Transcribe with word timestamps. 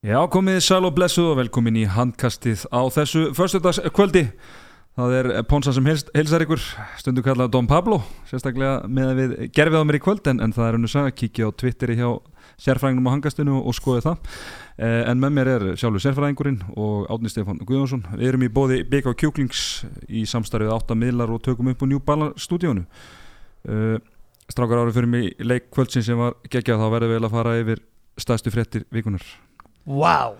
Já, 0.00 0.16
komið 0.32 0.62
sæl 0.64 0.86
og 0.88 0.94
blessu 0.96 1.20
og 1.28 1.34
velkomin 1.36 1.76
í 1.76 1.82
handkastið 1.84 2.62
á 2.72 2.88
þessu 2.88 3.34
förstudags 3.36 3.82
kvöldi. 3.92 4.22
Það 4.96 5.16
er 5.18 5.26
Ponsa 5.44 5.74
sem 5.76 5.84
heils, 5.84 6.06
heilsar 6.14 6.40
ykkur, 6.40 6.62
stundu 6.96 7.20
kallað 7.20 7.50
Don 7.52 7.66
Pablo, 7.68 7.98
sérstaklega 8.30 8.88
með 8.88 9.10
að 9.10 9.18
við 9.18 9.34
gerfið 9.58 9.76
á 9.76 9.84
mér 9.84 9.98
í 9.98 10.00
kvöld 10.00 10.30
en, 10.32 10.40
en 10.40 10.54
það 10.56 10.68
er 10.70 10.78
hennu 10.78 10.90
að 11.02 11.10
kíkja 11.20 11.50
á 11.52 11.56
Twitteri 11.60 11.98
hjá 11.98 12.08
sérfræðingum 12.64 13.10
á 13.12 13.14
hangastinu 13.14 13.58
og 13.60 13.76
skoði 13.76 14.06
það. 14.06 14.38
Eh, 14.80 15.02
en 15.10 15.20
með 15.20 15.34
mér 15.36 15.52
er 15.52 15.66
sjálfur 15.82 16.04
sérfræðingurinn 16.06 16.64
og 16.80 17.04
Átni 17.12 17.34
Stefán 17.34 17.60
Guðjónsson. 17.60 18.06
Við 18.14 18.32
erum 18.32 18.48
í 18.48 18.50
bóði 18.56 18.80
BK 18.88 19.12
Kjúklings 19.20 19.66
í 20.08 20.24
samstarfið 20.24 20.72
átta 20.78 20.96
miðlar 20.96 21.36
og 21.36 21.44
tökum 21.44 21.68
upp 21.74 21.84
á 21.84 21.90
New 21.92 22.00
Balance 22.00 22.48
stúdíónu. 22.48 22.86
Eh, 23.68 24.00
strákar 24.48 24.80
árið 24.80 24.96
fyrir 24.96 25.12
mig 25.12 25.30
leik 25.44 25.68
kvöldsin 25.68 26.08
sem 26.08 26.24
var 26.24 26.40
geggjað, 26.48 26.80
þá 26.80 26.88
verðum 26.96 27.14
við 27.18 27.28
að 27.28 27.36
fara 27.36 27.56
yfir 27.60 27.86
stæðstu 28.16 28.56
fréttir 28.56 28.88
vikunar. 28.88 29.28
Vá. 29.86 30.32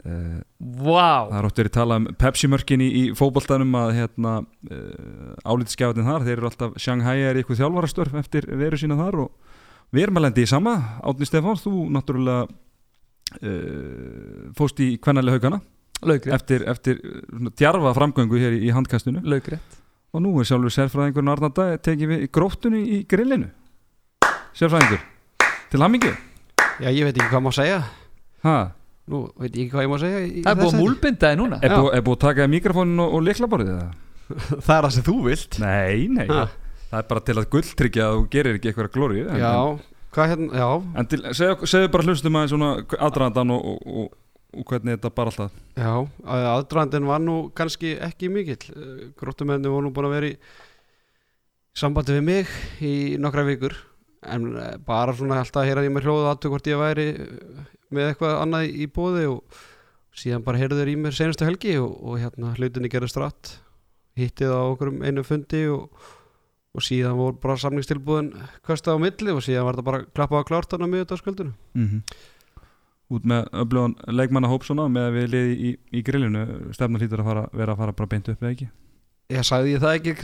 Uh, 0.00 0.40
Vá. 0.58 1.28
Það 1.28 1.38
er 1.38 1.48
ótt 1.48 1.58
verið 1.60 1.70
að 1.70 1.76
tala 1.76 1.98
um 2.00 2.06
Pepsi-mörkin 2.20 2.84
í, 2.84 2.88
í 2.88 3.02
fókbaltanum 3.16 3.74
að 3.82 3.90
hérna, 3.98 4.36
uh, 4.70 5.32
álítskjáðin 5.44 6.08
þar, 6.08 6.26
þeir 6.28 6.38
eru 6.38 6.48
alltaf 6.48 6.78
Shanghai 6.80 7.18
er 7.20 7.40
eitthvað 7.40 7.60
þjálfarastörf 7.60 8.16
eftir 8.22 8.48
veru 8.60 8.80
sína 8.80 8.96
þar 9.00 9.20
og 9.26 9.58
við 9.92 10.06
erum 10.06 10.20
að 10.20 10.26
lendi 10.28 10.46
í 10.46 10.50
sama. 10.50 10.76
Átni 11.04 11.28
Stefán, 11.28 11.60
þú 11.60 11.74
náttúrulega 11.96 12.46
uh, 12.46 14.48
fóst 14.56 14.80
í 14.80 14.94
kvennarlega 15.02 15.40
haugana 15.40 15.60
Laugrétt 16.00 16.32
eftir, 16.32 16.64
eftir 16.70 17.00
svona, 17.04 17.52
djarfa 17.60 17.92
framgöngu 17.98 18.40
hér 18.40 18.56
í, 18.56 18.64
í 18.70 18.72
handkastinu. 18.72 19.20
Laugrétt 19.26 19.78
og 20.10 20.24
nú 20.24 20.32
er 20.40 20.48
sjálfur 20.48 20.72
sérfræðingurinn 20.74 21.30
Arnarda 21.30 21.76
tekið 21.78 22.08
við 22.10 22.22
gróttunni 22.34 22.80
í 22.96 22.98
grillinu. 23.06 23.52
Sérfræðingur, 24.58 25.04
til 25.70 25.84
hammingu 25.84 26.10
Já, 26.80 26.88
ég 26.88 27.04
veit 27.04 27.14
ekki 27.14 27.28
hvað 27.28 27.44
má 27.44 27.52
segja 27.54 27.82
Ha, 28.46 28.56
Nú, 29.10 29.24
veit 29.42 29.56
ég 29.58 29.64
ekki 29.66 29.74
hvað 29.74 29.82
ég 29.84 29.90
má 29.90 29.96
segja 29.98 30.18
Það 30.20 30.50
er 30.50 30.58
búið 30.58 30.60
að 30.60 30.60
þessu. 30.70 30.80
múlbindaði 30.84 31.38
núna. 31.40 31.56
Er 31.66 31.72
búið 31.74 31.94
er 31.98 32.02
búið 32.06 32.16
að 32.16 32.24
taka 32.24 32.44
mikrofónin 32.52 33.00
og, 33.02 33.14
og 33.16 33.22
liklaborðið 33.26 33.70
eða? 33.74 33.88
Það 34.66 34.74
er 34.76 34.84
það 34.86 34.92
sem 34.96 35.06
þú 35.08 35.14
vilt. 35.24 35.56
Nei, 35.64 35.96
nei, 36.14 36.26
Ha. 36.30 36.44
það 36.92 37.00
er 37.00 37.08
bara 37.10 37.22
til 37.26 37.34
að 37.40 37.48
gulltryggja 37.56 38.04
að 38.06 38.14
þú 38.20 38.22
gerir 38.36 38.58
ekki 38.60 38.70
eitthvað 38.70 38.90
glóri 38.94 39.24
en, 39.24 39.40
Já, 39.40 39.50
en, 39.50 39.80
hvað 40.14 40.30
hérna, 40.30 40.60
já. 40.62 40.68
En 41.02 41.08
til, 41.10 41.20
segðu, 41.40 41.70
segðu 41.72 41.90
bara 41.96 42.06
hlustum 42.06 42.38
aðeins 42.38 42.54
svona 42.54 42.70
aðdraðandan 43.08 43.52
og, 43.56 43.66
og, 43.72 43.98
og, 44.04 44.14
og 44.60 44.68
hvernig 44.70 44.96
þetta 45.00 45.12
bara 45.18 45.32
alltaf. 45.34 45.58
Já, 45.74 45.92
aðdraðandinn 46.54 47.10
var 47.10 47.24
nú 47.26 47.36
kannski 47.58 47.96
ekki 48.06 48.30
mikill. 48.30 48.62
Gróttumenni 49.18 49.70
voru 49.74 49.88
nú 49.88 49.94
búin 49.96 50.06
að 50.12 50.16
vera 50.20 50.30
í 50.30 50.38
sambandi 51.82 52.16
við 52.18 52.24
mig 52.30 52.54
í 52.84 52.94
nokkra 53.22 53.44
vikur. 53.50 53.74
En 54.30 54.50
eh, 54.60 54.74
bara 54.86 55.14
svona 55.16 55.38
alltaf 55.42 55.62
að 55.64 55.70
heyra 55.70 55.84
í 55.86 55.90
mér 55.94 56.06
hljóðu 56.06 56.26
aðtöku 56.30 56.54
hvort 56.54 56.66
ég 56.70 56.78
væri 56.82 57.06
eh, 57.14 57.68
með 57.94 58.10
eitthvað 58.10 58.38
annað 58.40 58.70
í 58.70 58.86
bóði 58.90 59.26
og 59.30 59.60
síðan 60.16 60.44
bara 60.46 60.60
heyrðu 60.60 60.80
þeir 60.80 60.92
í 60.92 60.96
mér 61.00 61.16
senastu 61.16 61.46
helgi 61.46 61.76
og, 61.80 61.92
og 62.02 62.18
hérna 62.22 62.54
hlutinni 62.56 62.90
gerði 62.92 63.12
stratt 63.12 63.52
hittið 64.18 64.52
á 64.52 64.60
okkur 64.72 64.90
um 64.92 65.04
einu 65.06 65.24
fundi 65.26 65.62
og, 65.70 65.86
og 66.74 66.84
síðan 66.84 67.18
voru 67.18 67.38
bara 67.42 67.58
samningstilbúðin 67.60 68.32
kvesta 68.66 68.94
á 68.94 68.98
milli 69.00 69.34
og 69.34 69.42
síðan 69.46 69.66
var 69.68 69.78
þetta 69.78 69.88
bara 69.90 70.04
klappað 70.10 70.44
á 70.44 70.48
klárt 70.50 70.74
hann 70.74 70.86
á 70.86 70.92
miðutaskvöldinu 70.92 71.54
mm 71.54 71.86
-hmm. 71.86 72.02
út 73.16 73.24
með 73.24 73.48
öflugan 73.62 73.96
leikmannahóp 74.06 74.66
svona 74.66 74.88
með 74.88 75.08
að 75.08 75.16
við 75.18 75.32
liði 75.34 75.56
í, 75.56 75.72
í 75.92 76.02
grillinu 76.02 76.46
stefna 76.74 76.98
hlýtur 76.98 77.22
að 77.22 77.30
fara, 77.30 77.48
vera 77.52 77.72
að 77.72 77.82
fara 77.82 77.92
bara 77.92 78.12
beint 78.14 78.28
upp 78.28 78.42
eða 78.42 78.52
ekki? 78.52 78.70
Ég 79.30 79.46
sagði 79.46 79.76
ég 79.76 79.80
það 79.80 79.94
ekki 79.94 80.14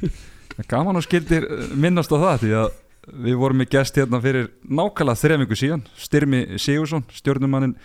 gaman 0.72 0.96
og 0.96 1.04
skildir 1.04 1.44
eh, 1.44 1.74
minnast 1.76 2.12
á 2.12 2.16
það 2.16 2.40
því 2.40 2.52
að 2.64 2.70
við 3.12 3.36
vorum 3.40 3.60
með 3.60 3.72
gest 3.74 3.98
hérna 3.98 4.20
fyrir 4.22 4.48
nákvæmlega 4.64 5.20
þrefingu 5.20 5.58
síðan. 5.58 5.84
Styrmi 5.98 6.40
Sigursson, 6.60 7.04
stjórnumannin 7.14 7.76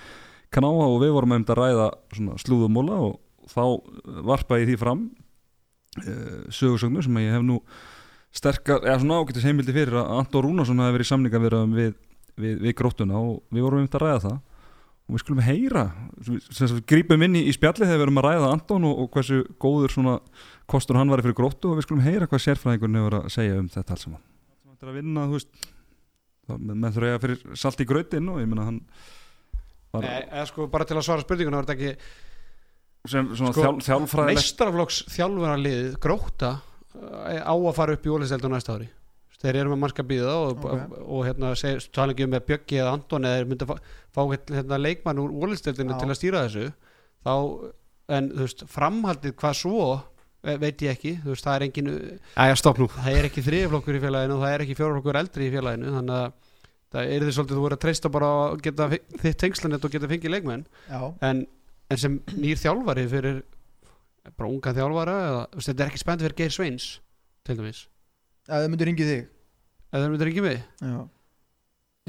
Knáa 0.55 0.87
og 0.87 1.01
við 1.01 1.13
vorum 1.15 1.33
með 1.33 1.41
um 1.41 1.47
að 1.51 1.59
ræða 1.59 1.87
slúðumóla 2.43 2.97
og 3.03 3.19
þá 3.51 3.63
varpa 4.27 4.59
ég 4.61 4.69
því 4.69 4.79
fram 4.79 5.05
uh, 6.01 6.41
sögursögnu 6.53 7.03
sem 7.03 7.21
ég 7.23 7.35
hef 7.35 7.45
nú 7.45 7.59
sterkar, 8.35 8.83
eða 8.83 8.99
svona 9.01 9.21
ágættis 9.21 9.47
heimildi 9.47 9.75
fyrir 9.75 9.97
að 9.99 10.11
Anton 10.19 10.45
Rúnarsson 10.45 10.83
hafi 10.83 10.97
verið 10.97 11.09
samninga 11.11 11.41
við, 11.43 11.95
við, 12.35 12.59
við 12.63 12.75
gróttuna 12.77 13.19
og 13.19 13.41
við 13.49 13.65
vorum 13.67 13.83
um 13.83 13.89
að 13.89 14.05
ræða 14.05 14.21
það. 14.27 14.37
Og 15.05 15.13
við 15.13 15.21
skulum 15.21 15.43
heyra 15.45 15.83
við 16.25 16.77
grípum 16.89 17.25
inn 17.27 17.35
í, 17.37 17.43
í 17.45 17.53
spjalli 17.53 17.85
þegar 17.85 17.99
við 17.99 18.07
erum 18.07 18.21
að 18.23 18.29
ræða 18.29 18.53
Anton 18.55 18.87
og, 18.89 19.03
og 19.03 19.11
hversu 19.13 19.43
góður 19.61 19.93
svona 19.93 20.15
kostur 20.71 20.97
hann 20.97 21.11
var 21.13 21.21
fyrir 21.21 21.37
gróttu 21.37 21.73
og 21.73 21.77
við 21.77 21.89
skulum 21.89 22.05
heyra 22.05 22.29
hvað 22.31 22.47
sérfræðingurinn 22.47 23.03
hefur 23.03 23.19
að 23.19 23.29
segja 23.35 23.59
um 23.59 23.69
þetta 23.69 23.93
alls 23.93 24.07
saman 24.07 24.23
Þetta 24.75 24.85
er 24.85 24.91
að 24.91 24.97
vinna, 24.99 25.21
þú 25.31 25.37
veist 25.37 25.67
þá- 26.45 26.59
með, 26.59 26.75
með 26.83 26.97
þrjóða 26.99 27.21
fyrir 27.23 27.55
salt 27.63 27.79
í 27.79 27.87
grötin 27.87 28.27
og 28.33 28.41
ég 28.41 28.49
meina 28.51 28.65
hann 28.67 28.81
var 29.95 30.03
Eða 30.03 30.45
sko 30.51 30.67
bara 30.67 30.85
til 30.89 30.97
að 30.99 31.05
svara 31.07 31.23
spurninguna 31.23 31.61
var 31.61 31.69
þetta 31.69 31.77
ekki 31.79 31.95
sem 33.05 33.29
svona 33.37 33.53
sko, 33.53 33.61
þjál, 33.63 33.85
þjálfræðilegt 33.85 34.41
meistaraflokks 34.41 34.99
þjálfaralið 35.13 35.95
gróta 36.03 36.51
eh, 37.29 37.39
á 37.39 37.53
að 37.55 37.73
fara 37.77 37.95
upp 37.95 38.05
í 38.09 38.13
ólisteildu 38.15 38.51
næsta 38.51 38.75
ári 38.75 38.89
þeir 39.45 39.59
eru 39.61 39.71
með 39.75 39.81
mannska 39.83 40.03
býða 40.09 40.33
og, 40.41 40.51
Ok. 40.57 40.65
og, 40.73 40.93
og 41.05 41.23
hérna 41.27 41.51
tala 41.93 42.15
ekki 42.15 42.25
um 42.25 42.31
með 42.33 42.45
Bjöggi 42.49 42.79
eða 42.81 42.93
Anton 42.97 43.27
eða 43.29 43.45
myndi 43.45 43.67
fá, 43.69 43.75
fá 44.15 44.21
hérna, 44.25 44.79
leikmann 44.81 45.21
úr 45.21 45.33
ólisteildinu 45.45 45.97
til 46.01 46.09
að 46.09 46.17
stýra 46.17 46.43
þessu 46.47 46.69
þá, 47.23 47.33
en 48.17 48.29
þú 48.33 48.41
veist, 48.47 48.63
framhaldið 48.73 49.35
hvað 49.37 49.57
svo 49.61 49.85
veit 50.61 50.83
ég 50.85 50.91
ekki, 50.95 51.13
þú 51.23 51.31
veist, 51.33 51.45
það 51.47 51.55
er 51.59 51.65
engin 51.67 51.89
Æja, 52.45 52.55
stopp 52.61 52.79
nú. 52.81 52.87
það 52.95 53.17
er 53.19 53.27
ekki 53.29 53.43
þriðflokkur 53.45 53.97
í 53.97 54.01
félaginu 54.03 54.35
og 54.37 54.43
það 54.45 54.53
er 54.57 54.63
ekki 54.65 54.77
fjórflokkur 54.79 55.19
eldri 55.21 55.47
í 55.49 55.53
félaginu 55.55 55.93
þannig 55.95 56.19
að 56.19 56.27
það 56.95 57.11
er 57.15 57.25
því 57.25 57.33
svolítið 57.35 57.57
þú 57.57 57.63
voru 57.65 57.75
að 57.77 57.83
treysta 57.85 58.11
bara 58.13 58.27
að 58.45 58.61
geta 58.67 58.87
þitt 59.25 59.39
tengslanett 59.41 59.85
og 59.87 59.91
geta 59.95 60.07
fengið 60.11 60.31
leikmenn. 60.35 60.61
Já, 60.87 61.01
en, 61.27 61.41
en 61.91 61.99
sem 61.99 62.19
nýr 62.37 62.61
þjálfari 62.61 63.07
fyrir 63.11 63.41
bara 64.37 64.49
unga 64.49 64.71
þjálfara 64.77 65.15
eða, 65.25 65.41
veist, 65.57 65.69
þetta 65.71 65.83
er 65.83 65.91
ekki 65.91 66.01
spennt 66.01 66.23
fyrir 66.23 66.37
Geir 66.39 66.53
Sveins 66.55 66.85
til 67.45 67.57
dæmis, 67.59 67.81
ef 68.47 68.61
þau 68.63 68.69
myndir 68.71 68.89
ringið 68.89 69.11
þig. 69.11 69.25
Eða 69.91 70.05
þeir 70.05 70.13
myndir 70.15 70.31
ekki 70.31 70.45
mig? 70.45 70.63
Já, 70.81 70.95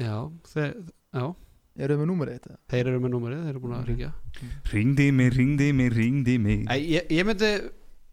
já, 0.01 0.15
þeir, 0.53 0.71
já, 1.19 1.25
eru 1.77 1.97
þau 1.97 2.01
með 2.01 2.09
númerið 2.13 2.37
þetta? 2.39 2.55
þeir 2.73 2.89
eru 2.93 3.01
með 3.03 3.13
númerið 3.17 3.43
þeir 3.43 3.51
eru 3.53 3.61
búin 3.65 3.75
að 3.77 3.91
ringja 3.91 4.09
Ringdi 4.71 5.07
mig, 5.19 5.29
ringdi 5.37 5.67
mig, 5.77 5.91
ringdi 5.93 6.37
mig. 6.41 6.63
Æ, 6.69 6.75
ég, 6.95 7.11
ég 7.19 7.27
myndi, 7.27 7.51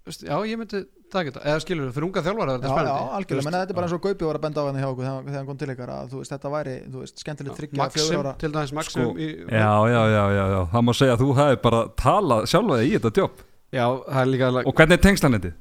já, 0.05 0.37
ég 0.45 0.59
myndi 0.61 0.81
taka 1.09 1.31
þetta, 1.31 1.43
eða 1.49 1.61
skilur 1.63 1.93
fyrir 1.95 2.05
unga 2.09 2.23
þjálfara 2.25 2.55
er 2.55 2.59
Já, 2.59 2.65
þetta 2.65 2.83
já, 2.85 2.97
algjörlega, 3.17 3.45
menn 3.47 3.57
þetta 3.57 3.73
er 3.73 3.79
bara 3.79 3.87
eins 3.89 3.95
og 3.97 4.03
Gaupi 4.05 4.27
var 4.29 4.39
að 4.39 4.43
benda 4.45 4.61
á 4.61 4.67
henni 4.69 4.83
hjá 4.83 4.89
okkur 4.91 5.07
þegar, 5.07 5.35
hann 5.39 5.47
kom 5.49 5.59
til 5.61 5.69
ykkar 5.73 5.93
að 5.95 6.11
þú 6.11 6.17
veist, 6.21 6.33
þetta 6.35 6.49
væri, 6.53 6.75
þú 6.85 6.99
veist, 7.05 7.17
skemmtilegt 7.23 7.57
þryggja 7.61 7.81
Maxim, 7.81 8.29
til 8.43 8.51
dæmis 8.53 8.73
Maxim 8.77 8.93
Sko, 8.99 9.07
í, 9.17 9.29
Já, 9.49 9.73
já, 9.89 10.03
já, 10.13 10.25
já, 10.37 10.45
já, 10.53 10.61
það 10.75 10.83
má 10.85 10.93
segja 10.99 11.15
að 11.17 11.23
þú 11.25 11.29
hefði 11.39 11.59
bara 11.65 11.81
talað 12.05 12.49
sjálfa 12.53 12.79
þig 12.83 12.89
í 12.91 12.99
þetta 12.99 13.23
jobb. 13.23 13.37
Já, 13.75 13.87
það 14.05 14.21
er 14.21 14.29
líka 14.35 14.51
og 14.61 14.75
hvernig 14.77 14.97
er 14.99 15.05
tengslanlendi? 15.09 15.53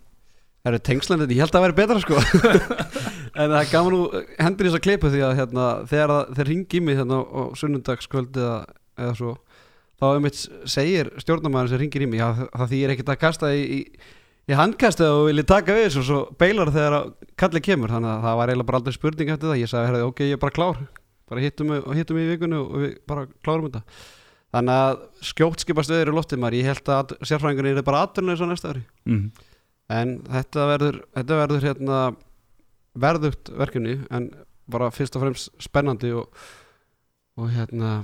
Það 0.63 0.71
eru 0.73 0.81
tengslan 0.91 1.23
þetta, 1.23 1.33
ég 1.33 1.41
held 1.43 1.51
að 1.51 1.55
það 1.55 1.65
væri 1.67 1.79
betra 1.79 1.99
sko. 2.03 2.15
En 3.33 3.49
það 3.49 3.71
gaman 3.71 3.95
nú 3.95 4.01
hendur 4.37 4.67
í 4.67 4.69
þess 4.69 4.77
að 4.77 4.85
klipu 4.85 5.09
því 5.09 5.21
að 5.25 5.31
hérna, 5.39 5.63
þegar 5.89 6.11
þeir 6.37 6.47
ringi 6.51 6.77
í 6.77 6.81
mig 6.85 6.99
hérna 6.99 7.17
á 7.25 7.49
sunnundagskvöld 7.57 8.35
eða, 8.37 8.59
eða 8.93 9.13
svo 9.17 9.31
þá 9.97 10.05
í 14.49 14.57
handkasta 14.57 15.11
og 15.15 15.27
vilja 15.29 15.45
taka 15.53 15.75
við 15.77 15.87
þessu 15.87 16.01
og 16.01 16.07
svo 16.09 16.19
beilar 16.39 16.73
þegar 16.73 16.97
kallið 17.39 17.65
kemur. 17.69 17.93
Þannig 17.93 18.11
að 18.11 18.25
það 18.27 18.39
var 18.39 18.51
eiginlega 18.51 18.69
bara 18.71 18.81
aldrei 18.81 18.97
spurning 18.97 19.31
eftir 19.33 19.51
það. 19.51 19.61
Ég 19.61 19.71
sagði, 19.71 19.91
herrði, 19.91 20.09
ok, 20.09 20.25
ég 20.27 20.35
er 20.37 20.43
bara 20.43 20.57
klár. 20.57 20.83
Bara 21.31 21.45
hittum 21.45 21.71
mig 21.71 22.25
í 22.25 22.29
vikunni 22.33 22.59
og 22.59 22.75
við 22.81 22.97
bara 23.09 23.25
klárum 23.45 23.69
þetta. 23.69 23.83
Þannig 24.53 24.81
að 24.83 24.99
skjótt 25.25 25.63
skipast 25.63 25.89
við 25.89 26.03
eru 26.03 26.17
loftið 26.17 26.43
maður. 26.43 26.59
Ég 26.59 26.69
held 26.69 26.91
að 26.93 27.15
sérfræðingunni 27.25 27.73
er 27.73 27.87
bara 27.87 28.03
aðturlega 28.05 28.41
svo 28.41 28.49
næsta 28.49 28.73
ári. 28.73 28.83
Mm. 29.09 29.25
en 29.93 30.11
þetta 30.31 30.67
verður, 30.69 30.99
þetta 31.13 31.37
verður 31.37 31.65
hérna 31.67 31.97
verðugt 33.03 33.49
verkefni 33.57 33.95
en 34.13 34.29
bara 34.71 34.91
fyrst 34.93 35.17
og 35.17 35.25
fremst 35.25 35.49
spennandi 35.61 36.13
og, 36.15 36.29
og 37.39 37.49
hérna 37.51 38.03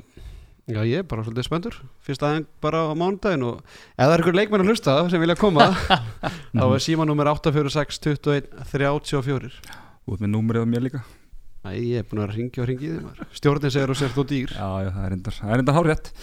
já 0.69 0.79
ég 0.85 1.01
er 1.01 1.07
bara 1.09 1.25
svolítið 1.25 1.47
spenntur. 1.47 1.77
Fyrst 2.05 2.23
aðeins 2.25 2.49
bara 2.63 2.85
á 2.87 2.93
mánudaginn 2.97 3.45
og 3.47 3.61
ef 3.61 4.03
það 4.03 4.13
er 4.15 4.23
ykkur 4.23 4.37
leikmenn 4.39 4.63
að 4.63 4.71
hlusta 4.73 4.97
sem 5.11 5.23
vilja 5.23 5.37
koma 5.39 5.69
þá 6.59 6.65
er 6.65 6.83
símanúmer 6.85 7.31
846 7.33 8.01
21 8.05 8.51
34 8.71 9.49
Þú 9.59 10.15
ert 10.15 10.23
með 10.23 10.31
númerið 10.33 10.65
á 10.65 10.67
mér 10.69 10.85
líka. 10.87 11.01
Æ, 11.65 11.69
ég 11.75 11.99
er 12.01 12.05
búin 12.07 12.23
að 12.23 12.35
ringja 12.37 12.63
og 12.63 12.69
ringja 12.69 12.87
í 12.87 12.93
þeim 12.95 13.33
stjórnin 13.35 13.73
segir 13.75 13.91
og 13.91 13.97
sér 13.99 14.13
þú 14.15 14.23
dýr. 14.29 14.53
Já, 14.55 14.69
já, 14.85 14.89
það 14.95 15.03
er 15.03 15.11
reyndar, 15.13 15.41
er 15.43 15.59
reyndar 15.59 15.77
hárjætt 15.77 16.13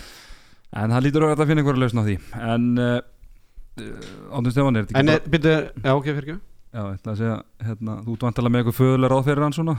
En 0.76 0.92
það 0.96 1.04
lítur 1.04 1.24
að 1.26 1.30
þetta 1.34 1.46
finna 1.50 1.62
einhverja 1.62 1.82
lausn 1.84 2.00
á 2.00 2.04
því. 2.06 2.16
En 2.54 2.64
uh, 2.82 2.96
Átun 4.32 4.52
Stefán 4.54 4.78
er 4.80 4.86
þetta 4.86 5.00
en 5.02 5.12
ekki 5.12 5.20
er, 5.20 5.30
byrju, 5.34 5.56
já 5.84 5.92
ok 5.92 6.06
fyrir 6.08 6.24
ekki 6.24 6.36
Já, 6.76 6.80
ég 6.80 6.96
ætla 6.96 7.12
að 7.12 7.20
segja, 7.20 7.36
hérna, 7.66 7.96
þú 8.04 8.14
ert 8.16 8.24
vantilega 8.26 8.52
með 8.52 8.62
eitthvað 8.62 8.78
föðulega 8.80 9.10
ráð 9.12 9.26
fyrir 9.28 9.44
hann 9.46 9.56
svona 9.56 9.74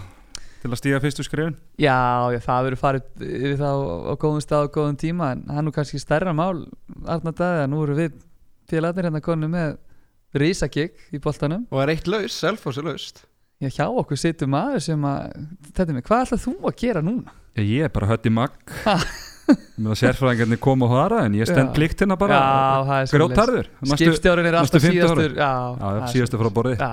til 0.61 0.71
að 0.71 0.79
stíga 0.81 1.01
fyrstu 1.03 1.25
skrifin 1.25 1.57
Já, 1.79 1.97
já, 2.33 2.39
það 2.43 2.67
verður 2.67 2.81
farið 2.81 3.25
yfir 3.27 3.57
það 3.61 3.83
á, 3.83 4.13
góðum 4.23 4.43
stað 4.45 4.67
og 4.67 4.73
góðum 4.77 4.99
tíma 5.01 5.31
en 5.35 5.43
það 5.47 5.61
er 5.61 5.67
nú 5.67 5.73
kannski 5.75 6.01
stærra 6.01 6.33
mál 6.37 6.65
Arna 7.05 7.33
Dæði 7.33 7.63
að 7.63 7.69
nú 7.73 7.83
eru 7.85 7.97
við 7.97 8.17
félagarnir 8.67 9.09
hérna 9.09 9.23
konu 9.23 9.49
með 9.51 9.77
risagig 10.37 10.97
í 11.15 11.21
boltanum. 11.23 11.65
Og 11.71 11.81
er 11.83 11.93
eitt 11.95 12.09
laus, 12.09 12.35
Selfoss 12.35 12.79
er 12.81 12.87
laust. 12.89 13.23
Já, 13.63 13.71
hjá 13.73 13.85
okkur 13.89 14.19
situr 14.21 14.49
maður 14.51 14.83
sem 14.85 15.05
að 15.07 15.31
þetta 15.71 15.87
er 15.87 15.95
mig, 15.97 16.05
hvað 16.05 16.25
ætlað 16.27 16.43
þú 16.43 16.57
að 16.69 16.75
gera 16.83 17.01
núna? 17.05 17.33
Já, 17.57 17.63
ég 17.63 17.87
er 17.87 17.93
bara 17.95 18.11
hött 18.11 18.27
í 18.29 18.33
að 19.47 19.97
sérfræðingarnir 20.01 20.59
koma 20.63 20.87
og 20.87 20.91
fara 20.91 21.19
en 21.27 21.35
ég 21.37 21.47
stend 21.47 21.69
Já. 21.69 21.73
plikt 21.77 22.01
hérna 22.03 22.17
bara 22.19 22.37
Já, 22.37 22.83
það 22.87 22.97
er 22.97 23.09
er 24.49 24.57
alltaf 24.59 24.81
50 24.83 24.95
síðastur. 24.97 25.35
Já, 25.37 25.47
já, 25.47 25.77
það 25.81 25.99
er 26.01 26.11
síðastu 26.13 26.39
frá 26.41 26.49
borði. 26.57 26.73
Já, 26.77 26.89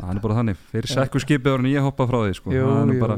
það 0.00 0.10
er 0.16 0.20
bara 0.26 0.36
þannig, 0.40 0.58
fyrir 0.74 0.90
Já. 0.90 0.94
sekku 1.00 1.22
skipið 1.24 1.52
en 1.64 1.68
ég 1.72 1.86
hoppa 1.86 2.06
frá 2.10 2.18
því 2.26 2.34
sko. 2.40 2.50
það 2.66 2.80
er 2.82 2.90
nú 2.90 2.98
bara, 3.00 3.16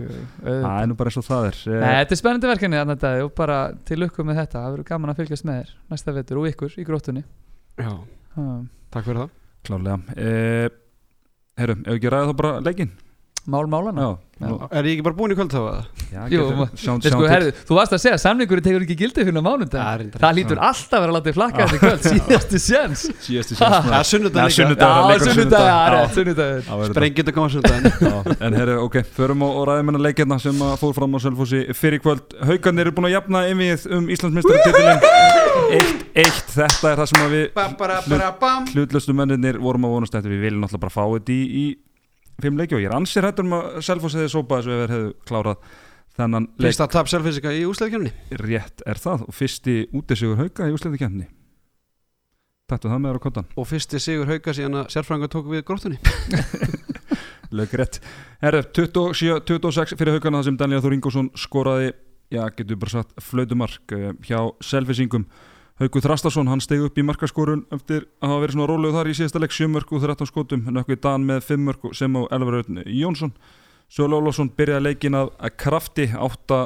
er 0.84 1.00
eins 1.12 1.18
og 1.22 1.26
það 1.28 1.48
er. 1.50 1.58
Nei, 1.68 1.78
Eh, 1.88 1.98
þetta 2.04 2.16
er 2.18 2.20
spennandi 2.22 2.50
verkefni 2.52 2.80
þarna 2.82 2.98
dag 3.06 3.24
og 3.24 3.34
bara 3.34 3.58
til 3.88 3.98
lukku 4.02 4.24
með 4.28 4.40
þetta. 4.44 4.58
Það 4.62 4.72
verður 4.76 4.88
gaman 4.92 5.10
að 5.14 5.20
fylgjast 5.22 5.44
með 5.48 5.58
þér 5.62 5.74
næsta 5.90 6.14
vetur 6.18 6.38
og 6.42 6.48
ykkur 6.52 6.78
í 6.78 6.86
gróttunni 6.86 7.24
Já, 7.78 7.92
Ha. 8.36 8.46
takk 8.94 9.04
fyrir 9.08 9.20
það. 9.24 9.30
Klárlega. 9.64 9.98
Eh, 10.16 10.68
Herru, 11.58 11.74
ef 11.82 11.94
ekki 11.98 12.10
ræða 12.14 12.30
þá 12.30 12.36
bara 12.38 12.60
leikinn 12.62 12.90
Mál 13.48 13.64
málana 13.70 14.00
Já, 14.02 14.08
Já. 14.40 14.46
nú- 14.50 14.68
Er 14.70 14.84
ég 14.84 14.92
ekki 14.98 15.02
bara 15.06 15.16
búin 15.16 15.32
í 15.32 15.36
kvöld 15.38 15.50
þá? 15.50 15.84
Jú, 16.30 16.42
sjáum 16.76 17.00
sko, 17.02 17.26
herðu, 17.28 17.52
þú 17.68 17.76
varst 17.78 17.92
að 17.96 18.00
segja 18.02 18.16
að 18.16 18.20
samningurinn 18.22 18.64
tegur 18.64 18.82
ekki 18.84 18.96
gildi 18.96 19.24
fyrir 19.24 19.34
reyndar. 19.38 20.20
Það 20.20 20.34
lítur 20.38 20.58
alltaf 20.60 20.98
að 20.98 21.00
vera 21.04 21.12
að 21.12 21.16
láta 21.16 21.28
þig 21.28 21.36
flakka 21.38 21.66
þetta 21.66 21.76
í 21.76 21.80
kvöld. 21.82 22.02
Síðastu 22.12 22.60
séns. 22.60 23.02
Síðasti 23.24 23.56
Það 23.58 23.76
séns 23.78 23.96
er 23.98 24.08
sunnudag 24.10 24.52
sunnudag. 24.52 24.88
Á 24.88 25.18
sunnudag, 25.24 26.12
sunnudag. 26.12 26.12
sunnudag. 26.14 26.92
Sprengjum 26.92 27.28
að 27.28 27.34
koma 27.38 27.48
sunnudaginn 27.48 27.92
Já, 28.04 28.36
en 28.48 28.58
herru, 28.60 28.76
ok, 28.84 29.00
förum 29.16 29.42
og, 29.48 29.56
og 29.62 29.66
ræðum 29.72 29.92
hennar 29.92 30.04
leikirna 30.06 30.38
sem 30.44 30.62
að 30.68 30.76
fór 30.84 30.94
fram 31.00 31.16
á 31.16 31.18
Sölfossi 31.24 31.64
fyrir 31.76 32.00
kvöld. 32.04 32.36
Haukarnir 32.44 32.86
eru 32.86 32.94
búin 32.96 33.08
að 33.10 33.16
jafna 33.16 33.44
einvið 33.48 33.88
um 33.96 34.08
Íslandsmeistaratitilin 34.12 35.02
1-1, 35.72 36.40
þetta 36.54 36.92
er 36.92 37.00
það 37.02 37.10
sem 37.10 37.26
að 37.26 37.34
við 37.34 37.46
hlutlustu 38.74 39.14
mennir 39.16 39.58
vorum 39.60 39.84
að 39.88 39.94
vonast 39.98 40.14
eftir. 40.18 40.32
Við 40.36 40.46
viljum 40.46 40.62
náttúrulega 40.64 40.84
bara 40.86 40.94
fá 40.94 41.04
þetta 41.18 41.34
í, 41.34 41.42
í 41.48 41.66
fimm 42.42 42.58
leiki 42.60 42.76
og 42.76 42.82
ég 42.82 42.90
er 42.90 42.96
ansir 42.96 43.26
hættur 43.26 43.46
um 43.46 43.56
að 43.58 43.80
Selfoss 43.86 44.18
hefði 44.18 44.32
sópað 44.32 44.60
þessu 44.60 44.74
ef 44.74 44.82
þeir 44.82 44.94
hefðu 44.94 45.10
klárað 45.28 45.72
þennan 46.18 46.46
leik. 46.50 46.66
Fyrsta 46.68 46.88
tap 46.92 47.10
selfisika 47.10 47.54
í 47.54 47.64
úsleikjumni 47.68 48.12
rétt 48.42 48.84
er 48.86 49.00
það. 49.02 49.26
Og 49.28 49.36
fyrsti 49.38 49.76
útisigur 49.94 50.40
hauka 50.42 50.68
í 50.68 50.74
úsleitikefni 50.76 51.28
Taktu 52.68 52.90
það 52.90 53.00
með 53.00 53.10
þér 53.10 53.18
á 53.18 53.24
kottan 53.24 53.46
Og 53.56 53.68
fyrsti 53.68 54.00
sigur 54.02 54.28
hauka 54.28 54.52
síðan 54.56 54.82
að 54.82 54.90
sérfræðingar 54.92 55.32
tók 55.32 55.46
við 55.48 55.64
gróttunni 55.68 56.00
Lög 57.58 57.72
rétt 57.80 58.00
Herre, 58.42 58.60
27-26 58.76 59.96
fyrir 59.96 60.18
haugana 60.18 60.42
þar 60.42 60.48
sem 60.50 60.58
Daniel 60.60 60.82
Þór 60.84 60.96
Ingolson 60.98 61.30
skoraði 61.38 61.94
já, 62.28 62.42
getur 62.52 62.76
bara 62.76 62.98
sagt 62.98 63.14
flautumark 63.24 63.94
uh, 63.96 64.10
hjá 64.26 64.42
Selfisingum 64.60 65.24
Hauku 65.78 66.00
Þrastason, 66.02 66.48
hann 66.50 66.58
steg 66.58 66.80
upp 66.82 66.96
í 66.98 67.04
markaskorun 67.06 67.60
eftir 67.74 68.08
að 68.18 68.32
hafa 68.32 68.42
verið 68.42 68.56
svona 68.56 68.66
rólegur 68.66 68.96
þar 68.96 69.10
í 69.10 69.12
síðasta 69.14 69.42
leik 69.42 69.52
7 69.54 69.68
mörg 69.70 69.92
og 69.94 70.02
13 70.02 70.26
skotum, 70.26 70.64
nökkvið 70.74 71.00
Dan 71.04 71.26
með 71.28 71.44
5 71.46 71.62
mörg 71.68 71.86
sem 71.94 72.18
á 72.18 72.22
Elvar 72.34 72.56
Örn 72.58 72.80
Jónsson. 72.82 73.30
Sjölu 73.86 74.18
Ólafsson 74.18 74.50
byrjaði 74.58 74.88
leikin 74.88 75.14
að, 75.14 75.30
að 75.38 75.54
krafti, 75.62 76.08
átta 76.10 76.58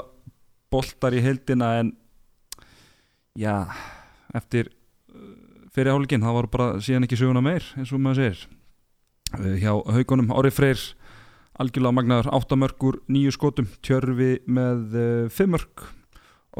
boltar 0.72 1.12
í 1.12 1.20
heildina 1.20 1.74
en 1.82 1.92
já, 3.36 3.68
eftir 4.32 4.72
uh, 4.72 5.28
fyrir 5.76 5.92
hálfleikin, 5.92 6.24
það 6.24 6.38
var 6.40 6.50
bara 6.56 6.72
síðan 6.80 7.04
ekki 7.04 7.20
söguna 7.20 7.44
meir, 7.44 7.68
eins 7.76 7.92
og 7.92 8.00
maður 8.00 8.24
segir. 8.24 8.46
Uh, 9.36 9.54
hjá 9.60 9.72
haugunum 9.92 10.32
Ári 10.32 10.56
Freyr 10.56 10.88
algjörlega 11.60 11.98
magnaður 12.00 12.32
áttamörkur 12.32 13.02
nýju 13.12 13.36
skotum, 13.36 13.68
Tjörfi 13.84 14.38
með 14.48 14.96
uh, 14.96 15.26
fimmörk 15.36 15.90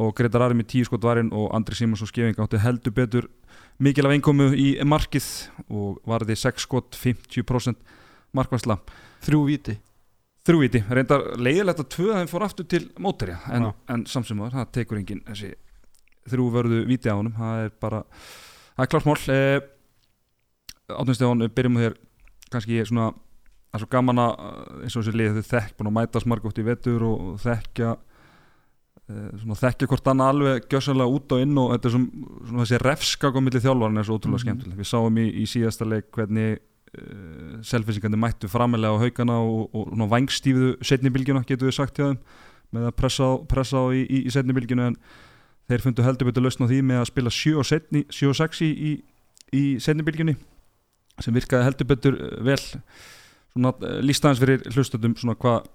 og 0.01 0.15
Gretar 0.17 0.47
Ari 0.47 0.57
með 0.57 0.71
tíu 0.73 0.89
skot 0.89 1.05
varinn 1.05 1.33
og 1.37 1.51
Andri 1.57 1.77
Simonsson 1.77 2.09
skefing 2.09 2.39
átti 2.41 2.61
heldur 2.63 2.95
betur 2.97 3.29
mikil 3.83 4.07
af 4.09 4.15
einkomu 4.15 4.51
í 4.57 4.75
markið 4.89 5.27
og 5.69 5.99
varði 6.09 6.37
6 6.39 6.67
skot 6.67 6.97
50% 6.97 7.81
markværsla 8.33 8.79
Þrjú 9.23 9.43
víti. 9.47 9.77
Þrjú 10.43 10.63
íti, 10.67 10.81
reyndar 10.91 11.23
leiðilegt 11.39 11.83
að 11.85 11.91
tvö 11.95 12.15
þeim 12.17 12.31
fór 12.31 12.45
aftur 12.49 12.67
til 12.67 12.89
móterja 12.99 13.37
en, 13.55 13.69
en 13.93 14.03
samsumar, 14.11 14.51
það 14.51 14.73
tekur 14.75 14.99
enginn 14.99 15.21
þessi 15.29 15.53
þrjú 16.33 16.47
vörðu 16.57 16.81
víti 16.89 17.13
á 17.13 17.15
honum. 17.15 17.37
Það 17.37 17.67
er 17.67 17.77
bara, 17.83 18.01
það 18.75 18.85
er 18.85 18.91
klart 18.91 19.07
mál. 19.07 19.15
Eh, 19.31 19.61
Átun 20.93 21.15
Stefán, 21.15 21.47
byrjum 21.55 21.77
með 21.77 21.87
þér. 21.87 22.01
Kannski 22.53 22.81
svona 22.89 23.13
það 23.15 23.79
er 23.79 23.85
svo 23.85 23.91
gaman 23.95 24.23
að 24.25 24.33
eins 24.83 24.97
og 24.97 25.07
þessi 25.07 25.19
lið 25.21 25.39
þau 25.39 25.47
þekk 25.53 25.77
búin 25.79 25.93
að 25.93 25.97
mætast 26.01 26.29
margótt 26.29 26.59
í 26.59 26.67
vetur 26.67 27.07
og 27.07 27.29
þekkja 27.45 27.93
eh, 27.95 28.12
þekkja 29.09 29.89
hvort 29.91 30.07
annað 30.13 30.29
alveg 30.33 30.69
gjössalega 30.71 31.15
út 31.17 31.33
og 31.35 31.41
inn 31.43 31.59
og 31.59 31.73
þetta 31.75 31.89
er 31.89 31.95
svona, 31.97 32.29
svona 32.49 32.63
þessi 32.67 32.79
refskak 32.83 33.35
á 33.35 33.41
milli 33.43 33.61
þjálfarinn 33.65 33.99
er 33.99 34.05
svo 34.09 34.19
ótrúlega 34.19 34.39
Mhm. 34.39 34.45
skemmtileg 34.45 34.79
við 34.79 34.89
sáum 34.93 35.19
í, 35.19 35.27
í 35.43 35.45
síðasta 35.51 35.89
leik 35.89 36.11
hvernig 36.13 36.61
uh, 36.99 37.59
selfinsingandi 37.63 38.21
mættu 38.21 38.49
framilega 38.49 38.95
á 38.95 39.03
haugana 39.03 39.41
og, 39.43 39.69
og, 39.75 39.93
og 39.93 40.09
vangstífiðu 40.13 40.77
setni 40.83 41.11
bylgjuna 41.11 41.45
getur 41.45 41.69
við 41.69 41.75
sagt 41.77 41.99
hjá 41.99 42.13
þeim 42.13 42.19
með 42.73 42.87
að 42.89 42.97
pressa 42.97 43.25
á, 43.27 43.33
pressa 43.49 43.77
á 43.83 43.87
í, 43.93 44.07
í, 44.07 44.23
í 44.27 44.31
setni 44.33 44.55
bylgjuna 44.57 44.87
en 44.93 44.97
þeir 45.69 45.83
fundu 45.85 46.03
heldur 46.07 46.31
betur 46.31 46.43
lausn 46.47 46.65
á 46.65 46.71
því 46.71 46.81
með 46.83 47.03
að 47.03 47.11
spila 47.11 47.31
7 47.31 47.59
og, 47.59 47.67
setni, 47.69 48.05
7 48.09 48.29
og 48.31 48.37
6 48.39 48.63
í, 48.65 48.71
í, 48.73 48.93
í 49.53 49.63
setni 49.81 50.03
bylgjunni 50.07 50.37
sem 51.21 51.35
virkaði 51.35 51.65
heldur 51.69 51.87
betur 51.87 52.17
eh, 52.17 52.39
vel. 52.43 52.57
Svona 53.53 53.73
lístaðans 54.01 54.41
fyrir 54.41 54.63
hlustöndum 54.73 55.15
svona 55.21 55.37
hvað 55.37 55.67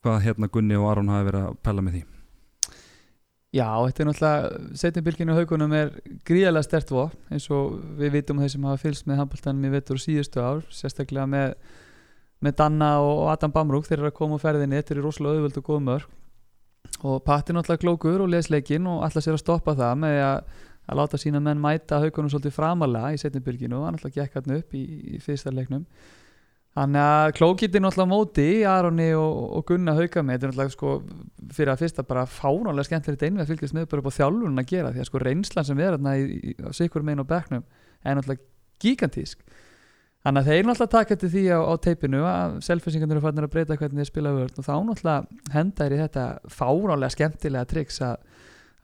hvað 0.00 0.22
hérna 0.24 0.48
Gunni 0.48 0.78
og 0.80 0.88
Aron 0.88 1.10
hafi 1.12 1.26
verið 1.28 1.42
að 1.50 1.58
pæla 1.60 1.82
með 1.84 1.98
því 1.98 2.02
Já, 3.50 3.66
þetta 3.82 4.02
er 4.02 4.06
náttúrulega 4.06 4.74
setjumbilginu 4.78 5.34
haugunum 5.34 5.72
er 5.74 5.88
gríðarlega 6.28 6.68
stert 6.68 6.90
vopn 6.94 7.34
eins 7.34 7.48
og 7.50 7.80
við 7.98 8.12
vitum 8.14 8.38
þeir 8.38 8.52
sem 8.52 8.66
hafa 8.68 8.78
fylgst 8.78 9.08
með 9.10 9.18
handbóltanum 9.24 9.66
í 9.66 9.72
vetur 9.72 9.98
og 9.98 10.02
síðustu 10.04 10.38
ár 10.38 10.60
sérstaklega 10.70 11.26
með, 11.26 11.56
með 12.46 12.54
Danna 12.60 12.92
og 13.02 13.24
Adam 13.32 13.50
Bamrúk 13.56 13.88
þeir 13.88 13.98
eru 13.98 14.12
að 14.12 14.16
koma 14.20 14.38
á 14.38 14.42
ferðinni 14.44 14.78
þetta 14.78 14.94
eru 14.94 15.04
rosalega 15.08 15.40
auðvöld 15.40 15.58
og 15.58 15.66
góð 15.66 15.82
mörg 15.88 16.14
og 17.10 17.18
Patti 17.26 17.56
náttúrulega 17.56 17.82
klókur 17.82 18.22
og 18.22 18.30
les 18.30 18.52
leikinn 18.54 18.86
og 18.86 19.02
ætla 19.08 19.24
sér 19.26 19.34
að 19.34 19.42
stoppa 19.42 19.74
það 19.82 19.98
með 20.04 20.22
að, 20.28 20.54
að 20.86 21.02
láta 21.02 21.20
sína 21.24 21.42
menn 21.42 21.64
mæta 21.66 21.98
haugunum 22.04 22.30
svolítið 22.30 22.54
framalega 22.54 23.10
í 23.16 23.18
setjumbilginu 23.18 23.80
og 23.80 23.88
hann 23.88 23.98
náttúrulega 23.98 24.28
gekk 24.28 24.38
hann 24.38 24.60
upp 24.60 24.78
í, 24.78 24.84
í 25.16 25.22
fyrsta 25.26 25.50
leiknum 25.50 25.88
Þannig 26.78 27.02
að 27.02 27.32
klókitt 27.34 27.74
er 27.74 27.82
náttúrulega 27.82 28.10
móti 28.12 28.44
Aroni 28.68 29.08
og, 29.18 29.38
og 29.58 29.64
Gunna 29.66 29.96
hauka 29.96 30.22
með 30.22 30.36
þetta 30.36 30.46
er 30.46 30.52
náttúrulega 30.52 30.74
sko 30.76 30.92
fyrir 31.56 31.72
að 31.72 31.80
fyrsta 31.82 32.04
bara 32.06 32.22
fáránlega 32.30 32.86
skemmtilegt 32.86 33.24
einnig 33.26 33.42
að 33.42 33.50
fylgjast 33.50 33.74
með 33.74 33.88
bara 33.90 34.04
upp 34.04 34.14
á 34.14 34.18
þjálfurinn 34.20 34.62
að 34.62 34.70
gera 34.70 34.92
því 34.94 35.02
að 35.02 35.08
sko 35.08 35.22
reynslan 35.24 35.66
sem 35.66 35.82
er 35.82 35.96
þarna 35.96 36.14
á 36.14 36.70
sikur 36.78 37.06
megin 37.08 37.24
og 37.24 37.28
bekknum 37.32 37.66
er 38.04 38.20
náttúrulega 38.20 38.46
gigantísk. 38.84 39.42
Þannig 40.20 40.44
að 40.44 40.52
þeir 40.52 40.66
náttúrulega 40.68 40.94
taka 40.94 41.18
til 41.18 41.32
því 41.34 41.44
á, 41.50 41.58
á 41.58 41.74
teipinu 41.82 42.22
að 42.28 42.56
selfisingarnir 42.68 43.18
eru 43.18 43.26
fannir 43.26 43.48
að 43.48 43.54
breyta 43.56 43.80
hvernig 43.80 44.04
þeir 44.04 44.12
spila 44.12 44.36
vörn 44.38 44.62
og 44.62 44.66
þá 44.70 44.74
náttúrulega 44.86 45.54
henda 45.56 45.86
er 45.86 45.96
í 45.96 46.00
þetta 46.04 46.24
fáránlega 46.54 47.14
skemmtilega 47.16 47.70
triks 47.74 48.02
að, 48.04 48.18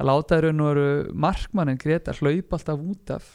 að 0.01 0.11
láta 0.11 0.43
raun 0.43 0.63
og 0.65 0.71
veru 0.73 1.17
markmannin 1.27 1.79
Greta 1.79 2.19
hlaupa 2.19 2.59
alltaf 2.59 2.83
út 2.83 3.15
af 3.15 3.35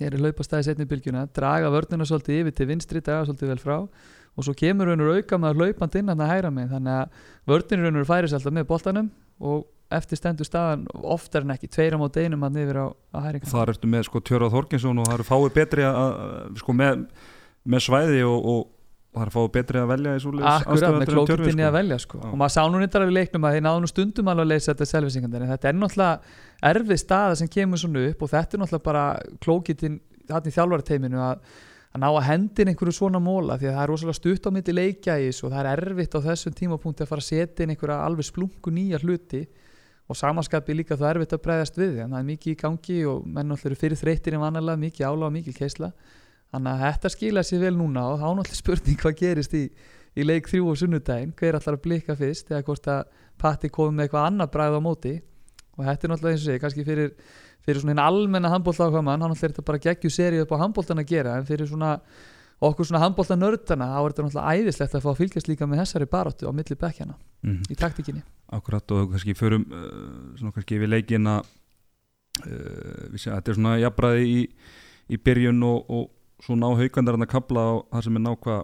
er 0.00 0.16
í 0.16 0.22
hlaupastæði 0.22 0.68
setni 0.68 0.88
bylgjuna 0.88 1.26
draga 1.36 1.70
vörnina 1.72 2.06
svolítið 2.08 2.40
yfir 2.40 2.56
til 2.56 2.68
vinstri 2.70 3.02
draga 3.04 3.28
svolítið 3.28 3.52
vel 3.52 3.62
frá. 3.62 3.76
Og 4.32 4.46
svo 4.46 4.54
kemur 4.56 4.88
raun 4.88 5.02
og 5.02 5.10
veru 5.10 5.20
auka 5.20 5.38
með 5.38 5.60
hlaupand 5.60 5.96
inn 6.00 6.12
að 6.14 6.24
hæra 6.30 6.50
með 6.54 6.72
þannig 6.72 6.98
að 7.02 7.28
vörnir 7.52 7.82
raun 7.82 7.92
og 7.92 8.00
veru 8.00 8.08
færi 8.08 8.30
sér 8.30 8.38
alltaf 8.40 8.56
með 8.56 8.68
boltanum 8.70 9.10
og 9.42 9.66
eftir 9.92 10.16
stendur 10.16 10.48
staðan 10.48 10.86
oftar 11.02 11.44
en 11.44 11.54
ekki 11.54 11.70
tveira 11.72 11.98
mót 12.00 12.16
einum 12.16 12.44
að 12.46 12.56
niður 12.56 12.78
á, 12.80 12.86
á 13.12 13.18
hæringa 13.26 13.50
þar 13.50 13.74
ertu 13.74 13.90
með 13.90 14.06
sko 14.08 14.22
Tjörað 14.24 14.54
Þorkinsson 14.56 15.02
og 15.02 15.08
það 15.08 15.16
eru 15.18 15.26
fáið 15.28 15.56
betri 15.58 15.84
að, 15.84 15.98
að 16.00 16.60
sko 16.62 16.76
með, 16.78 17.02
með 17.74 17.84
svæði 17.86 18.22
og, 18.28 18.48
og, 18.52 18.62
það 19.12 19.24
eru 19.26 19.32
fáið 19.34 19.48
betri 19.56 19.80
að 19.80 19.90
velja 19.90 20.12
í 20.12 20.20
svoleiðis 20.22 20.52
Akkurat, 20.52 20.94
með 20.96 21.10
klókitinni 21.10 21.52
sko. 21.52 21.66
að 21.66 21.74
velja 21.76 21.98
sko. 22.00 22.20
Og 22.30 22.38
maður 22.40 22.54
sá 22.54 22.62
nú 22.72 22.78
nýttar 22.80 23.04
af 23.04 23.10
í 23.10 23.16
leiknum 23.16 23.44
að 23.44 23.56
þeir 23.56 23.64
náðu 23.66 23.82
nú 23.82 23.90
stundum 23.90 24.30
alveg 24.32 24.46
að 24.46 24.52
leysa 24.52 24.72
þetta 24.72 24.88
selvisingandir 24.88 25.44
en 25.44 25.52
þetta 25.52 25.68
er 25.68 25.76
náttúrulega 25.76 26.38
erfið 26.72 27.02
staða 27.02 27.34
sem 27.42 27.50
kemur 27.52 27.82
svona 27.82 28.06
upp 28.08 28.24
og 28.24 28.32
þetta 28.32 28.56
er 28.56 28.62
náttúrulega 28.62 28.86
bara 28.86 29.04
klókitin 29.44 29.98
hann 30.32 30.48
í 30.48 30.54
þjálfarteiminu 30.56 31.20
að, 31.20 31.42
að 31.92 32.00
ná 32.00 32.08
að 32.08 32.26
hendin 32.30 32.72
einhverju 32.72 32.96
svona 32.96 33.20
móla 33.20 33.58
því 33.60 33.68
að 33.68 33.76
það 33.76 33.84
er 33.84 33.92
rosalega 33.92 34.20
stutt 34.20 34.48
á 34.48 34.50
milli 34.56 34.76
leikja 34.78 35.18
í 35.20 35.28
þessu 35.28 35.48
og 35.48 35.52
það 35.52 35.68
er 35.74 35.82
erfitt 35.82 36.16
á 36.16 36.20
þessum 36.28 36.56
tímapunkti 36.56 37.04
að 37.04 37.12
fara 37.12 37.24
að 37.24 37.28
setja 37.28 37.66
inn 37.66 37.74
einhverja 37.74 37.98
alveg 38.06 38.28
splungu 38.30 38.72
nýja 38.72 39.02
hluti 39.02 39.42
og 40.08 40.18
samanskapi 40.18 40.76
líka 40.76 40.96
það 40.96 41.10
erfitt 41.16 41.36
að 41.36 41.44
bregðast 41.44 41.78
við 41.78 41.92
því 41.92 42.04
en 42.06 42.14
það 42.14 42.22
er 42.22 42.28
mikið 42.30 42.52
í 42.52 42.58
gangi 42.62 42.98
og 43.12 43.26
menn 43.26 43.52
náttúrulega 43.52 43.72
eru 43.72 43.82
fyrir 43.82 44.00
þreyttir 44.00 44.36
en 44.36 44.42
vanalega, 44.44 44.80
mikið 44.82 45.06
áláð 45.08 45.28
og 45.28 45.34
mikið 45.36 45.58
keisla 45.58 45.92
þannig 46.52 46.72
að 46.72 46.82
þetta 46.86 47.10
skila 47.16 47.42
sér 47.48 47.60
vel 47.66 47.74
núna 47.78 48.06
og 48.12 48.18
þá 48.20 48.24
er 48.28 48.36
náttúrulega 48.38 48.60
spurning 48.60 48.98
hvað 49.02 49.18
gerist 49.22 49.54
í, 49.56 49.62
í 50.16 50.26
leik 50.28 50.48
þrjú 50.52 50.66
og 50.72 50.76
sunnudaginn, 50.82 51.32
hver 51.38 51.56
ætlar 51.58 51.78
að 51.78 51.84
blikka 51.86 52.16
fyrst 52.18 52.50
eða 52.52 52.64
hvort 52.68 52.88
að 52.92 53.04
Patti 53.42 53.68
komið 53.72 53.94
með 53.96 54.04
eitthvað 54.06 54.26
annað 54.28 54.50
bræð 54.54 54.76
á 54.76 54.80
móti? 54.84 55.12
Og 55.72 55.86
þetta 55.88 56.04
er 56.06 56.10
náttúrulega 56.12 56.36
eins 56.36 56.42
og 56.44 56.50
segi, 56.52 56.60
kannski 56.62 56.84
fyrir, 56.86 57.08
fyrir 57.64 57.80
svona 57.80 57.94
hinn 57.96 58.02
almenna 58.04 58.50
handbólta 58.52 58.86
ákvæmann, 58.86 59.24
hann 59.24 59.32
ætlar 59.34 59.50
þetta 59.54 59.64
bara 59.66 59.80
geggju 59.82 60.10
serið 60.12 60.44
upp 60.44 60.52
á 60.54 60.62
handbóltan 60.62 61.00
að 61.02 61.08
gera 61.10 61.38
en 61.40 61.48
fyrir 61.48 61.66
svona 61.70 61.94
okkur 62.62 62.86
svona 62.86 63.00
handbólta 63.02 63.34
nördana 63.40 63.88
þá 63.90 63.96
er 64.04 64.12
þetta 64.12 64.26
náttúrulega 64.28 64.52
æðislegt 64.60 64.94
að 64.94 65.02
fá 65.02 65.10
að 65.10 65.18
fylgjast 65.22 65.48
líka 65.50 65.66
með 65.66 65.80
þessari 65.82 66.06
baráttu 66.12 66.46
á 66.46 66.52
milli 66.54 66.76
bekkjana 66.78 67.16
Mhm. 67.42 67.62
í 67.72 67.74
taktíkinni. 67.74 68.20
Akkurat 68.54 68.92
og 68.94 69.08
kannski 69.10 69.34
förum 69.34 69.64
uh, 69.72 70.36
svona 70.38 70.52
kannski 70.54 70.78
við 70.78 70.92
leikin 70.92 71.26
að 71.26 71.40
uh, 72.46 73.08
við 73.10 73.18
sé, 73.24 73.30
þetta 73.32 73.50
er 73.50 73.58
svona 73.58 73.72
jafnbræði 73.82 74.28
í, 74.30 74.42
í 75.10 75.18
byrjun 75.18 75.62
og, 75.66 75.90
og 75.90 76.10
svo 76.42 76.56
ná 76.58 76.68
haugandar 76.78 77.16
hann 77.16 77.26
að 77.26 77.32
kapla 77.36 77.62
á 77.62 77.72
það 77.94 78.06
sem 78.06 78.18
er 78.18 78.24
nákvæða 78.26 78.60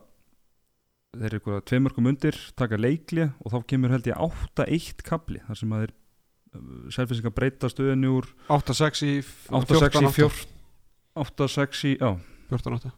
þeir 1.18 1.26
eru 1.28 1.38
eitthvað 1.38 1.64
tveimörkum 1.70 2.08
undir, 2.11 2.37
taka 2.58 2.78
leikli 2.78 3.25
og 3.30 3.54
þá 3.54 3.58
kemur 3.70 3.94
held 3.94 4.08
ég 4.11 4.23
8-1 4.28 5.02
kapli 5.06 5.40
þar 5.47 5.61
sem 5.62 5.75
að 5.76 5.87
þeir 5.87 5.97
Selfissingar 6.94 7.35
breyta 7.37 7.68
stöðinu 7.68 8.14
úr 8.18 8.26
8-6 8.49 9.02
í 9.04 9.12
8-6 9.52 9.99
í 10.00 10.08
14-8 10.16 10.54
8-6 11.18 11.82
í, 11.90 11.92
já, 12.00 12.11
14-8 12.49 12.92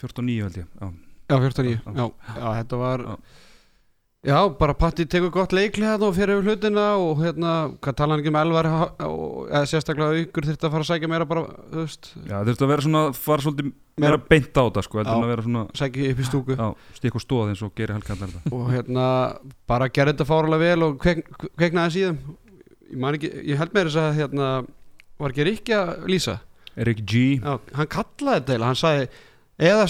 14-9 0.00 0.46
held 0.46 0.58
ég 0.58 0.66
já. 0.66 0.88
Já, 1.30 1.36
14-9 1.38 1.70
Já. 1.70 1.78
já, 1.94 2.06
já, 2.34 2.48
þetta 2.60 2.80
var 2.80 3.04
Já. 3.06 3.14
Já, 4.20 4.36
bara 4.52 4.74
Patti 4.76 5.06
tekur 5.08 5.30
gott 5.32 5.52
leikli 5.56 5.80
hérna 5.88 6.04
og 6.10 6.12
fyrir 6.12 6.36
yfir 6.42 6.44
hlutina 6.50 6.82
og 7.00 7.22
hérna, 7.24 7.72
hvað 7.80 7.94
tala 7.96 8.12
hann 8.12 8.20
ekki 8.20 8.28
um 8.28 8.36
Elvar 8.36 8.66
eða 8.68 9.60
sérstaklega 9.70 10.12
aukur 10.20 10.44
þurfti 10.44 10.66
að 10.68 10.74
fara 10.74 10.84
að 10.84 10.90
sækja 10.90 11.08
meira 11.08 11.24
bara, 11.30 11.44
þú 11.72 11.78
veist, 11.86 12.10
já, 12.28 12.34
þurfti 12.44 12.66
að 12.66 12.72
vera 12.74 12.84
svona 12.84 13.02
fara 13.16 13.40
svolítið 13.46 13.70
Meira- 14.00 14.20
beint 14.28 14.52
á 14.52 14.62
þetta 14.68 14.82
sko, 14.84 15.00
Já. 15.00 15.08
að 15.14 15.24
vera 15.30 15.42
svona 15.46 15.62
sækja 15.72 16.10
upp 16.12 16.20
í 16.20 16.24
stúku. 16.28 16.52
Já, 16.56 16.68
stík 17.00 17.14
og 17.16 17.20
stóð 17.24 17.48
eins 17.48 17.62
og 17.64 17.72
gerir 17.74 17.94
Helgi 17.96 18.12
allar 18.12 18.28
þetta. 18.28 18.52
Og 18.52 18.68
hérna, 18.74 19.06
bara 19.66 19.88
gerði 19.88 20.12
þetta 20.12 20.28
fárulega 20.28 20.60
vel 20.68 20.82
og 20.84 20.98
kvek, 21.00 21.24
kveknaði 21.56 21.90
síðan. 21.96 22.20
Ég 22.92 22.98
man 23.00 23.14
ekki, 23.16 23.32
ég 23.48 23.56
held 23.56 23.72
með 23.72 23.84
þess 23.88 24.00
að 24.04 24.16
hérna, 24.20 24.46
var 25.18 25.30
ekki 25.32 25.44
Rikki 25.48 25.72
að 25.72 26.04
lýsa? 26.12 26.36
Erik 26.76 27.00
G. 27.08 27.40
Já, 27.40 27.56
hann 27.72 27.86
kallaði 27.88 28.40
þetta 28.44 28.52
eða, 28.52 28.68
hann 28.68 28.76
sagði 28.76 29.08
eða 29.60 29.84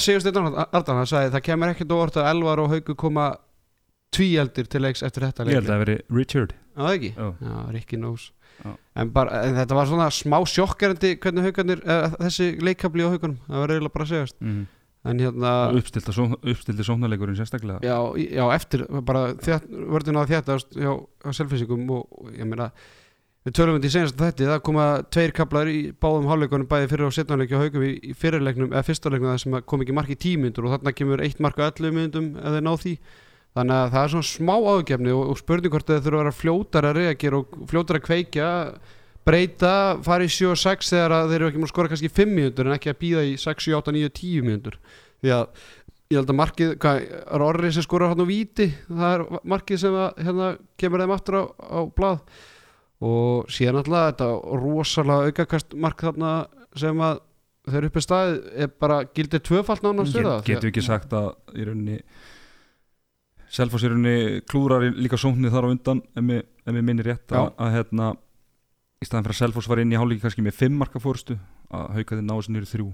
Tvíeldir 4.15 4.67
til 4.71 4.83
leiks 4.83 5.05
eftir 5.07 5.27
þetta 5.29 5.47
ég 5.47 5.61
held 5.61 5.69
að 5.69 5.73
það 5.73 5.83
veri 5.85 5.97
Richard. 6.19 6.53
Já, 6.75 6.81
það 6.83 6.95
ekki? 6.97 7.11
já, 7.15 7.27
Já, 7.47 7.55
Rikki 7.77 8.01
Nós 8.01 8.27
Já. 8.61 8.73
en, 9.01 9.13
bara, 9.15 9.43
en 9.47 9.57
þetta 9.61 9.79
var 9.79 9.89
svona 9.89 10.11
smá 10.13 10.37
sjokkerandi 10.51 11.15
hvernig 11.23 11.47
haugarnir, 11.49 11.81
eða, 11.87 12.11
þessi 12.27 12.49
leikabli 12.61 13.07
á 13.07 13.13
haugunum. 13.15 13.39
Það 13.47 13.63
var 13.63 13.75
eiginlega 13.75 13.95
bara 13.97 14.07
að 14.09 14.13
segjast. 14.15 14.39
Mm. 14.45 14.63
en 15.11 15.21
hérna, 15.25 15.51
uppstilta 15.81 16.13
só, 16.13 16.27
uppstilti 16.37 16.85
sóknarleikurinn 16.85 17.39
sérstaklega. 17.39 17.79
Já, 17.81 17.97
já 18.21 18.45
eftir 18.53 18.83
bara 19.01 19.31
vörðin 19.39 20.19
á 20.21 20.29
þetta 20.29 20.59
hjá, 20.77 20.91
hjá 21.25 21.33
selfisingum 21.39 21.87
og, 21.97 22.27
ég 22.37 22.45
meina 22.45 22.69
við 23.47 23.55
tölum 23.57 23.79
við 23.79 23.87
þetta 23.87 23.89
í 23.89 23.95
senast 23.95 24.21
þetta 24.21 24.49
það 24.51 24.63
koma 24.69 24.87
tveir 25.09 25.33
kaplar 25.33 25.71
í 25.73 25.79
báðum 25.97 26.29
hálfleikunum 26.29 26.69
bæði 26.69 26.91
fyrir 26.93 27.07
og 27.07 27.15
setjanleiki 27.17 27.57
á 27.57 27.63
haugum 27.63 27.87
í, 27.87 27.95
í 28.11 28.13
fyrirleiknum 28.13 28.75
eða 28.75 28.85
fyrsta 28.91 29.13
leiknum 29.13 29.31
það 29.33 29.41
sem 29.47 29.57
kom 29.73 29.85
ekki 29.87 29.97
mark 29.97 30.13
í 30.13 30.19
tímyndur 30.21 30.69
og 30.69 30.75
þarna 30.75 30.93
kemur 30.99 31.25
eitt 31.25 31.41
mark 31.41 31.57
á 31.57 31.73
11 31.73 31.97
myndum 31.97 32.29
þeir 32.37 32.67
ná 32.67 32.73
því 32.77 32.95
þannig 33.59 33.77
að 33.77 33.93
það 33.95 34.05
er 34.05 34.15
svona 34.15 34.31
smá 34.31 34.55
ágefni 34.57 35.13
og, 35.15 35.23
og 35.33 35.41
spurning 35.41 35.75
hvort 35.75 35.91
þeir 35.91 36.03
þurfa 36.05 36.17
að 36.19 36.25
vera 36.25 36.39
fljótar 36.39 36.89
að 36.89 36.97
reagera 37.01 37.41
og 37.41 37.61
fljótar 37.71 37.99
að 37.99 38.07
kveikja 38.07 38.51
breyta, 39.27 39.75
fara 40.05 40.27
í 40.27 40.31
7 40.33 40.53
og 40.55 40.61
6 40.61 40.93
þegar 40.95 41.15
þeir 41.29 41.37
eru 41.39 41.51
ekki 41.51 41.61
múin 41.61 41.69
að 41.69 41.75
skora 41.75 41.91
kannski 41.93 42.11
5 42.13 42.33
mínútur 42.37 42.69
en 42.69 42.77
ekki 42.77 42.93
að 42.93 43.01
býða 43.03 43.27
í 43.29 43.35
6, 43.41 43.67
7, 43.69 43.77
8, 43.81 43.95
9, 43.97 44.13
10 44.21 44.47
mínútur. 44.47 44.79
Því 45.21 45.35
að 45.37 45.67
ég 46.11 46.19
held 46.19 46.33
að 46.33 46.39
markið 46.41 46.73
hvað, 46.83 47.03
er 47.37 47.45
orrið 47.47 47.75
sem 47.77 47.87
skorar 47.87 48.13
hann 48.13 48.25
á 48.25 48.27
víti? 48.31 48.69
Það 48.89 49.17
er 49.17 49.27
markið 49.55 49.83
sem 49.85 49.99
að, 50.01 50.23
hérna, 50.27 50.49
kemur 50.81 51.05
þeim 51.05 51.15
aftur 51.17 51.39
á, 51.39 51.43
á 51.47 51.81
blað. 52.01 52.23
Og 53.01 53.53
síðan 53.53 53.81
alltaf 53.81 54.09
þetta 54.11 54.31
rosalega 54.61 55.31
aukakast 55.31 55.77
mark 55.81 56.03
þarna 56.05 56.33
sem 56.81 57.05
að 57.05 57.23
þeir 57.71 57.87
uppi 57.91 58.03
staðið 58.05 58.37
er 58.65 58.75
bara 58.83 59.01
gildið 59.15 59.47
tvöfalt 59.47 59.85
það 59.85 60.45
getum 60.49 60.67
við 60.67 60.71
ekki 60.73 60.85
sagt 60.85 61.15
að 61.17 61.31
í 61.55 61.67
rauninni 61.69 61.99
Selfoss 63.51 63.85
í 63.85 63.91
rauninni 63.91 64.41
klúrar 64.47 64.85
líka 64.95 65.19
sóknir 65.19 65.51
þar 65.51 65.67
á 65.67 65.73
undan 65.73 66.03
ef 66.15 66.23
mér, 66.25 66.45
ef 66.63 66.75
mér 66.75 66.85
minni 66.87 67.07
rétt 67.07 67.33
að, 67.35 67.53
að 67.59 67.77
hérna 67.77 68.11
í 69.01 69.09
staðan 69.09 69.27
fyrir 69.27 69.37
að 69.37 69.41
Selfoss 69.43 69.71
var 69.71 69.83
inn 69.83 69.95
í 69.95 69.99
hálfleiki 69.99 70.23
kannski 70.23 70.45
með 70.47 70.59
5 70.61 70.77
marka 70.81 71.03
fórustu 71.03 71.39
að 71.71 71.87
haukaði 71.97 72.27
náðu 72.27 72.47
sinni 72.47 72.61
yfir 72.61 72.73
þrjú. 72.75 72.91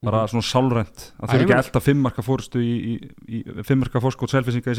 Bara 0.00 0.22
svona 0.32 0.46
sálrænt 0.48 1.02
að 1.20 1.28
þau 1.28 1.40
ekki 1.42 1.56
elda 1.58 1.80
5 1.84 1.98
marka 2.00 2.22
fórustu 2.24 2.62
í, 2.64 2.70
í, 2.80 2.94
í 3.28 3.40
5 3.68 3.80
marka 3.82 4.00
fórskótt 4.00 4.32
Selfissinga 4.32 4.72
í 4.72 4.78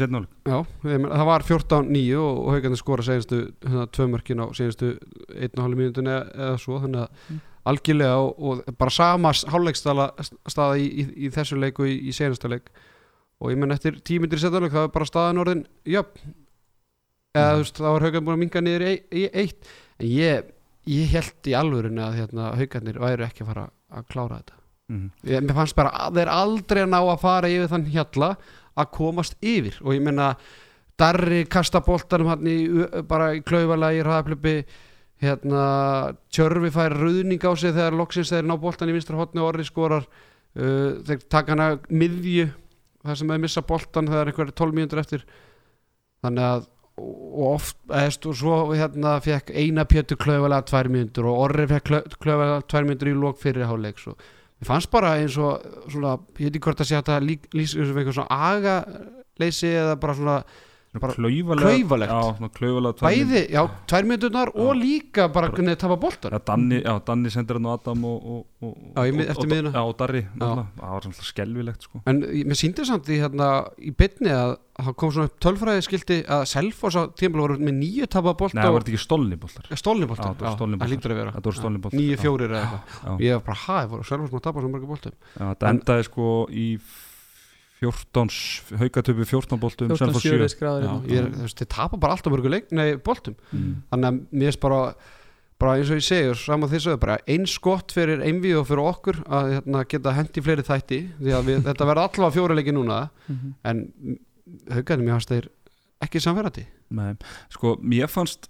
ég 0.90 0.98
meina, 1.04 1.12
það 1.14 1.28
var 1.28 1.46
14-9 1.46 2.16
og, 2.18 2.40
og 2.42 2.56
haugandi 2.56 2.80
skora 2.80 3.06
senastu 3.06 3.38
hérna, 3.62 3.86
tvö 3.94 4.08
mörkin 4.10 4.42
á 4.42 4.46
senastu 4.58 4.96
1,5 5.30 5.78
mínútin 5.78 6.10
eða, 6.10 6.24
eða 6.34 6.58
svo 6.64 6.82
þannig 6.82 7.04
að 7.04 7.40
Mm. 7.62 7.70
algjörlega 7.70 8.14
og, 8.18 8.32
og 8.42 8.74
bara 8.78 8.90
sama 8.90 9.30
hálfleikstaða 9.30 10.08
staða 10.50 10.80
í, 10.82 10.88
í, 10.90 11.04
í 11.26 11.30
þessu 11.30 11.60
leiku 11.62 11.86
í, 11.86 11.94
í 12.10 12.14
senasta 12.16 12.50
leik 12.50 12.72
og 13.42 13.50
ég 13.50 13.58
menn 13.58 13.74
eftir 13.74 13.98
tímyndir 14.06 14.38
í 14.38 14.44
setjanleik 14.44 14.72
það 14.72 14.86
var 14.86 14.94
bara 14.94 15.08
staðan 15.10 15.42
orðin 15.42 15.66
jöfn. 15.90 16.32
Eða 17.32 17.48
Mm. 17.48 17.54
þú 17.56 17.62
veist 17.62 17.78
það 17.80 17.92
var 17.92 18.04
haugandi 18.06 18.24
búin 18.26 18.36
að 18.36 18.42
minga 18.42 18.60
niður 18.62 18.82
í, 18.86 18.94
í 19.10 19.22
eitt. 19.32 19.70
En 19.98 20.08
ég, 20.12 20.50
ég 20.86 21.14
held 21.16 21.48
í 21.48 21.54
alvörinu 21.56 22.02
að 22.04 22.18
hérna, 22.20 22.50
haugandir 22.60 22.98
væru 23.00 23.24
ekki 23.26 23.44
að 23.44 23.50
fara 23.52 23.64
að 23.92 24.08
klára 24.12 24.40
þetta. 24.42 24.58
Mm. 24.92 25.06
ég, 25.24 25.40
mér 25.46 25.56
fannst 25.56 25.76
bara 25.78 25.92
að 26.06 26.18
þeir 26.20 26.32
aldrei 26.36 26.82
ná 26.86 26.98
að 27.00 27.20
fara 27.22 27.48
yfir 27.48 27.70
þann 27.72 27.86
hjalla 27.94 28.30
að 28.76 28.90
komast 28.92 29.36
yfir. 29.40 29.78
Og 29.82 29.96
ég 29.96 30.04
menna 30.04 30.36
Darri 31.00 31.46
kasta 31.48 31.80
boltanum 31.80 32.28
hann 32.28 32.46
í, 32.46 32.58
bara 33.08 33.32
í 33.34 33.40
klaufalega 33.40 33.96
í 33.96 34.02
hraðaplöpi 34.04 34.56
hérna 35.22 35.62
Tjörfi 36.34 36.70
fær 36.74 36.94
ruðning 36.98 37.40
á 37.42 37.52
sig 37.56 37.72
þegar 37.72 37.96
loksins 37.96 38.30
þeir 38.30 38.44
ná 38.44 38.56
boltan 38.60 38.90
í 38.90 38.96
vinstra 38.96 39.16
hotni 39.16 39.40
og 39.40 39.54
orri 39.54 39.64
skorar. 39.64 40.04
Uh, 40.52 41.00
þeir 41.08 41.22
taka 41.32 41.54
hana 41.54 41.68
miðju 41.88 42.50
þar 43.02 43.18
sem 43.18 43.32
þeir 43.32 43.42
missa 43.42 43.64
boltan 43.66 44.10
þegar 44.10 44.30
einhverja 44.30 44.58
12 44.62 44.78
mínútur 44.78 45.02
eftir. 45.02 45.26
Þannig 46.22 46.46
að 46.48 46.68
og 47.02 47.46
oft, 47.54 47.78
eðst, 47.88 48.26
og 48.28 48.36
svo 48.36 48.56
hérna 48.76 49.14
fekk 49.24 49.50
eina 49.56 49.86
pjötu 49.88 50.18
klaufalega 50.20 50.66
tvær 50.68 50.90
mínútur 50.92 51.30
og 51.30 51.46
orri 51.46 51.64
fekk 51.70 51.88
klaufalega 52.20 52.58
tvær 52.68 52.86
mínútur 52.88 53.10
í 53.10 53.14
lók 53.16 53.40
fyrir 53.40 53.64
háleik 53.66 54.00
svo 54.02 54.12
Mér 54.62 54.68
fannst 54.68 54.90
bara 54.92 55.16
eins 55.18 55.34
og 55.42 55.64
svona, 55.90 56.12
ég 56.38 56.46
veit 56.46 56.52
ekki 56.52 56.66
hvort 56.68 56.82
að 56.84 56.90
sé 56.92 56.98
að 57.00 57.24
lýsa 57.26 57.80
þessu 57.80 57.94
við 57.96 58.02
eitthvað 58.02 58.18
svona 58.20 58.42
agaleysi 58.52 59.70
eða 59.72 59.96
bara 60.04 60.14
svona 60.14 60.36
klaufalegt. 61.16 62.10
bæði, 63.08 63.40
já, 63.54 63.62
tvær 63.88 64.04
mínúturnar 64.10 64.50
og 64.52 64.72
líka 64.76 65.24
bara 65.32 65.48
hvernig 65.48 65.72
þið 65.72 65.80
tafa 65.80 65.96
boltan 66.02 66.34
Já, 66.84 66.92
Danni, 67.06 67.30
sendir 67.32 67.56
hann 67.56 67.64
á 67.64 67.72
Adam 67.78 68.02
og, 68.04 68.18
Darri, 69.96 70.20
það 70.76 70.90
var 70.92 71.06
svona 71.06 71.24
skelvilegt 71.30 71.86
sko. 71.88 72.02
en 72.06 72.20
mér 72.20 72.58
síndi 72.60 72.84
samt 72.84 73.08
í 73.08 73.16
hérna 73.22 73.48
í 73.80 73.94
bytni 73.96 74.34
að 74.36 74.52
það 74.82 74.96
kom 75.00 75.12
svona 75.16 75.30
upp 75.30 75.38
tölfræði 75.40 75.82
skildi 75.86 76.18
að 76.28 76.44
Selfoss 76.52 76.96
á 77.00 77.02
tímpil 77.16 77.40
voru 77.40 77.56
með 77.60 77.74
nýju 77.80 78.06
tapa 78.12 78.34
bolta 78.36 78.56
Nei, 78.58 78.64
það 78.66 78.72
var 78.76 78.84
ekki 78.86 79.00
stolni 79.00 79.36
boltar? 79.40 79.68
Stólni 79.76 80.08
bolta, 80.10 80.28
Já, 80.28 80.34
það 80.42 80.60
var 80.60 80.76
það 80.82 80.92
lítur 80.92 81.12
að 81.12 81.20
vera. 81.22 81.32
Nýju 81.96 82.18
fjórir 82.20 82.52
eða 82.52 82.62
eitthvað. 82.68 83.20
ég 83.20 83.32
var 83.36 83.44
bara, 83.48 83.58
hæ, 83.64 83.78
það 83.80 83.88
voru 83.96 84.04
Selfoss 84.12 84.32
maður 84.32 84.40
að 84.42 84.46
tapa 84.48 84.60
svo 84.64 84.70
mörgum 84.72 84.92
boltum. 84.92 85.12
Já, 85.36 85.44
þetta 85.54 85.68
En- 85.68 85.80
endaði 85.80 86.04
sko 86.08 86.28
í 86.52 86.66
14 87.82 88.78
haukatöpu 88.80 89.26
14 89.28 89.60
boltum 89.62 89.90
14 89.92 89.98
Selfoss 90.06 90.24
sjöri 90.26 90.46
7 90.48 90.54
skráður 90.56 90.86
Já, 90.86 90.92
ég 91.16 91.26
þú 91.34 91.46
veist, 91.46 91.58
þið 91.62 91.70
tapa 91.74 91.98
bara 92.02 92.16
alltaf 92.16 92.32
mörgum 92.34 92.54
leik, 92.54 92.70
nei, 92.74 92.94
boltum. 92.96 93.34
Mm. 93.52 93.74
þannig 93.90 94.08
að 94.12 94.20
mér 94.30 94.48
finnst 94.52 94.62
bara 94.62 94.80
bara 95.62 95.76
eins 95.78 95.90
og 95.94 95.98
ég 96.00 96.06
segir, 96.08 96.34
saman 96.42 96.70
því 96.72 96.78
sögðu 96.82 97.00
bara 97.04 97.16
eins 97.30 97.52
gott 97.62 97.92
fyrir 97.94 98.18
einvið 98.26 98.56
og 98.58 98.64
fyrir 98.66 98.80
okkur 98.90 99.20
að 99.30 99.50
hérna, 99.56 99.82
geta 99.92 100.14
hendi 100.16 100.42
fleiri 100.42 100.64
þætti 100.66 100.98
því 101.20 101.34
að 101.38 101.44
við, 101.52 101.60
þetta 101.68 101.86
verða 101.86 102.06
allavega 102.08 102.34
fjórileiki 102.38 102.74
núna 102.74 102.96
Mhm. 103.30 103.52
en 103.70 103.84
haugarnir 104.74 105.06
mér 105.06 105.14
fannst 105.20 105.30
þeir 105.30 105.46
ekki 106.02 106.18
samverðandi 106.24 106.64
Nei, 106.92 107.12
sko, 107.54 107.76
mér 107.78 108.10
fannst 108.10 108.48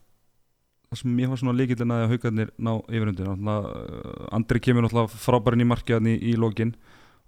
það 0.89 1.03
sem 1.03 1.13
mér 1.17 1.29
fannst 1.29 1.45
svona 1.45 1.59
líkillin 1.61 1.93
að 1.93 2.09
haugarnir 2.15 2.49
ná 2.59 2.73
yfirundin 2.89 3.29
Andri 4.33 4.61
kemur 4.65 4.87
náttúrulega 4.87 5.13
frábærin 5.13 5.63
í 5.65 5.69
markiðan 5.69 6.09
í, 6.09 6.17
í 6.33 6.35
lokin 6.41 6.73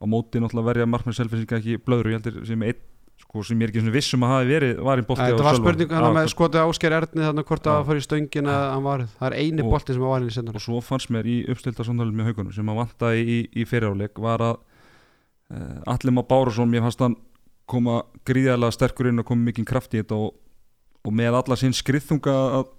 og 0.01 0.11
móti 0.11 0.43
náttúrulega 0.43 0.71
verja 0.73 0.91
markmenn 0.91 1.17
selfinsinga 1.17 1.61
ekki 1.61 1.79
blöðru, 1.85 2.13
ég 2.13 2.21
heldur 2.21 2.45
sem 2.49 2.67
einn 2.67 2.83
sko, 3.21 3.43
sem 3.47 3.61
ég 3.61 3.69
er 3.69 3.73
ekki 3.73 3.83
svona 3.83 3.95
vissum 3.95 4.25
að 4.27 4.33
hafi 4.33 4.49
verið 4.51 4.81
var 4.87 5.01
í 5.01 5.05
bolti 5.07 5.23
á 5.23 5.27
þetta 5.29 5.47
var 5.47 5.57
Sölva. 5.57 5.65
spurning 5.65 5.95
hann 5.95 6.17
með 6.17 6.31
skotið 6.33 6.63
ásker 6.65 6.97
Erni 6.99 7.25
þannig 7.25 7.49
hvort 7.49 7.69
að 7.71 7.81
fara 7.89 8.01
í 8.01 8.05
stöngin 8.05 8.51
að 8.51 8.65
hann 8.73 8.85
var 8.85 9.05
það 9.15 9.27
er 9.29 9.37
eini 9.39 9.67
bolti 9.67 9.95
sem 9.95 10.05
var 10.05 10.15
valin 10.15 10.31
í 10.31 10.35
sendur 10.35 10.59
og 10.59 10.65
svo 10.65 10.81
fannst 10.85 11.13
mér 11.15 11.29
í 11.31 11.37
uppstilta 11.53 11.87
samtalið 11.87 12.19
með 12.19 12.31
haugunum 12.31 12.57
sem 12.57 12.73
að 12.73 12.81
vantaði 12.83 13.25
í, 13.25 13.39
í 13.55 13.67
fyriráleik 13.71 14.23
var 14.23 14.45
að 14.45 14.57
uh, 15.55 15.95
Allir 15.95 16.17
Má 16.17 16.23
Bárusson, 16.27 16.71
mér 16.71 16.87
fannst 16.87 17.05
hann 17.05 17.19
koma 17.71 18.03
gríðarlega 18.29 18.77
sterkur 18.77 19.11
inn 19.11 19.23
og 19.23 19.29
koma 19.29 19.49
mikið 19.51 19.69
kraft 19.71 19.95
í 19.95 20.03
þetta 20.03 20.19
og, 20.27 20.35
og 21.05 21.15
með 21.15 21.39
alla 21.41 21.59
sín 21.61 21.77
skriðþunga 21.77 22.35
að, 22.35 22.59
að 22.61 22.73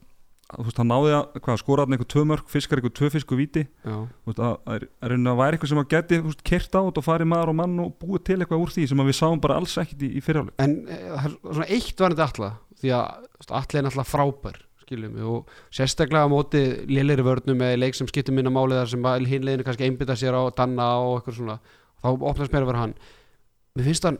veist, 0.53 0.77
hann 0.77 0.89
náði 0.91 1.13
að 1.17 1.39
hvað, 1.39 1.59
skora 1.61 1.85
hann 1.85 1.95
einhver 1.95 2.09
tvö 2.11 2.23
mörg, 2.29 2.49
fiskar 2.51 2.81
einhver 2.81 2.93
tvö 2.93 3.37
víti. 3.39 3.65
Já, 3.85 3.95
þú 3.95 4.31
veist, 4.31 4.41
að, 4.41 4.57
að, 4.65 4.85
að, 5.01 5.15
að 5.15 5.39
væri 5.39 5.57
eitthvað 5.57 5.71
sem 5.71 5.81
að 5.81 5.89
geti 5.95 6.19
kert 6.45 6.77
á 6.77 6.81
og 6.85 7.01
farið 7.05 7.31
maður 7.31 7.51
og 7.53 7.57
mann 7.61 7.79
og 7.81 7.95
búið 8.01 8.23
til 8.29 8.37
eitthvað 8.39 8.61
úr 8.61 8.75
því 8.75 8.85
sem 8.91 9.03
við 9.09 9.17
sáum 9.17 9.41
bara 9.41 9.57
alls 9.59 9.75
ekkit 9.81 10.05
í, 10.05 10.11
í 10.19 10.23
fyriráleik 10.23 10.61
en 10.61 10.77
e, 10.85 10.99
er 11.17 11.33
svona 11.41 11.67
eitt 11.73 11.99
var 11.99 12.13
þetta 12.13 12.29
alla 12.29 12.51
því 12.81 12.93
að 12.99 13.49
allir 13.59 13.79
er 13.79 13.87
náttúrulega 13.87 14.11
frábær 14.11 14.61
skiljum 14.85 15.17
og 15.31 15.55
sérstaklega 15.73 16.29
á 16.29 16.31
móti 16.31 16.61
lélir 16.89 17.23
vörnum 17.25 17.65
eða 17.65 17.81
leik 17.81 17.97
sem 17.97 18.09
skiptir 18.09 18.35
minna 18.35 18.53
máli 18.53 18.77
þar 18.77 18.91
sem 18.93 19.09
hinleginu 19.31 19.65
kannski 19.65 19.87
einbytta 19.87 20.17
sér 20.19 20.37
á 20.37 20.43
Danna 20.55 20.91
og 21.01 21.19
eitthvað 21.19 21.39
svona 21.39 21.57
þá 22.03 22.09
opnast 22.13 22.53
mér 22.53 22.65
að 22.65 22.69
vera 22.69 22.83
hann. 22.83 22.95
Mér 23.75 23.87
finnst 23.89 24.05
hann 24.05 24.19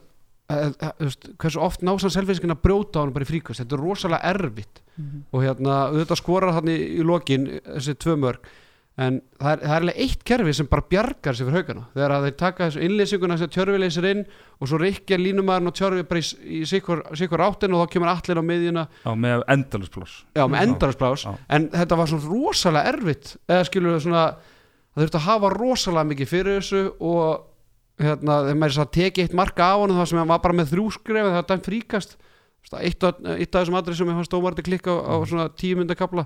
að, 0.50 0.74
veist, 1.02 1.30
hversu 1.42 1.62
oft 1.62 1.86
násann 1.86 2.14
selfinskin 2.14 2.54
að 2.54 2.64
brjóta 2.66 3.02
á 3.02 3.04
hann 3.04 3.14
bara 3.14 3.28
í 3.28 3.30
fríkast 3.30 3.62
þetta 3.62 3.78
er 3.78 3.86
rosalega 3.86 4.34
erfitt 4.34 4.82
Mhm. 4.98 5.24
og 5.32 5.44
hérna 5.44 5.80
auðvitað 5.90 6.22
skorar 6.22 6.54
hann 6.56 6.70
í, 6.72 6.78
í 7.00 7.04
lokin 7.04 7.50
þessi 7.66 7.98
tvö 8.00 8.16
mörg 8.22 8.46
en 8.96 9.18
það 9.42 9.50
er, 9.52 9.60
það 9.60 9.74
er 9.74 9.82
alveg 9.82 9.98
eitt 10.06 10.22
kerfi 10.24 10.54
sem 10.56 10.68
bara 10.72 10.86
bjargar 10.88 11.36
sér 11.36 11.50
fyrir 11.50 11.58
haugana. 11.60 11.82
Þegar 11.92 12.14
að 12.16 12.26
þeir 12.26 12.36
taka 12.40 12.68
þessu 12.70 12.84
innleysinguna 12.86 13.38
sem 13.42 13.50
tjörfi 13.52 13.80
leysir 13.82 14.08
inn 14.08 14.22
og 14.56 14.70
svo 14.72 14.80
reykja 14.80 15.18
línumæðurinn 15.20 15.72
og 15.72 15.76
tjörfi 15.76 16.06
bara 16.08 16.22
í, 16.22 16.30
í 16.48 16.62
sikkur, 16.70 17.44
áttin 17.44 17.76
og 17.76 17.84
þá 17.84 17.92
kemur 17.92 18.12
allir 18.14 18.40
á 18.40 18.44
miðjuna. 18.48 18.86
Já, 19.04 19.12
með 19.20 19.44
endalusplás 19.52 20.14
já, 20.32 20.46
með 20.48 20.64
Já. 21.26 21.34
en 21.58 21.68
þetta 21.76 22.00
var 22.00 22.12
svona 22.14 22.32
rosalega 22.32 22.94
erfitt 22.94 23.34
eða 23.52 23.68
skilur 23.68 23.98
við 23.98 24.06
svona 24.08 24.24
það 24.96 25.04
þurfti 25.04 25.20
að 25.20 25.28
hafa 25.28 25.52
rosalega 25.58 26.10
mikið 26.14 26.32
fyrir 26.32 26.62
þessu 26.62 26.84
og 27.04 27.44
hérna, 28.00 28.38
þegar 28.46 28.60
maður 28.62 28.78
svo 28.78 28.86
tekið 28.96 29.28
eitt 29.28 29.36
marka 29.36 29.68
af 29.74 29.82
honum 29.84 30.00
það 30.00 30.10
sem 30.12 30.22
hann 30.22 30.32
var 30.32 30.44
bara 30.44 30.56
með 30.56 30.72
þrjú 30.72 30.86
skref 30.96 31.28
það 31.28 31.36
var 31.36 31.50
dæmt 31.52 31.70
fríkast 31.70 32.16
eitt 32.84 33.04
af, 33.08 33.20
eitt 33.36 33.56
af 33.56 33.64
þessum 33.64 33.78
aðrið 33.80 34.00
sem 34.00 34.12
ég 34.12 34.20
fannst 34.20 34.38
ómarði 34.38 34.66
klikka 34.68 34.96
á, 34.96 34.98
á 35.06 35.16
svona 35.28 35.48
tíu 35.58 35.80
mynda 35.80 35.98
kapla 35.98 36.26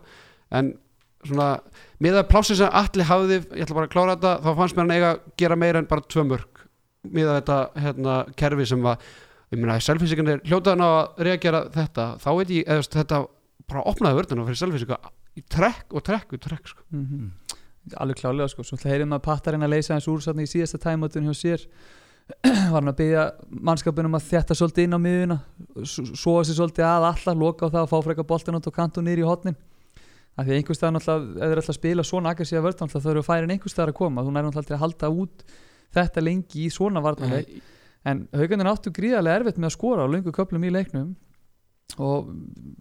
en 0.56 0.74
svona 1.25 1.50
með 2.03 2.22
að 2.22 2.29
plásið 2.32 2.62
sem 2.62 2.77
allir 2.82 3.10
hafði 3.10 3.39
ég 3.39 3.63
ætla 3.65 3.77
bara 3.77 3.89
að 3.89 3.96
klára 3.96 4.15
þetta, 4.15 4.34
þá 4.46 4.50
fannst 4.62 4.77
mér 4.77 4.86
hann 4.86 4.96
eiga 4.96 5.10
að 5.12 5.24
gera 5.41 5.60
meira 5.60 5.82
en 5.82 5.89
bara 5.89 6.06
tvö 6.08 6.25
mörg 6.29 6.63
með 7.10 7.34
þetta 7.34 7.60
hérna, 7.86 8.15
kerfi 8.39 8.70
sem 8.70 8.86
var 8.86 9.03
ég 9.50 9.60
meina, 9.60 9.79
selfinsíkanir 9.84 10.44
hljótaðan 10.48 10.86
á 10.86 10.89
að 10.89 11.24
reagera 11.29 11.63
þetta, 11.74 12.10
þá 12.24 12.29
veit 12.38 12.56
ég 12.56 12.70
eða, 12.70 12.88
þetta 12.96 13.22
bara 13.70 13.86
opnaði 13.89 14.20
vörðuna 14.20 14.48
fyrir 14.48 14.62
selfinsíka 14.63 15.00
í 15.38 15.46
trekk 15.46 15.96
og 15.96 16.06
trekk 16.06 16.36
og 16.36 16.44
trekk 16.44 16.74
sko. 16.74 16.84
mm 16.96 17.29
alveg 17.98 18.20
klálega 18.20 18.50
sko. 18.51 18.65
Svo 18.65 18.77
ætla 18.77 18.94
heyrðum 18.94 19.15
að 19.18 19.24
Pattarinn 19.25 19.65
að 19.65 19.74
leysa 19.75 19.96
hans 19.96 20.08
úr 20.12 20.22
í 20.22 20.48
síðasta 20.50 20.79
tæmotun 20.84 21.29
hjá 21.29 21.36
sér 21.38 21.65
var 22.71 22.77
hann 22.77 22.91
að 22.91 23.00
byggja 23.00 23.24
mannskapin 23.50 24.09
um 24.09 24.17
að 24.19 24.27
þjætta 24.29 24.57
svolítið 24.57 24.86
inn 24.86 24.98
á 24.98 25.00
miðuna 25.01 25.39
svoa 25.88 26.43
sér 26.45 26.59
svolítið 26.59 26.86
að 26.86 27.07
alla 27.09 27.36
loka 27.39 27.65
á 27.65 27.74
það 27.74 27.81
að 27.81 27.91
fá 27.91 27.98
freka 28.05 28.27
boltin 28.29 28.59
átt 28.59 28.69
og 28.69 28.75
kantu 28.75 29.03
nýri 29.05 29.25
í 29.25 29.27
hotnin 29.27 29.57
af 30.39 30.45
því 30.45 30.53
að 30.53 30.59
einhvers 30.59 30.79
staðar 30.79 30.95
náttúrulega 30.95 31.43
ef 31.43 31.50
þeir 31.50 31.62
ætla 31.62 31.74
að 31.74 31.77
spila 31.79 32.05
svona 32.07 32.31
aggressíða 32.33 32.62
vörð 32.63 32.77
náttúrulega 32.79 33.03
þau 33.03 33.12
eru 33.12 33.24
að 33.24 33.27
færa 33.27 33.48
en 33.48 33.53
einhvers 33.55 33.75
staðar 33.75 33.91
að 33.91 33.98
koma. 34.00 34.24
Þú 34.24 34.33
næri 34.36 34.48
náttúrulega 34.48 34.77
að 34.77 34.83
halda 34.83 35.09
út 35.24 35.43
þetta 35.98 36.24
lengi 36.24 36.63
í 36.63 36.69
svona 36.74 37.03
varnarleik. 37.03 37.50
En 38.07 38.21
haugarnir 38.31 38.69
áttu 38.71 38.93
gríðarlega 38.95 39.41
erfitt 39.41 39.59
með 39.59 39.71
að 39.71 39.75
skora 39.75 40.05
á 40.07 40.12
löngu 40.13 40.33
köplum 40.36 40.63
í 40.63 40.71
leiknum 40.71 41.09
og 41.98 42.29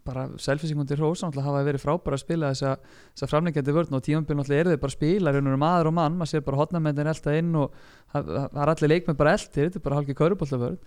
bara 0.04 0.26
selfisingundir 0.40 1.00
hrós 1.00 1.22
hafa 1.24 1.62
verið 1.64 1.80
frábæra 1.80 2.18
að 2.18 2.22
spila 2.22 2.50
þessa, 2.52 2.74
þessa 3.14 3.28
framlengjandi 3.30 3.74
vörn. 3.74 3.96
Og 3.96 4.02
tímambil 4.04 4.36
náttúrulega 4.36 4.64
eru 4.64 4.74
þau 4.74 4.82
bara 4.82 4.92
að 4.92 4.96
spila 4.98 5.32
raunur 5.32 5.56
um 5.56 5.68
aður 5.68 5.90
og 5.90 5.94
mann, 5.96 6.18
maður 6.18 6.32
sér 6.34 6.44
bara 6.46 6.60
hotnamennin 6.60 7.12
elda 7.12 7.36
inn 7.38 7.54
og 7.56 7.78
það 8.12 8.34
er 8.36 8.72
allir 8.74 8.92
leikmenn 8.92 9.18
bara 9.18 9.36
eldir 9.38 9.70
þetta 9.70 9.80
er 9.80 9.86
bara 9.86 10.00
hálfgeð 10.00 10.18
kauruboltavörn 10.20 10.82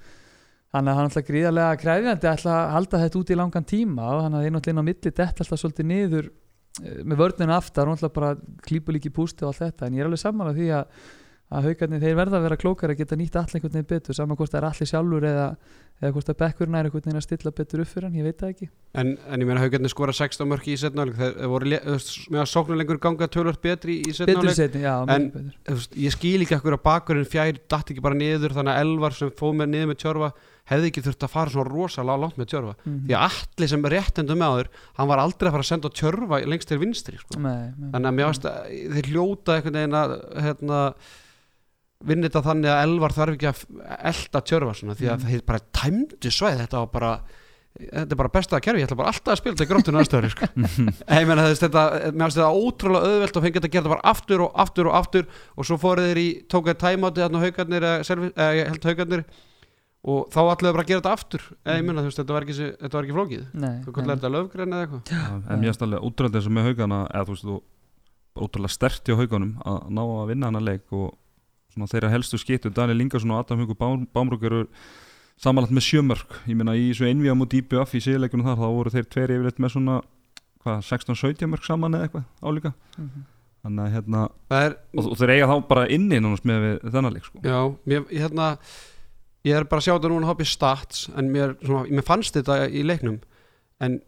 þannig 0.71 0.91
að 0.91 0.99
hann 0.99 1.09
náttúrulega 1.09 1.31
gríðarlega 1.31 1.79
kræfjandi 1.81 2.29
ætla 2.31 2.53
að 2.57 2.69
halda 2.75 3.01
þetta 3.01 3.19
út 3.19 3.31
í 3.31 3.39
langan 3.39 3.67
tíma. 3.67 4.11
Og 4.11 4.21
þannig 4.25 4.37
að 4.37 4.45
þeir 4.45 4.53
náttúrulega 4.55 4.75
inn 4.75 4.85
á 4.85 4.89
milli 4.91 5.15
dett 5.17 5.41
alltaf 5.41 5.63
svolítið 5.63 5.89
niður 5.89 6.29
eh, 6.29 7.01
með 7.01 7.23
vörninu 7.25 7.57
aftar. 7.57 7.89
Og 7.89 7.97
náttúrulega 7.97 8.19
bara 8.19 8.61
klípu 8.69 8.95
líki 8.95 9.11
pústi 9.11 9.43
og 9.43 9.51
allt 9.51 9.65
þetta. 9.65 9.89
En 9.89 9.97
ég 9.97 10.05
er 10.05 10.11
alveg 10.11 10.23
sammála 10.23 10.55
því 10.55 10.69
að 10.77 11.01
að 11.51 11.67
haugarnir 11.67 11.99
þeir 11.99 12.15
verða 12.15 12.39
að 12.39 12.45
vera 12.45 12.57
klókar 12.59 12.93
að 12.93 13.01
geta 13.01 13.17
nýtt 13.19 13.35
allir 13.35 13.57
einhvern 13.57 13.73
veginn 13.75 13.89
betur, 13.89 14.15
saman 14.15 14.37
hvort 14.39 14.53
það 14.53 14.61
er 14.61 14.67
allir 14.69 14.87
sjálfur 14.87 15.25
eða, 15.27 15.47
eða 16.01 16.11
hvort 16.15 16.29
að 16.33 16.37
bekkurinn 16.41 16.75
er 16.79 16.87
einhvern 16.89 17.03
veginn 17.05 17.19
að 17.21 17.25
stilla 17.27 17.51
betur 17.53 17.83
upp 17.83 17.87
fyrir 17.91 18.07
hann, 18.09 18.15
ég 18.17 18.25
veit 18.25 18.39
það 18.41 18.53
ekki 18.55 18.69
en, 19.01 19.11
en 19.29 19.41
ég 19.43 19.47
meina 19.47 19.61
haugarnir 19.61 19.91
skora 19.93 20.13
16 20.17 20.47
mörki 20.49 20.73
í 20.73 20.79
setnáleik 20.81 21.15
þeir 21.19 21.49
voru 21.51 21.69
veist, 21.71 22.13
með 22.33 22.41
að 22.41 22.49
sóknulengur 22.55 22.99
ganga 23.03 23.27
tölvöld 23.31 23.61
betri 23.61 23.99
í 24.01 24.15
setnáleik 24.17 24.75
En- 25.11 25.51
veist, 25.69 25.93
ég 25.95 26.15
skil 26.15 26.41
ekki 26.45 26.57
ekkur 26.57 26.77
að 26.79 26.83
bakurinn 26.89 27.29
fjær 27.29 27.59
datt 27.69 27.91
ekki 27.93 28.01
bara 28.01 28.17
niður 28.17 28.57
þannig 28.57 28.73
að 28.73 28.81
Elvar 28.87 29.13
sem 29.19 29.31
fóð 29.37 29.55
með 29.61 29.71
niður 29.75 29.91
með 29.93 30.01
tjörfa 30.05 30.31
hefði 30.71 30.89
ekki 30.91 31.01
þurft 31.05 31.23
að 31.25 31.31
fara 31.33 31.51
svona 31.51 31.69
rosalega 31.73 32.21
langt 32.21 32.37
með 32.39 32.49
tjörfa 32.53 32.73
Mhm. 32.85 32.99
því 33.07 33.15
að 33.17 33.23
allir 33.29 33.69
sem 33.71 33.85
er 33.85 33.91
réttendum 33.95 34.37
með 34.41 34.51
áður 34.51 34.67
hann 34.97 35.07
var 35.09 35.19
aldrei 35.19 35.47
að 35.49 35.55
fara 35.55 35.65
að 35.65 35.71
senda 35.71 35.89
tjörfa 36.01 36.41
lengst 36.47 36.67
til 36.69 36.77
vinstri 36.79 37.17
sko. 37.17 37.39
Nei, 37.41 37.73
nei. 37.77 37.89
þannig 37.91 38.07
að 38.11 38.15
mér 38.19 38.29
varst 38.29 38.45
að 38.45 38.69
þeir 38.95 39.09
hljóta 39.11 39.55
einhvern 39.57 39.79
veginn 39.81 39.97
að 40.01 40.13
hérna, 40.45 40.79
vinna 42.07 42.27
þetta 42.29 42.41
þannig 42.47 42.71
að 42.73 42.81
Elvar 42.87 43.13
þarf 43.17 43.35
ekki 43.37 43.49
að 43.51 43.61
elda 44.11 44.41
tjörfa 44.49 44.73
svona, 44.79 44.95
því 44.97 45.07
að 45.11 45.19
Mhm. 45.21 45.29
þeir 45.31 45.45
bara 45.45 45.59
tæmdu 45.73 46.31
sveið 46.31 46.59
þetta 46.65 46.77
var 46.81 46.91
bara 46.95 47.13
þetta 47.71 48.11
er 48.11 48.19
bara 48.19 48.29
besta 48.35 48.57
að 48.57 48.63
kerfi, 48.65 48.79
ég 48.81 48.87
ætla 48.89 48.97
bara 48.99 49.11
alltaf 49.13 49.31
að 49.31 49.37
spila 49.39 49.55
þetta 49.55 49.63
í 49.63 49.69
gróttinu 49.71 49.99
aðstöður 50.01 50.31
sko. 50.33 50.47
ég 51.07 51.27
meina 51.27 51.45
þetta 51.47 51.83
mér 52.11 52.25
finnst 52.25 52.37
þetta 52.37 52.49
ótrúlega 52.51 53.05
auðvelt 53.07 53.37
og 53.39 53.43
fengið 53.45 53.55
þetta 53.61 53.69
að 53.69 53.71
gera 53.71 53.83
þetta 53.85 53.93
bara 53.95 54.09
aftur 54.11 54.41
og 54.43 54.51
aftur 54.65 54.89
og 54.91 54.97
aftur 54.99 55.25
og 55.55 55.65
svo 55.69 55.77
fóruð 55.79 56.09
þeir 56.11 56.19
í 56.19 56.27
tókaði 56.51 56.81
tæmáti 56.83 57.23
þarna 57.23 57.43
haugarnir 57.45 57.85
ég 57.87 58.67
held 58.67 58.83
haugarnir 58.91 59.23
og 60.03 60.27
þá 60.33 60.39
ætluðu 60.51 60.73
bara 60.73 60.83
að 60.83 60.87
gera 60.91 61.01
þetta 61.01 61.13
aftur. 61.15 61.41
Ég 61.69 61.83
meina 61.85 62.01
þetta 62.09 62.33
var 62.33 62.41
ekki, 62.47 62.55
þetta 62.81 62.97
var 62.97 63.05
ekki 63.05 63.15
flókið. 63.17 63.43
Nei, 63.53 63.73
þú 63.85 63.91
kallar 63.93 64.17
þetta 64.17 64.31
löfgrein 64.33 64.73
eða 64.73 64.87
eitthvað? 64.87 65.51
En 65.53 65.59
mér 65.61 65.69
finnst 65.69 65.83
alveg 65.85 66.07
útrúlega 66.09 66.39
eins 66.41 66.47
og 66.49 66.55
með 66.57 66.65
haugana 66.71 66.99
eða 67.13 67.25
þú 67.27 67.35
veist 67.35 67.45
þú 67.45 67.57
útrúlega 68.41 68.73
stert 68.73 69.03
hjá 69.05 69.15
hauganum 69.19 69.51
að 69.61 69.77
ná 69.93 70.01
að 70.07 70.27
vinna 70.31 70.49
hana 70.49 70.59
leik 70.65 70.91
og 70.91 71.13
svona 71.73 71.87
þeirra 71.91 72.09
helstu 72.13 72.37
skittu 72.41 72.71
Daniel 72.73 73.01
Ingarsson 73.05 73.31
og 73.35 73.43
Adam 73.45 73.63
Hugo 73.63 73.75
Bámrúk 74.13 74.43
eru 74.49 74.63
samanlagt 75.41 75.73
með 75.73 75.87
sjömörk 75.87 76.35
ég 76.47 76.57
meina 76.59 76.75
í 76.77 76.91
svo 76.93 77.07
einvíða 77.09 77.35
múti 77.39 77.61
IBF 77.63 77.95
í 77.97 78.01
síðleikunum 78.05 78.45
þar 78.49 78.59
þá 78.61 78.67
voru 78.77 78.93
þeir 78.93 79.07
tveir 79.09 79.33
yfirleitt 79.37 79.61
með 79.63 79.73
svona 79.75 79.99
hvað 80.61 80.81
16-17 80.85 81.49
mörk 81.49 81.65
saman 81.65 81.95
eða 81.97 82.07
eitthvað 82.09 82.25
álíka 82.45 82.73
Mhm. 82.99 83.23
þannig 83.63 83.83
að 83.85 83.93
hérna 83.95 84.21
er, 84.57 84.75
og, 84.97 85.07
og 85.11 85.17
þeir 85.17 85.31
eiga 85.35 85.47
þá 85.49 85.55
bara 85.69 85.87
inni 85.93 86.19
nánast 86.21 86.45
með 86.49 86.63
við 86.65 86.91
þennan 86.93 87.13
leik 87.13 87.25
sko. 87.25 87.41
já, 87.45 87.59
mér, 87.85 88.05
hérna 88.09 88.47
ég 89.45 89.55
er 89.57 89.65
bara 89.65 89.79
að 89.81 89.85
sjá 89.87 89.93
þetta 89.95 90.09
núna 90.13 90.29
hoppið 90.29 90.49
stats 90.51 91.03
en 91.17 91.29
mér, 91.33 91.55
svona, 91.65 91.83
mér 91.89 92.05
fannst 92.05 92.33
þetta 92.37 92.57
í 92.69 92.81
leiknum 92.85 93.19
en 93.81 93.99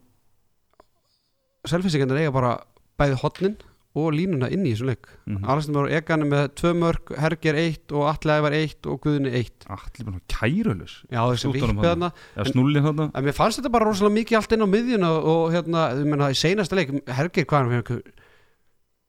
selfinsíkandar 1.69 2.19
eiga 2.21 2.34
bara 2.36 2.54
bæði 2.99 3.17
hotnin 3.23 3.56
og 3.95 4.08
línuna 4.15 4.47
inn 4.49 4.63
í 4.65 4.71
þessu 4.73 4.88
leik. 4.89 5.06
Mm 5.29 5.43
Alexander 5.53 5.86
og 5.86 5.91
Egan 5.93 6.23
er 6.25 6.29
með 6.32 6.47
tvö 6.58 6.71
mörg 6.79 7.12
Herger 7.21 7.60
eitt 7.62 7.91
og 7.93 8.08
Atli 8.10 8.32
Ævar 8.34 8.56
eitt 8.58 8.88
og 8.89 9.01
Guðni 9.06 9.34
eitt. 9.38 9.67
Allir 9.69 10.08
bara 10.08 10.21
kærulus 10.34 10.95
já 11.12 11.21
þessi 11.29 11.51
eða 11.84 12.12
En- 12.49 12.58
en 13.13 13.23
mér 13.27 13.38
fannst 13.38 13.60
þetta 13.62 13.71
bara 13.71 13.86
rosalega 13.86 14.17
mikið 14.17 14.38
allt 14.39 14.51
inn 14.58 14.65
á 14.65 14.73
miðjuna 14.73 15.10
og, 15.21 15.51
hérna, 15.53 15.84
ég 15.99 16.06
meina 16.10 16.32
í 16.34 16.38
seinasta 16.38 16.75
leik 16.75 16.89
Herger 17.08 17.45
hvað 17.45 17.60
hann 17.60 17.84
fekk 17.84 18.01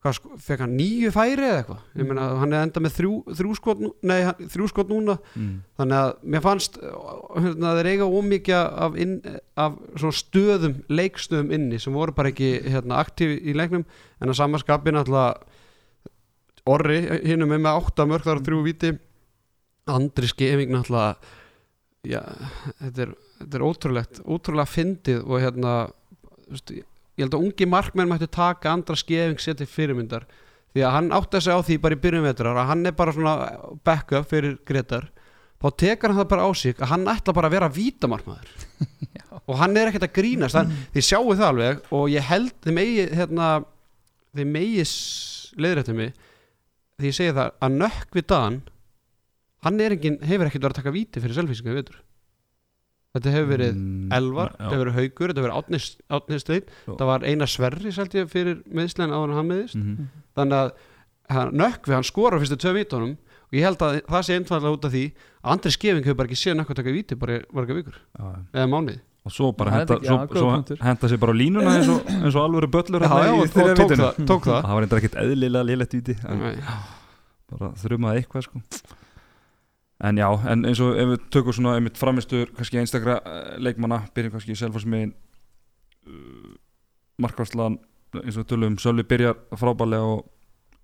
hvað 0.05 0.17
sko, 0.19 0.35
fekk 0.45 0.63
hann 0.67 0.75
nýju 0.77 1.11
færi 1.15 1.47
eða 1.47 1.61
eitthvað? 1.63 1.85
Ég 1.97 2.09
meina 2.11 2.27
hann 2.43 2.53
er 2.53 2.67
enda 2.67 2.83
með 2.85 2.97
þrjú, 2.99 3.13
þrjú 3.39 3.55
skot 3.57 3.81
nei, 4.05 4.19
þrjú 4.53 4.69
skot 4.69 4.93
núna. 4.93 5.17
Mm. 5.33 5.55
þannig 5.81 6.01
að 6.01 6.13
mér 6.35 6.45
fannst 6.45 6.77
hérna, 6.83 7.73
þeir 7.79 7.89
eiga 7.95 8.09
ómikið 8.19 8.59
af, 8.61 8.99
inn, 9.01 9.15
af 9.65 9.79
stöðum, 10.21 10.77
leikstöðum 10.93 11.55
inni 11.57 11.81
sem 11.81 11.97
voru 11.97 12.13
bara 12.17 12.35
ekki 12.35 12.53
hérna, 12.69 13.01
aktífi 13.01 13.41
í 13.41 13.57
leiknum. 13.57 13.87
En 14.21 14.33
að 14.33 14.41
samaskapin 14.43 15.01
alltaf 15.01 15.41
orri 16.69 17.01
hinnum 17.25 17.57
með 17.57 17.73
átta 17.73 18.07
mörg 18.09 18.29
þar 18.29 18.41
og 18.41 18.47
þrjú 18.47 18.63
viti 18.65 18.93
Andri 19.91 20.29
Skeving 20.31 20.73
náttúrulega 20.73 21.17
já, 22.09 22.21
þetta 22.81 23.05
er, 23.05 23.13
þetta 23.41 23.59
er 23.59 23.65
ótrúlegt 23.67 24.21
ótrúlega 24.25 24.73
fyndið 24.73 25.25
og 25.25 25.43
hérna 25.45 25.75
þú 26.45 26.57
veist, 26.57 26.75
ég 26.79 26.91
held 27.23 27.37
að 27.37 27.45
ungi 27.47 27.69
markmenn 27.71 28.11
mættu 28.11 28.27
taka 28.27 28.73
Andra 28.75 28.97
Skeving 28.99 29.39
sér 29.39 29.59
til 29.59 29.69
fyrirmyndar. 29.71 30.27
Því 30.75 30.83
að 30.83 30.95
hann 30.97 31.13
átti 31.15 31.39
að 31.39 31.45
segja 31.47 31.59
á 31.63 31.67
því 31.69 31.77
bara 31.85 31.95
í 31.95 32.01
byrjun 32.03 32.27
vetrar 32.27 32.59
að 32.59 32.71
hann 32.73 32.89
er 32.89 32.97
bara 32.99 33.15
svona 33.15 33.35
backup 33.87 34.27
fyrir 34.31 34.57
Gretar. 34.67 35.07
Þá 35.63 35.69
tekur 35.81 36.11
hann 36.11 36.19
það 36.19 36.33
bara 36.33 36.49
á 36.49 36.51
sig 36.59 36.81
að 36.81 36.91
hann 36.91 37.07
ætla 37.13 37.37
bara 37.37 37.51
að 37.51 37.57
vera 37.57 37.71
vítamarkmaður. 37.73 38.51
Og 39.49 39.59
hann 39.61 39.77
er 39.79 39.91
ekkert 39.93 40.09
að 40.09 40.17
grínast. 40.19 40.59
Hann, 40.59 40.75
þið 40.97 41.07
sjáu 41.07 41.31
það 41.37 41.47
alveg 41.53 41.89
og 41.95 42.11
ég 42.11 42.27
held 42.27 42.53
þið 42.65 42.77
megi 42.79 43.07
hérna, 43.15 43.49
þið 44.35 44.51
megi 44.57 44.87
leiðrættu 45.61 45.95
mig 45.97 46.15
því 46.99 47.11
ég 47.11 47.17
segi 47.17 47.35
það 47.35 47.53
að 47.67 47.77
nökk 47.83 48.17
við 48.19 48.27
Dan 48.31 48.61
hann 49.65 49.81
er 49.81 49.95
engin, 49.97 50.21
hefur 50.23 50.49
ekkert 50.49 50.67
verið 50.67 50.75
að 50.75 50.81
taka 50.83 50.95
víti 50.95 51.23
fyrir 51.23 51.39
selfisingu 51.39 51.77
veitur 51.77 52.01
þetta 53.15 53.31
hefur 53.35 53.49
verið 53.55 53.75
Mm, 53.75 54.09
Elvar, 54.13 54.49
já. 54.51 54.57
þetta 54.59 54.75
hefur 54.75 54.85
verið 54.85 54.97
Haugur 54.99 55.29
þetta 55.31 55.41
hefur 55.41 55.51
verið 55.51 55.59
Átni 56.19 56.39
Steinn 56.41 56.65
Já. 56.87 56.93
það 56.99 57.07
var 57.13 57.21
eina 57.31 57.47
sverri 57.47 57.93
seldi 57.95 58.19
ég 58.23 58.29
fyrir 58.33 58.63
meðslegin 58.75 59.15
áður 59.15 59.31
en 59.31 59.37
hann 59.39 59.49
meðist 59.49 59.75
Mhm. 59.79 60.09
þannig 60.37 60.59
að 60.59 60.73
hann, 61.31 61.53
nökkvi, 61.55 61.95
hann 61.95 62.03
skora 62.05 62.39
fyrstu 62.43 62.57
tvö 62.59 62.73
vítunum 62.75 63.15
og 63.15 63.53
ég 63.55 63.63
held 63.63 63.79
að 63.79 64.01
það 64.03 64.23
sé 64.27 64.35
einfallega 64.39 64.75
út 64.77 64.85
af 64.85 64.93
því 64.93 65.05
að 65.45 65.53
Andri 65.55 65.71
Skeving 65.71 66.05
hefur 66.05 66.17
bara 66.19 66.29
ekki 66.29 66.43
séð 66.43 66.57
nökkvi 66.59 66.75
að 66.75 66.81
taka 66.83 66.95
víti 66.99 67.19
bara 67.19 67.39
í 67.39 67.45
marga 67.55 67.75
vikur 67.79 67.95
Já, 68.19 68.25
já. 68.25 68.41
eða 68.53 68.69
mánuði 68.75 69.01
og 69.25 69.33
svo 69.33 69.53
bara 69.57 69.71
henda, 69.71 69.95
ekki- 69.97 70.05
svo, 70.05 70.17
já, 70.19 70.27
góð 70.29 70.39
svo 70.43 70.83
henda 70.85 71.09
sér 71.09 71.17
bara 71.23 71.33
á 71.33 71.37
línuna 71.39 71.71
eins 71.79 71.89
og, 71.89 72.01
eins 72.05 72.35
og 72.37 72.43
alvöru 72.45 72.69
böllur 72.69 73.01
já, 73.01 73.09
já, 73.09 73.31
í 73.31 73.41
og, 73.41 73.49
tók, 73.55 73.79
vítinu. 73.79 73.97
það, 74.05 74.27
tók 74.29 74.43
það 74.45 74.61
það 74.67 74.75
var 74.75 74.83
eitthvað 74.85 75.01
ekkert 75.01 75.17
eðlilega 75.23 75.65
lélegt 75.65 75.95
víti 75.97 76.15
bara 77.51 77.71
þrumaði 77.79 78.21
eitthvað 78.25 78.43
sko. 78.49 78.61
En 80.05 80.19
já, 80.21 80.27
en 80.51 80.67
eins 80.69 80.81
og 80.85 80.99
ef 81.01 81.11
við 81.13 81.23
tökum 81.33 81.57
svona 81.57 81.77
einmitt 81.79 81.99
framistur 82.01 82.51
kannski 82.57 82.81
einstakra 82.81 83.21
uh, 83.23 83.55
leikmanna 83.63 84.03
byrjum 84.17 84.35
kannski 84.35 84.53
í 84.53 84.59
Selfossmegin 84.59 85.15
uh, 86.09 86.51
markvarslan 87.23 87.79
eins 88.21 88.37
og 88.39 88.47
tölum, 88.51 88.77
Sölvi 88.79 89.07
byrjar 89.09 89.39
frábælega 89.59 90.11
og 90.17 90.27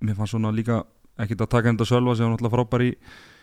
mér 0.01 0.17
fannst 0.19 0.35
svona 0.35 0.55
líka 0.55 0.83
ekkert 1.21 1.45
að 1.45 1.53
taka 1.57 1.73
enda 1.73 1.87
Sölva 1.89 2.17
sem 2.17 2.27
var 2.27 2.35
náttúrulega 2.35 2.57
frábær 2.57 2.87
í, 2.87 2.91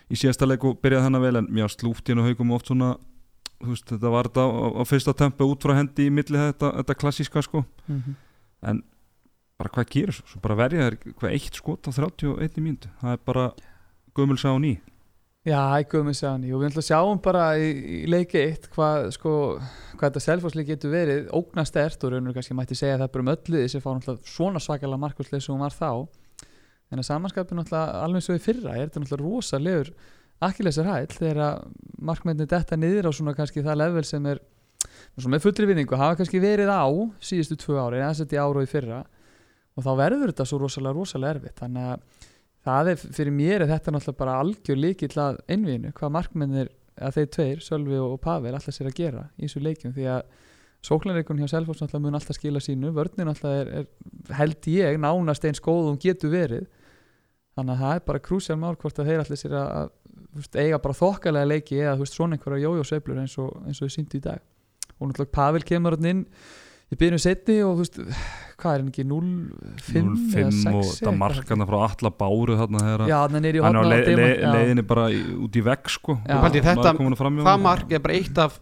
í 0.09 0.19
síðasta 0.19 0.49
leik 0.49 0.65
og 0.67 0.81
byrjaði 0.81 1.07
hennar 1.07 1.23
vel 1.23 1.41
en 1.43 1.51
mér 1.53 1.71
slúft 1.71 2.09
hérna 2.09 2.25
haugum 2.25 2.55
oft 2.57 2.71
svona 2.71 2.95
þú 3.61 3.71
veist, 3.71 3.87
þetta 3.93 4.13
var 4.13 4.29
þetta 4.29 4.43
á, 4.45 4.49
á 4.81 4.83
fyrsta 4.85 5.15
tempu 5.17 5.47
út 5.49 5.63
frá 5.65 5.77
hendi 5.77 6.09
í 6.09 6.13
milli 6.13 6.41
þetta, 6.41 6.73
þetta 6.81 6.99
klassíska 7.03 7.43
sko. 7.45 7.65
Mhm. 7.87 8.23
en 8.67 8.83
bara 9.57 9.69
hvað 9.69 9.89
gerir 9.89 10.13
svo, 10.13 10.25
svo 10.29 10.39
bara 10.41 10.55
verja 10.57 10.85
þær 10.89 10.95
hvað 11.17 11.33
eitt 11.33 11.55
skot 11.57 11.87
á 11.89 11.91
31 11.93 12.61
mínútu. 12.61 12.89
Það 13.01 13.11
er 13.13 13.19
bara 13.25 13.51
gömul 14.17 14.37
sá 14.37 14.49
ný 14.57 14.77
Já, 15.47 15.61
ekki 15.79 16.01
um 16.01 16.09
þessi 16.11 16.27
og 16.27 16.59
við 16.59 16.65
ætlum 16.67 16.81
að 16.81 16.85
sjáum 16.89 17.19
bara 17.23 17.43
í, 17.55 17.67
í 17.71 18.07
leiki 18.11 18.39
eitt 18.41 18.65
hvað, 18.73 19.05
sko, 19.15 19.31
hvað 19.93 20.09
þetta 20.09 20.23
selfhásleik 20.25 20.67
getur 20.73 20.91
verið. 20.91 21.29
Ógnastert 21.37 22.03
og 22.03 22.11
raunur 22.11 22.35
kannski 22.35 22.57
mætti 22.57 22.75
segja 22.75 22.97
það 22.99 23.13
bara 23.13 23.23
um 23.23 23.31
öllu 23.31 23.61
þessi 23.61 23.79
fá 23.79 23.87
náttúrulega 23.93 24.33
svona 24.33 24.61
svakalega 24.65 24.99
markværsleik 25.05 25.45
sem 25.45 25.55
hún 25.55 25.63
var 25.63 25.77
þá. 25.77 25.91
En 26.91 26.99
að 26.99 27.07
samanskapin 27.07 27.61
náttúrulega 27.61 28.03
alveg 28.03 28.27
svo 28.27 28.35
í 28.35 28.43
fyrra 28.43 28.75
er 28.75 28.89
þetta 28.89 29.05
náttúrulega 29.05 29.37
rosalegur 29.37 29.95
akkilesar 30.49 30.91
hæll 30.91 31.15
þegar 31.15 31.43
markmennir 32.11 32.51
detta 32.51 32.75
niður 32.75 33.07
á 33.07 33.11
svona 33.15 33.37
kannski 33.37 33.63
það 33.63 33.81
level 33.85 34.07
sem 34.09 34.27
er 34.27 34.43
svona 35.15 35.37
með 35.37 35.47
fullri 35.47 35.71
vinningu 35.71 35.97
hafa 35.97 36.19
kannski 36.19 36.43
verið 36.43 36.75
á 36.75 36.83
síðustu 37.23 37.55
tvö 37.63 37.79
ári 37.85 38.03
en 38.03 38.11
þess 38.11 38.19
að 38.19 38.25
þetta 38.25 38.35
í 38.35 38.43
ára 38.43 38.59
og 38.59 38.67
í 38.67 38.73
fyrra. 38.75 39.03
Og 39.77 39.85
þá 39.85 39.93
verður 39.95 40.33
þetta 40.33 40.45
svo 40.49 40.59
rosalega 40.65 40.97
rosalega 40.97 41.37
erfitt. 41.37 41.61
Þannig 41.61 41.93
að 41.93 42.35
það 42.67 42.91
er 42.91 42.99
fyrir 43.01 43.33
mér 43.35 43.63
er 43.63 43.71
þetta 43.71 43.93
náttúrulega 43.93 44.19
bara 44.19 44.39
algjör 44.41 44.79
líkill 44.79 45.15
að 45.23 45.39
einvíinu 45.51 45.93
hvað 45.95 46.13
markmennir 46.17 46.73
að 46.97 47.17
þeir 47.17 47.29
tveir, 47.35 47.63
Sölvi 47.63 47.99
og 48.01 48.17
Pavel 48.23 48.53
alltaf 48.55 48.75
sér 48.75 48.89
að 48.89 48.97
gera 48.97 49.27
í 49.37 49.45
þessu 49.45 49.61
leikjum. 49.63 49.93
Því 49.95 50.07
að 50.11 50.23
sóklanleikun 50.87 51.41
hjá 51.41 51.51
Selfoss 51.51 51.83
náttúrulega 51.83 52.05
mun 52.05 52.17
alltaf 52.19 52.37
skila 52.37 52.61
sínu. 52.63 52.91
Vörnir 52.95 53.29
náttúrulega 53.29 53.63
er, 53.63 53.71
er 53.81 54.35
held 54.39 54.69
ég 54.71 54.99
nánast 55.01 55.45
eins 55.47 55.63
góð 55.63 55.83
og 55.83 55.89
hún 55.93 56.01
getur 56.01 56.33
verið. 56.33 56.67
Þannig 57.57 57.73
að 57.73 57.83
það 57.83 57.95
er 57.95 58.05
bara 58.09 58.23
krúsjál 58.27 58.59
mál 58.61 58.75
hvort 58.77 59.01
að 59.01 59.11
þeir 59.11 59.23
alltaf 59.23 59.41
sér 59.41 59.57
að, 59.57 59.69
að 59.81 60.37
veist, 60.37 60.57
eiga 60.57 60.81
bara 60.81 60.99
þokkalega 61.01 61.51
leiki 61.53 61.81
eða 61.81 61.97
veist, 62.01 62.17
svona 62.17 62.37
einhverja 62.37 62.69
jójósveiflur 62.69 63.21
eins 63.23 63.37
og, 63.41 63.53
og 63.61 63.77
þau 63.79 63.93
síndu 63.93 64.19
í 64.19 64.25
dag. 64.27 64.43
Og 64.97 65.09
náttúrulega 65.09 65.37
Pavel 65.37 65.65
kemur 65.65 65.97
inn 66.01 66.25
í 66.87 66.97
byrjun 66.99 67.21
setni 67.21 67.57
og 67.65 67.77
þú 67.77 67.83
veist 67.83 67.97
hvað 68.57 68.73
er 68.73 68.81
hann 68.81 68.91
ekki 68.91 69.05
0-5 69.05 70.37
eða 70.41 70.51
6 70.55 70.67
og 70.71 70.91
það 70.95 71.17
markana 71.19 71.67
frá 71.69 71.77
alla 71.87 72.11
báru 72.21 72.57
þarna 72.57 72.83
þegar 72.85 73.03
já 73.11 73.17
þannig 73.17 73.49
er 73.49 73.57
í 73.59 73.63
hann 73.65 73.77
á 73.77 73.83
le, 73.83 73.97
le, 74.07 74.29
já. 74.31 74.51
leiðinni 74.55 74.85
bara 74.87 75.07
í, 75.13 75.19
út 75.45 75.59
í 75.59 75.63
vegg 75.67 75.91
sko. 75.93 76.17
Já. 76.23 76.37
Paldi, 76.41 76.63
þetta, 76.65 76.93
það 76.97 77.65
mark 77.65 77.91
er 77.93 78.03
bara 78.03 78.17
eitt 78.17 78.41
af 78.41 78.57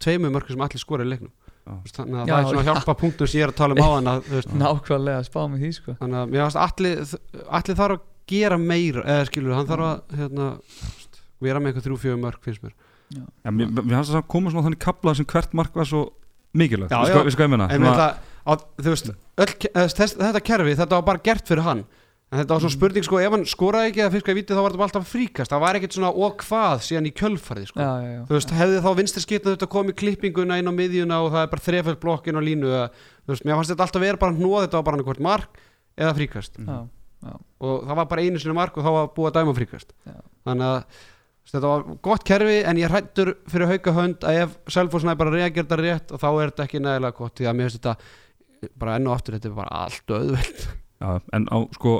tveimur 0.00 0.34
mörgum 0.34 0.54
sem 0.54 0.66
allir 0.66 0.82
skora 0.82 1.06
í 1.06 1.10
leiknum. 1.10 1.32
Já. 1.66 1.74
Þannig 1.96 2.20
að 2.20 2.30
Já, 2.30 2.34
það 2.34 2.38
er 2.40 2.46
svona 2.50 2.62
já. 2.62 2.68
hjálpa 2.70 2.94
punktum 3.00 3.30
sem 3.30 3.40
ég 3.40 3.46
er 3.46 3.52
að 3.52 3.58
tala 3.58 3.76
um 3.76 3.82
á 3.82 3.88
hann 3.90 4.12
veist, 4.28 4.54
nákvæmlega 4.60 5.24
spá 5.26 5.40
með 5.42 5.64
því 5.64 5.72
sko. 5.76 5.96
Þannig 6.00 6.20
að 6.20 6.30
mér 6.30 6.44
finnst 6.46 6.60
allir, 6.66 7.02
allir 7.60 7.80
þarf 7.80 7.96
að 7.98 8.06
gera 8.30 8.60
meira 8.62 9.04
eða 9.04 9.26
skilur, 9.28 9.56
hann 9.58 9.68
þarf 9.68 9.88
að 9.88 10.16
hérna, 10.20 10.48
þú 10.70 10.94
veist, 10.94 11.20
vera 11.46 11.60
með 11.60 11.72
eitthvað 11.72 11.86
þrjú 11.88 12.00
fjögur 12.04 12.22
mörg 12.24 12.46
finnst 12.46 12.64
mér. 12.64 12.74
Já, 13.10 13.50
mér, 13.50 13.70
mér 13.76 13.94
fannst 13.98 14.14
það 14.14 14.22
að 14.22 14.26
koma 14.32 14.54
svona 14.54 14.66
þannig 14.68 14.82
kapla 14.86 15.14
sem 15.18 15.28
hvert 15.30 15.54
mark 15.60 15.76
var 15.76 15.90
svo 15.90 16.02
mikilvægt 16.56 16.92
Já, 16.92 17.00
Við 17.04 17.14
já. 17.14 17.22
við 17.26 17.34
sko 17.36 17.48
það, 17.50 18.20
að, 18.50 18.66
þú 18.80 18.92
veist, 18.94 19.10
öll, 19.44 19.54
þess, 19.96 20.14
þetta 20.20 20.44
kerfi 20.50 20.76
þetta 20.78 20.98
var 20.98 21.08
bara 21.10 21.24
gert 21.30 21.50
fyrir 21.50 21.66
hann 21.66 21.84
en 22.30 22.38
þetta 22.38 22.54
var 22.54 22.62
svona 22.62 22.74
spurning 22.76 23.06
sko, 23.06 23.18
ef 23.18 23.32
hann 23.34 23.44
skoraði 23.50 23.90
ekki 23.90 24.02
eða 24.04 24.12
fiskaði 24.14 24.38
viti 24.38 24.54
þá 24.54 24.60
var 24.60 24.70
þetta 24.70 24.80
bara 24.80 24.88
alltaf 24.88 25.08
fríkast, 25.10 25.50
það 25.50 25.62
var 25.64 25.78
ekkert 25.78 25.96
svona 25.96 26.10
og 26.14 26.44
hvað 26.44 26.84
síðan 26.86 27.08
í 27.10 27.12
kjölfarið 27.18 27.66
sko. 27.72 27.80
já, 27.82 27.90
já, 28.04 28.12
já. 28.14 28.20
þú 28.28 28.36
veist, 28.36 28.52
hefði 28.60 28.82
þá 28.84 28.90
vinstri 29.00 29.22
skipna 29.24 29.54
þetta 29.56 29.68
komið 29.74 29.96
klippinguna 29.98 30.58
inn 30.62 30.70
á 30.70 30.74
miðjuna 30.76 31.18
og 31.24 31.32
það 31.34 31.42
er 31.42 31.50
bara 31.56 31.64
þreföld 31.66 32.00
blokkin 32.04 32.38
á 32.38 32.42
línu 32.46 32.70
eða, 32.70 32.86
þú 33.26 33.34
veist, 33.34 33.46
mér 33.48 33.58
fannst 33.58 33.74
þetta 33.74 33.86
alltaf 33.88 34.04
vera 34.06 34.22
bara 34.22 34.36
hnóð 34.38 34.62
þetta 34.62 34.78
var 34.78 34.86
bara 34.86 35.00
annað 35.00 35.10
hvort 35.10 35.24
mark 35.26 35.60
eða 35.98 36.14
fríkast 36.20 36.60
Já, 36.62 37.34
og 37.66 37.82
það 37.84 37.98
var 37.98 38.06
bara 38.14 38.22
einu 38.24 38.40
sinni 38.40 38.56
mark 38.56 38.78
og 38.78 38.86
þá 38.86 38.92
var 38.94 39.10
búið 39.16 39.32
að 39.32 39.40
dæma 39.40 39.56
fríkast 39.58 39.90
Já. 40.06 40.14
þannig 40.46 40.70
að 40.70 41.02
þetta 41.48 41.70
var 41.70 41.86
gott 42.04 42.26
kerfi 42.28 42.58
en 42.68 42.80
ég 42.80 42.92
hrættur 42.92 43.32
fyrir 43.50 43.70
hauka 43.70 43.94
hönd 43.96 44.26
að 44.26 44.42
ef 44.44 44.58
Selfossnæði 44.70 45.20
bara 45.22 45.34
reagir 45.34 45.64
þetta 45.64 45.80
rétt 45.80 46.12
og 46.14 46.20
þá 46.22 46.28
er 46.30 46.52
þetta 46.52 46.66
ekki 46.66 46.82
nægilega 46.84 47.16
gott 47.16 47.40
því 47.40 47.48
að 47.48 47.56
mér 47.58 47.70
finnst 47.70 47.80
þetta 47.80 48.70
bara 48.82 48.98
enn 48.98 49.08
og 49.08 49.16
aftur 49.16 49.38
þetta 49.38 49.50
er 49.50 49.56
bara 49.56 49.80
allt 49.86 50.14
öðveld 50.18 50.68
Já, 51.00 51.10
en 51.32 51.48
á 51.48 51.58
sko 51.72 51.94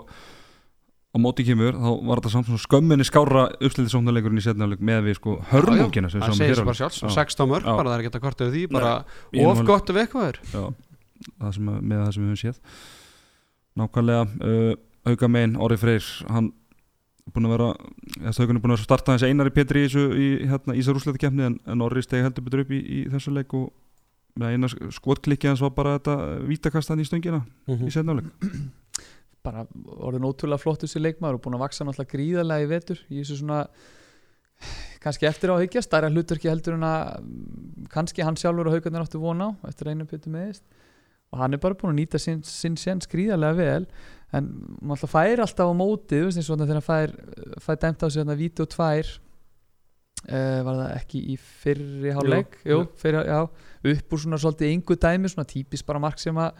á 1.10 1.16
móti 1.18 1.42
kemur, 1.42 1.74
þá 1.74 1.88
var 2.06 2.20
þetta 2.20 2.32
samt 2.36 2.50
skömminni 2.62 3.06
skára 3.08 3.46
uppslitið 3.56 3.94
sóknarleikurinn 3.94 4.38
í 4.38 4.44
setnafleik 4.44 4.84
með 4.84 5.08
við 5.08 5.16
sko 5.18 5.38
hörmungina 5.50 6.12
það 6.12 6.36
segir 6.38 6.62
bara 6.62 6.78
sjálfs 6.78 7.00
Já. 7.02 7.08
16 7.16 7.50
mörg 7.50 7.66
bara 7.66 7.88
það 7.88 7.96
er 7.96 8.04
ekki 8.04 8.22
kvarta 8.22 8.46
við 8.46 8.54
því 8.58 8.64
bara 8.76 8.92
of 9.48 9.64
gott 9.66 9.90
ef 9.90 10.00
eitthvað 10.04 10.28
er 10.30 10.70
með 11.40 11.96
það 12.04 12.12
sem 12.14 12.22
við 12.22 12.30
höfum 12.30 12.40
séð. 12.40 12.60
Nákvæmlega 13.80 14.22
uh, 14.26 14.72
auka 15.10 15.28
megin, 15.30 15.56
Orri 15.60 15.78
Freyr 15.80 16.06
hann 16.30 16.52
búin 17.30 17.46
að 17.46 17.54
vera 17.54 17.68
haugun 18.38 18.58
er 18.58 18.64
búin 18.64 18.74
að 18.74 18.82
starta 18.84 19.14
þessi 19.16 19.30
einari 19.30 19.52
Petri 19.54 19.84
í 19.84 19.88
þessu 19.88 20.04
í 20.16 20.28
hérna, 20.50 20.74
úrslætti 20.94 21.22
kemni 21.22 21.46
en, 21.46 21.58
en 21.66 21.84
Orri 21.84 22.02
stegi 22.02 22.24
heldur 22.26 22.46
betur 22.46 22.64
upp 22.64 22.72
í, 22.74 22.80
í 22.80 23.00
þessu 23.12 23.34
leik 23.36 23.54
og 23.58 23.70
með 24.40 24.54
eina 24.56 24.70
skotklikki 24.94 25.50
hans 25.50 25.62
var 25.64 25.72
bara 25.76 25.96
þetta 25.98 26.16
vítakastan 26.48 27.02
í 27.02 27.06
stöngina 27.08 27.42
Mhm. 27.68 27.86
í 27.86 27.94
setnafleik 27.94 28.30
bara 29.46 29.64
orðin 30.00 30.26
ótrúlega 30.28 30.60
flott 30.60 30.84
þessi 30.84 31.00
leikmaður 31.02 31.38
og 31.38 31.44
búin 31.46 31.56
að 31.58 31.64
vaksa 31.64 31.84
náttúrulega 31.86 32.14
gríðarlega 32.14 32.66
í 32.66 32.70
vetur 32.70 33.02
í 33.08 33.20
þessu 33.22 33.40
svona 33.40 33.62
kannski 35.00 35.24
eftir 35.28 35.48
á 35.48 35.56
að 35.56 35.62
hyggja, 35.64 35.82
stærra 35.86 36.10
hlutverki 36.12 36.50
heldur 36.50 36.76
en 36.76 36.84
að 36.84 37.22
mm, 37.22 37.86
kannski 37.92 38.24
hann 38.26 38.36
sjálfur 38.36 38.68
og 38.68 38.74
haugarnir 38.76 39.06
áttu 39.06 39.20
von 39.22 39.40
á 39.40 39.48
eftir 39.70 39.88
að 39.88 39.94
einu 39.96 40.08
pytu 40.10 40.32
meðist 40.32 40.64
og 41.32 41.40
hann 41.40 41.54
er 41.56 41.62
bara 41.62 41.78
búin 41.78 41.94
að 41.94 42.00
nýta 42.02 42.20
sinn, 42.20 42.42
sinn 42.44 42.76
séns 42.80 43.08
gríðarlega 43.08 43.56
vel 43.56 43.86
en 44.36 44.46
maður 44.80 44.96
alltaf 44.96 45.14
fær 45.16 45.42
alltaf 45.44 45.70
á 45.70 45.74
móti 45.74 46.20
þú 46.20 46.28
veist 46.28 46.38
eins 46.40 46.50
og 46.50 46.56
þarna 46.60 46.68
þegar 46.70 46.78
hann 46.80 46.88
fær, 46.90 47.14
fær 47.66 47.80
dæmt 47.82 48.04
á 48.04 48.06
sig 48.10 48.20
þarna 48.22 48.36
víti 48.38 48.62
og 48.64 48.70
tvær 48.70 49.10
uh, 50.30 50.60
var 50.66 50.80
það 50.80 50.94
ekki 51.00 51.22
í 51.34 51.36
fyrri 51.40 52.14
hálfleik? 52.16 52.58
Jú. 52.64 52.70
Jú, 52.78 52.86
fyrri, 53.00 53.22
já, 53.26 53.40
upp 53.94 54.14
úr 54.16 54.22
svona 54.24 54.38
svolítið 54.42 54.74
yngu 54.76 54.96
dæmi 55.02 55.32
svona 55.32 55.48
típist 55.50 55.86
bara 55.88 56.02
mark 56.02 56.20
sem 56.22 56.36
að 56.40 56.52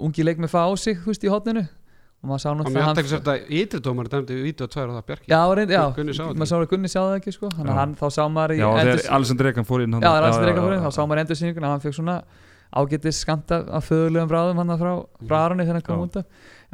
ungi 0.00 0.24
leik 0.26 0.40
með 0.42 0.54
fá 0.54 0.62
á 0.64 0.72
sig 0.80 0.96
þú 1.02 1.12
veist 1.12 1.26
í 1.26 1.32
hotninu 1.32 1.64
og 2.24 2.30
maður 2.30 2.40
sá 2.40 2.48
náttúrulega 2.56 2.86
aðtækst 2.94 3.14
þetta 3.18 3.34
ytri 3.60 3.80
dómar 3.84 4.08
dæmdi 4.08 4.38
við 4.38 4.46
vídeo 4.48 4.66
2 4.72 4.80
og 4.88 4.94
það 4.96 5.06
Bjarki. 5.10 5.28
Já, 5.28 5.40
reynd, 5.58 5.72
já, 5.74 5.82
Gunni 5.98 6.14
sá 6.16 6.22
þetta 6.24 6.38
maður 6.40 6.50
sá 6.50 6.56
að 6.56 6.68
Gunni 6.70 6.88
sá 6.88 6.98
það 7.02 7.16
ekki 7.18 7.34
sko. 7.36 7.50
þannig 7.52 7.72
að 7.74 7.80
hann, 7.82 7.92
þá 8.00 8.06
sá 8.16 8.22
maður 8.32 8.54
í 8.54 8.62
Alessandr 9.18 9.50
Ekan 9.52 9.66
fór 9.68 9.84
inn 9.84 9.92
hann- 9.98 10.06
þá 10.08 10.88
sá 10.96 11.02
maður 11.04 11.20
endursýninguna. 11.24 11.68
Að 11.68 11.74
hann 11.74 11.84
fekk 11.84 11.96
svona 11.98 12.16
ágætis 12.74 13.20
skamta 13.22 13.58
af 13.68 13.90
föðulegum 13.90 14.30
bráðum 14.32 14.62
hann 14.62 14.72
frá, 14.80 14.92
frá 15.28 15.36
Aroni 15.44 15.66
þegar 15.68 15.76
hann 15.82 15.84
kom 15.90 16.00
út 16.08 16.16
af 16.16 16.24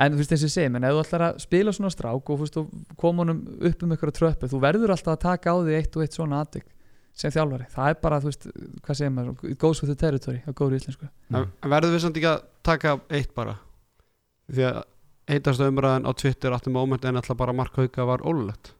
en 0.01 0.15
þú 0.15 0.21
veist 0.21 0.35
eins 0.35 0.45
og 0.45 0.51
ég 0.51 0.55
segi, 0.55 0.73
menn 0.73 0.87
ef 0.89 0.97
þú 0.97 1.03
ætlar 1.05 1.25
að 1.27 1.41
spila 1.45 1.75
svona 1.77 1.93
strák 1.93 2.31
og, 2.33 2.45
og 2.61 2.99
koma 3.01 3.25
honum 3.25 3.41
upp 3.71 3.83
um 3.85 3.97
ykkur 3.97 4.13
tröppu, 4.17 4.51
þú 4.51 4.61
verður 4.63 4.95
alltaf 4.95 5.17
að 5.17 5.25
taka 5.27 5.53
á 5.53 5.57
því 5.61 5.77
eitt 5.77 5.97
og 5.99 6.05
eitt 6.05 6.17
svona 6.17 6.41
aðtök 6.45 6.69
sem 7.21 7.35
þjálfari, 7.35 7.67
það 7.75 7.93
er 7.93 7.99
bara, 8.01 8.21
þú 8.23 8.31
veist, 8.31 8.47
hvað 8.87 9.01
segir 9.01 9.13
maður 9.13 9.51
it 9.51 9.59
goes 9.61 9.83
with 9.83 9.91
the 9.91 9.99
territory, 9.99 10.41
á 10.47 10.51
góður 10.57 10.79
íslensku. 10.79 11.09
Mm. 11.29 11.51
En 11.61 11.73
verður 11.75 11.97
við 11.97 12.05
samt 12.07 12.21
ekki 12.21 12.31
að 12.31 12.45
taka 12.65 12.95
eitt 13.19 13.35
bara? 13.37 13.57
Því 14.51 14.67
að 14.71 14.79
heitast 15.31 15.65
umræðan 15.65 16.09
á 16.09 16.11
Twitter 16.17 16.55
áttum 16.55 16.79
moment 16.79 17.05
en 17.05 17.21
alltaf 17.21 17.39
bara 17.39 17.55
Mark 17.57 17.77
Hauka 17.77 18.07
var 18.09 18.25
ólulegt 18.25 18.73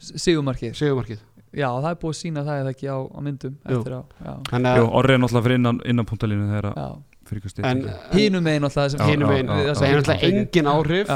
Sigumarkið, 0.00 0.72
Sigurmarkið. 0.78 1.20
Já, 1.50 1.66
það 1.66 1.90
er 1.90 1.96
búið 2.00 2.14
að 2.14 2.18
sína 2.20 2.42
það 2.46 2.60
eða 2.62 2.72
ekki 2.72 2.86
á, 2.88 2.98
á 3.04 3.18
myndum 3.26 3.56
Jú. 3.68 3.80
á, 3.84 4.00
er 5.10 5.20
náttúrulega 5.20 5.42
fyrir 5.44 5.58
innan, 5.58 5.80
innan 5.84 6.08
puntalínu 6.08 6.46
þegar 6.48 6.68
að 6.70 6.94
en, 7.38 7.44
styrting 7.52 8.16
hinum 8.16 8.44
megin 8.44 8.64
alltaf 8.64 8.92
já, 8.92 8.98
já. 8.98 9.74
það 9.74 9.86
hefur 9.86 10.02
náttúrulega 10.02 10.30
engin 10.30 10.66
áhrif 10.74 11.12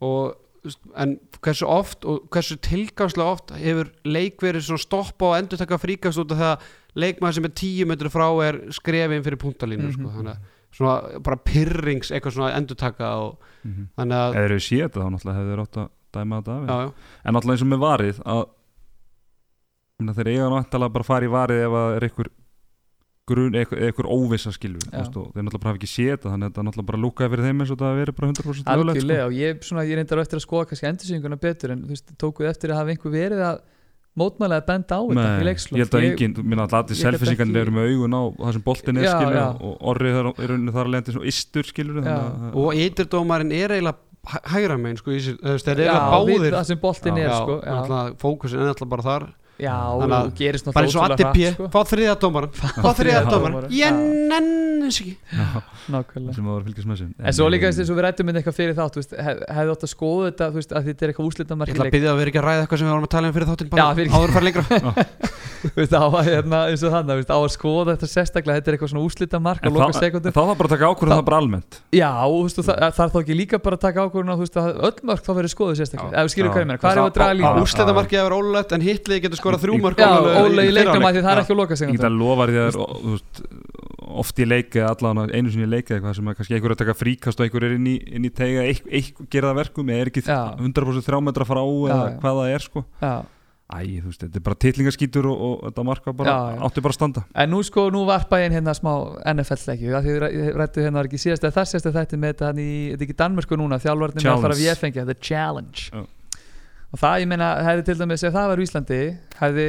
og 0.00 0.42
en 0.98 1.12
hversu 1.44 1.66
oft 1.70 2.04
og 2.04 2.24
hversu 2.34 2.56
tilgangslega 2.58 3.30
oft 3.36 3.52
hefur 3.54 3.92
leik 4.04 4.40
verið 4.42 4.64
svona 4.66 4.82
stoppa 4.82 5.28
og 5.30 5.36
endur 5.38 5.60
taka 5.60 5.78
fríkast 5.78 6.18
út 6.18 6.32
af 6.34 6.40
það 6.40 6.52
að 6.56 6.66
leikmaður 6.96 7.34
sem 7.38 7.44
er 7.44 7.54
10 7.62 7.86
metri 7.92 8.10
frá 8.10 8.26
er 8.48 8.58
skrefin 8.74 9.22
fyrir 9.22 9.38
punktalínu 9.38 9.92
sko. 9.92 10.02
Mhm. 10.08 10.16
þannig 10.16 10.32
að 10.34 10.38
svona 10.76 11.20
bara 11.22 11.36
pyrrings 11.36 12.10
eitthvað 12.10 12.34
svona 12.34 12.54
endur 12.58 12.76
taka 12.76 13.12
og 13.22 13.38
Mhm. 13.64 13.88
þannig 13.98 14.16
að 14.16 14.34
Eða 14.34 14.44
eru 14.44 14.58
séð 14.60 14.82
þetta 14.88 15.00
þá 15.02 15.08
náttúrulega 15.14 15.38
hefur 15.38 15.50
þeir 15.52 15.62
átt 15.66 15.76
að 15.82 15.88
dæma 16.16 16.42
þetta 16.42 16.52
af 16.56 16.66
já, 16.66 16.76
já. 16.86 16.92
En 17.24 17.34
náttúrulega 17.34 17.56
eins 17.56 17.62
og 17.62 17.68
með 17.68 17.80
varið 17.86 18.18
að 18.26 18.44
þeir 20.16 20.28
eiga 20.32 20.48
náttúrulega 20.52 20.92
bara 20.92 21.04
að 21.04 21.10
fara 21.10 21.26
í 21.26 21.32
varið 21.32 21.62
ef 21.66 21.76
að 21.80 21.96
er 21.96 22.06
einhver 22.08 22.28
grun, 23.26 23.54
óvissa 24.06 24.52
skilju 24.54 24.78
Já. 24.86 25.02
þeir 25.02 25.42
náttúrulega 25.42 25.62
bara 25.62 25.72
hafa 25.72 25.80
ekki 25.80 25.88
séð 25.90 26.10
þetta 26.14 26.32
þannig 26.32 26.46
að 26.46 26.52
þetta 26.52 26.64
náttúrulega 26.66 26.90
bara 26.90 27.00
lúkaði 27.02 27.30
fyrir 27.32 27.46
þeim 27.48 27.62
eins 27.64 27.72
og 27.74 27.80
það 27.80 27.96
veri 28.00 28.12
bara 28.18 28.28
100% 28.30 28.44
löglegt 28.46 28.74
algjörlega 28.76 29.22
sko. 29.22 29.26
og 29.26 29.38
ég, 29.40 29.64
svona, 29.66 29.84
ég 29.88 29.98
reyndar 29.98 30.20
eftir 30.22 30.38
að 30.38 30.44
skoða 30.46 30.68
kannski 30.70 30.88
endursýninguna 30.92 31.38
betur 31.42 31.74
en 31.74 31.82
þú 31.82 31.90
veist, 31.96 32.12
tókuð 32.22 32.50
eftir 32.52 32.70
að 32.70 32.78
hafa 32.80 32.94
einhver 32.94 33.16
verið 33.16 33.42
að 33.48 33.58
mótmælega 34.16 34.62
að 34.62 34.68
benda 34.70 34.96
á 34.96 35.00
þetta 35.02 35.26
í 35.26 35.36
Nei, 35.36 35.46
leikslók 35.50 35.76
ég 35.76 35.82
held 35.84 35.96
að 35.98 36.06
enginn, 36.06 36.36
minna 36.46 36.64
að 36.64 36.76
allir 36.78 37.36
ekki- 37.36 37.58
eru 37.60 37.72
með 37.76 37.88
augun 37.92 38.14
á 38.16 38.22
það 38.46 38.52
sem 38.56 38.62
boltin 38.64 38.96
er 38.96 39.04
Já, 39.04 39.12
skilju 39.16 39.36
já. 39.36 39.48
og 39.66 39.74
orrið 39.92 40.20
er, 40.20 40.28
er 40.46 40.54
unni 40.54 40.72
þar 40.72 40.86
að 40.86 40.92
lendi 40.94 41.12
svona 41.16 41.32
istur 41.34 41.66
skilju 41.68 42.04
Já. 42.06 42.20
og 42.54 42.70
ytirdómarinn 42.86 43.52
er 43.52 43.74
eiginlega 43.76 43.98
hæ- 44.26 44.46
hægra 44.54 44.78
megin 44.80 44.96
sko, 45.02 45.10
eru 45.12 45.84
já, 45.84 45.92
eiginlega 45.92 45.98
báðir 46.14 46.56
það 46.56 46.64
sem 46.70 46.78
boltin 46.80 47.18
er 47.20 47.34
sko, 47.36 47.58
fókusin 48.22 48.62
er 48.62 48.72
alltaf 48.72 48.88
bara 48.88 49.02
þar 49.04 49.28
já 49.56 49.72
Þannig 49.72 50.16
að- 50.16 50.26
og 50.26 50.34
gerist 50.36 50.64
bara 50.68 50.86
eins 50.86 50.96
og 50.96 51.02
náttúrulega 51.06 51.32
hratt, 51.32 51.54
sko. 51.56 51.68
fá 51.72 51.80
þriða 51.92 52.14
dómaran 52.20 52.50
fá 52.56 52.90
þriða 53.00 53.22
dómaran. 53.30 53.70
ég 53.72 53.86
Já. 53.86 53.90
nennis 53.96 55.00
ekki. 55.00 55.14
Nákvæmlega. 55.90 56.34
Sem 56.36 56.44
að 56.46 56.50
var 56.52 56.60
að 56.60 56.66
fylgjast 56.68 56.88
með 56.90 56.96
þessu. 57.00 57.08
En 57.26 57.36
svo 57.36 57.46
líka 57.50 57.70
þess 57.70 57.90
að 57.90 57.96
við 57.96 58.04
rættum 58.06 58.26
með 58.28 58.38
eitthvað 58.40 58.56
fyrir 58.58 58.74
þátt 58.76 58.96
þú 58.96 59.00
veist, 59.02 59.14
hef, 59.26 59.40
hefði 59.56 59.72
átt 59.76 59.86
að 59.86 59.92
skoða 59.92 60.26
þetta 60.30 60.48
þú 60.50 60.60
veist, 60.60 60.72
að 60.76 60.86
þetta 60.90 61.06
er 61.06 61.12
eitthvað 61.12 61.26
ég 61.26 61.30
úslitamarki 61.30 61.74
ætla 61.76 61.86
að 61.86 61.94
byggja 61.96 62.10
að 62.12 62.18
vera 62.20 62.30
ekki 62.32 62.40
að 62.42 62.46
ræða 62.46 62.62
eitthvað 62.66 62.78
sem 62.80 62.86
við 62.86 62.92
varum 62.96 63.06
að 63.06 63.14
tala 63.16 63.26
um 63.26 63.34
fyrir 63.36 63.48
þáttinn 63.50 63.70
Já, 63.70 63.76
bara 63.76 63.92
áður 64.16 64.30
að 64.30 64.36
fara 64.36 64.46
lengra. 64.46 64.64
Þú 65.66 65.72
veist, 65.80 65.94
á 65.96 66.04
að 66.06 66.26
hérna, 66.28 66.58
eins 66.70 66.82
og 66.86 66.92
þannig, 66.92 67.10
þú 67.10 67.18
veist, 67.18 67.32
á 67.32 67.38
að 67.40 67.46
skoða 67.56 67.94
þetta 67.96 68.08
sérstaklega, 68.12 68.56
þetta 68.60 68.70
er 68.70 68.74
eitthvað 68.76 68.90
svona 68.92 69.06
úslita 69.08 69.38
mark 69.42 69.64
loka 69.66 69.86
þá 69.96 70.42
þarf 70.46 70.58
bara 70.60 70.68
að 70.68 70.74
taka 70.76 70.90
ákvörðum 70.92 71.10
Þá- 71.10 71.16
það 71.16 71.26
bara 71.26 71.38
almennt. 71.42 71.78
Já, 71.96 72.10
og 72.22 72.36
og 72.60 72.66
það, 72.68 72.76
það 72.86 73.02
er 73.06 73.10
þá 73.10 73.18
ekki 73.24 73.36
líka 73.40 73.58
bara 73.64 73.78
að 73.78 73.82
taka 73.86 74.04
ákvörðun 74.06 74.30
öll 74.86 75.00
mörk 75.10 75.24
þá 75.26 75.30
verður 75.40 75.52
skoðuð 75.56 75.80
sérstaklega, 75.80 76.12
við 76.28 76.34
hvað 76.76 76.92
ég 76.92 77.00
er 77.00 77.02
að 77.02 77.16
draga 77.16 77.38
líka? 77.40 77.64
úrslitamarkið 77.64 78.20
að 78.20 78.26
vera 78.28 78.38
ólulegt 78.38 78.76
en 78.76 78.84
hitlið 78.86 79.22
getur 79.26 79.40
skorað 79.46 79.64
þrjú 79.64 79.78
mörg 79.86 80.02
Óla 80.06 80.66
í 80.66 80.74
leiknum 80.74 81.06
að 81.06 81.18
því 81.18 81.24
það 81.26 81.32
er 81.32 81.42
ekki 81.44 81.56
á 81.56 81.60
loka 81.62 81.78
Ég 81.80 81.94
get 81.94 82.08
að 82.10 82.18
lofa 82.20 82.46
að 82.46 82.56
veist, 83.06 83.40
oft 84.16 84.42
í 84.42 84.48
leika 84.48 84.90
allan 84.90 85.22
einu 85.30 85.52
sinni 85.52 85.66
í 85.66 85.70
leika 85.70 85.96
eitthvað 85.96 86.18
sem 86.18 86.28
að 86.30 86.36
kannski 86.40 86.56
einhver 86.56 86.72
er 86.72 86.76
að 86.76 86.82
taka 86.82 86.96
fríkast 86.96 87.40
og 87.40 87.46
einhver 87.46 87.68
er 87.68 87.76
inn 87.78 87.88
í, 87.90 87.96
inn 88.16 88.26
í 88.26 88.32
teiga 88.34 88.66
eitthvað, 88.66 89.48
það 89.48 89.56
verkum 89.62 89.94
eða 89.94 90.04
er 90.04 90.12
ekki 90.12 90.26
Já. 90.26 90.42
100% 90.60 91.08
þrjá 91.08 91.22
metra 91.26 91.48
frá 91.48 91.62
eða 91.62 92.04
hvað 92.20 92.42
það 92.42 92.52
er 92.56 92.66
sko. 92.66 92.84
Já, 93.02 93.14
Æ, 93.66 93.98
þú 93.98 94.10
veist, 94.12 94.20
þetta 94.22 94.38
er 94.38 94.42
bara 94.46 94.58
titlingaskítur 94.62 95.26
og, 95.26 95.40
og 95.42 95.54
þetta 95.64 95.84
marka 95.88 96.12
bara, 96.14 96.30
Já, 96.30 96.54
já. 96.54 96.58
átti 96.68 96.82
bara 96.84 96.94
að 96.94 96.98
standa. 97.00 97.22
En 97.34 97.50
nú 97.50 97.62
sko, 97.66 97.88
nú 97.90 98.04
varpa 98.06 98.38
ég 98.38 98.46
inn 98.46 98.54
hérna 98.54 98.74
smá 98.78 98.92
NFL-leiki, 99.32 99.88
af 99.90 100.04
því 100.06 100.12
við 100.14 100.52
rættu 100.60 100.84
hérna 100.84 101.00
var 101.00 101.08
ekki 101.10 101.18
síðast 101.18 101.42
eða 101.42 101.56
þar 101.56 101.70
síðast 101.72 101.88
þetta 101.96 102.20
með 102.22 102.34
þetta 102.36 102.50
hann 102.52 102.60
í, 102.62 102.68
þetta 102.92 103.02
er 103.02 103.08
ekki 103.08 103.16
Danmörku 103.24 103.58
núna, 103.58 103.80
þjálfarnir 103.82 104.22
með 104.22 104.30
að 104.36 104.46
fara 104.46 104.58
við 104.60 104.82
fengja, 104.84 105.06
The 105.10 105.18
Challenge. 105.18 105.88
Já. 105.90 106.04
Og 106.92 107.00
það, 107.00 107.20
ég 107.22 107.30
meina, 107.30 107.52
hefði 107.66 107.86
til 107.88 107.96
dæmis 108.00 108.24
ef 108.26 108.34
það 108.34 108.50
var 108.52 108.60
í 108.60 108.66
Íslandi, 108.66 109.00
hefði 109.40 109.68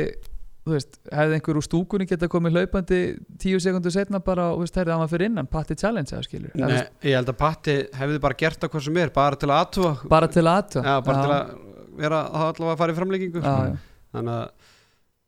veist, 0.67 0.97
hefði 1.15 1.37
einhver 1.37 1.59
úr 1.59 1.65
stúkunni 1.65 2.07
geta 2.09 2.27
komið 2.31 2.57
hlaupandi 2.57 3.01
tíu 3.39 3.59
sekundur 3.63 3.93
setna 3.95 4.19
bara 4.23 4.49
og 4.53 4.63
veist, 4.65 4.75
hefði 4.75 4.93
það 4.93 5.01
maður 5.01 5.13
fyrir 5.13 5.31
innan, 5.31 5.49
Patti 5.51 5.77
Challenge 5.79 6.13
eða 6.13 6.27
skilur, 6.27 6.55
Nei, 6.59 6.67
veist, 6.73 6.93
ég 7.07 7.17
held 7.17 7.31
að 7.31 7.39
Patti 7.39 7.77
hefði 8.01 8.23
bara 8.27 8.39
gert 8.41 8.63
það 8.63 8.73
hvað 8.73 8.87
sem 8.87 9.01
er 9.03 9.13
bara 9.15 9.39
til 9.39 9.51
að 9.51 9.61
aðtúa 9.63 9.93
bara 10.11 10.31
til 10.33 10.43
að 10.43 10.79
Já, 10.81 10.95
bara 11.07 11.21
til 11.23 11.35
að 11.37 11.53
vera 11.97 12.23
það 12.33 12.49
allavega 12.51 12.73
að 12.75 12.81
fara 12.83 12.93
í 12.93 12.97
framleikingu 12.99 13.43
já, 13.43 13.53
já. 13.71 13.77
Þannig 14.17 14.41
að 14.41 14.73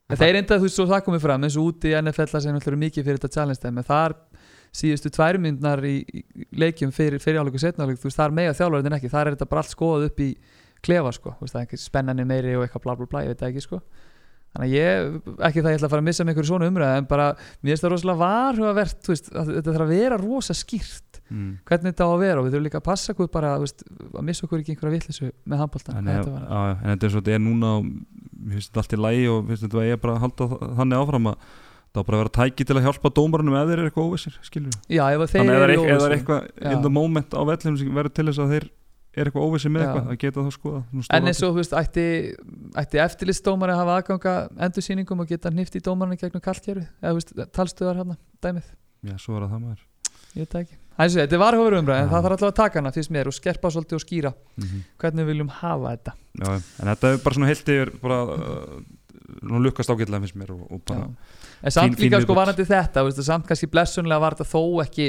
En 0.10 0.18
þeir 0.18 0.40
enda 0.40 0.58
þú 0.58 0.66
veist 0.66 0.80
svo 0.80 0.88
það 0.90 1.04
komið 1.06 1.22
fram 1.22 1.44
eins 1.46 1.56
og 1.60 1.68
úti 1.70 1.92
í 1.92 1.98
NFL 2.00 2.32
sem 2.42 2.56
eru 2.58 2.78
mikið 2.82 3.06
fyrir 3.06 3.20
þetta 3.22 3.36
challenge 3.36 3.84
þar 3.86 4.16
síðustu 4.76 5.12
tvær 5.14 5.38
myndnar 5.42 5.82
í, 5.86 6.00
í 6.02 6.46
leikjum 6.58 6.92
fyrir 6.94 7.22
setnáleik 7.22 8.00
þú 8.02 8.10
veist 8.10 8.20
þar 8.20 8.34
mega 8.34 8.56
þjálfarinn 8.58 8.98
ekki. 8.98 9.12
Þar 9.12 9.28
er 9.28 9.38
þetta 9.38 9.50
bara 9.50 9.64
allt 9.64 9.74
skoðað 9.74 10.08
upp 10.10 10.24
í 10.26 10.30
klefa 10.86 11.12
sko. 11.16 11.36
Veist 11.42 11.56
það 11.56 11.62
er 11.62 11.68
ekki 11.70 11.82
spennani 11.82 12.26
meiri 12.30 12.56
og 12.58 12.66
eitthvað 12.68 12.86
bla 12.88 12.96
bla 13.00 13.10
bla 13.12 13.24
ég 13.26 13.34
veit 13.34 13.46
ekki 13.50 13.66
sko. 13.66 13.82
Þannig 14.50 14.66
að 14.66 14.74
ég, 14.74 15.18
ekki 15.46 15.62
það 15.62 15.70
ég 15.70 15.78
ætla 15.78 15.86
að 15.86 15.92
fara 15.94 16.02
að 16.02 16.08
missa 16.10 16.24
með 16.26 16.32
einhverju 16.34 16.50
svona 16.50 16.70
umræð 16.72 16.94
en 16.98 17.06
bara, 17.12 17.26
mér 17.62 17.70
finnst 17.76 17.84
það 17.86 17.92
rosalega 17.94 18.22
varhugavert 18.24 19.04
þú 19.06 19.12
veist, 19.14 19.28
þetta 19.30 19.74
þarf 19.76 19.84
að 19.86 19.92
vera 19.94 20.18
rosa 20.18 20.56
skýrt. 20.58 21.06
Mm. 21.30 21.50
hvernig 21.70 21.92
þetta 21.94 22.06
á 22.06 22.10
að 22.10 22.22
vera 22.24 22.42
og 22.42 22.46
við 22.48 22.54
þurfum 22.56 22.66
líka 22.66 22.80
að 22.80 22.86
passa 22.88 23.14
okkur 23.14 23.28
bara 23.30 23.52
þú 23.60 23.66
veist, 23.68 23.84
að 24.18 24.24
missa 24.26 24.46
okkur 24.48 24.64
ekki 24.64 24.74
einhverja 24.74 24.94
vitleysu 24.96 25.28
með 25.46 25.60
handbóltan 25.62 26.00
en, 26.00 26.08
já, 26.10 26.24
en 26.74 26.90
þetta 26.90 27.06
er 27.06 27.12
svo 27.14 27.22
þetta 27.22 27.36
er 27.36 27.44
núna 27.44 27.74
mér 27.86 28.56
finnst 28.56 28.72
þetta 28.72 28.82
allt 28.82 28.96
í 28.96 29.00
lægi 29.06 29.28
og 29.30 29.44
finnst 29.52 29.66
þetta 29.68 29.78
að 29.84 29.90
ég 29.92 30.02
bara 30.02 30.16
halda 30.24 30.48
þa- 30.50 30.70
þannig 30.80 31.04
áfram 31.04 31.30
að 31.30 31.46
það 31.94 32.02
á 32.02 32.08
bara 32.10 32.22
vera 32.24 32.34
tæki 32.40 32.66
til 32.66 32.78
að 32.80 32.88
hjálpa 32.88 33.12
dómarunum 33.20 33.60
ef 33.62 33.70
þeir 33.70 33.78
eru 33.84 33.92
eitthvað 33.92 34.10
óvissir, 34.10 34.40
skilur 34.50 34.74
já, 34.90 35.04
ef 35.06 35.22
þeir 35.30 35.38
þannig 35.44 35.54
er 35.54 35.62
eru 35.68 35.78
eitthvað, 35.78 35.94
ef 35.94 36.02
það 36.02 36.10
er 36.10 36.10
óvissir. 36.10 36.18
eitthvað 36.18 36.74
in 36.74 36.82
the 36.88 36.94
moment 36.98 37.38
á 37.38 37.42
vellum 37.54 37.78
sem 37.84 37.94
verður 38.02 38.16
til 38.18 38.26
þess 38.32 38.42
að 38.42 38.54
þeir 38.56 38.68
er 39.16 39.30
eitthvað 39.30 39.48
óvissir 39.48 39.74
með 39.74 39.86
eitthvað, 39.86 40.10
að 40.14 40.20
geta 40.24 40.44
þá 40.46 40.52
skoða 40.56 40.82
En 41.18 41.30
eins 41.32 41.42
og, 41.44 41.54
þú 41.54 41.62
veist, 41.62 41.76
ætti, 41.80 42.06
ætti 42.78 43.02
eftirlistómari 43.04 43.74
að 43.74 43.82
hafa 43.82 43.96
aðganga 44.00 44.36
endursýningum 44.68 45.24
og 45.24 45.32
geta 45.32 45.54
hnift 45.54 45.80
í 45.80 45.84
dómarinn 45.86 46.20
gegnum 46.20 46.44
kallkerfi 46.46 46.86
eða, 46.86 47.14
þú 47.14 47.16
veist, 47.18 47.34
talstöðar 47.56 48.04
hérna, 48.04 48.20
dæmið? 48.44 48.70
Já, 49.10 49.16
svo 49.18 49.40
er 49.40 49.48
það 49.48 49.66
maður. 49.66 49.84
Ég 50.36 50.46
veit 50.46 50.54
það 50.54 50.78
Það 51.00 51.14
er 51.16 51.24
þetta 51.24 51.36
er 51.38 51.40
varhófur 51.40 51.76
umræð, 51.78 51.98
en 52.02 52.10
það 52.12 52.24
þarf 52.26 52.34
alltaf 52.36 52.50
að 52.50 52.56
taka 52.58 52.80
hana 52.82 52.90
fyrst 52.92 53.12
mér 53.16 53.28
og 53.30 53.36
skerpa 53.38 53.70
svolítið 53.72 53.96
og 53.96 54.02
skýra. 54.04 54.32
Mm 54.60 54.82
hvernig 55.00 55.24
við 55.24 55.30
viljum 55.32 55.52
hafa 55.56 55.94
þetta? 55.94 56.14
Já, 56.42 56.50
en 56.60 56.90
þetta 56.90 57.12
er 57.12 57.22
bara 57.24 57.38
svona 57.38 57.48
heilt 57.48 57.72
yfir 57.72 57.92
bara, 58.02 58.18
uh, 58.36 58.82
nú 59.48 59.62
lukkast 59.64 59.94
ágætlega 59.94 60.20
finnst 60.26 60.36
mér 60.36 60.52
og, 60.52 60.66
og. 60.76 60.92
En 61.64 61.72
samt 61.72 62.00
líka 62.04 62.20
sko 62.20 62.36
varandi 62.36 62.66
þetta, 62.68 63.06
samt 63.24 63.48
kannski 63.48 63.72
blessunlega 63.72 64.20
var 64.20 64.36
þetta 64.36 64.52
þó 64.52 64.84
ekki 64.84 65.08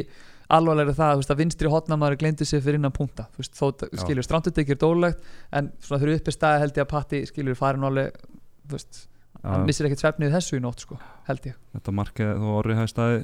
alvarlega 0.57 0.95
það, 0.97 1.13
þú 1.13 1.21
veist, 1.23 1.33
að 1.35 1.43
vinstri 1.43 1.71
hotnamaður 1.73 2.19
glemdi 2.23 2.47
sig 2.49 2.63
fyrir 2.65 2.81
innan 2.81 2.95
punta, 2.95 3.27
þú 3.35 3.43
veist, 3.43 3.55
þó, 3.59 3.87
skilur 4.03 4.27
stranduttekir 4.27 4.79
dólegt, 4.81 5.23
en 5.57 5.71
svona 5.83 6.03
þegar 6.03 6.21
uppi 6.21 6.35
staði 6.35 6.65
held 6.65 6.81
ég 6.81 6.87
að 6.87 6.91
Patti, 6.91 7.23
skilur, 7.29 7.59
farin 7.59 7.87
alveg 7.89 8.19
þú 8.21 8.77
veist, 8.77 9.03
hann 9.45 9.67
missir 9.69 9.89
ekkert 9.89 10.05
svefnið 10.05 10.35
þessu 10.37 10.59
í 10.59 10.65
nótt, 10.65 10.85
sko, 10.85 10.99
held 11.29 11.51
ég. 11.51 11.61
Þetta 11.77 11.95
marka 12.01 12.33
þó 12.41 12.49
orðið 12.59 12.81
hafi 12.81 12.93
staði 12.95 13.21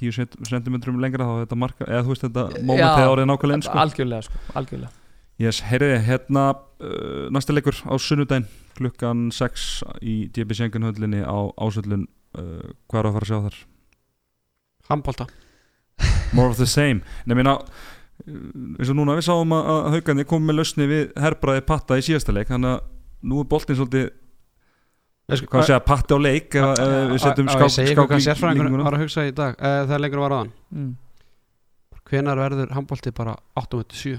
10 0.00 0.38
cm 0.48 0.78
lengra 1.02 1.28
þá 1.28 1.34
þetta 1.42 1.60
marka, 1.64 1.88
eða 1.88 2.04
þú 2.06 2.14
veist 2.14 2.26
þetta 2.28 2.46
moment 2.62 2.94
þegar 2.94 3.14
orðið 3.14 3.30
nákvæmlega 3.32 3.68
sko. 3.68 3.82
algjörlega, 3.84 4.28
sko, 4.28 4.44
algjörlega. 4.58 4.94
Yes, 5.38 5.60
heyriði, 5.62 5.98
hérna 6.02 6.44
uh, 6.50 7.26
næsta 7.30 7.54
leikur 7.54 7.76
á 7.86 7.94
sunnudaginn 8.02 8.48
klukkan 8.78 9.28
6 9.34 9.66
í 10.02 10.20
DB 10.34 10.56
Sjengunhöllinni 10.58 11.20
á 11.22 11.38
ásöllun 11.54 12.08
uh, 12.34 12.72
hvað 12.90 12.98
er 13.04 13.10
að 13.10 13.18
fara 13.18 13.26
að 13.26 13.30
sjá 13.30 13.38
þar? 13.46 13.60
handbólta 14.88 15.28
More 16.36 16.52
of 16.52 16.60
the 16.60 16.68
same 16.68 17.02
Nei, 17.26 17.36
meina, 17.38 17.56
uh, 17.58 18.78
eins 18.78 18.92
og 18.92 18.98
núna 18.98 19.18
við 19.18 19.28
sáum 19.28 19.54
að, 19.56 19.68
að 19.74 19.90
haugandi 19.96 20.28
komið 20.28 20.50
með 20.50 20.58
lausni 20.60 20.88
við 20.90 21.04
herbræði 21.24 21.66
patta 21.68 21.98
í 21.98 22.06
síðasta 22.06 22.34
leik 22.36 22.50
þannig 22.52 22.76
að 22.76 22.80
nú 23.28 23.42
er 23.42 23.50
boltinn 23.50 23.78
svolítið 23.78 24.08
hvað 25.28 25.66
segja, 25.66 25.80
patti 25.84 26.16
á 26.16 26.18
leik 26.20 26.54
ef 26.56 26.80
við 27.12 27.20
setjum 27.20 27.50
skák, 27.52 27.68
skák, 27.68 27.72
skák, 27.74 27.90
skák 27.92 28.10
hvað 28.12 28.24
sérfræðingur 28.24 28.64
líkinguna. 28.64 28.86
var 28.86 28.96
að 28.96 29.04
hugsa 29.04 29.26
í 29.28 29.34
dag 29.36 29.58
þegar 29.60 30.02
leikur 30.04 30.22
var 30.22 30.34
aðan 30.38 30.52
mm. 30.72 30.92
hvenar 32.08 32.40
verður 32.40 32.72
handbólti 32.76 33.12
bara 33.16 33.34
8.7 33.60 34.14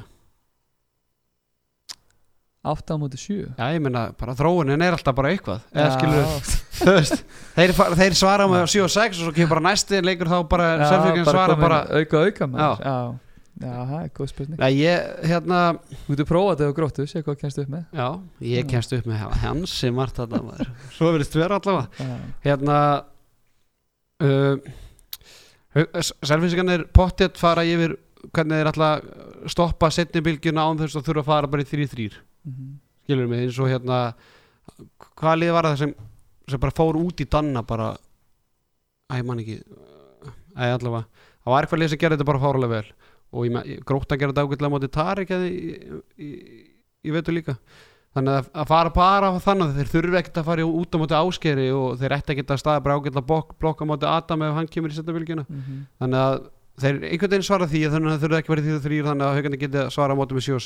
8 2.60 2.91
á 2.91 2.95
móti 3.00 3.15
7 3.17 3.54
já 3.56 3.65
ég 3.72 3.80
meina 3.80 4.10
bara 4.19 4.34
þróunin 4.36 4.82
er 4.84 4.95
alltaf 4.98 5.15
bara 5.15 5.30
eitthvað 5.32 5.62
eða 5.72 5.86
Já. 5.88 5.93
skilur 5.95 6.26
þeir, 7.56 7.74
þeir 8.02 8.17
svara 8.19 8.48
með 8.52 8.65
7 8.74 8.84
og 8.84 8.91
6 8.91 9.22
og 9.22 9.30
svo 9.30 9.34
kemur 9.38 9.54
bara 9.56 9.65
næsti 9.69 10.02
leikur 10.04 10.28
þá 10.32 10.38
bara 10.52 10.67
Já, 10.76 10.84
sérfræðingin 10.91 11.30
svara 11.30 11.56
bara 11.60 11.80
auka 11.88 12.24
auka 12.26 12.43
Já. 12.43 12.50
maður 12.52 12.84
já. 12.84 12.98
já, 13.63 13.72
það 13.93 13.95
er 14.02 14.12
góð 14.19 14.32
spurning 14.34 14.60
Nei, 14.60 14.69
ég, 14.82 15.08
hérna, 15.32 15.62
Þú 16.04 16.13
getur 16.17 16.30
prófað 16.34 16.52
þetta 16.60 16.69
og 16.74 16.78
gróttu, 16.82 17.08
sé 17.08 17.24
hvað 17.24 17.39
kemst 17.45 17.63
upp 17.63 17.72
með 17.78 17.84
já, 18.02 18.08
ég 18.52 18.62
Já. 18.65 18.69
kemst 18.76 18.98
upp 19.00 19.08
með 19.13 19.24
hans 19.45 19.78
sem 19.80 19.95
margt 19.95 20.19
þarna 20.19 20.43
maður. 20.50 20.69
Svo 20.98 21.13
verðist 21.15 21.39
vera 21.39 21.60
allavega 21.63 21.88
já. 22.12 22.19
Hérna 22.50 22.78
uh, 24.28 24.56
Selfinsingarnir 26.26 26.88
pottet 26.95 27.38
fara 27.39 27.63
yfir 27.67 27.95
hvernig 28.36 28.60
þeir 28.60 28.69
að 28.84 29.06
stoppa 29.54 29.88
setni 29.93 30.19
bylgjuna 30.26 30.65
án 30.67 30.80
þess 30.82 30.98
að 31.00 31.06
þurfa 31.08 31.22
að 31.24 31.30
fara 31.32 31.52
bara 31.52 31.63
í 31.63 31.69
3-3 31.69 32.10
Mhm. 32.45 32.80
skilur 33.04 33.28
mig 33.28 33.39
eins 33.47 33.60
og 33.60 33.67
hérna 33.71 34.13
hvað 35.19 35.39
lið 35.41 35.52
var 35.56 35.63
það 35.69 35.78
sem, 35.84 35.93
sem 36.47 36.60
bara 36.60 36.71
fór 36.78 36.95
út 36.99 37.19
í 37.23 37.28
danna 37.30 37.63
bara 37.63 37.97
æ, 39.12 39.17
ég 39.19 39.25
man 39.25 39.39
ekki 39.41 39.60
æ, 40.56 40.63
allavega, 40.78 41.06
það 41.43 41.54
var 41.54 41.63
eitthvað 41.65 41.80
lið 41.84 41.89
sem 41.89 41.99
gerði 42.04 42.17
þetta 42.19 42.30
bara 42.30 42.43
fárulega 42.43 42.73
vel 42.75 42.91
og 43.32 43.45
ég, 43.45 43.56
að 43.86 44.17
gera 44.19 44.32
þetta 44.34 44.43
ágætlega 44.45 44.73
móti 44.73 44.89
Tarik 44.93 45.30
eða 45.36 45.49
ég, 45.49 47.13
veitur 47.13 47.34
líka 47.36 47.56
þannig 48.15 48.34
að, 48.39 48.47
að 48.58 48.69
fara 48.71 48.89
bara 48.93 49.30
á 49.30 49.38
þannig 49.38 49.75
þeir 49.78 49.89
þurfi 49.93 50.17
ekkert 50.21 50.39
að 50.41 50.47
fara 50.49 50.65
út 50.65 50.95
á 50.95 51.02
móti 51.02 51.17
áskeri 51.19 51.67
og 51.75 51.99
þeir 52.02 52.15
ætti 52.17 52.34
ekkert 52.34 52.54
að 52.56 52.62
staða 52.63 52.82
bara 52.86 52.95
ágætlega 52.97 53.25
blokk, 53.30 53.52
blokka 53.62 53.86
móti 53.86 54.08
Adam 54.10 54.41
ef 54.47 54.56
hann 54.58 54.67
kemur 54.73 54.89
í 54.89 54.97
setna 54.97 55.13
bylgjuna 55.13 55.45
Mhm. 55.49 55.84
þannig 56.02 56.23
að 56.25 56.39
þeir 56.80 56.95
einhvern 57.12 57.30
veginn 57.36 57.45
svara 57.49 57.67
því 57.69 57.82
þannig 57.93 58.10
að 58.10 58.13
það 58.15 58.23
þurfi 58.25 58.39
ekki 58.39 58.54
verið 58.54 58.65
því 58.69 58.80
þrýr 58.88 59.08
þannig 59.10 59.25
að 59.30 59.36
haugandi 59.38 59.60
geti 59.62 59.86
svara 59.93 60.15
móti 60.17 60.34
með 60.38 60.45
7 60.47 60.60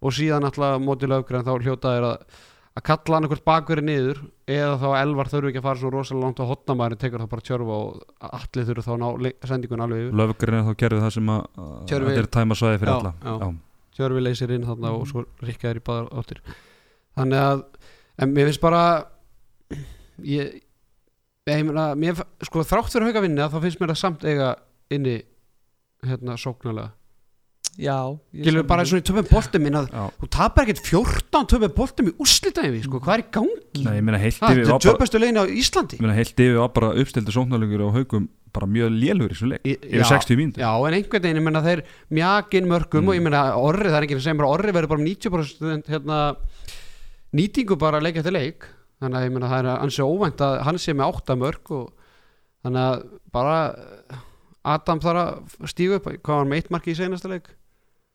og 0.00 0.08
6 0.08 0.10
og 0.10 0.16
síðan 0.16 0.48
alltaf 0.48 0.80
móti 0.82 1.08
löggræn 1.10 1.44
þá 1.44 1.52
hljóta 1.60 1.94
þeir 1.96 2.08
að 2.10 2.40
að 2.70 2.84
kalla 2.86 3.16
hann 3.16 3.26
eitthvað 3.26 3.42
bakverið 3.48 3.86
niður 3.86 4.20
eða 4.50 4.74
þá 4.78 4.86
að 4.90 5.00
elvar 5.00 5.30
þurfi 5.30 5.50
ekki 5.50 5.60
að 5.60 5.66
fara 5.66 5.80
svo 5.80 5.90
rosalega 5.90 6.24
langt 6.24 6.42
og 6.42 6.50
hotnamærin 6.52 7.00
tekur 7.00 7.22
það 7.22 7.30
bara 7.32 7.46
tjörfa 7.48 7.78
og 7.80 8.28
allir 8.38 8.68
þurfi 8.68 8.84
þá 8.86 8.92
að 8.94 9.00
ná 9.02 9.32
sendingun 9.50 9.82
alveg 9.84 10.04
yfir. 10.04 10.18
Löfgurinn 10.20 10.68
þá 10.68 10.72
gerðu 10.84 11.00
það 11.02 11.14
sem 11.16 11.32
að, 11.34 11.40
að 11.64 11.90
þetta 11.90 12.22
er 12.22 12.28
tæma 12.36 12.58
svæði 12.60 12.80
fyrir 12.84 12.92
alla. 12.94 13.50
tjörfi 13.98 14.22
leysir 14.22 14.54
inn 14.54 14.68
þarna 14.68 14.92
og 14.96 15.08
svo 15.10 15.24
rikkaður 15.42 15.80
í 15.80 15.84
báðar 15.90 16.08
áttir. 16.22 16.42
Þannig 17.18 17.42
að 17.48 17.64
en 18.22 18.34
mér 18.36 18.50
finnst 18.50 18.62
bara 18.62 18.84
ég, 20.30 20.54
ég 21.50 21.66
meina, 21.66 21.90
mér, 21.98 22.22
sko 22.46 22.62
þrátt 22.62 22.94
fyrir 22.94 23.10
hauka 23.10 23.24
vinni 23.26 23.50
þá 23.50 23.58
finnst 23.66 23.82
mér 23.82 23.94
það 23.96 24.02
samt 24.04 24.28
eiga 24.30 24.54
inni 24.94 25.18
hérna 26.06 26.38
sóknarlega 26.40 26.94
Gilur 27.78 28.64
bara 28.66 28.82
því. 28.82 28.88
svona 28.90 29.00
í 29.02 29.06
töfum 29.08 29.28
boltum 29.30 29.62
minna 29.62 29.82
Já. 29.86 30.02
þú 30.20 30.28
tapar 30.30 30.64
ekkert 30.66 30.82
14 30.90 31.46
töfum 31.52 31.74
boltum 31.76 32.10
í 32.10 32.12
úrslitaði 32.20 32.82
sko, 32.84 33.00
hvað 33.00 33.14
er 33.14 33.22
í 33.22 33.28
gangi? 33.32 33.84
Nei, 33.84 33.94
ég 34.00 34.04
meina 34.04 34.18
heilt 34.18 34.36
yfir 34.36 34.48
var 34.48 34.58
er 34.60 34.66
bara, 34.74 34.84
töfbestu 34.84 35.18
legin 35.22 35.38
á 35.40 35.44
Íslandi 35.46 35.96
ég 35.96 36.04
meina 36.04 36.16
heilt 36.18 36.34
yfir 36.36 36.58
var 36.60 36.68
bara 36.76 36.90
uppstildi 37.00 37.32
sóknarlegur 37.32 37.86
og 37.86 37.94
haugum 37.96 38.28
bara 38.52 38.66
mjög 38.66 38.90
lélur 38.98 39.30
í 39.30 39.34
þessu 39.36 39.48
leik 39.52 39.62
Í- 39.64 39.78
yfir 39.78 40.02
já, 40.02 40.08
60 40.10 40.36
mínútur 40.40 40.60
Já, 40.64 40.72
en 40.88 40.94
einhvern 40.98 41.22
veginn, 41.22 41.38
ég 41.38 41.46
menna 41.46 41.62
þeir 41.62 41.82
mjakin 42.10 42.66
mörgum 42.66 43.04
Mm. 43.04 43.08
og 43.08 43.14
ég 43.14 43.22
menna 43.22 43.42
orri, 43.56 43.86
það 43.88 43.96
er 44.00 44.06
ekki 44.08 44.16
að 44.18 44.24
segja 44.26 44.38
bara 44.42 44.50
orri 44.50 44.72
verður 44.74 44.88
bara 44.90 45.00
um 45.00 45.06
90% 45.06 45.86
hérna, 45.94 46.18
nýtingu 47.32 47.78
bara 47.78 48.00
leik 48.02 48.16
eftir 48.18 48.34
leik 48.34 48.66
þannig 49.00 49.16
að 49.20 49.24
ég 49.28 49.32
menna 49.32 49.48
það 49.48 49.62
er 49.64 49.70
ansi 49.86 50.02
óvænt 50.04 50.42
að 50.44 50.58
hann 50.66 50.78
sé 50.82 50.92
með 50.98 51.14
8 51.22 51.36
mörg 51.38 51.70
og 51.70 51.92
þannig 52.64 52.82
að 52.90 53.04
bara 53.32 53.54
Adam 54.66 55.00
þarf 55.00 55.22
að 55.62 55.70
stígu 55.72 55.94
upp 55.96 56.10
hvað 56.10 56.36
var 56.42 56.44
með 56.50 56.58
eitt 56.60 56.70
marki 56.74 56.92
í 56.92 56.98
seinasta 56.98 57.30
leik 57.30 57.46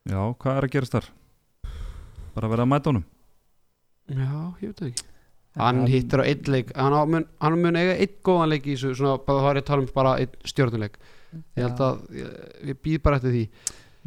Já, 0.06 0.20
hvað 0.38 0.56
er 0.56 0.68
að 0.68 0.72
gerast 0.76 0.96
þar? 0.96 1.10
Bara 2.36 2.46
að 2.46 2.54
vera 2.54 2.66
að 2.66 2.72
mæta 2.72 2.92
honum? 2.92 3.06
Já, 4.06 4.32
ég 4.62 4.70
veit 4.70 4.80
það 4.80 4.88
ekki. 4.92 5.12
Hann 5.56 5.86
hittir 5.88 6.20
á 6.20 6.24
einn 6.28 6.50
leik. 6.52 6.72
Hann, 6.76 6.94
á, 6.94 7.02
mun, 7.08 7.24
hann 7.40 7.54
mun 7.62 7.78
eiga 7.80 7.96
einn 7.96 8.16
góðan 8.26 8.52
leik 8.52 8.66
í 8.68 8.74
þessu 8.76 8.92
svona, 8.98 9.16
bara 9.24 9.42
þá 9.42 9.48
er 9.50 9.58
ég 9.58 9.64
að 9.64 9.70
tala 9.70 9.82
um 9.82 9.92
bara 9.94 10.16
einn 10.20 10.50
stjórnuleik 10.52 10.98
ég 11.56 11.64
held 11.64 11.82
að 11.82 11.98
ég, 12.16 12.38
ég 12.70 12.80
býð 12.84 13.02
bara 13.04 13.18
eftir 13.18 13.34
því. 13.34 13.42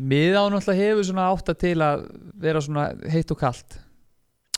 Miðá 0.10 0.42
náttúrulega 0.48 0.88
hefur 0.88 1.08
svona 1.10 1.28
átt 1.34 1.52
að 1.52 1.60
til 1.66 1.76
að 1.84 2.06
vera 2.46 2.64
svona 2.64 2.86
heitt 3.12 3.34
og 3.34 3.42
kalt. 3.42 3.80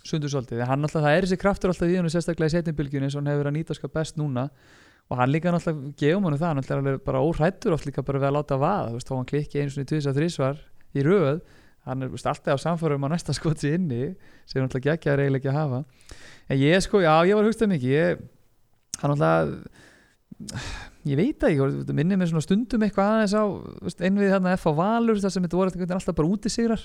Sundur 0.06 0.32
svolítið, 0.34 0.64
hann 0.66 0.82
náttúrulega 0.84 1.08
það 1.08 1.18
er 1.18 1.28
þessi 1.28 1.42
kraftur 1.42 1.74
alltaf 1.74 1.90
í 1.90 1.98
hann 1.98 2.12
sérstaklega 2.14 2.52
í 2.52 2.56
setjumbilgjunni 2.56 3.10
eins 3.10 3.18
og 3.18 3.22
hann 3.22 3.32
hefur 3.34 3.50
að 3.50 3.58
nýta 3.58 3.78
sko 3.78 3.90
best 3.94 4.20
núna. 4.22 4.48
Og 5.12 5.20
hann 5.20 5.32
líka 5.32 5.54
náttúrulega 5.54 5.96
gefum 6.00 6.28
hann 6.28 6.38
það, 6.38 6.48
hann 6.48 6.62
náttúrulega 6.62 7.00
er 7.00 7.06
bara 7.06 7.24
óhrættur 7.26 7.76
oft 7.76 7.88
líka 7.90 8.06
bara 8.06 8.22
við 8.22 8.30
að 8.30 8.38
láta 8.38 8.60
vaða, 8.62 9.02
þá 9.02 9.14
hann 9.18 9.30
klikki 9.30 9.62
einu 9.62 9.74
svona 9.74 9.88
í 9.88 9.92
tvis 9.92 10.10
að 10.10 10.22
þrísvar 10.22 10.62
í 10.98 11.06
röð 11.06 11.42
hann 11.88 12.06
er 12.06 12.14
alltaf 12.14 12.54
á 12.54 12.58
samfærum 12.62 13.08
á 13.10 13.14
næsta 13.14 13.34
skotsi 13.34 13.74
inni 13.74 14.14
sem 14.46 14.62
náttúrulega 14.62 14.92
geggja 14.92 15.16
er 15.16 15.24
eiginlega 15.24 15.42
ekki 15.42 15.52
að 15.52 15.58
hafa. 15.58 15.80
En 16.52 16.60
ég 16.62 16.84
sko, 16.86 17.02
já, 17.02 17.14
ég 17.26 17.38
var 17.38 17.46
að 17.46 17.50
hugsta 17.50 17.70
mikið 17.72 17.96
ég, 17.96 18.22
hann 19.02 19.16
náttúrulega 19.16 20.60
ég 21.10 21.18
veit 21.18 21.46
ekki, 21.48 21.70
þetta 21.82 21.96
minnir 21.98 22.20
mér 22.20 22.30
svona 22.30 22.46
stundum 22.46 22.84
eitthvað 22.86 23.16
aðeins 23.16 23.34
á 23.34 23.44
einvið 24.06 24.36
þarna 24.36 24.54
F 24.58 24.68
á 24.70 24.72
Valur 24.78 25.22
þar 25.22 25.34
sem 25.34 25.46
þetta 25.46 25.60
voru 25.60 25.88
alltaf 25.88 26.18
bara 26.18 26.30
útisigrar 26.30 26.84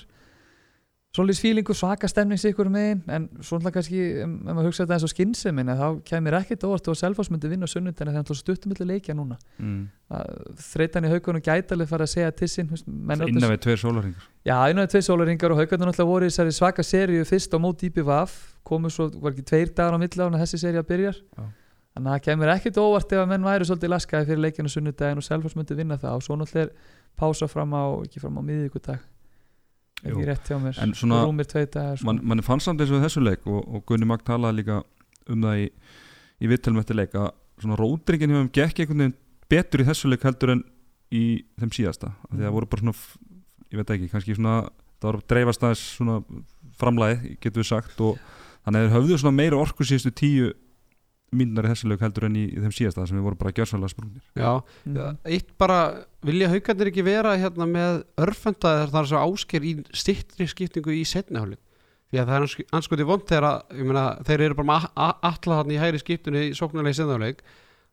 svolítið 1.17 1.41
fílingur, 1.41 1.75
svaka 1.77 2.07
stemning 2.09 2.39
sikur 2.39 2.69
megin, 2.71 2.99
en 3.09 3.25
svona 3.45 3.71
kannski 3.73 3.97
ef 3.97 4.21
ef 4.23 4.45
maður 4.45 4.67
hugsa 4.69 4.83
þetta 4.83 4.95
eins 4.95 5.05
og 5.07 5.11
skynnsemin 5.11 5.71
þá 5.79 5.85
kemur 6.05 6.37
ekkert 6.37 6.65
óvart 6.67 6.89
og 6.91 6.97
Selfoss 6.99 7.31
myndi 7.33 7.49
vinna 7.51 7.69
sunnundin 7.69 8.11
en 8.11 8.17
það 8.19 8.33
er 8.35 8.39
stuttum 8.41 8.73
milli 8.73 8.87
leikja 8.91 9.15
núna 9.17 9.37
mm. 9.57 9.79
Að 10.17 10.59
þreytan 10.69 11.07
í 11.07 11.11
haugunum 11.11 11.43
gætalega 11.43 11.89
fara 11.89 12.05
að 12.07 12.13
segja 12.13 12.33
til 12.37 12.51
sín 12.51 12.69
innan 12.77 13.51
við 13.51 13.61
tveir 13.65 13.81
sólarringar 13.81 14.27
Já, 14.45 14.57
innan 14.69 14.85
við 14.85 14.91
tveir 14.93 15.07
sólaringar 15.09 15.55
og 15.55 15.61
haugarnir 15.63 15.91
náttúrulega 15.91 16.11
voru 16.13 16.29
í 16.29 16.31
þessari 16.31 16.57
svaka 16.59 16.85
seríu 16.85 17.25
fyrst 17.27 17.57
á 17.57 17.59
móti 17.59 17.89
IPVF 17.89 18.37
komu 18.67 18.91
svo, 18.93 19.09
var 19.17 19.33
ekki 19.33 19.47
tveir 19.47 19.73
dagar 19.73 19.97
á 19.97 19.99
að 19.99 20.41
þessi 20.43 20.61
seríu 20.61 20.83
að 20.83 20.89
byrjar 20.93 21.17
Já. 21.17 21.43
þannig 21.97 22.07
að 22.07 22.13
það 22.13 22.23
kemur 22.29 22.53
ekkit 22.53 22.79
óvart 22.83 23.11
ef 23.17 23.23
að 23.23 23.29
menn 23.33 23.47
væri 23.47 23.67
svolítið 23.67 23.93
laskaði 23.95 24.29
fyrir 24.31 24.43
leikinu 24.45 24.71
sunnudaginn 24.71 25.21
og 25.21 25.27
Selfoss 25.27 25.57
myndi 25.59 25.77
vinna 25.77 25.99
það 25.99 26.19
og 26.19 26.25
svo 26.27 26.39
náttúrulega 26.39 26.69
er 26.69 26.95
pása 27.17 27.47
fram 27.49 27.73
á, 27.73 27.83
ekki 28.05 28.21
fram 28.21 28.37
á 28.37 28.41
miðvíkudag. 28.45 29.01
Ekki 30.03 30.25
rétt 30.27 30.49
hjá 30.51 30.57
mér. 30.61 30.77
En 30.83 30.93
svona- 30.93 31.23
rúmir 31.25 31.47
tvei 31.49 31.65
dagar 31.65 31.97
sko. 31.97 32.05
Man, 32.05 32.19
mann 32.23 32.43
fannst 32.45 32.65
samt 32.69 32.81
eins 32.81 32.91
og 32.93 33.01
þessu 33.03 33.23
leik 33.23 33.45
og, 33.47 33.63
og 33.67 33.85
Gunni 33.89 34.05
Magd 34.09 34.25
talaði 34.27 34.61
líka 34.61 34.83
um 35.27 35.41
það 35.43 35.63
í, 35.63 35.69
í 36.41 36.47
vittelum 36.51 36.79
eftir 36.81 36.95
leik 36.99 37.15
að 37.17 37.31
svona 37.61 37.77
rótringin 37.79 38.35
hefum 38.35 38.51
gekk 38.53 38.79
einhvern 38.83 39.01
veginn 39.03 39.15
betur 39.49 39.81
í 39.81 39.87
þessu 39.87 40.11
leik 40.11 40.23
heldur 40.27 40.53
en 40.53 40.63
í 41.11 41.23
þeim 41.57 41.71
síðasta. 41.73 42.11
Af 42.27 42.35
því 42.35 42.41
að 42.43 42.47
það 42.49 42.55
voru 42.57 42.69
bara 42.73 42.83
svona, 42.83 42.95
ég 43.71 43.79
veit 43.81 43.93
ekki 43.95 44.09
kannski 44.11 44.35
svona, 44.37 44.55
það 45.01 45.15
að 45.15 45.25
dreifast 45.33 45.63
aðeins 45.63 45.83
svona 45.97 46.17
framlæði, 46.77 47.37
getur 47.41 47.63
við 47.63 47.69
sagt 47.71 48.01
og 48.05 48.19
þannig 48.67 48.77
að 48.77 48.85
þeir 48.87 48.95
höfðu 48.97 49.19
svona 49.23 49.37
meira 49.39 49.57
orku 49.61 49.87
síðustu 49.87 50.11
tíu 50.13 50.53
mínúnar 51.35 51.65
í 51.67 51.71
þessu 51.73 51.89
leik 51.91 51.99
heldur 52.05 52.25
en 52.29 52.35
í, 52.39 52.45
í 52.55 52.59
þeim 52.63 52.71
síðasta 52.71 53.05
sem 53.07 53.17
við 53.17 53.25
vorum 53.27 53.37
bara 53.41 53.51
gjörsalega 53.51 53.89
sprungnir. 53.91 54.23
Já, 54.39 54.63
Mhm. 54.85 55.17
eitt 55.25 55.49
bara 55.57 56.05
vilja 56.23 56.47
haugarnir 56.49 56.87
ekki 56.91 57.03
vera 57.03 57.35
hérna 57.37 57.67
með 57.67 58.03
örfenda 58.17 58.87
þar 58.87 58.91
það 58.93 59.01
er 59.01 59.09
svo 59.11 59.23
ásker 59.27 59.61
í 59.67 59.73
stittri 59.93 60.47
skiptingu 60.47 60.91
í 60.95 61.03
setniháli 61.03 61.57
því 62.11 62.19
að 62.21 62.27
það 62.27 62.35
er 62.37 62.41
ans- 62.47 62.71
anskoti 62.79 63.03
vond 63.05 63.25
þegar 63.27 63.43
að, 63.43 63.77
ég 63.77 63.85
meina, 63.85 64.05
þeir 64.23 64.41
eru 64.47 64.55
bara 64.55 64.81
alla 64.95 65.57
þarna 65.63 65.73
í 65.75 65.81
hægri 65.83 65.99
skiptunni 65.99 66.49
í 66.49 66.55
sóknarlega 66.55 66.95
í 66.95 66.99
setniháleik 67.01 67.39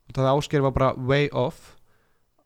og 0.08 0.14
það 0.14 0.30
ásker 0.38 0.62
var 0.62 0.70
bara 0.70 0.94
way 0.94 1.28
off 1.32 1.74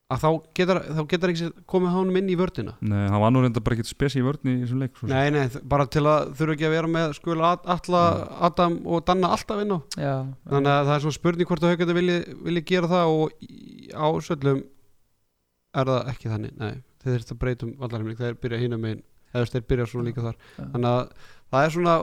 að 0.08 0.22
þá 0.22 0.28
getur, 0.56 0.78
þá 0.96 1.00
getur 1.10 1.32
ekki 1.34 1.48
komið 1.68 1.92
hánum 1.92 2.16
inn 2.20 2.30
í 2.32 2.36
vördina 2.40 2.74
Nei, 2.80 3.02
hann 3.12 3.20
var 3.20 3.32
nú 3.34 3.42
reynda 3.44 3.60
bara 3.64 3.76
ekki 3.76 3.90
spesi 3.90 4.22
í 4.22 4.24
vörni 4.24 4.54
í 4.54 4.62
þessum 4.62 4.80
leik 4.80 4.94
svo 4.96 5.08
sem. 5.08 5.12
Nei, 5.12 5.28
nei, 5.34 5.60
bara 5.68 5.84
til 5.92 6.04
að 6.08 6.30
þurfa 6.38 6.54
ekki 6.56 6.68
að 6.68 6.74
vera 6.78 6.90
með 6.94 7.12
skul 7.18 7.36
alla, 7.44 8.02
Adam 8.48 8.78
og 8.88 9.04
Danna 9.08 9.32
alltaf 9.36 9.60
inn 9.64 9.74
á. 9.76 9.78
Já, 10.00 10.14
þannig 10.48 10.72
að 10.72 10.88
það 10.88 10.94
er 10.94 11.04
svona 11.04 11.18
spurning 11.18 11.50
hvort 11.50 11.66
að 11.66 11.74
haugandi 11.74 11.98
vilji, 11.98 12.18
vilji 12.48 12.64
gera 12.72 12.90
það 12.94 13.12
og 13.18 13.36
á 13.92 14.08
söllum 14.24 14.64
er 15.76 15.92
það 15.92 16.10
ekki 16.14 16.32
þannig. 16.32 16.56
Nei, 16.62 16.72
þeir 17.04 17.12
þurft 17.18 17.34
að 17.34 17.40
breytum 17.44 17.76
vallarheimling 17.82 18.20
þeir 18.22 18.40
byrja 18.40 18.62
hínum 18.64 18.84
megin 18.86 19.04
eða 19.34 19.52
þeir 19.52 19.68
byrja 19.68 19.90
svona 19.92 20.08
líka 20.08 20.24
þar. 20.24 20.40
Já. 20.56 20.64
þannig 20.72 20.90
að 20.94 21.02
það 21.52 21.66
er 21.66 21.74
svona 21.76 21.96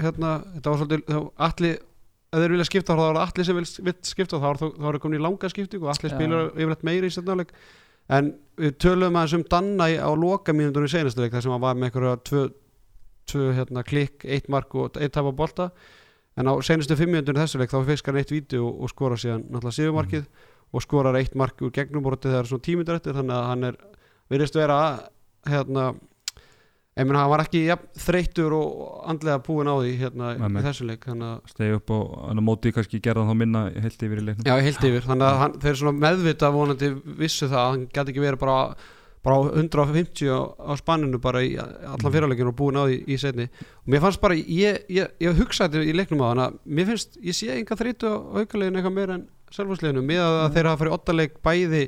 hérna, 0.00 0.34
þetta 0.54 0.70
var 0.70 0.80
svolítið 0.84 1.18
allir, 1.50 1.80
ef 2.30 2.38
þeir 2.38 2.54
vilja 2.54 2.66
skipta 2.68 2.94
þá 2.96 3.02
er 3.08 3.16
það 3.18 3.22
allir 3.26 3.46
sem 3.48 3.58
vil, 3.58 3.94
skipta. 4.06 4.38
Þá 4.40 4.48
er, 4.52 4.64
er 4.94 4.98
komin 5.02 5.18
í 5.18 5.22
langa 5.22 5.50
skipting 5.50 5.82
og 5.82 5.92
allir 5.94 6.10
Já. 6.12 6.16
spilar 6.16 6.50
yfirleitt 6.54 6.84
meira 6.86 7.08
í 7.10 7.14
setnáleik 7.14 7.54
en 8.10 8.32
við 8.58 8.76
tölum 8.82 9.16
aðeins 9.18 9.36
um 9.38 9.44
Danna 9.50 9.88
í- 9.90 9.98
á 10.02 10.10
loka 10.18 10.54
mínútur 10.56 10.86
í 10.86 10.90
senastu 10.90 11.22
leik 11.22 11.32
þar 11.34 11.42
sem 11.46 11.52
hann 11.54 11.62
var 11.62 11.74
með 11.78 11.90
einhverja 11.90 12.16
tvö, 12.26 12.44
tvö 13.30 13.48
hérna, 13.58 13.84
klikk, 13.86 14.24
eitt 14.26 14.48
mark 14.50 14.74
og 14.74 14.96
eitt 14.98 15.12
tap 15.14 15.26
á 15.26 15.32
bolta. 15.34 15.70
En 16.38 16.46
á 16.50 16.54
senastu 16.62 16.96
fimm 16.98 17.12
mínútur 17.14 17.38
í 17.38 17.42
þessu 17.42 17.58
leik 17.62 17.70
þá 17.74 17.82
fiskar 17.86 18.14
hann 18.14 18.22
eitt 18.24 18.32
víti 18.34 18.58
og, 18.58 18.80
og 18.82 18.90
skora 18.90 19.18
síðan 19.18 19.44
náttúrulega 19.50 19.78
síðumarkið 19.78 20.26
og 20.70 20.82
skorar 20.86 21.18
eitt 21.18 21.34
mark 21.38 21.58
úr 21.66 21.72
gegnumborti 21.74 22.30
þegar 22.30 22.46
svona 22.46 22.62
tímyndur 22.66 22.98
eftir 23.00 23.16
þannig 23.18 23.34
að 23.34 23.48
hann 23.50 23.64
er 23.70 23.78
virðist 24.30 24.54
vera 24.58 24.76
hérna 25.50 25.88
ég 26.98 27.06
meina 27.06 27.20
hann 27.22 27.30
var 27.30 27.42
ekki 27.44 27.60
jafn, 27.68 27.86
þreyttur 28.02 28.54
og 28.56 28.70
andlega 29.08 29.38
búin 29.46 29.68
á 29.70 29.74
því 29.78 29.92
hérna 30.00 30.30
Nei, 30.40 30.60
í 30.60 30.64
þessu 30.66 30.86
leik 30.88 31.06
að 31.06 31.26
stegi 31.52 31.76
upp 31.78 31.92
og 31.94 32.06
hann 32.28 32.42
á 32.42 32.44
móti 32.44 32.72
kannski 32.74 33.00
gerða 33.04 33.28
þá 33.30 33.34
minna 33.38 33.62
heilt 33.70 34.02
yfir 34.02 34.20
í 34.20 34.24
leiknum. 34.26 34.46
Já, 34.50 34.56
heilt 34.66 34.84
yfir, 34.90 35.06
þannig 35.06 35.28
að 35.28 35.38
hann, 35.44 35.54
þeir 35.62 35.78
svona 35.80 35.94
meðvita 36.02 36.50
vonandi 36.54 36.90
vissu 37.22 37.46
það 37.48 37.60
að 37.62 37.70
hann 37.76 37.86
gæti 37.94 38.12
ekki 38.14 38.24
verið 38.26 38.42
bara, 38.42 38.58
bara 39.22 39.38
á 39.38 39.40
150 39.54 40.28
á, 40.34 40.40
á 40.60 40.72
spanninu 40.80 41.20
bara 41.22 41.42
í 41.46 41.54
allan 41.60 42.12
fyrirleikinu 42.12 42.50
og 42.52 42.58
búin 42.58 42.80
á 42.80 42.84
því 42.90 42.98
í 43.06 43.18
setni 43.22 43.46
og 43.46 43.90
mér 43.94 44.02
fannst 44.04 44.20
bara, 44.26 44.34
ég, 44.36 44.82
ég, 44.90 45.14
ég 45.22 45.40
hugsaði 45.40 45.86
í 45.86 45.94
leiknum 45.96 46.24
á 46.26 46.30
hann 46.34 46.44
að 46.48 46.58
mér 46.66 46.90
finnst, 46.90 47.20
ég 47.22 47.36
sé 47.38 47.52
enga 47.54 47.78
þreytu 47.78 48.10
á 48.10 48.16
aukaleginu 48.42 48.80
eitthvað 48.82 48.96
meira 48.98 49.18
en 49.20 49.28
selvfársleginu 49.54 50.02
með 50.06 50.24
að 50.26 50.40
Mm. 50.40 50.54
þeir 50.56 50.66
hafa 50.70 50.80
farið 50.84 50.94
ottaleik 50.98 51.38
bæði 51.44 51.84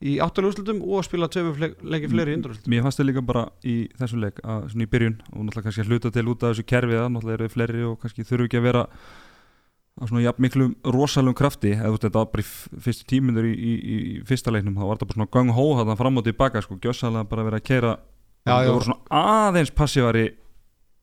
í 0.00 0.16
áttalega 0.24 0.54
úrslutum 0.54 0.78
og 0.88 1.04
spila 1.04 1.28
tveimur 1.28 1.56
fle 1.58 1.70
leiki 1.84 2.08
fleiri 2.08 2.32
í 2.32 2.38
indrúrslutum 2.38 2.72
Mér 2.72 2.86
fannst 2.86 3.00
það 3.00 3.10
líka 3.10 3.24
bara 3.30 3.46
í 3.68 3.74
þessu 4.00 4.20
leik 4.20 4.38
að 4.40 4.68
svona 4.72 4.86
í 4.86 4.92
byrjun 4.94 5.18
og 5.28 5.42
náttúrulega 5.44 5.66
kannski 5.66 5.84
að 5.84 5.90
hluta 5.90 6.12
til 6.14 6.24
út 6.32 6.44
af 6.44 6.54
þessu 6.54 6.68
kerfi 6.72 6.96
að 6.96 7.10
náttúrulega 7.16 7.38
eru 7.38 7.50
fleiri 7.52 7.82
og 7.88 7.98
kannski 8.00 8.24
þurfu 8.24 8.48
ekki 8.48 8.60
að 8.60 8.68
vera 8.70 8.86
á 10.00 10.02
svona 10.08 10.22
jafn 10.24 10.44
miklum 10.44 10.74
rosalum 10.96 11.36
krafti. 11.36 11.74
Eða 11.76 11.90
þú 11.90 11.96
veist 11.96 12.04
þetta 12.06 12.22
var 12.22 12.30
bara 12.32 12.44
í 12.44 12.80
fyrstu 12.86 13.06
tímindur 13.10 13.48
í, 13.48 13.52
í, 13.52 13.72
í 13.76 14.12
fyrsta 14.28 14.54
leiknum 14.54 14.78
þá 14.78 14.84
var 14.86 15.00
þetta 15.00 15.08
bara 15.10 15.18
svona 15.18 15.32
gang 15.36 15.52
hó 15.56 15.64
þarna 15.80 15.96
fram 16.00 16.20
og 16.20 16.24
tilbaka 16.24 16.62
sko. 16.64 16.78
Gjössalega 16.80 17.28
bara 17.28 17.46
verið 17.48 17.60
að 17.60 17.66
keira 17.68 17.96
það 18.48 18.70
voru 18.70 18.86
svona 18.88 19.20
aðeins 19.20 19.74
passívari 19.76 20.24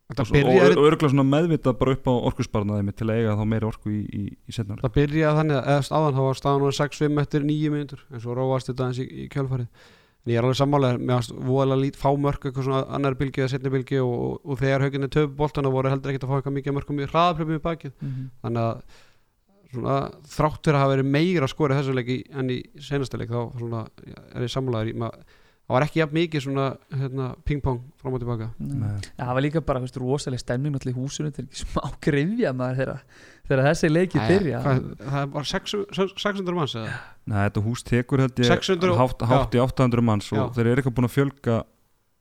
og, 0.07 0.21
og, 0.31 0.77
og 0.79 0.87
örgulega 0.87 1.11
svona 1.11 1.25
meðvitað 1.27 1.77
bara 1.81 1.93
upp 1.97 2.07
á 2.07 2.13
orkusparnaði 2.29 2.87
mitt 2.87 2.95
til 2.99 3.09
að 3.09 3.17
eiga 3.19 3.35
þá 3.35 3.45
meiri 3.51 3.67
orku 3.67 3.91
í, 3.91 4.01
í, 4.07 4.23
í 4.47 4.55
setnar 4.55 4.79
Það 4.83 4.93
byrjaði 4.95 5.39
þannig 5.41 5.57
að 5.57 5.71
eða 5.73 5.97
áðan 5.99 6.17
þá 6.17 6.21
var 6.23 6.39
staðan 6.39 6.63
núna 6.63 6.75
6-5 6.77 7.23
eftir 7.23 7.47
9 7.47 7.71
mínútur 7.73 8.03
en 8.07 8.23
svo 8.23 8.35
róast 8.37 8.71
þetta 8.71 8.85
aðeins 8.85 9.01
í, 9.03 9.07
í 9.07 9.25
kjölfarið. 9.33 9.89
En 10.27 10.31
ég 10.31 10.39
er 10.39 10.47
alveg 10.47 10.59
sammálega, 10.59 11.01
mér 11.01 11.19
varst 11.19 11.33
voðalega 11.35 11.81
lít 11.81 11.99
fá 11.99 12.07
mörk 12.19 12.47
eitthvað 12.47 12.69
svona 12.69 12.85
annar 12.95 13.17
bylgi 13.19 13.43
eða 13.43 13.51
setni 13.51 13.71
bylgi 13.71 13.99
og, 14.03 14.15
og, 14.15 14.39
og 14.43 14.61
þegar 14.61 14.87
hauginni 14.87 15.11
töfu 15.11 15.33
boltana 15.39 15.71
voru 15.71 15.91
heldur 15.91 16.11
ekkert 16.11 16.25
að 16.27 16.31
fá 16.31 16.39
eitthvað 16.39 16.55
mikið 16.57 16.71
af 16.73 16.77
mörkum 16.79 17.03
í 17.03 17.09
hraðaplöfum 17.11 17.59
í 17.59 17.63
bakið. 17.67 17.93
Mhm. 17.99 18.25
þannig 18.43 18.63
að 18.63 19.03
svona, 19.73 19.97
þráttur 20.31 20.75
að 20.75 20.83
hafa 20.83 20.93
verið 20.95 21.11
meira 21.15 21.49
skorið 21.51 21.81
þessu 21.81 21.95
leiki 21.95 22.17
en 22.31 22.51
í 22.53 22.57
senasta 22.87 23.19
leik 23.19 23.31
þá 23.31 23.41
svona, 23.59 23.83
er 24.07 24.45
ég 24.45 24.53
sammálaður 24.53 24.91
í 24.91 24.97
maður 25.03 25.36
það 25.67 25.75
var 25.75 25.83
ekki 25.83 25.99
jafn 25.99 26.15
mikið 26.15 26.43
svona 26.45 26.65
hérna, 26.95 27.25
ping-pong 27.47 27.79
fram 27.99 28.15
og 28.15 28.21
tilbaka 28.23 28.47
Nei. 28.57 28.91
Já, 29.03 29.23
það 29.25 29.33
var 29.37 29.43
líka 29.43 29.61
bara 29.67 29.81
veist, 29.83 29.99
rosaleg 29.99 30.39
stemning 30.39 30.77
í 30.79 30.93
húsinu 30.95 31.27
þetta 31.31 31.43
er 31.43 31.47
ekki 31.49 31.63
smá 31.65 31.89
grifja 32.07 32.53
maður 32.55 32.79
þegar, 32.81 33.01
þegar 33.49 33.63
þessi 33.67 33.91
leiki 33.91 34.21
Æ, 34.21 34.27
byrja 34.31 34.61
hvað, 34.63 34.83
það 35.07 35.31
var 35.37 35.49
600 35.53 36.11
600 36.23 36.59
manns 36.61 36.77
eða? 36.79 36.99
Nei, 37.27 37.39
þetta 37.49 37.65
hús 37.67 37.83
tekur 37.87 38.23
held 38.23 38.43
ég 38.43 38.51
600 38.53 38.93
og- 38.93 39.01
hátt, 39.03 39.25
hátt 39.33 39.57
í 39.59 39.63
800 39.65 40.05
manns 40.11 40.31
og 40.31 40.39
Já. 40.39 40.45
þeir 40.55 40.71
eru 40.71 40.81
eitthvað 40.83 40.97
búin 41.01 41.09
að 41.09 41.17
fjölga 41.17 41.57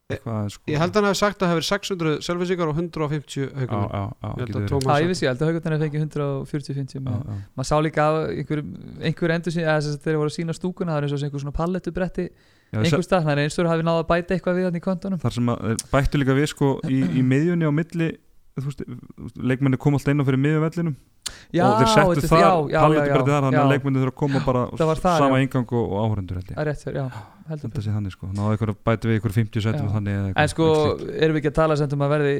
eitthvað 0.06 0.50
sko. 0.54 0.62
ég 0.70 0.78
held 0.78 0.92
að 0.94 0.98
hann 1.00 1.08
hefði 1.08 1.18
sagt 1.18 1.40
að 1.40 1.46
það 1.46 1.52
hefur 1.52 1.66
600 1.66 2.10
selvfísikar 2.26 2.68
og 2.70 2.76
150 2.78 3.40
já, 3.42 3.46
haugum 3.58 3.86
já, 3.86 4.02
já, 4.22 4.28
Ég 5.02 5.08
vissi, 5.10 5.26
ég 5.26 5.32
held 5.32 5.40
að 5.42 5.48
fengið 5.82 6.04
140-50 6.04 7.00
Já, 7.00 7.16
já. 7.16 7.38
maður 7.58 7.68
sá 7.70 7.76
líka 7.82 8.04
einhver, 8.30 8.62
einhver 9.02 9.34
endur 9.34 9.56
að 9.66 9.88
þeir 10.04 10.20
voru 10.20 10.30
að 10.30 10.36
sína 10.36 10.54
stúkuna 10.54 10.94
það 10.94 11.00
er 11.00 11.08
eins 11.08 11.16
og 11.16 11.24
einhver 11.26 11.42
svona 11.42 11.56
pallettubretti 11.58 12.28
einhver 12.72 13.04
stað, 13.06 13.26
það 13.26 13.32
er 13.36 13.42
eins 13.44 13.58
og 13.62 13.68
hafi 13.70 13.86
náða 13.86 14.02
að 14.02 14.08
bæta 14.10 14.36
eitthvað 14.36 14.56
við 14.60 14.64
hann 14.68 14.78
í 14.78 14.84
kontunum 14.84 15.20
þar 15.22 15.36
sem 15.36 15.50
að 15.52 15.66
þeir 15.66 15.84
bættu 15.92 16.20
líka 16.22 16.36
við 16.36 16.48
sko 16.52 16.70
í, 16.90 16.98
í 17.02 17.22
miðjunni 17.22 17.68
á 17.68 17.72
milli 17.72 18.08
leikmenni 19.36 19.76
kom 19.80 19.96
alltaf 19.96 20.12
inn 20.14 20.22
á 20.22 20.26
fyrir 20.26 20.40
miðjuvellinum 20.42 20.96
Já, 21.52 21.64
og 21.66 21.80
þeir 21.80 22.22
settu 22.22 22.38
já, 22.38 22.46
já, 22.46 22.50
já, 22.70 22.78
palletubreytið 22.80 23.32
þar 23.32 23.44
þannig 23.46 23.60
að 23.60 23.72
leikmenni 23.72 24.02
þurfa 24.02 24.12
að 24.14 24.20
koma 24.20 24.42
bara 24.46 24.62
Það 24.70 24.92
þar, 25.02 25.18
sama 25.20 25.38
já. 25.40 25.46
ingang 25.46 25.72
og, 25.74 25.96
og 25.96 26.14
Það 27.46 27.52
heldur 27.52 27.70
þetta 27.70 27.82
sé 27.84 27.92
þannig 27.94 28.14
sko, 28.14 28.28
náðu 28.34 28.56
ykkur 28.56 28.70
að 28.72 28.78
bæta 28.88 29.06
við 29.10 29.18
ykkur 29.20 29.34
50 29.36 29.60
Já. 29.60 29.64
setjum 29.66 29.90
þannig 29.92 30.16
eitthvað- 30.16 30.40
En 30.42 30.48
sko, 30.50 30.64
eitthvað 30.66 31.20
erum 31.22 31.36
við 31.36 31.40
ekki 31.42 31.50
að 31.52 31.58
tala 31.60 31.76
sem 31.78 31.92
um 31.94 32.02
að 32.06 32.10
verði 32.16 32.34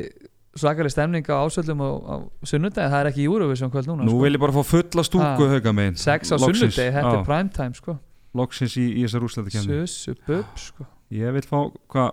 svakalig 0.56 0.90
stemning 0.94 1.28
á 1.30 1.36
ásöldum 1.46 1.82
á, 1.84 2.14
sunnudegi, 2.42 2.88
það 2.90 3.00
er 3.00 3.10
ekki 3.12 3.26
Eurovision 3.28 3.70
kvöld 3.70 3.86
núna 3.90 4.02
nú 4.06 4.10
sko. 4.16 4.22
vil 4.24 4.32
ég 4.34 4.40
bara 4.40 4.52
fá 4.56 4.62
fulla 4.64 5.02
stúku 5.06 5.22
Ha. 5.22 5.52
hauga 5.52 5.72
megin 5.76 5.96
Sex 6.00 6.32
á 6.32 6.36
Loksins, 6.40 6.74
sunnudegi, 6.74 6.94
þetta 6.96 7.20
er 7.20 7.24
prime 7.24 7.50
time 7.50 7.74
sko. 7.74 7.98
Loksins 8.36 8.76
í, 8.80 8.84
í 9.00 9.06
þessar 9.06 9.24
bubb 10.26 10.60
sko. 10.60 10.86
ég 11.14 11.32
vil 11.36 11.46
fá 11.46 11.58
hvað 11.92 12.12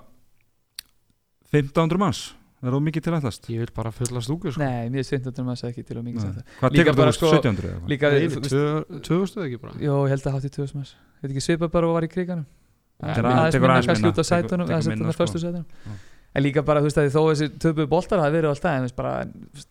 1500 1.54 2.02
manns 2.02 2.24
Það 2.64 2.70
er 2.72 2.76
of 2.78 2.84
mikið 2.86 3.04
til 3.04 3.14
ætlast 3.18 3.48
Ég 3.52 3.60
vil 3.60 3.72
bara 3.76 3.92
fulla 3.92 4.22
stúku 4.24 4.52
sko. 4.56 4.62
Nei, 4.64 4.88
mér 4.88 5.02
er 5.04 5.08
synd 5.10 5.26
að 5.28 5.40
maður 5.44 5.60
segja 5.60 5.74
ekki 5.74 5.84
til 5.90 5.98
og 6.00 6.06
mikið. 6.06 6.38
Hvað 6.62 6.72
Líka 6.78 6.86
tekur 6.86 6.96
bara, 7.02 7.12
þú 7.12 7.18
sko, 7.18 7.32
1700 7.34 7.68
eða 7.68 7.80
hvað? 7.82 7.90
Líka, 7.92 8.12
Nei, 8.14 8.22
þú 8.24 8.40
veist- 8.40 8.54
tvö- 8.54 9.02
tvö 9.08 9.18
stuð 9.28 9.44
ekki 9.50 9.60
bara 9.66 9.74
Jó, 9.84 9.96
ég 10.08 10.14
held 10.14 10.24
að 10.30 10.36
hátt 10.38 10.48
í 10.48 10.52
2000 10.56 10.76
manns 10.80 10.94
Veit 11.20 11.32
ekki 11.34 11.44
svipað 11.44 11.72
bara 11.76 11.88
var 11.92 12.08
í 12.08 12.12
kriganum 12.14 12.46
er 13.04 13.10
Aðeins 13.10 13.20
aðeins- 13.20 13.60
minna 13.60 13.74
aðeins 13.74 13.90
kannski 13.92 14.12
út 14.14 14.22
á 14.24 14.26
sætunum 14.32 14.68
eða 14.72 14.88
minna, 14.88 15.12
sko. 15.12 15.20
fyrstu 15.24 15.40
sætunum 15.44 15.66
Já. 15.84 15.92
En 16.34 16.42
líka 16.44 16.64
bara, 16.66 16.80
þú 16.82 16.88
veist 16.88 16.98
að 16.98 17.12
þó 17.14 17.22
þessi 17.30 17.48
töpuðu 17.62 17.88
boltar 17.92 18.20
hafi 18.24 18.34
verið 18.34 18.50
alltaf, 18.50 18.72
en 18.74 18.80
þú 18.80 18.88
veist 18.88 18.96
bara 18.96 19.14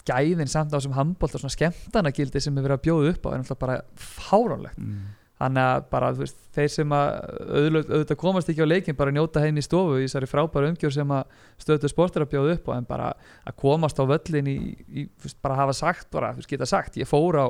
gæðin 0.06 0.48
samt 0.52 0.70
á 0.70 0.76
þessum 0.78 0.92
handboltar, 0.94 1.40
svona 1.42 1.56
skemmtanagildi 1.56 2.40
sem 2.44 2.58
er 2.58 2.62
verið 2.62 2.76
að 2.78 2.84
bjóða 2.86 3.08
upp 3.16 3.24
á, 3.26 3.28
er 3.32 3.38
náttúrulega 3.40 3.58
bara 3.58 3.76
fáránlegt. 3.98 4.78
Mm. 4.78 5.00
Þannig 5.42 5.64
að 5.66 5.84
bara, 5.90 6.08
veist, 6.14 6.36
þeir 6.54 6.68
sem 6.70 6.92
að 6.94 7.08
auðvitað, 7.42 7.92
auðvitað 7.96 8.18
komast 8.22 8.50
ekki 8.52 8.62
á 8.62 8.68
leikin, 8.70 8.96
bara 8.98 9.14
njóta 9.16 9.42
heim 9.42 9.58
í 9.58 9.64
stofu 9.66 9.98
í 9.98 10.04
þessari 10.06 10.28
frábæru 10.30 10.70
umgjör 10.70 10.94
sem 10.94 11.14
að 11.16 11.36
stöðu 11.64 11.90
sport 11.90 12.16
er 12.20 12.24
að 12.26 12.30
bjóða 12.36 12.54
upp 12.60 12.70
á, 12.70 12.72
en 12.78 12.86
bara 12.86 13.08
að 13.48 13.56
komast 13.64 13.98
á 13.98 14.04
völlin 14.06 14.50
í, 14.52 14.56
í 15.02 15.06
veist, 15.24 15.40
bara 15.42 15.58
hafa 15.58 15.74
sagt, 15.74 16.06
bara, 16.14 16.30
veist, 16.38 16.50
geta 16.52 16.68
sagt, 16.70 17.00
ég 17.02 17.10
fór 17.10 17.40
á 17.42 17.46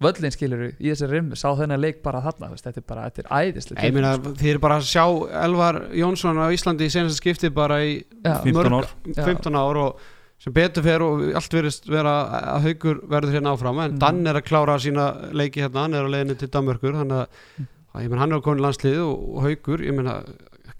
völlin 0.00 0.32
skiluru 0.32 0.70
í 0.80 0.88
þessari 0.92 1.18
rimmu, 1.18 1.36
sá 1.36 1.48
þennan 1.58 1.80
leik 1.80 1.98
bara 2.04 2.22
þarna, 2.24 2.52
þetta 2.56 2.80
er 2.80 2.86
bara, 2.88 3.08
þetta 3.10 3.24
er 3.26 3.32
æðislega. 3.50 3.82
Ég 3.88 3.96
meina, 3.96 4.12
þið 4.20 4.52
eru 4.54 4.62
bara 4.64 4.78
að 4.80 4.86
sjá 4.88 5.04
Elvar 5.44 5.80
Jónsson 5.96 6.40
á 6.40 6.48
Íslandi 6.56 6.88
í 6.88 6.92
senast 6.94 7.20
skipti 7.20 7.50
bara 7.52 7.82
í 7.84 7.98
Já. 8.24 8.38
15 8.44 8.54
mörg- 8.56 8.78
ár. 8.80 8.94
Já. 9.12 9.24
15 9.28 9.58
ár 9.60 9.80
og 9.86 10.08
sem 10.40 10.52
betur 10.56 10.82
fer 10.86 11.02
og 11.04 11.22
allt 11.36 11.52
verist 11.52 11.88
vera 11.92 12.14
að 12.56 12.64
haugur 12.68 13.00
verður 13.12 13.34
hérna 13.36 13.52
áfram 13.56 13.80
en 13.84 13.90
Mhm. 13.92 13.98
Dan 14.00 14.26
er 14.26 14.38
að 14.40 14.46
klára 14.48 14.78
sína 14.80 15.08
leiki 15.36 15.60
hérna, 15.60 15.82
hann 15.84 15.94
er 15.94 16.04
á 16.06 16.12
leiðinni 16.14 16.38
til 16.40 16.48
Danmörkur 16.48 16.96
þannig 16.96 17.18
að 17.20 17.66
að 17.94 18.04
ég 18.04 18.08
menn 18.10 18.20
hann 18.22 18.32
er 18.32 18.38
að 18.38 18.42
koma 18.46 18.56
í 18.56 18.64
landslið 18.64 19.00
og, 19.02 19.24
og 19.36 19.42
haugur, 19.44 19.80
ég 19.84 19.92
meina 19.98 20.22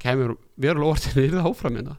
kemur 0.00 0.36
verulega 0.56 0.92
orðinni 0.94 1.26
yfir 1.26 1.36
það 1.40 1.50
áfram 1.50 1.76
hérna. 1.76 1.96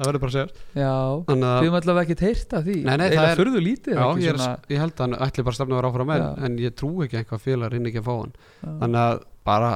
Það 0.00 0.06
verður 0.08 0.20
bara 0.22 0.30
að 0.30 0.36
segja 0.38 0.80
Já, 0.80 0.92
við 1.28 1.42
að 1.44 1.60
höfum 1.60 1.76
allavega 1.80 2.14
ekki 2.14 2.24
heyrt 2.24 2.52
af 2.56 2.62
því. 2.64 2.76
Nei, 2.86 2.96
nei, 2.96 3.08
það 3.10 3.26
er- 3.30 3.36
furðu 3.36 3.60
lítið, 3.60 3.94
Já, 4.00 4.06
ég, 4.16 4.30
er, 4.32 4.38
svona, 4.40 4.58
ég 4.72 4.78
held 4.80 4.94
að 4.96 5.04
hann 5.04 5.16
ætli 5.28 5.44
bara 5.44 5.52
að 5.52 5.58
stefna 5.60 5.74
að 5.76 5.80
vera 5.82 5.90
áfram 5.92 6.10
en, 6.14 6.44
en 6.48 6.56
ég 6.58 6.74
trú 6.80 6.90
ekki 7.04 7.18
að 7.18 7.20
eitthvað 7.20 7.44
félag 7.44 7.70
reyni 7.74 7.90
ekki 7.92 8.00
að 8.00 8.08
fá 8.08 8.14
hann. 8.16 8.32
Já. 8.64 8.70
þannig 8.80 9.00
að 9.04 9.20
bara 9.44 9.72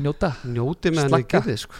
njóta, 0.00 0.30
njóti 0.56 0.92
með 0.96 1.04
henni 1.04 1.28
getið 1.36 1.58
sko. 1.66 1.76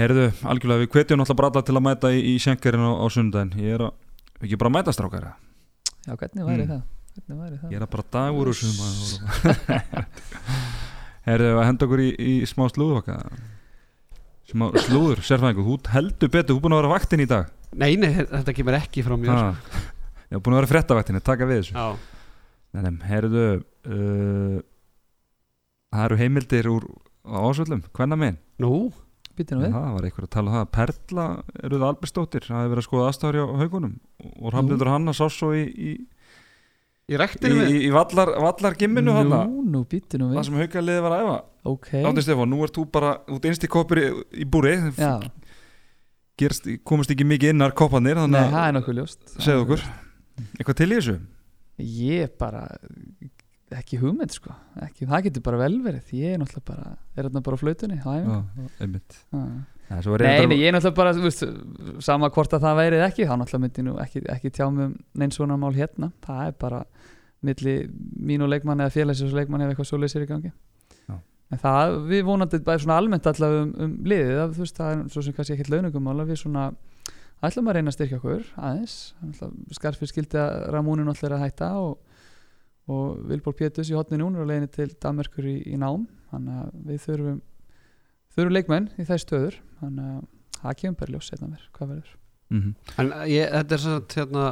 Herðu, 0.00 0.26
algjörlega, 0.48 0.80
við 0.86 0.90
hvetjum 0.94 1.20
náttúrulega 1.20 1.38
bara 1.42 1.50
alla 1.52 1.62
til 1.68 1.76
að 1.76 1.84
mæta 1.84 2.10
í, 2.16 2.20
í 2.32 2.34
sjenkarinn 2.40 2.84
á, 2.88 2.92
á 2.96 3.06
sundaginn 3.12 3.52
Ég 3.60 3.74
er 3.76 3.82
að, 3.84 3.92
ekki 4.40 4.56
bara 4.60 4.70
að 4.72 4.76
mæta 4.78 4.94
strákar 4.96 5.26
eða? 5.28 5.34
Já, 6.06 6.12
hvernig 6.16 6.46
væri 6.48 6.64
Mm. 6.64 6.70
það? 6.72 6.82
Hvernig 7.12 7.60
það? 7.60 7.72
Ég 7.72 7.76
er 7.76 7.84
að 7.84 7.90
bara 7.92 8.06
dagur 8.16 8.48
úr 8.48 8.56
sumar 8.56 10.06
Herðu, 11.28 11.50
að 11.60 11.66
henda 11.68 11.86
okkur 11.86 12.02
í, 12.02 12.08
í 12.16 12.32
smá 12.48 12.64
slúðvaka 12.72 13.18
Smá 14.48 14.64
slúður, 14.88 15.20
sérfæðingu 15.28 15.66
Þú 15.68 15.76
heldur 15.92 16.32
betur, 16.32 16.56
er 16.56 16.64
búin 16.64 16.74
að 16.76 16.80
vera 16.82 16.90
á 16.90 16.94
vaktin 16.96 17.22
í 17.22 17.28
dag 17.30 17.52
Nei, 17.76 17.92
nei, 18.00 18.10
þetta 18.16 18.56
kemur 18.56 18.78
ekki 18.80 19.04
frá 19.06 19.14
mér 19.20 19.30
Ég 19.36 20.38
er 20.38 20.42
búin 20.42 20.56
að 20.56 20.62
vera 20.62 20.72
fréttavaktinni, 20.72 21.20
taka 21.24 21.46
við 21.48 21.60
þessu 21.62 21.76
Já, 21.76 21.86
Nei, 22.72 22.82
nei, 22.88 22.92
herðu 23.12 23.44
uh, 23.60 24.58
Það 25.92 26.04
eru 26.08 26.18
heimildir 26.24 26.68
úr 26.72 26.88
ásvöllum, 27.28 27.84
hvenna 27.92 28.16
minn 28.18 28.40
Býtum 28.56 28.64
nú? 28.64 28.78
Það 29.38 29.92
var 29.96 30.06
einhver 30.08 30.26
að 30.26 30.32
tala 30.36 30.50
um 30.50 30.56
það? 30.56 30.70
Perla 30.76 31.26
eru 31.62 31.78
það 31.80 31.86
Albersdóttir 31.88 32.46
Það 32.48 32.58
hefur 32.60 32.72
verið 32.72 32.82
að 32.82 32.88
skoða 32.88 33.06
aðstæður 33.10 33.38
hjá 33.38 33.44
haugunum 33.62 33.94
og 34.32 34.52
Rafnildur 34.54 34.90
Hanna 34.92 35.14
sá 35.16 35.24
svo 35.32 35.52
í, 35.56 35.62
í, 35.62 35.92
í 37.08 37.14
í, 37.14 37.20
rektinu 37.20 37.56
í, 37.56 37.62
með 37.62 37.78
í 37.88 37.92
vallar, 37.94 38.34
vallar 38.44 38.76
gimminu 38.80 39.16
hann 39.16 39.32
Nú, 39.32 39.64
nú 39.72 39.84
býtum 39.88 40.28
Það 40.32 40.46
sem 40.48 40.60
haugaliði 40.62 41.04
var 41.06 41.16
að 41.16 41.24
æfa. 41.26 41.38
Ok, 41.72 41.88
Átni 42.02 42.24
Stefán, 42.26 42.50
nú 42.50 42.62
ert 42.66 42.74
þú 42.76 42.86
bara 42.90 43.12
út 43.30 43.44
einst 43.46 43.64
í 43.64 43.70
koppur 43.70 44.00
í, 44.02 44.06
í 44.42 44.46
búri. 44.50 44.74
Já, 44.98 45.14
Gerst, 46.40 46.66
komist 46.88 47.12
ekki 47.12 47.26
mikið 47.28 47.52
innar 47.52 47.74
koppanir 47.76 48.16
nei, 48.16 48.24
Þannig 48.24 48.54
það 48.54 48.62
að 48.62 48.68
er 48.68 48.74
nokkuð 48.78 48.96
ljóst. 48.98 49.20
segðu 49.36 49.64
okkur. 49.66 49.82
Eitthvað 50.56 50.78
til 50.80 50.88
í 50.88 50.96
þessu? 50.96 51.16
Ég 52.02 52.32
bara 52.40 52.62
ekki 53.78 53.98
hugmynd 54.00 54.34
sko. 54.34 54.54
Ekki, 54.86 55.06
það 55.10 55.28
getur 55.28 55.44
bara 55.46 55.60
vel 55.60 55.76
verið. 55.84 56.10
Ég 56.18 56.34
er 56.34 56.40
náttúrulega 56.42 56.66
bara, 56.68 56.96
er 57.16 57.28
þarna 57.28 57.44
bara 57.46 57.58
á 57.58 57.62
flautunni 57.62 57.98
einmitt. 58.82 59.18
Nei, 59.32 60.02
svo 60.04 60.18
Nei, 60.20 60.58
ég 60.60 60.68
er 60.70 60.76
náttúrulega 60.76 60.98
bara 60.98 61.14
veist, 61.16 61.44
sama 62.04 62.30
hvort 62.32 62.56
að 62.56 62.66
það 62.66 62.78
værið 62.80 63.06
ekki 63.08 63.26
þá 63.28 63.34
náttúrulega 63.36 63.64
myndi 63.66 63.86
nú 63.86 63.96
ekki, 64.02 64.24
ekki 64.36 64.52
tjá 64.54 64.66
mig 64.70 64.90
um 64.90 64.94
neins 65.20 65.38
svona 65.38 65.58
mál 65.60 65.74
hérna, 65.76 66.12
það 66.24 66.44
er 66.46 66.56
bara 66.64 66.84
milli 67.42 67.76
mín 68.22 68.44
og 68.44 68.52
leikmann 68.52 68.84
eða 68.84 68.94
félagsins 68.94 69.34
leikmann 69.36 69.64
ef 69.64 69.72
eitthvað 69.72 69.90
svoleiðis 69.90 70.16
er 70.16 70.24
í 70.24 70.30
gangi. 70.30 70.52
Já. 71.08 71.18
en 71.52 71.60
það, 71.60 71.98
við 72.08 72.24
vonandi 72.28 72.62
bara 72.64 72.82
svona 72.82 73.00
almennt 73.02 73.28
allavega 73.28 73.66
um, 73.66 73.74
um 73.84 73.96
liðið, 74.06 74.32
það, 74.38 74.56
veist, 74.62 74.78
það 74.78 74.94
er 74.94 75.02
svo 75.12 75.24
sem 75.26 75.36
kannski 75.36 75.56
ekkert 75.56 75.72
launugum 75.74 76.12
við 76.30 76.40
svona 76.44 76.70
ætlum 77.42 77.68
að 77.68 77.78
reyna 77.78 77.90
að 77.90 77.96
styrkja 77.96 78.18
okkur 78.20 78.46
aðeins. 78.62 78.96
Skarfið 79.74 80.12
skildi 80.12 80.38
að 80.38 80.68
er 81.26 81.34
að 81.36 81.42
hætta 81.42 81.70
og, 81.82 81.96
og 82.90 83.22
Vilborg 83.30 83.58
Pétus 83.60 83.90
í 83.92 83.96
hotni 83.96 84.18
núna 84.20 84.42
og 84.42 84.48
leiðinni 84.50 84.70
til 84.72 84.88
Danmerkur 85.02 85.46
í, 85.46 85.58
í 85.70 85.78
nám. 85.80 86.08
Þannig 86.32 86.62
að 86.62 86.72
við 86.88 87.04
þurfum 87.06 87.38
þurfum 88.32 88.56
leikmenn 88.56 88.88
í 88.98 89.06
þær 89.06 89.22
stöður. 89.22 89.60
Þannig 89.82 90.10
að 90.10 90.26
það 90.58 90.76
kemur 90.80 90.98
bara 91.02 91.14
ljós 91.14 91.30
setna 91.30 91.50
mér 91.52 91.70
hvað 91.76 91.94
verður. 91.94 92.18
Mhm. 92.52 92.74
En 92.98 93.14
ég, 93.30 93.54
þetta 93.54 93.76
er 93.76 93.82
svo 93.84 94.00
hérna 94.16 94.50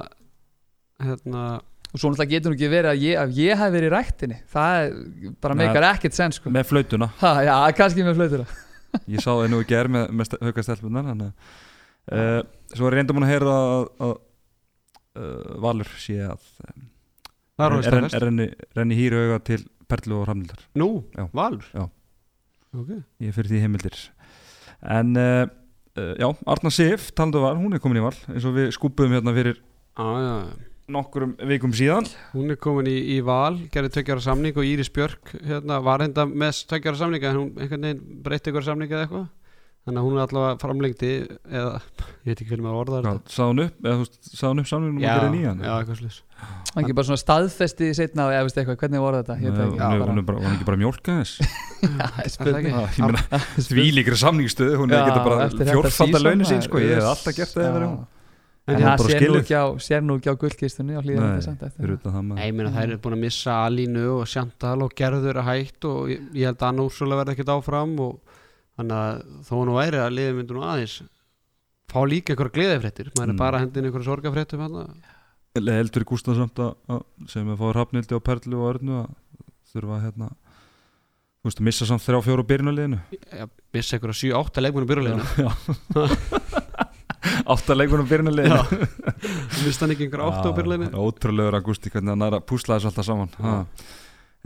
hérna 1.00 1.44
og 1.90 1.98
svo 1.98 2.10
náttúrulega 2.12 2.30
getur 2.36 2.52
nú 2.52 2.56
ekki 2.58 2.70
verið 2.70 2.90
að 2.92 3.00
ég, 3.02 3.16
að 3.18 3.38
ég 3.40 3.58
hef 3.58 3.72
verið 3.74 3.88
í 3.88 3.94
ræktinni. 3.96 4.36
Það 4.52 4.80
er, 4.80 5.32
bara 5.42 5.56
meikar 5.58 5.86
ekkert 5.88 6.16
sen 6.16 6.34
sko. 6.36 6.52
Með 6.54 6.68
flautuna. 6.70 7.08
Ha, 7.22 7.32
já, 7.48 7.54
kannski 7.78 8.06
með 8.06 8.20
flautur 8.20 8.44
Ég 9.10 9.22
sá 9.22 9.30
það 9.30 9.48
nú 9.52 9.60
ekki 9.62 9.76
er 9.78 9.90
með, 9.90 10.08
með 10.14 10.32
að 10.70 10.84
uh, 12.10 12.40
Svo 12.74 12.88
er 12.88 12.96
reyndum 12.98 13.20
hún 13.20 13.26
að 13.26 13.32
heyra 13.34 13.56
að, 13.56 13.84
að 14.06 14.14
uh, 15.20 15.58
Valur 15.62 15.90
sé 16.00 16.16
að 16.26 16.46
um, 16.66 16.86
renni, 17.61 18.48
renni 18.76 18.98
hýru 18.98 19.24
auga 19.24 19.40
til 19.50 19.64
Perlu 19.90 20.20
og 20.20 20.28
Ramlildar 20.28 20.62
Nú, 20.78 21.04
Já. 21.16 21.26
Valur? 21.34 21.66
Já. 21.74 21.88
Ok. 22.70 22.90
Ég 23.18 23.32
er 23.32 23.34
fyrir 23.34 23.50
því 23.50 23.61
heimildir. 23.64 24.00
En 24.86 25.16
uh, 25.18 25.44
uh, 25.98 26.14
já, 26.14 26.28
Arna 26.46 26.70
Sif 26.70 27.11
talandu 27.11 27.42
var, 27.42 27.58
hún 27.58 27.74
er 27.74 27.82
komin 27.82 27.98
í 27.98 28.04
val 28.04 28.14
eins 28.30 28.46
og 28.46 28.54
við 28.56 28.70
skúpuðum 28.76 29.18
hérna 29.18 29.34
fyrir 29.36 29.58
já 29.98 30.34
nokkurum 30.90 31.34
vikum 31.48 31.72
síðan. 31.76 32.08
Hún 32.34 32.52
er 32.52 32.58
komin 32.61 32.88
í, 32.90 32.96
í 33.14 33.18
val, 33.24 33.56
gerði 33.72 33.92
tveggjara 33.96 34.24
samning 34.24 34.56
og 34.58 34.66
Íris 34.66 34.90
Björk 34.94 35.34
hérna, 35.46 35.80
var 35.84 36.04
enda 36.04 36.26
með 36.26 36.64
tveggjara 36.70 37.00
samning 37.00 37.26
en 37.28 37.38
hún 37.38 38.00
breytti 38.24 38.52
ykkur 38.52 38.66
samning 38.66 38.90
eða 38.90 39.06
eitthvað 39.06 39.28
þannig 39.86 40.00
að 40.00 40.06
hún 40.06 40.16
er 40.18 40.22
allavega 40.26 40.58
framlengdi 40.60 41.10
eða, 41.48 41.70
ég 42.20 42.28
veit 42.30 42.34
ekki 42.42 42.48
hvernig 42.50 42.66
maður 42.66 42.80
orðar 42.82 43.06
Hvað, 43.06 43.20
Sá 43.32 43.40
hún 43.48 43.62
upp, 43.64 43.78
eða 43.80 43.94
þú 43.96 44.02
veist, 44.04 44.18
sá 44.36 44.44
hún 44.50 44.60
upp 44.62 44.68
samlingum 44.70 44.98
og 45.00 45.04
já, 45.06 45.12
gerði 45.16 45.30
nýjan 45.36 45.62
já, 45.64 45.72
eitthvað 45.80 45.98
slús 46.02 46.18
er 46.20 46.82
ekki 46.84 46.96
bara 46.98 47.08
svona 47.08 47.20
staðfesti 47.24 47.88
setna 47.96 48.26
eða 48.34 48.44
veist 48.46 48.60
eitthvað, 48.60 48.78
hvernig 48.84 49.02
voru 49.06 49.20
þetta? 49.22 49.38
Ég 49.40 49.56
veit 49.56 49.58
það 49.58 49.66
Hún 49.66 49.80
ekki 49.80 49.88
er- 49.90 50.04
bara- 50.04 50.10
hún 50.12 50.20
er 50.20 50.28
bara, 50.30 50.38
hún 50.44 50.50
er 50.50 50.54
ekki 50.58 50.68
bara 50.68 50.80
mjólka 50.80 51.16
þess. 51.20 51.34
Já, 51.80 52.06
það 52.06 52.22
er 52.24 52.32
spurning. 52.36 52.70
ekki? 52.70 52.70
Já, 52.70 53.00
Ég 53.00 53.10
meina, 53.10 53.42
því 53.70 53.84
líkri 53.96 54.20
samningstöðu 54.20 54.78
hún 54.80 54.92
er 54.94 55.00
Já, 55.00 55.02
ekki 55.10 55.24
bara 55.26 55.44
eftir 55.48 55.60
þetta 55.64 55.74
fjórfalda 55.76 56.12
season, 56.12 56.26
launin 56.28 56.48
sín 56.52 56.64
sko, 56.68 56.80
ég 56.84 56.94
hef 57.00 57.10
alltaf 57.10 57.36
gert 57.40 57.56
það 57.56 57.82
en 58.70 58.76
er 58.76 59.00
það 59.00 59.80
sér 59.82 60.02
nú 60.04 60.16
ekki 60.20 60.30
á 60.30 60.34
gullkistunni 60.38 60.94
á 60.94 61.00
hlýðan 61.02 61.24
Nei, 61.24 61.40
þetta 61.40 61.46
samt 61.48 61.62
það 61.64 62.20
Nei, 62.20 62.26
maður 62.28 62.44
ég 62.46 62.54
meina 62.58 62.72
þær 62.74 62.84
eru 62.92 62.98
búin 63.02 63.16
að 63.16 63.22
missa 63.24 63.54
Alínu 63.66 64.04
og 64.20 64.28
Sjantal 64.30 64.76
og 64.84 64.92
Gerður 64.94 65.40
að 65.42 65.48
hætt 65.48 65.86
og 65.90 66.12
ég, 66.12 66.20
held 66.44 66.60
að 66.60 66.66
Anna 66.68 66.84
Úrsula 66.86 67.18
verði 67.18 67.34
ekkert 67.34 67.52
áfram 67.56 67.96
og 68.04 68.36
þannig 68.80 68.98
að 68.98 69.22
þó 69.46 69.54
nú 69.68 69.76
væri 69.78 70.00
að 70.02 70.14
liðið 70.18 70.36
myndi 70.40 70.56
nú 70.58 70.66
aðeins 70.66 70.96
fá 71.90 72.00
líka 72.06 72.32
einhverja 72.34 72.56
gleðifréttir. 72.58 73.08
Maður 73.16 73.26
Mm. 73.26 73.34
er 73.34 73.40
bara 73.44 73.58
að 73.58 73.64
hendin 73.66 73.88
einhverja 73.88 74.08
sorgafréttum 74.10 74.60
hann 74.66 74.76
heldur 75.66 76.04
í 76.04 76.06
Gústaf 76.06 76.36
samt 76.38 76.60
að, 76.62 76.74
að 76.94 77.00
sem 77.32 77.48
að 77.50 77.58
fá 77.58 77.66
Hrafnildi 77.74 78.14
og 78.14 78.22
Perlu 78.22 78.60
og 78.60 78.68
Örnu 78.74 79.00
að 79.00 79.08
þurfa 79.72 79.96
að 79.96 80.04
hérna 80.06 80.28
þú 81.40 81.48
veist, 81.48 81.60
missa 81.66 81.86
samt 81.88 82.04
þrjá 82.04 82.20
fjóru 82.26 82.44
byrjunarliðinu. 82.46 82.98
Að 83.40 83.50
missa 83.74 83.96
einhverja 83.96 84.18
7-8 84.20 84.62
leikmunum 84.62 84.90
byrjuleginu 84.92 86.30
átta 87.50 87.74
leikunum 87.76 88.06
byrjunarliðinu. 88.08 88.86
Mista 89.66 89.84
hann 89.84 89.94
ekki 89.94 90.06
einhverja 90.06 90.30
8 90.40 90.52
á 90.52 90.56
byrjuleginu 90.56 91.02
ótrúlegur 91.04 91.56
að 91.58 91.66
Gústi 91.66 91.92
hvernig 91.92 92.14
hann 92.14 92.26
er 92.28 92.36
að 92.38 92.46
púsla 92.48 92.76
þessu 92.78 92.90
alltaf 92.92 93.08
saman. 93.08 93.32
Ha. 93.44 93.54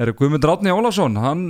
er 0.00 0.12
Guðmund 0.18 0.46
Ráttni 0.48 0.72
Ólafsson 0.74 1.18
hann 1.22 1.44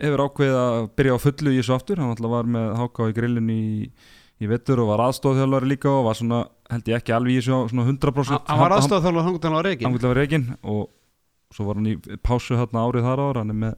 hefur 0.00 0.22
ákveðið 0.26 0.58
að 0.62 0.78
byrja 0.98 1.14
á 1.14 1.24
fullu 1.24 1.52
í 1.52 1.58
þessu 1.60 1.74
aftur. 1.76 2.00
Hann 2.02 2.12
alltaf 2.14 2.32
var 2.32 2.48
með 2.56 2.68
háká 2.80 3.08
í 3.10 3.16
grillin 3.16 3.50
í, 3.52 3.62
í 4.42 4.50
vettur 4.50 4.82
og 4.82 4.90
var 4.92 5.04
aðstóðþjálfari 5.08 5.70
líka 5.74 5.90
og 5.92 6.06
var 6.08 6.18
svona, 6.18 6.40
held 6.72 6.88
ég 6.92 6.98
ekki 7.02 7.14
alveg 7.16 7.36
í 7.36 7.40
þessu 7.42 7.52
á 7.54 7.60
svona 7.70 7.84
100% 7.90 8.48
hann 8.48 8.62
var 8.62 8.74
aðstofað 8.78 9.04
þálega 9.08 9.26
þangut 9.28 9.44
hann 9.48 9.58
var 10.08 10.18
reikin 10.18 10.48
og 10.62 10.88
svo 11.52 11.66
var 11.68 11.78
hann 11.78 11.90
í 11.92 11.98
pásu 12.24 12.56
hérna 12.56 12.86
árið 12.88 13.04
þar 13.06 13.22
ára 13.26 13.42
hann 13.44 13.52
er 13.52 13.58
með, 13.66 13.74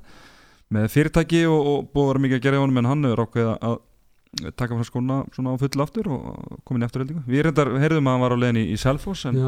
með 0.76 0.86
fyrirtæki 0.94 1.40
og, 1.50 1.58
og 1.72 1.88
búið 1.90 2.04
að 2.04 2.10
vera 2.12 2.22
mikið 2.24 2.38
að 2.38 2.44
gera 2.46 2.56
í 2.60 2.62
honum 2.62 2.80
en 2.84 2.88
hann 2.92 3.04
hefur 3.08 3.24
ákveðið 3.26 3.50
að 3.68 4.54
taka 4.58 4.78
frá 4.78 4.86
skona 4.88 5.16
svona 5.34 5.52
á 5.54 5.60
fullu 5.62 5.84
aftur 5.84 6.08
og 6.14 6.60
komin 6.66 6.82
í 6.84 6.88
afturheldingu 6.88 7.24
við 7.28 7.44
reyndar 7.48 7.72
heyrðum 7.82 8.08
að 8.10 8.16
hann 8.16 8.24
var 8.24 8.34
á 8.34 8.38
leiðin 8.44 8.60
í, 8.62 8.64
í 8.72 8.78
Selfoss 8.82 9.26
en, 9.30 9.38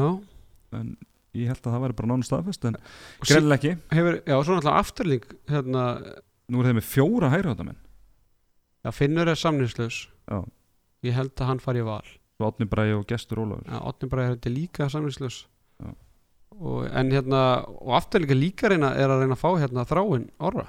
en 0.75 0.91
ég 1.37 1.49
held 1.51 1.59
að 1.63 1.73
það 1.73 1.81
væri 1.87 1.97
bara 2.01 2.11
nánu 2.13 2.27
staðfest 2.27 2.67
en 2.69 2.77
Og 2.77 3.27
greinlega 3.31 3.57
ekki. 3.57 3.73
hefur, 3.95 4.19
já, 4.27 4.35
svo 4.43 4.55
náttúrulega 4.59 4.83
afturling 4.83 5.25
hérna, 5.51 5.83
nú 6.49 6.61
er 6.61 6.69
þeir 6.69 6.77
með 6.79 6.87
fjóra 6.93 7.29
hægri 7.33 7.51
þetta 7.53 7.65
menn 7.67 7.81
Já, 8.85 8.91
Finnur 8.95 9.27
er 9.27 9.35
samningslaus. 9.35 9.95
Já. 10.31 10.37
Ég 11.03 11.15
held 11.17 11.33
að 11.41 11.47
hann 11.49 11.59
fari 11.59 11.81
í 11.81 11.85
val. 11.87 12.05
Svo 12.37 12.47
Átni 12.47 12.67
Bræði 12.69 12.93
og 12.95 13.05
Gestur 13.09 13.41
Ólafur. 13.41 13.65
Já, 13.67 13.79
Otni 13.89 14.07
Bræði 14.11 14.29
er 14.29 14.35
þetta 14.37 14.51
líka 14.53 14.87
og, 16.57 16.85
En 16.93 17.11
hérna 17.11 17.41
Og 17.81 17.91
aftur 17.97 18.23
líka 18.23 18.37
líka 18.37 18.69
reyna 18.71 18.93
er 18.95 19.11
að 19.11 19.23
reyna 19.25 19.35
að 19.35 19.41
fá 19.43 19.49
hérna 19.59 19.83
þráin 19.89 20.29
orra. 20.39 20.67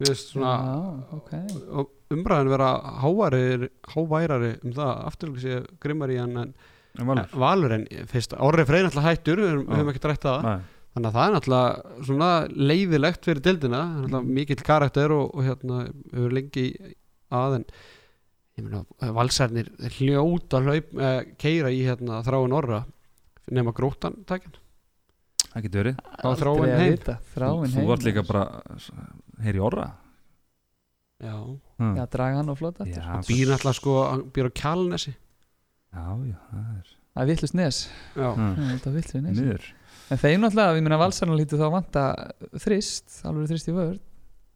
Við 0.00 0.10
veist 0.10 0.32
svona 0.34 0.54
Já, 0.58 0.78
ok. 1.20 1.32
og 1.70 1.92
umræðin 2.16 2.50
vera 2.50 2.70
háværi, 3.04 3.68
háværari 3.94 4.52
um 4.64 4.72
það. 4.74 4.92
Aftur 5.06 5.30
líka 5.30 5.44
sé 5.44 5.60
grimmar 5.80 6.10
í 6.10 6.18
hann 6.18 6.36
en 6.40 6.54
En 6.98 7.06
Valur? 7.08 7.30
Valur 7.34 7.72
en 7.74 7.86
fyrst 8.10 8.34
Orri 8.38 8.64
Freyr 8.66 8.84
náttúrulega 8.86 9.12
hættur 9.14 9.40
við 9.42 9.54
höfum- 9.66 9.88
ekki 9.94 10.02
rætt 10.10 10.26
það. 10.26 10.42
Nei, 10.46 10.60
þannig 10.94 11.08
að 11.10 11.16
það 11.18 11.26
er 11.28 11.34
náttúrulega 11.34 12.04
svona 12.08 12.28
leiðilegt 12.70 13.26
fyrir 13.28 13.42
dildina, 13.44 13.80
það 13.82 13.96
er 13.96 14.08
náttúrulega 14.08 14.34
mikill 14.38 14.64
karakter 14.68 15.14
og, 15.16 15.34
og 15.34 15.44
hérna 15.48 15.78
hefur 16.14 16.34
lengi 16.38 16.66
að 17.34 17.56
en 17.58 17.64
ég 18.54 18.66
meina 18.68 19.12
valsarnir 19.16 19.70
hljóta 19.98 20.60
hlaup, 20.62 20.92
eh, 21.02 21.22
keira 21.42 21.72
í 21.74 21.80
hérna 21.88 22.20
þráin 22.26 22.54
orra 22.54 22.84
nema 23.50 23.74
grótan 23.74 24.20
takjan 24.24 24.54
það 25.54 25.62
getur 25.66 25.82
verið. 25.84 25.98
Þá 26.22 26.28
þráin 26.40 26.70
heim. 26.78 26.92
vita, 26.94 27.12
Þú, 27.18 27.34
Þráin 27.34 27.74
þú 27.74 27.82
vart 27.90 28.02
líka 28.06 28.22
bara 28.26 28.44
Heyri 29.44 29.60
orra. 29.62 29.90
Já, 31.22 31.34
Hmm. 31.78 31.96
Já, 31.98 32.04
draga 32.06 32.36
hann 32.38 32.48
og 32.52 32.58
flota 32.58 32.84
hann 32.86 33.22
býr 33.26 33.48
náttúrulega 33.50 33.74
sko 33.74 33.92
hann 34.06 34.20
býr 34.30 34.46
á 34.46 34.50
kjálnesi 34.54 35.10
já, 35.10 36.04
já, 36.22 36.36
það 36.52 36.68
er 36.78 36.90
Það 37.14 37.22
er 37.22 37.26
vittlust 37.30 37.54
nes 37.58 37.78
já, 38.14 38.28
Hmm. 38.34 38.54
Já, 38.54 38.66
Þetta 38.74 38.90
er 38.90 38.94
vittlust 38.94 39.24
nes 39.24 39.38
Niður 39.40 39.64
En 40.12 40.18
þeim 40.20 40.42
náttúrulega, 40.44 40.76
ég 40.76 40.84
meina 40.84 40.98
valsarnar 41.00 41.38
lítið 41.40 41.62
þá 41.62 41.68
vanta 41.72 42.02
þrist, 42.60 43.20
alveg 43.24 43.48
þrist 43.54 43.70
í 43.70 43.74
vörð 43.76 44.00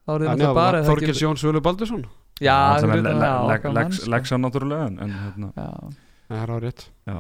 Þá 0.09 0.13
eru 0.15 0.27
þannig 0.29 0.43
náttúrulega 0.45 0.55
bara 0.59 0.83
Þorgils 0.89 1.23
Jón 1.25 1.39
Svölu 1.41 1.63
Baldursson? 1.65 2.03
Já, 2.39 2.55
það 2.79 2.85
fyrir 2.93 3.03
utan 3.03 3.19
það, 3.19 3.23
le- 3.23 3.57
okkar 3.57 3.73
le- 3.73 3.81
mann, 3.83 3.93
lex-. 3.93 4.09
Lexa 4.15 4.39
náttúrulega 4.39 4.87
en, 4.91 4.99
en 5.07 5.15
hérna. 5.23 5.49
Já, 5.57 5.69
það 6.29 6.43
er 6.45 6.53
á 6.53 6.57
rétt 6.65 6.85
Já, 7.09 7.17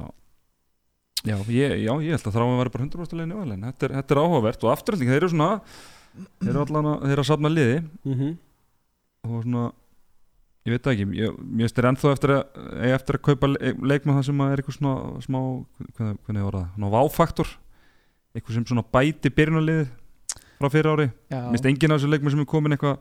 já, 1.28 1.36
ég, 1.50 1.72
já, 1.82 1.92
ég 2.04 2.12
held 2.14 2.28
að 2.30 2.36
þráum 2.36 2.52
að 2.54 2.60
vera 2.62 2.74
bara 2.76 2.84
100% 2.86 3.16
leiðin 3.18 3.32
í 3.34 3.38
valin 3.40 3.64
þetta, 3.68 3.88
er- 3.88 3.96
þetta 3.98 4.14
er 4.16 4.20
áhugavert 4.22 4.64
og 4.68 4.72
afturhalding, 4.76 5.10
þeir 5.12 5.20
eru 5.24 5.30
svona 5.32 5.50
þeir 6.38 6.52
eru 6.52 6.62
allan 6.66 6.90
að, 6.92 7.00
þeir 7.06 7.14
eru 7.16 7.24
að 7.24 7.30
safna 7.32 7.50
liði. 7.54 7.80
Mm 8.08 8.36
og 9.28 9.42
svona 9.44 9.62
ég 10.68 10.72
veit 10.76 10.86
ekki, 10.92 11.04
ég, 11.18 11.38
þeir 11.74 11.86
ennþá 11.90 12.12
eftir 12.14 12.32
að 12.36 12.44
eiga 12.78 12.94
eftir 13.00 13.16
að 13.18 13.24
kaupa 13.26 13.48
le 13.50 13.72
leikmann 13.90 14.16
það 14.20 14.26
sem 14.28 14.42
að 14.44 14.52
er 14.54 14.60
eitthvað 14.62 14.76
svona 14.78 15.22
smá 15.24 15.38
hvernig, 15.98 16.20
hvernig 16.28 16.46
var 16.46 16.56
það, 16.58 16.68
svona 16.76 16.90
váfaktor 16.94 17.50
eitthvað 18.36 18.58
sem 18.58 18.66
svona 18.68 18.84
bæti 18.84 19.32
byrjunarliði 19.34 19.86
frá 20.58 20.70
fyrir 20.72 20.90
ári, 20.92 21.06
finnst 21.30 21.70
enginn 21.70 21.94
af 21.94 22.00
þessu 22.00 22.10
leikmann 22.12 22.34
sem 22.34 22.42
er 22.42 22.50
komin 22.50 22.76
eitthvað 22.76 22.98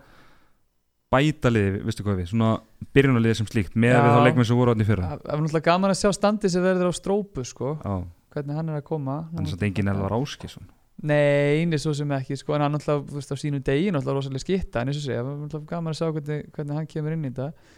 bæta 1.13 1.51
liði, 1.51 1.82
veistu 1.88 2.05
hvað 2.05 2.21
við, 2.21 2.30
svona 2.32 2.53
byrjunarliði 2.95 3.39
sem 3.39 3.49
slíkt 3.49 3.78
með 3.80 3.97
við 3.97 4.09
þá 4.13 4.21
leikmann 4.28 4.47
sem 4.49 4.59
voru 4.59 4.73
átni 4.75 4.88
fyrra. 4.88 5.11
Það 5.13 5.28
er 5.34 5.43
náttúrulega 5.43 5.67
gaman 5.69 5.93
að 5.93 5.99
sjá 6.01 6.09
standi 6.15 6.51
sem 6.51 6.65
verður 6.65 6.91
á 6.91 6.93
strópu 6.97 7.45
sko, 7.47 7.75
Já, 7.80 7.93
hvernig 8.36 8.59
hann 8.59 8.73
er 8.73 8.82
að 8.82 8.88
koma. 8.89 9.21
Þannig 9.34 9.55
að 9.55 9.69
enginn 9.69 9.93
elvar 9.93 10.17
áskisson 10.19 10.67
Nei, 10.97 11.61
eini 11.61 11.78
svo 11.78 11.91
sem 11.93 12.09
ekki 12.15 12.36
sko, 12.39 12.55
en 12.57 12.63
hann 12.65 12.73
náttúrulega, 12.73 13.03
þú 13.05 13.19
veist, 13.19 13.30
á 13.30 13.38
sínu 13.38 13.59
degi 13.61 13.91
náttúrulega 13.93 14.17
rosalega 14.17 14.41
skitta, 14.41 14.82
en 14.82 14.89
eins 14.89 14.97
og 14.97 15.03
segja, 15.05 15.21
er 15.21 15.28
náttúrulega 15.43 15.69
gaman 15.69 15.93
að 15.93 15.99
sjá 15.99 16.07
hvernig, 16.15 16.47
hvernig 16.55 16.80
hann 16.80 16.88
kemur 16.89 17.13
inn 17.13 17.28
í 17.28 17.30
þetta. 17.30 17.75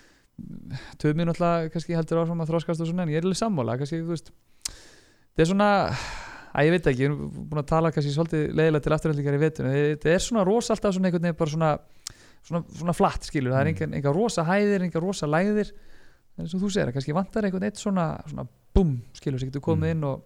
Tömi 1.04 1.26
náttúrulega, 1.28 1.72
kannski 1.74 1.98
heldur 1.98 2.22
áfram 2.22 2.46
að 2.46 2.54
þróskast 2.54 2.86
og 2.86 2.88
svona, 2.88 3.04
en 3.04 3.12
ég 3.12 3.20
er 3.20 3.28
alveg 3.28 3.42
sammála, 3.42 3.76
kannski, 3.82 4.00
þú 4.06 4.14
veist 4.14 4.32
þetta 4.72 5.44
er 5.44 5.50
svona, 5.52 5.68
að 6.56 6.66
ég 6.66 6.72
veit 6.76 6.88
ekki, 6.92 7.04
ég 7.06 7.12
er 7.12 7.16
búin 7.50 7.62
að 7.62 7.68
tala 7.70 7.92
kannski 7.94 8.14
svolítið 8.16 8.46
leiðilega 8.58 8.84
til 8.88 8.94
afturhaldingar 8.96 9.38
í 9.38 9.42
vetur, 9.44 9.70
þetta 9.74 10.10
er 10.16 10.24
svona 10.26 10.46
rosa 10.48 10.74
alltaf 10.76 10.96
svona 10.96 11.10
einhvern 11.12 11.28
veginn 11.28 11.38
bara 11.40 11.54
svona, 11.54 11.72
svona, 12.48 12.64
svona 12.80 12.96
flatt, 12.98 13.28
skilur, 13.30 13.54
það 13.54 13.62
er 13.62 13.70
Mm. 13.70 13.76
enga, 13.76 13.98
enga 14.02 14.14
rosa 14.16 14.44
hæðir, 14.48 14.82
enga 14.88 15.00
rosa 15.04 15.28
læðir, 15.28 15.72
en 16.38 16.46
eins 16.46 16.56
og 16.56 16.62
þú 16.64 16.72
segir, 16.74 16.92
kannski 16.96 17.14
vantar 17.14 17.44
einhvern 17.46 17.64
eitt 17.70 17.78
svona, 17.78 18.08
svona 18.28 18.48
búm, 18.76 18.96
skilur, 19.14 19.40
sem 19.40 19.50
getur 19.52 19.62
komið 19.62 19.90
Mm. 19.90 19.92
inn 19.92 20.04
og 20.04 20.24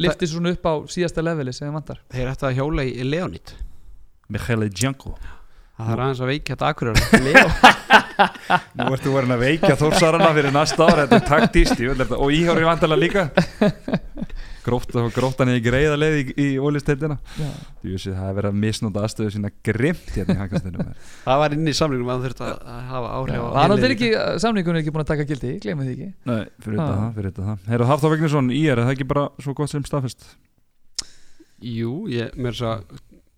liftið 0.00 0.28
svona 0.32 0.52
upp 0.54 0.64
á 0.64 0.74
síðasta 0.88 1.22
leveli 1.22 1.52
sem 1.52 1.68
þið 1.68 1.74
vantar. 1.74 1.98
Þeir 2.10 2.30
ættu 2.32 2.46
að 2.48 2.54
hjóla 2.56 2.82
í 2.88 3.02
Leonid. 3.04 3.52
Michele 4.30 4.68
Django 4.70 5.18
það 5.76 5.90
er 5.92 6.00
aðeins 6.04 6.20
að 6.22 6.30
veikja 6.30 6.54
þetta 6.54 6.68
akkurar 6.70 6.96
Leo 7.26 7.48
Nú 8.78 8.94
ertu 8.94 9.10
vorin 9.10 9.34
að 9.34 9.40
veikja 9.42 9.74
þórsarana 9.76 10.30
fyrir 10.36 10.52
næsta 10.54 10.86
ára 10.86 11.04
Þetta 11.10 11.40
er 11.42 11.96
þetta- 11.98 12.18
og 12.22 12.30
íhjárið 12.30 12.68
vantarlega 12.70 13.02
líka 13.02 13.24
Grótt, 14.64 14.94
Gróttan 15.14 15.50
er 15.52 15.58
ekki 15.60 15.72
reyða 15.74 15.98
leið 15.98 16.16
í, 16.16 16.24
í 16.40 16.46
ólisteildina 16.60 17.18
Já. 17.38 17.48
Þú 17.82 17.92
veist 17.92 18.08
það 18.10 18.28
er 18.30 18.36
verið 18.38 18.50
að 18.50 18.60
misnóta 18.64 19.04
aðstöðu 19.04 19.34
sína 19.34 19.52
grimt 19.68 20.12
hérna 20.14 20.36
í 20.36 20.40
hankastinu 20.42 20.86
það 21.26 21.42
var 21.44 21.56
inn 21.58 21.68
í 21.70 21.76
samlingum 21.76 22.12
að 22.12 22.16
það 22.16 22.28
þurfti 22.28 22.46
að 22.48 22.54
að 22.74 22.82
hafa 22.92 23.12
áhrif 23.18 23.34
á 23.34 23.48
Það 23.54 23.76
er 23.88 23.96
ekki, 23.96 24.10
er 24.14 24.94
búin 24.94 25.04
að 25.04 25.10
taka 25.12 25.28
gildi, 25.28 25.54
glemum 25.64 25.88
því 25.88 25.94
ekki. 25.94 26.10
Nei, 26.30 26.42
fyrir 26.64 26.80
þetta 26.80 26.94
það, 26.94 27.10
fyrir 27.18 27.30
þetta 27.30 27.48
það. 27.48 27.66
Heyrðu 27.72 27.90
Hafþór 27.90 28.14
Vignesson, 28.14 28.52
í 28.54 28.62
er 28.70 28.82
það 28.82 28.94
ekki 28.94 29.08
bara 29.14 29.26
svo 29.44 29.56
gott 29.58 29.72
sem 29.72 29.84
staðfest? 29.88 30.28
Jú, 31.64 31.92
ég, 32.12 32.32
mér 32.36 32.56
svo 32.58 32.78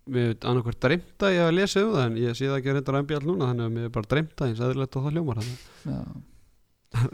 Mér 0.07 0.31
er 0.31 0.45
annarkvært 0.47 0.79
dreymt 0.85 1.23
að 1.27 1.33
ég 1.35 1.41
hafa 1.43 1.55
lesið 1.57 1.83
um 1.83 1.95
það 1.97 2.05
en 2.05 2.17
ég 2.21 2.35
sé 2.37 2.47
það 2.47 2.57
ekki 2.61 2.69
að 2.71 2.77
reynda 2.77 2.93
að 2.93 3.01
MBL 3.03 3.27
núna 3.27 3.49
þannig 3.49 3.65
að 3.65 3.73
mér 3.75 3.87
er 3.87 3.93
bara 3.97 4.09
dreymt 4.13 4.39
að 4.39 4.47
eins 4.47 4.61
eðlilegt 4.63 4.95
og 4.95 5.03
það 5.07 5.17
hljómar 5.17 5.39
þannig. 5.41 5.65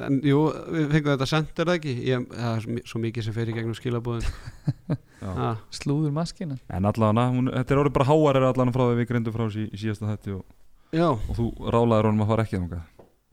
En 0.05 0.19
jú, 0.21 0.37
við 0.69 0.91
fengum 0.93 1.11
þetta 1.15 1.25
sent 1.27 1.59
er 1.59 1.65
það 1.71 1.77
ekki? 1.79 1.93
Ég, 2.05 2.25
það 2.29 2.49
er 2.55 2.61
svo 2.63 2.73
mi- 2.75 2.83
svo 2.91 2.99
mikið 3.03 3.25
sem 3.25 3.33
fer 3.35 3.49
í 3.49 3.55
gegnum 3.55 3.73
skilabúðin 3.77 4.27
Já. 5.23 5.31
ah, 5.33 5.55
Slúður 5.73 6.13
maskina. 6.13 6.59
En 6.69 6.85
allavega, 6.85 7.25
hún, 7.33 7.49
þetta 7.49 7.73
er 7.73 7.81
orðið 7.81 7.95
bara 7.97 8.07
háar 8.11 8.39
er 8.39 8.45
allan 8.51 8.73
frá 8.75 8.83
því 8.85 8.99
við 9.01 9.09
grindum 9.09 9.33
frá 9.35 9.45
þessi 9.47 9.63
í, 9.65 9.69
í 9.73 9.81
síðasta 9.81 10.11
hætti 10.11 10.35
og, 10.37 10.43
og 11.09 11.33
þú 11.39 11.47
rálaður 11.73 12.09
honum 12.11 12.25
að 12.27 12.31
fara 12.35 12.45
ekki 12.45 12.59
þangað. 12.59 12.83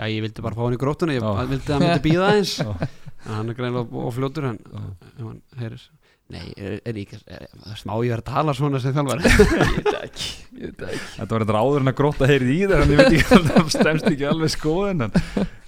Já, 0.00 0.04
ég 0.08 0.24
vildi 0.24 0.44
bara 0.46 0.56
fá 0.56 0.62
hann 0.64 0.78
í 0.78 0.80
grótuna 0.80 1.16
ég 1.18 1.26
Já. 1.28 1.44
vildi 1.52 1.68
að 1.68 1.76
hann 1.76 1.86
myndi 1.86 2.04
býða 2.08 2.30
eins 2.38 2.54
Já. 2.64 2.70
en 2.80 3.34
hann 3.36 3.52
er 3.52 3.58
greinlega 3.60 4.00
og 4.06 4.14
fljótur 4.16 4.48
en 4.54 4.60
ef 4.64 5.20
hann 5.26 5.40
heyrir 5.60 5.82
Nei, 6.30 6.52
er, 6.54 6.76
er 6.86 6.98
ekki, 7.00 7.18
er, 7.26 7.46
er, 7.50 7.78
smá 7.78 7.96
ég 8.04 8.12
verið 8.12 8.20
að 8.20 8.28
tala 8.28 8.54
svona 8.54 8.80
sem 8.82 8.94
þjálfari 8.94 9.26
Ég 9.30 9.40
veit 9.40 9.88
það 9.88 10.04
ekki, 10.06 10.28
ég 10.60 10.68
veit 10.68 10.82
það 10.82 10.92
ekki. 10.94 11.08
Þetta 11.16 11.34
var 11.34 11.44
þetta 11.44 11.62
áður 11.64 11.82
en 11.82 11.90
að 11.90 11.96
gróta 12.00 12.28
heyrið 12.30 12.52
í 12.54 12.58
þér 12.70 12.84
en 12.84 12.92
ég 12.94 13.00
veit 13.00 13.08
ekki 13.08 13.36
að 13.36 13.48
það 13.48 13.72
stemst 13.74 14.10
ekki 14.12 14.28
alveg 14.30 14.52
skoðin 14.54 15.06
en, 15.06 15.16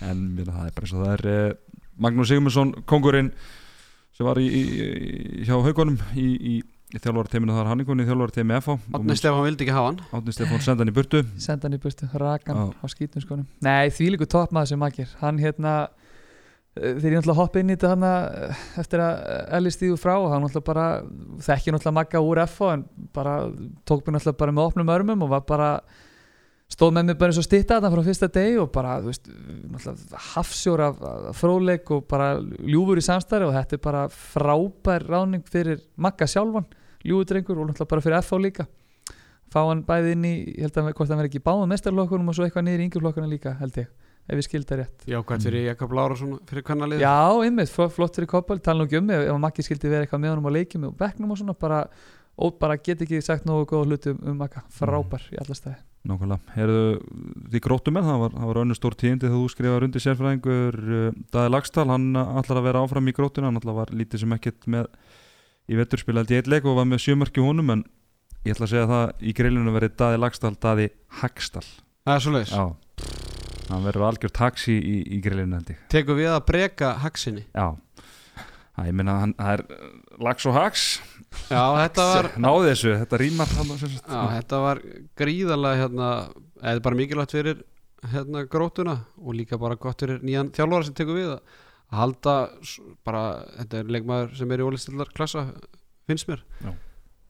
en 0.06 0.20
mér, 0.36 0.52
það 0.52 0.68
er 0.68 0.76
bara 0.76 0.86
eins 0.86 0.94
og 0.94 1.02
það 1.02 1.14
er 1.16 1.30
eh, 1.32 1.56
Magnús 2.06 2.30
Sigmundsson, 2.30 2.70
kongurinn 2.88 3.32
sem 4.12 4.28
var 4.28 4.38
í, 4.42 4.46
í, 4.46 4.62
í, 4.62 5.48
hjá 5.48 5.56
haugunum 5.56 5.98
í, 6.14 6.26
í, 6.30 6.54
í 6.92 7.00
þjálfarteiminu 7.00 7.56
þar 7.56 7.72
hanningunni, 7.72 8.06
þjálfarteimi 8.06 8.58
FH 8.60 8.78
Átni 8.98 9.16
Stefán 9.18 9.46
vildi 9.46 9.66
ekki 9.66 9.74
hafa 9.74 9.90
hann. 9.90 10.00
Átni 10.12 10.36
Stefán 10.36 10.62
senda 10.62 10.84
hann 10.84 10.92
í 10.92 10.94
burtu. 10.94 11.24
Senda 11.40 11.66
hann 11.66 11.78
í 11.78 11.80
burtu, 11.82 12.08
rakan 12.20 12.58
Já. 12.60 12.64
á 12.78 12.84
skýtum 12.92 13.24
skonum 13.24 13.48
Nei, 13.64 13.90
því 13.90 14.12
líku 14.14 14.28
toppmaður 14.30 14.74
sem 14.74 14.82
makir 14.82 15.10
Hann 15.22 15.40
hérna 15.40 15.74
þegar 16.76 17.10
ég 17.10 17.18
náttúrulega 17.18 17.40
hoppa 17.40 17.60
inn 17.60 17.72
í 17.72 17.74
þetta 17.76 17.90
hana 17.92 18.12
eftir 18.80 19.02
að 19.04 19.26
Elli 19.58 19.72
stíðu 19.74 19.98
frá 20.00 20.14
hann 20.16 20.46
náttúrulega 20.46 20.68
bara 20.70 20.86
þekki 21.44 21.74
náttúrulega 21.74 21.98
magga 21.98 22.22
úr 22.24 22.40
FH 22.46 22.70
en 22.76 22.86
bara 23.12 23.34
tók 23.84 24.06
mér 24.06 24.16
náttúrulega 24.16 24.40
bara 24.40 24.56
með 24.56 24.70
opnum 24.70 24.94
örmum 24.94 25.26
og 25.26 25.34
var 25.34 25.44
bara 25.48 25.70
stóð 26.72 26.94
með 26.96 27.08
mér 27.10 27.18
bara 27.20 27.32
eins 27.32 27.40
og 27.42 27.46
stitta 27.46 27.76
þetta 27.76 27.90
frá 27.92 28.02
fyrsta 28.06 28.28
degi 28.32 28.58
og 28.62 28.70
bara, 28.72 28.94
þú 29.02 29.10
veist, 29.10 29.28
náttúrulega 29.74 30.22
hafsjór 30.32 30.82
af, 30.86 31.02
fróðleik 31.36 31.90
og 31.92 32.06
bara 32.08 32.28
ljúfur 32.40 33.00
í 33.00 33.04
samstæri 33.04 33.48
og 33.48 33.56
þetta 33.56 33.76
er 33.76 33.82
bara 33.84 34.04
frábær 34.12 35.04
ráning 35.10 35.44
fyrir 35.52 35.82
Magga 36.00 36.28
sjálfan, 36.30 36.68
ljúfudrengur 37.04 37.60
og 37.60 37.68
náttúrulega 37.68 37.92
bara 37.92 38.06
fyrir 38.06 38.22
FH 38.22 38.40
líka. 38.46 38.68
Fá 39.52 39.60
hann 39.66 39.84
bæði 39.84 40.16
inn 40.16 40.24
í, 40.24 40.32
ég 40.56 40.64
held 40.64 40.80
að 40.80 40.94
hvort 40.94 41.12
hann 41.12 41.20
verði 41.20 41.34
ekki 41.34 41.42
í 41.42 41.44
báðum 41.44 41.74
mestarlokkunum 41.74 42.32
og 42.32 42.38
svo 42.38 42.46
eitthvað 42.46 42.64
niður 42.70 42.80
í 42.80 42.88
yngjurflokkuna 42.88 43.28
líka, 43.28 43.52
held 43.60 43.82
ég, 43.82 43.90
ef 44.28 44.38
ég 44.38 44.46
skildi 44.46 44.68
það 44.70 44.80
rétt. 44.82 45.04
Já, 45.10 45.18
hvað 45.26 45.46
fyrir 45.46 45.64
Jakob 45.66 45.92
Lárasson 45.98 46.34
fyrir 46.48 46.64
kvennalið 46.66 47.02
Já, 47.02 47.14
einmitt, 47.42 47.70
fl- 47.72 47.90
flott 47.92 48.14
fyrir 48.18 48.28
koppal, 48.30 48.58
tala 48.62 48.82
nú 48.82 48.88
ekki 48.88 49.00
um 49.00 49.10
ef, 49.10 49.24
ef 49.28 49.38
Maggi 49.42 49.64
skildi 49.66 49.90
vera 49.90 50.06
eitthvað 50.06 50.22
með 50.22 50.32
honum 50.34 50.46
á 50.46 50.52
leikjum 50.56 50.84
og 50.88 50.96
bekknum 51.00 51.32
og 51.34 51.40
svona, 51.40 51.54
bara, 51.58 51.80
og 52.38 52.54
bara 52.62 52.76
get 52.78 53.02
ekki 53.02 53.18
sagt 53.24 53.44
nógu 53.48 53.66
góða 53.72 53.88
hluti 53.90 54.12
um, 54.14 54.20
um 54.30 54.36
Magga, 54.38 54.62
frábær 54.70 55.26
í 55.32 55.40
alla 55.42 55.56
stæði 55.58 55.78
Nákvæmlega, 56.02 56.54
heyrðu 56.56 56.84
því 57.52 57.60
gróttum 57.62 57.94
með, 57.94 58.08
það 58.10 58.22
var, 58.24 58.32
það 58.34 58.48
var 58.50 58.58
önnur 58.64 58.78
stór 58.78 58.96
tíðindi 58.98 59.28
þegar 59.28 59.38
þú 59.38 59.50
skrifaði 59.52 59.86
undir 59.86 60.02
sérfræðingur 60.02 60.78
uh, 60.82 61.20
Daði 61.30 61.52
Lagstall, 61.54 61.90
hann 61.92 62.08
ætlar 62.18 62.58
að 62.58 62.66
vera 62.66 62.82
áfram 62.82 63.06
í 63.06 63.14
grótuna 63.14 63.46
hann 63.52 63.60
ætlar 63.60 63.76
var 63.76 63.92
lítið 63.94 64.24
sem 64.24 64.34
ekkert 64.34 64.66
með 64.66 64.90
í 65.70 65.78
veturspil 65.78 66.18
held 66.18 66.34
ég 66.34 66.42
eitt 66.42 66.50
leik 66.50 66.66
og 66.66 66.80
var 66.80 66.90
með 66.90 67.04
sjömörki 67.06 67.38
hann 73.68 73.86
verður 73.86 74.08
algjör 74.08 74.32
taxi 74.34 74.74
í, 74.76 74.96
í 75.16 75.20
ég. 75.22 75.76
Tekum 75.92 76.18
við 76.18 76.30
að 76.32 76.44
breka 76.48 76.92
hagsinni 77.02 77.44
Já, 77.52 77.72
það 78.76 78.88
ég 78.90 78.96
minna 78.98 79.16
það 79.38 79.52
er 79.54 79.64
uh, 79.66 79.90
lags 80.28 80.46
og 80.48 80.56
hags 80.56 80.86
Já, 81.48 81.64
þetta 81.78 82.06
var 82.10 82.30
náði 82.46 82.70
þessu, 82.72 82.94
þetta 83.02 83.20
rýmar 83.22 83.52
þetta 84.36 84.62
var 84.66 84.82
gríðarlega 85.22 85.82
hérna, 85.84 86.08
eða 86.62 86.86
bara 86.88 87.00
mikilvægt 87.02 87.36
fyrir 87.38 87.62
hérna 88.12 88.46
grótuna 88.50 88.96
og 89.22 89.36
líka 89.38 89.58
bara 89.62 89.78
gott 89.80 90.02
fyrir 90.02 90.24
nýjan 90.26 90.50
þjálfara 90.54 90.88
sem 90.88 90.96
tekur 90.98 91.20
við 91.20 91.34
að 91.36 91.60
halda 91.92 92.34
bara, 93.04 93.22
þetta 93.60 93.82
er 93.82 93.92
leikmaður 93.94 94.34
sem 94.38 94.52
er 94.54 94.62
í 94.62 94.66
ólistillar 94.66 95.12
klassa 95.14 95.46
finnst 96.08 96.28
mér. 96.30 96.42
Já. 96.64 96.72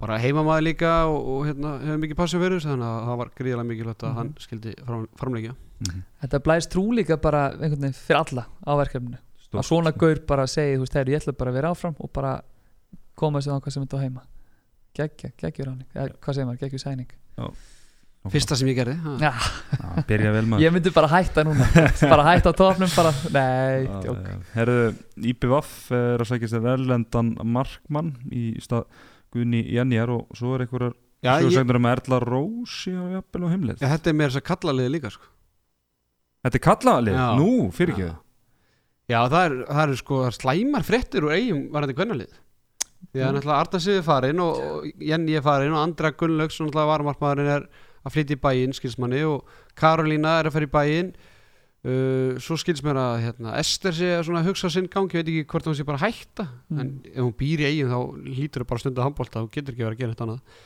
Bara 0.03 0.19
heimamaður 0.19 0.65
líka 0.67 0.93
og, 1.07 1.19
og 1.37 1.45
hérna, 1.47 1.73
hefur 1.87 2.01
mikið 2.03 2.19
passið 2.19 2.43
fyrir 2.43 2.65
þannig 2.67 2.89
að 2.91 3.05
það 3.09 3.19
var 3.23 3.31
gríðarlega 3.39 3.69
mikilvægt 3.71 4.03
að 4.03 4.11
Mhm. 4.11 4.17
hann 4.19 4.35
skildi 4.47 4.73
fram, 4.87 5.05
framleikja 5.21 5.55
Mhm. 5.83 6.03
Þetta 6.23 6.39
blæst 6.47 6.71
trú 6.71 6.83
líka 6.95 7.17
bara 7.21 7.41
einhvern 7.57 7.81
veginn 7.83 7.97
fyrir 7.99 8.21
alla 8.23 8.45
á 8.63 8.71
verkefninu. 8.79 9.19
Stórt, 9.43 9.59
að 9.59 9.67
svona 9.67 9.91
gaur 9.99 10.21
bara 10.29 10.45
segi, 10.47 10.77
þú 10.79 10.85
veist, 10.85 10.95
heyri, 10.95 11.13
ég 11.17 11.23
ætla 11.23 11.33
bara 11.39 11.51
að 11.51 11.55
vera 11.59 11.71
áfram 11.75 11.97
og 11.99 12.13
bara 12.13 12.41
koma 13.17 13.39
þessu 13.41 13.51
á 13.51 13.59
hvað 13.59 13.73
sem 13.73 13.83
þetta 13.87 13.99
á 13.99 14.03
heima. 14.05 14.23
Geggja, 14.95 15.31
geggjur 15.43 15.67
ráning 15.67 15.87
eða 15.95 16.13
hvað 16.23 16.35
segir 16.37 16.47
maður, 16.47 16.61
geggjur 16.63 16.83
sæning. 16.85 17.11
Fyrsta 18.31 18.55
sem 18.55 18.69
ég 18.71 18.77
gerði 18.79 18.95
ha. 19.03 19.13
Já, 19.19 19.33
Já, 19.75 20.03
byrja 20.07 20.31
vel 20.37 20.45
maður. 20.47 20.63
Ég 20.63 20.73
myndi 20.77 20.91
bara 20.95 21.09
hætta 21.11 21.43
núna. 21.43 21.67
Bara 22.07 22.23
hætta 22.31 22.53
á 22.53 22.55
topnum, 22.55 22.91
bara, 22.95 23.11
nei 23.35 23.83
Já, 23.89 23.97
djók. 24.05 24.21
já. 24.23 24.37
Herðu, 24.55 24.95
IPVAF 25.33 25.73
er 25.99 26.23
að 26.23 26.29
sækja 26.31 26.51
sér 26.53 26.69
erlendan 26.77 27.33
markmann 27.43 28.13
í 28.31 28.53
stað 28.63 28.85
Guðni 29.33 29.63
Janjar 29.73 30.13
og 30.13 30.37
svo 30.37 30.55
er 30.57 30.65
einhverjar 30.67 30.97
sögursendur 31.23 31.79
um 31.79 31.89
Erla 31.93 32.19
Rósi 32.25 32.93
og 32.99 33.13
jafnvel 33.17 33.47
og 33.47 33.53
heimlið 33.55 33.83
já, 33.85 33.89
þetta 33.95 34.11
er 34.13 34.17
mér 34.19 34.33
þess 34.33 34.41
að 34.43 34.49
kalla 34.51 34.75
liði 34.79 34.93
líka 34.97 35.13
sko. 35.15 35.29
Þetta 36.43 36.59
er 36.59 36.63
kallaðalið, 36.67 37.19
Já. 37.21 37.27
nú, 37.39 37.51
fyrir 37.75 37.93
ekki 37.95 38.07
Já. 38.09 38.15
Já, 39.13 39.19
það 39.29 39.45
er, 39.45 39.55
það 39.69 39.83
er 39.85 40.01
sko 40.01 40.19
það 40.25 40.35
slæmar 40.39 40.87
fréttir 40.87 41.27
úr 41.27 41.35
eigum 41.37 41.63
varandi 41.75 41.95
kvennalið 41.99 42.39
Því 43.13 43.23
að 43.23 43.33
náttúrulega 43.37 43.59
Arda 43.59 43.81
Sigur 43.83 44.05
farin 44.07 44.41
og, 44.43 44.59
og 44.63 45.03
Jenny 45.03 45.35
er 45.37 45.43
farin 45.45 45.75
og 45.75 45.81
Andra 45.83 46.13
Gunnlaugs 46.15 46.61
og 46.61 46.69
náttúrulega 46.69 46.91
varmarmaðurinn 46.93 47.51
er 47.57 47.67
að 48.03 48.15
flytja 48.15 48.37
í 48.37 48.43
bæinn 48.43 48.75
skilsmanni 48.77 49.23
og 49.27 49.51
Karolína 49.79 50.37
er 50.41 50.49
að 50.49 50.57
fara 50.57 50.69
í 50.69 50.73
bæinn 50.73 51.11
uh, 51.85 52.41
svo 52.43 52.59
skils 52.61 52.83
mér 52.87 53.01
að 53.01 53.15
hérna, 53.27 53.55
Ester 53.61 53.97
sé 53.97 54.11
að 54.21 54.51
hugsa 54.51 54.71
sinn 54.73 54.91
gang 54.93 55.11
ég 55.11 55.23
veit 55.23 55.31
ekki 55.33 55.47
hvort 55.53 55.71
hún 55.71 55.79
sé 55.79 55.87
bara 55.89 56.01
að 56.01 56.09
hætta 56.11 56.49
Mm. 56.73 56.81
en 56.81 56.93
ef 57.13 57.23
hún 57.23 57.35
býr 57.39 57.63
í 57.65 57.71
eigin 57.71 57.91
þá 57.93 57.99
hlýtur 58.33 58.63
það 58.63 58.69
bara 58.71 58.83
stundið 58.85 59.07
handbólta 59.07 59.43
og 59.43 59.51
getur 59.53 59.75
ekki 59.75 59.85
verið 59.85 59.97
að 59.97 60.03
gera 60.03 60.15
þetta 60.15 60.29
annað. 60.29 60.61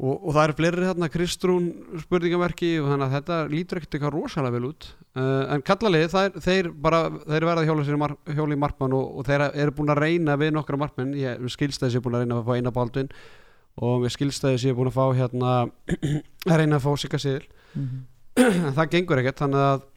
Og, 0.00 0.14
og 0.16 0.32
það 0.32 0.46
eru 0.46 0.54
fleiri 0.56 0.86
þarna 0.88 1.08
Kristrún 1.12 1.64
spurningamerki 2.00 2.70
og 2.80 2.86
þannig 2.88 3.04
að 3.04 3.14
þetta 3.18 3.36
lítur 3.52 3.80
ekkert 3.80 3.96
eitthvað 3.98 4.14
rosalega 4.14 4.54
vel 4.54 4.68
út. 4.70 4.86
Uh, 5.12 5.42
en 5.52 5.64
kallalið 5.66 6.06
þeir, 6.14 6.38
þeir 6.40 6.70
bara 6.72 7.00
þeir 7.26 7.46
verða 7.50 7.64
að 7.66 7.92
í 7.92 7.98
mar, 8.00 8.14
hjóla 8.24 8.56
í 8.56 8.60
markmann 8.62 8.96
og, 8.96 9.10
og 9.20 9.28
þeir 9.28 9.44
eru 9.50 9.74
búin 9.76 9.92
að 9.92 10.00
reyna 10.06 10.38
við 10.40 10.54
nokkra 10.56 10.80
markmenn. 10.80 11.12
Ég 11.20 11.44
skilst 11.52 11.84
að 11.84 11.90
þessi 11.90 12.02
búin 12.06 12.16
að 12.16 12.24
reyna 12.24 12.40
að 12.40 12.48
fá 12.48 12.56
eina 12.56 12.72
baldvin 12.72 13.12
og 13.76 14.00
mér 14.00 14.14
skilst 14.16 14.46
að 14.48 14.56
þessi 14.56 14.72
búin 14.78 14.88
að 14.88 14.96
fá 14.96 15.04
hérna 15.20 15.52
að 19.60 19.84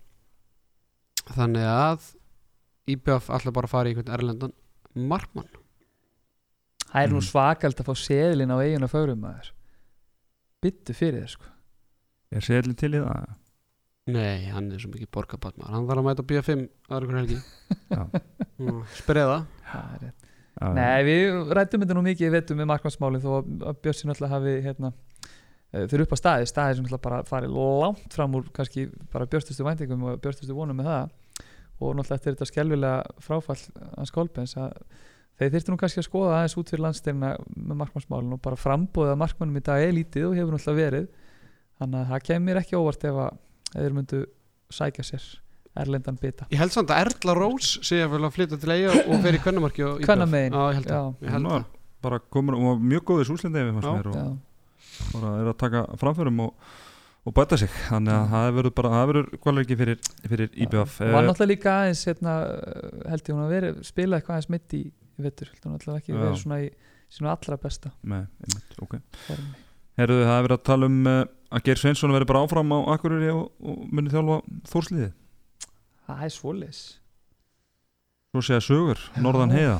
þannig 1.31 1.67
að 1.69 1.91
að 1.93 2.07
IBF 2.93 3.29
alltaf 3.31 3.53
bara 3.55 3.67
að 3.69 3.73
fara 3.73 3.89
í 3.89 3.93
einhvern 3.93 4.13
erlendan 4.17 4.53
markmann. 4.95 5.47
Það 6.93 7.03
er 7.03 7.09
nú 7.13 7.19
Mm. 7.21 7.27
svakald 7.29 7.79
að 7.79 7.87
fá 7.87 7.95
seðlin 7.97 8.51
á 8.53 8.57
eigin 8.61 8.83
og 8.83 8.91
fögrum 8.91 9.21
maður. 9.23 9.51
Byttu 10.61 10.93
fyrir 10.93 11.23
þér 11.23 11.29
sko. 11.29 11.45
Er 12.31 12.41
seðlinn 12.41 12.75
til 12.77 12.91
í 12.93 12.99
það? 13.01 13.31
Nei, 14.13 14.45
hann 14.51 14.71
er 14.71 14.79
svo 14.83 14.89
mikið 14.91 15.09
borgarbatmar 15.15 15.69
hann 15.71 15.87
þarf 15.87 16.01
að 16.01 16.07
mæta 16.09 16.23
B5 16.27 16.69
aðra 16.89 17.05
ykkur 17.07 17.19
helgi. 17.21 17.37
Já, 20.61 20.67
Nei, 20.75 21.03
við 21.07 21.53
rættum 21.55 21.81
þetta 21.81 21.95
nú 21.97 22.03
mikið, 22.05 22.27
við 22.27 22.35
veitum 22.35 22.57
með 22.59 22.67
markmannsmálinn 22.73 23.23
þó 23.23 23.29
að 23.39 23.63
að 23.71 23.79
Bjössi 23.81 24.05
náttúrulega 24.07 24.35
hafi 24.35 24.51
hérna, 24.67 24.91
fyrir 25.73 26.05
upp 26.05 26.13
á 26.13 26.17
staði, 26.19 26.47
staði 26.49 26.77
sem 26.79 26.99
bara 27.01 27.23
farið 27.27 27.55
langt 27.57 28.13
fram 28.13 28.35
úr 28.37 28.49
kannski 28.53 28.87
bara 29.13 29.25
björstustu 29.29 29.65
væntingum 29.65 30.03
og 30.11 30.19
björstustu 30.21 30.53
vonum 30.57 30.77
með 30.77 30.89
það 30.91 31.15
og 31.83 31.95
náttúrulega 31.97 32.19
eftir 32.19 32.35
þetta 32.35 32.47
skelvilega 32.51 33.23
fráfall 33.25 33.59
hans 33.97 34.13
Kolbens 34.13 34.53
að 34.61 34.75
þeir 35.39 35.53
þyrftu 35.55 35.73
nú 35.73 35.79
kannski 35.81 36.01
að 36.03 36.07
skoða 36.07 36.35
aðeins 36.37 36.57
út 36.61 36.69
fyrir 36.69 36.83
landstyrna 36.85 37.31
með 37.57 37.79
markmannsmálinn 37.81 38.35
og 38.37 38.41
bara 38.45 38.59
frambóða 38.61 39.15
markmannum 39.19 39.57
í 39.57 39.63
dag 39.65 39.81
er 39.81 39.95
lítið 39.97 40.27
og 40.29 40.37
hefur 40.37 40.53
náttúrulega 40.53 40.83
verið 40.83 41.07
þannig 41.81 41.99
að 42.03 42.11
það 42.13 42.25
kemur 42.29 42.61
ekki 42.61 42.77
óvart 42.79 43.07
ef 43.09 43.19
að 43.25 43.41
ef 43.73 43.79
þeir 43.81 43.97
myndu 43.97 44.21
sækja 44.77 45.07
sér 45.09 45.25
erlendan 45.83 46.21
bita 46.21 46.45
Ég 46.53 46.61
held 46.61 46.75
samt 46.75 46.93
að 46.93 47.07
Erla 47.07 47.33
Rós 47.39 47.73
sé 47.81 48.03
að 48.05 48.13
vilja 48.13 48.29
flytja 48.37 48.59
til 48.61 48.73
eiga 48.77 48.93
og 49.09 49.23
fer 49.25 49.33
í 49.33 49.41
kvennamarki 49.41 49.85
og 49.87 49.95
IBF. 49.97 50.05
Kvennamegin, 50.05 50.53
Já, 50.53 50.63
ég 50.69 50.77
held 50.77 50.85
já. 50.85 50.93
það, 50.93 51.13
ég 51.25 51.33
held 51.33 51.41
Hún 51.41 51.49
var 51.49 51.63
það. 51.65 51.79
bara 52.05 52.19
komin 52.37 52.57
og 52.59 52.65
var 52.67 52.83
mjög 52.93 53.05
góðis 53.09 53.31
mér 53.33 53.71
og 53.73 54.13
Já. 54.13 54.27
Bara 55.11 55.33
er 55.41 55.51
að 55.51 55.59
taka 55.63 55.83
framförum 56.01 56.41
og, 56.45 56.69
og 57.23 57.35
bæta 57.37 57.59
sig. 57.59 57.71
Þannig 57.89 58.15
að 58.15 58.31
það 58.33 58.47
verður 58.59 58.75
bara, 58.79 58.93
það 58.95 59.05
verður 59.11 59.29
kvalverki 59.45 59.79
fyrir, 59.81 60.01
fyrir 60.23 60.57
IBF 60.65 60.99
og 61.01 61.13
var 61.17 61.27
náttúrulega 61.27 61.51
líka 61.53 61.75
aðeins 61.81 62.05
hérna, 62.09 62.37
held 63.11 63.27
ég 63.27 63.35
hún 63.35 63.43
að 63.45 63.55
vera 63.57 63.73
spila 63.89 64.19
eitthvað 64.19 64.37
aðeins 64.37 64.51
mitt 64.53 64.77
í, 64.79 64.83
í 64.89 65.27
vettur 65.27 65.51
held 65.53 65.67
hún 65.67 65.77
náttúrulega 65.77 66.03
ekki 66.03 66.17
verið 66.17 66.39
svona 66.43 66.61
í 66.63 66.71
svona 67.13 67.35
allra 67.35 67.59
besta 67.61 67.91
með, 68.09 68.29
einmitt, 68.41 68.77
ok. 68.81 68.95
Herðu, 69.99 70.23
það 70.25 70.37
er 70.39 70.47
verið 70.47 70.55
að 70.55 70.63
tala 70.65 70.87
um 70.89 71.03
uh, 71.05 71.19
að 71.53 71.67
Geir 71.67 71.77
Sveinsson 71.77 72.13
verður 72.15 72.31
bara 72.31 72.47
áfram 72.47 72.73
á 72.73 72.79
Akureyri 72.95 73.29
og, 73.29 73.51
og 73.61 73.83
muni 73.93 74.09
þjálfa 74.09 74.39
Þórsliði 74.71 75.11
það 76.07 76.25
er 76.25 76.33
svoleiðis. 76.33 76.81
Svo 78.33 78.43
segja 78.43 78.63
sögur, 78.65 79.01
Norðan 79.21 79.53
heiða. 79.53 79.77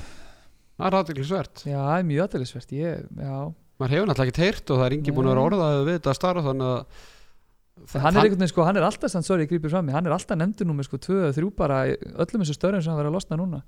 Það 0.77 0.87
er 0.87 0.97
aðeinsvært 0.99 1.63
já, 1.65 1.77
það 1.77 1.95
er 1.95 2.07
mjög 2.09 2.27
aðeinsvert 2.27 2.73
ég, 2.77 3.03
já, 3.17 3.35
maður 3.83 3.93
hefur 3.97 4.09
náttúrulega 4.09 4.33
ekki 4.33 4.45
heyrt 4.47 4.71
og 4.73 4.79
það 4.79 4.87
er 4.89 4.95
engi 4.97 5.13
búin 5.17 5.27
að 5.29 5.33
vera 5.35 5.43
orðað 5.49 5.81
við 5.89 5.97
þetta 5.99 6.15
starf 6.17 6.47
þannig 6.47 6.71
að 6.71 8.01
hann 8.03 8.17
er 8.19 8.27
veginn 8.29 8.49
sko, 8.51 8.65
hann 8.67 8.77
er 8.79 8.85
alltaf 8.87 9.13
sorry, 9.25 9.45
ég 9.45 9.51
grípir 9.51 9.71
fram 9.73 9.89
hann 9.93 10.07
er 10.07 10.13
alltaf 10.15 10.37
nefndur 10.39 10.69
nú 10.69 10.75
með 10.77 10.87
sko 10.89 10.99
2-3 11.03 11.49
bara 11.57 11.83
öllum 11.89 12.43
þessu 12.43 12.55
störðum 12.57 12.83
sem 12.85 12.93
hann 12.93 12.99
verið 13.01 13.11
að 13.11 13.17
losna 13.17 13.39
núna. 13.39 13.61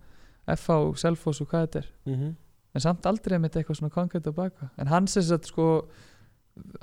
FH, 0.45 0.75
Selfoss 1.01 1.41
og 1.41 1.49
hvað 1.49 1.63
þetta 1.65 1.79
er. 1.81 1.87
Mhm. 2.05 2.35
en 2.75 2.83
samt 2.83 3.07
aldrei 3.09 3.39
með 3.39 3.55
eitthvað 3.61 3.79
svona 3.79 3.93
konkrétt 3.95 4.27
á 4.29 4.33
baka 4.35 4.69
en 4.77 4.87
hann 4.91 5.07
sem 5.07 5.23
sagt 5.23 5.47
sko 5.49 5.87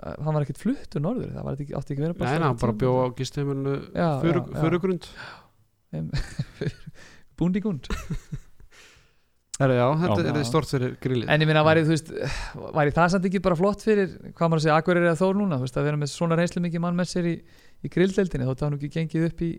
hann 0.01 0.35
var 0.35 0.43
ekkert 0.45 0.61
fluttur 0.61 1.03
norður 1.05 1.31
það 1.37 1.45
var 1.47 1.59
ekki, 1.61 1.75
átti 1.77 1.95
ekki 1.95 2.03
að 2.03 2.07
vera 2.09 2.27
Nei, 2.27 2.47
hann 2.47 2.59
bara 2.61 2.77
bjó 2.81 2.93
á 2.97 3.07
gistheimilinu 3.17 3.75
Já, 3.93 4.09
já, 4.19 4.33
já. 4.33 4.61
fyrirgrund 4.63 5.09
Herra, 9.63 9.79
já, 9.79 9.87
þetta 10.03 10.27
Já. 10.27 10.37
er 10.43 10.49
stort 10.49 10.71
fyrir 10.73 10.95
grillið 11.03 11.33
En 11.33 11.45
ég 11.45 11.51
minna, 11.51 11.65
væri, 11.67 11.85
þú 11.87 11.95
veist, 11.95 12.13
væri 12.77 12.95
það 12.97 13.13
samt 13.15 13.29
ekki 13.31 13.43
bara 13.45 13.59
flott 13.59 13.85
fyrir, 13.87 14.15
hvað 14.33 14.49
maður 14.53 14.61
að 14.61 14.65
segja, 14.67 14.79
Akureyri 14.83 15.11
eða 15.11 15.21
Þór 15.23 15.39
núna, 15.39 15.61
veist, 15.63 15.77
að 15.79 15.89
vera 15.91 16.01
með 16.01 16.13
svona 16.13 16.39
reynslu 16.41 16.65
mikið 16.65 16.85
mann 16.85 16.99
með 16.99 17.13
sér 17.13 17.29
í, 17.31 17.37
í 17.83 17.93
grilldeldinni, 17.93 18.49
að 18.49 18.67
hann 18.67 18.79
ekki 18.81 18.93
gengið 18.99 19.29
upp 19.31 19.45
í 19.47 19.53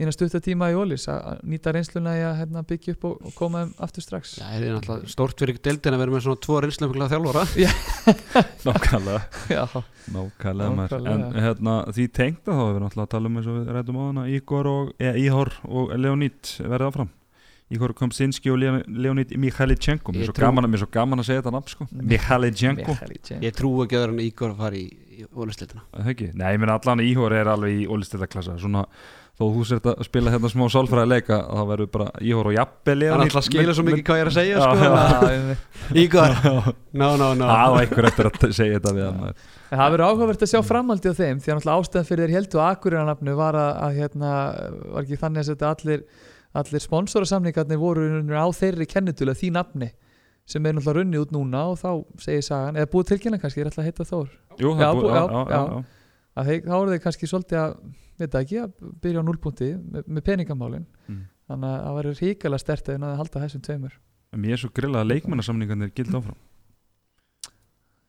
innan 0.00 0.14
stutta 0.16 0.40
tíma 0.40 0.70
í 0.72 0.76
Ólís, 0.80 1.04
að 1.12 1.42
nýta 1.50 1.72
reynsluna 1.76 2.14
í 2.16 2.22
að 2.24 2.38
hérna, 2.38 2.62
byggja 2.64 2.94
upp 2.96 3.06
og, 3.10 3.18
og 3.28 3.34
koma 3.36 3.64
þeim 3.66 3.72
aftur 3.84 4.04
strax. 4.04 4.32
Já, 4.40 4.46
það 4.46 4.64
er 4.64 4.76
náttúrulega 4.78 5.12
stort 5.12 5.42
fyrir 5.44 5.60
deildin 5.60 5.96
að 5.96 6.02
vera 6.02 6.14
með 6.14 6.24
svona 6.24 6.40
tvo 6.46 6.60
þjálfara 7.12 7.44
Nákvæmlega, 8.66 9.20
Já, 9.52 9.64
nákvæmlega 10.14 10.72
maður. 10.78 10.96
En 10.96 11.20
Nákvæmlega. 11.20 11.44
hérna, 11.44 11.76
því 11.92 12.08
tengda 12.16 12.56
þá 12.56 12.62
er 12.64 12.72
við 12.72 12.82
náttúrulega 12.86 13.06
að 13.10 13.14
tala 13.16 13.30
um 13.30 13.40
eins 13.40 13.50
og 13.50 13.58
við 13.58 13.72
rættum 13.76 14.00
á 14.00 14.04
hana 14.06 14.26
Ígor 14.38 14.70
og, 14.72 14.92
eða 14.96 15.24
Íhor 15.26 15.52
og 15.68 15.96
Leonid 16.00 16.54
verða 16.64 16.88
áfram 16.88 17.12
Ígor 17.70 17.92
Komsinski 17.94 18.50
og 18.50 18.58
Leon- 18.58 18.82
Leonid 18.88 19.30
Mikhailichenko 19.38 20.10
mér 20.12 20.24
er 20.24 20.30
svo 20.30 20.34
að- 20.34 20.40
svo 20.82 20.90
gaman 20.90 21.20
að 21.22 21.28
segja 21.28 21.42
þetta 21.42 21.52
nafn 21.54 21.68
sko. 21.76 21.86
Mikhailichenko 21.92 22.96
Michael 22.98 23.40
Ég 23.46 23.54
trú 23.54 23.70
ekki 23.84 23.96
að 23.96 24.04
vera 24.04 24.12
hann 24.12 24.24
Ígor 24.26 24.50
að 24.54 24.56
fara 24.64 24.76
í, 24.76 24.86
Er 26.00 26.10
ekki? 26.14 26.30
Nei, 26.34 26.52
ég 26.54 26.60
meina 26.60 26.78
allan 26.80 27.00
Íhor 27.04 27.32
er 27.36 27.46
alveg 27.52 27.82
í 27.84 27.86
ólistættaklassa 27.86 28.58
svona 28.58 28.86
þó 29.40 29.46
þú 29.54 29.62
sért 29.64 29.86
að 29.88 30.02
spila 30.04 30.30
hérna 30.34 30.50
smá 30.52 30.66
sálfræði 30.68 31.08
leika 31.14 31.36
þá 31.48 31.62
verður 31.70 31.90
bara 31.94 32.10
Íhor 32.20 32.50
og 32.50 32.56
er 32.92 32.98
Leonid 33.00 33.24
alltaf 33.30 33.40
að 33.40 33.46
skila 33.48 33.72
svo 33.78 33.84
mikið 33.86 34.04
hvað 34.04 34.18
ég 34.18 34.24
er 34.26 34.30
að 34.30 34.36
segja 34.36 34.56
sko, 34.60 34.74
að- 34.90 35.56
Ígor, 36.02 36.34
no, 36.92 37.16
no, 37.16 37.30
no. 37.34 37.46
Það 37.46 37.70
var 37.72 37.80
einhver 37.86 38.08
eftir 38.10 38.28
að 38.30 38.52
segja 38.58 38.78
þetta 38.80 38.92
við 38.98 39.06
hann. 39.06 39.34
Það 39.70 39.92
verður 39.94 40.04
áhugavert 40.10 40.42
að 40.44 40.50
sjá 40.50 40.60
framhaldi 40.66 41.08
á 41.08 41.14
þeim 41.14 41.38
því 41.40 41.48
að 41.52 41.56
náttúrulega 41.60 41.80
ástæðan 41.84 42.08
fyrir 42.10 42.26
þeir 42.26 42.34
heldu 42.36 42.60
Akureyranafnu 42.66 43.36
var 43.38 43.54
að, 43.54 43.70
að 43.86 43.96
hérna, 44.00 44.30
var 44.92 45.02
ekki 45.06 45.20
þannig 45.22 45.40
að 45.44 45.48
setja 45.52 45.70
allir, 45.74 46.04
allir 46.54 46.82
sponsorasamningarnir 46.82 47.78
voru 47.78 48.06
á 48.34 48.46
þeirri 48.50 48.86
kennitula 48.90 49.34
því 49.38 49.50
nafni 49.54 49.90
sem 50.50 50.64
er 50.66 50.74
náttúrulega 50.74 50.96
runnið 50.98 51.22
út 51.26 51.32
núna 51.36 51.60
og 51.70 51.76
þá 51.78 51.90
segir 52.18 52.42
sagan, 52.42 52.76
eða 52.80 52.90
búið 52.90 53.10
tilkynna 53.12 53.38
kannski, 53.38 53.60
ég 53.60 53.66
er 53.66 53.70
alltaf 53.70 53.82
að 53.84 53.88
heita 53.90 54.06
Þór? 54.08 54.30
Jú, 54.58 54.70
það 54.74 54.86
er 54.86 54.94
búið- 54.96 55.04
bú- 55.04 55.14
já, 55.14 55.22
já, 55.30 55.42
já, 55.50 55.84
já, 56.34 56.44
þeir, 56.48 56.62
þá 56.66 56.74
eru 56.80 56.90
þeir 56.94 57.02
kannski 57.04 57.28
svolítið 57.30 57.58
að 57.60 57.76
veit 58.20 58.30
það 58.34 58.40
ekki, 58.44 58.58
að 58.64 58.72
byrja 59.04 59.20
á 59.22 59.28
núlpunkti 59.28 59.68
með, 59.78 60.08
með 60.10 60.24
peningamálin. 60.26 60.86
Mm. 61.08 61.20
þannig 61.50 61.70
að 61.70 61.84
það 61.86 61.94
verður 62.00 62.18
ríkala 62.24 62.58
stert 62.62 62.88
að 62.94 63.16
halda 63.20 63.40
þessum 63.44 63.62
tveimur. 63.66 63.94
Mér 64.38 64.52
er 64.54 64.60
svo 64.62 64.68
grillað 64.70 65.00
að 65.04 65.08
leikmannasamningarnir 65.10 65.90
gild 65.94 66.14
áfram. 66.14 66.36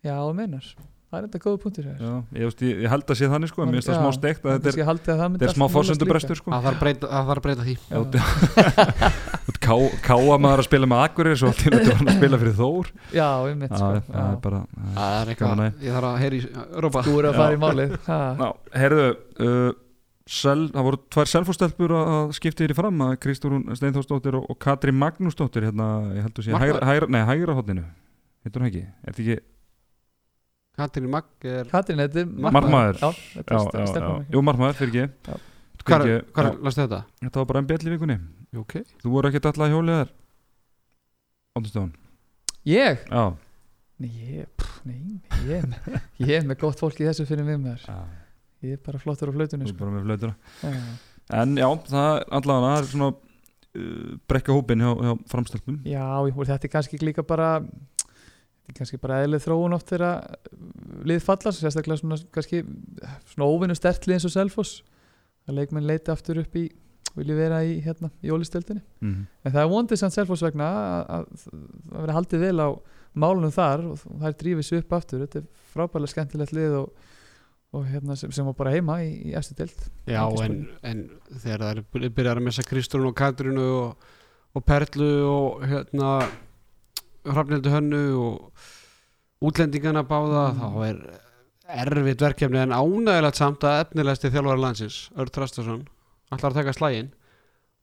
Já, 0.01 0.13
það 0.17 0.35
meinar, 0.37 0.67
það 1.11 1.17
er 1.19 1.25
þetta 1.27 1.39
góða 1.43 1.59
punktur 1.61 1.87
hér 1.89 1.97
Já, 2.01 2.11
ég, 2.39 2.45
veist, 2.47 2.61
ég, 2.63 2.77
ég 2.85 2.91
held 2.93 3.03
að 3.11 3.17
sé 3.19 3.27
þannig 3.31 3.51
sko, 3.51 3.65
mér 3.67 3.77
finnst 3.77 3.89
það 3.91 3.97
smá 3.99 4.11
steikt 4.15 4.45
að 4.45 4.53
þetta 4.55 4.71
er, 4.71 4.85
haldið 4.87 5.11
að 5.11 5.19
er 5.47 5.53
smá 5.55 5.65
fórsöndubrestur 5.73 6.39
sko. 6.39 6.53
Það 6.53 6.65
þarf 6.67 6.77
að 6.77 6.81
breyta- 6.85 7.09
það 7.11 7.27
að 7.41 7.45
breyta 7.47 7.63
því. 7.67 7.75
Káa 9.61 10.37
maður 10.41 10.63
að 10.63 10.67
spila 10.67 10.87
með 10.89 11.03
Akureyri 11.05 11.37
svo 11.39 11.51
allt 11.51 11.61
í 11.61 11.69
þetta 11.69 11.91
var 11.91 12.01
að 12.07 12.17
spila 12.17 12.39
fyrir 12.41 12.55
Þór. 12.57 12.89
Já, 13.13 13.27
einmitt 13.51 13.71
Já, 13.71 13.77
sko, 13.77 14.01
það 14.07 14.31
er 14.31 14.39
bara 14.45 14.61
það 14.71 15.11
er- 15.11 15.21
er 15.21 15.31
eitthvað, 15.35 15.63
ég 15.85 15.95
þarf 15.97 16.09
að 16.11 16.19
heyri 16.23 16.41
Rópa 16.85 17.03
Þú 17.05 17.15
eru 17.19 17.31
að 17.31 17.39
fara 17.41 17.53
í 17.53 17.61
málið. 17.61 17.95
Ha. 18.07 18.19
Já, 18.41 18.49
heyrðu 18.81 19.05
uh, 19.11 19.71
sel, 20.31 20.57
það 20.71 20.87
voru 20.87 21.01
tvær 21.11 21.31
selfostelpur 21.35 21.95
að 21.99 22.11
að 22.15 22.35
skipta 22.39 22.63
þér 22.63 22.73
í 22.73 22.77
fram 22.81 23.03
að 23.05 23.13
Kristúrún 23.25 23.65
Steinþórsdóttir 23.77 24.37
og, 24.39 24.47
Katri 24.61 24.93
Magnúsdóttir 24.95 25.67
hérna, 25.67 25.89
ég 26.15 26.23
sé 26.45 26.55
hægra, 26.55 26.85
hægra, 26.87 27.11
nei, 27.11 27.21
hægra 27.27 27.57
hodninu 27.57 27.83
Katrín 30.77 31.09
Magg 31.11 31.25
er 31.43 31.65
er 31.67 31.99
er 31.99 32.95
já, 32.95 33.59
já, 33.81 33.85
stelpan 33.91 34.25
jú 34.31 34.41
margmaður 34.41 34.77
fyrir 34.79 35.03
ekki. 35.05 35.39
Hvar, 35.83 36.05
hvar 36.35 36.51
lastu 36.63 36.83
þetta? 36.85 37.01
Þetta 37.25 37.41
var 37.41 37.47
bara 37.49 37.61
MBL 37.65 37.87
í 37.89 37.93
vikunni. 37.95 38.17
Ok. 38.61 38.77
Þú 39.01 39.11
voru 39.13 39.29
ekki 39.31 39.41
alltaf 39.41 39.71
hjólið 39.71 39.97
þar? 40.01 40.11
Áttustofan 41.59 41.91
Ég? 42.67 43.01
Já. 43.09 43.23
Nei, 44.01 44.11
ég, 44.37 44.47
pff, 44.57 44.77
nei, 44.87 45.19
ég, 45.49 45.65
ég 46.21 46.35
er 46.39 46.45
með 46.49 46.59
gott 46.63 46.79
fólk 46.81 46.99
í 47.01 47.05
þessu 47.09 47.25
fyrir 47.29 47.45
mig 47.45 47.59
maður. 47.61 47.83
Já, 47.85 47.97
Ég 48.61 48.77
er 48.77 48.81
bara 48.85 49.01
flottur 49.01 49.29
á 49.29 49.33
flautunni 49.33 49.65
Þú 49.65 49.71
er 49.71 49.75
sko. 49.75 49.81
bara 49.81 49.93
með 49.95 50.07
flautura 50.07 50.33
Já. 50.61 50.81
En 51.41 51.53
já, 51.57 51.67
það 51.89 52.07
er 52.13 52.25
allavega 52.37 52.71
það 52.71 52.81
er 52.81 52.89
svona 52.91 53.09
uh, 53.11 54.15
brekka 54.29 54.55
hópin 54.57 54.83
hjá, 54.85 54.91
hjá 55.01 55.11
framstöldum 55.33 55.77
Já, 55.89 56.05
ég- 56.29 56.41
þetta 56.51 56.67
er 56.69 56.73
kannski 56.75 57.01
líka 57.01 57.25
bara 57.25 57.49
kannski 58.77 58.99
bara 59.01 59.21
eðlið 59.25 59.45
þróun 59.45 59.75
oft 59.77 59.91
þegar 59.91 60.37
lið 61.07 61.25
fallast 61.25 61.61
sérstaklega 61.61 62.01
svona 62.01 62.19
kannski 62.35 62.63
svona 63.33 63.49
óvinnu 63.49 63.77
stertlið 63.77 64.17
eins 64.17 64.29
og 64.29 64.35
Selfoss. 64.35 64.79
Að 65.49 65.57
leikmenn 65.57 65.89
leiti 65.89 66.13
aftur 66.13 66.41
upp 66.43 66.55
í 66.59 66.67
vilji 67.17 67.35
vera 67.35 67.59
í 67.67 67.79
hérna 67.83 68.07
í 68.23 68.31
ólistöldinni 68.31 68.79
mm 69.03 69.23
en 69.43 69.51
það 69.51 69.61
er 69.63 69.71
vondið 69.71 69.99
samt 69.99 70.15
Selfoss 70.15 70.43
vegna 70.45 70.67
að, 70.69 71.01
að, 71.15 71.45
að 71.91 72.03
vera 72.05 72.17
haldið 72.19 72.43
vel 72.45 72.59
á 72.61 72.69
málunum 73.17 73.53
þar 73.53 73.87
og 73.91 74.03
það 74.03 74.27
er 74.29 74.37
drífið 74.41 74.67
sér 74.67 74.83
upp 74.83 74.93
aftur. 74.95 75.23
Þetta 75.25 75.41
er 75.41 75.47
frábærlega 75.73 76.13
skemmtilegt 76.13 76.53
lið 76.55 76.77
og, 76.79 77.09
og 77.75 77.89
hérna 77.89 78.17
sem, 78.19 78.31
sem 78.35 78.47
var 78.47 78.55
bara 78.59 78.75
heima 78.75 78.99
í, 79.03 79.11
í 79.31 79.33
eftir 79.37 79.59
deild. 79.61 79.83
Já, 80.07 80.23
en, 80.45 80.61
en 80.87 81.03
þegar 81.33 81.65
það 81.65 81.81
er 81.81 82.15
byrjar 82.19 82.41
að 82.41 82.47
missa 82.47 82.67
Kristrún 82.67 83.09
og 83.09 83.17
Katrínu 83.19 83.67
og, 83.81 84.07
og 84.55 84.65
Perlu 84.67 85.11
og 85.27 85.67
hérna 85.67 86.13
Hrafnildu 87.25 87.69
Hönnu 87.69 88.03
og 88.17 88.51
útlendingana 89.41 90.03
báða 90.07 90.43
Mm. 90.53 90.59
þá 90.61 90.85
er 90.89 90.99
erfitt 91.87 92.21
verkefni 92.21 92.57
en 92.61 92.73
ánægilegt 92.75 93.35
samt 93.39 93.59
að 93.63 93.81
efnilegasti 93.85 94.29
þjálfari 94.33 94.59
landsins 94.61 95.09
Örd 95.17 95.31
Trastason 95.31 95.87
ætlar 96.31 96.51
að 96.51 96.59
taka 96.61 96.73
slægin 96.73 97.11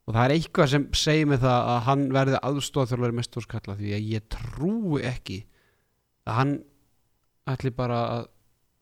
og 0.09 0.14
það 0.14 0.24
er 0.24 0.34
eitthvað 0.36 0.68
sem 0.68 0.89
segir 0.93 1.26
mig 1.26 1.41
það 1.41 1.68
að 1.72 1.80
hann 1.89 2.09
verði 2.12 2.39
aðstofþjálfari 2.43 3.16
mestúrskalla 3.18 3.76
því 3.78 3.95
að 3.97 4.09
ég 4.12 4.28
trúi 4.28 5.03
ekki 5.05 5.39
að 6.28 6.34
hann 6.34 6.53
ætli 7.49 7.70
bara 7.74 7.99
að 8.18 8.26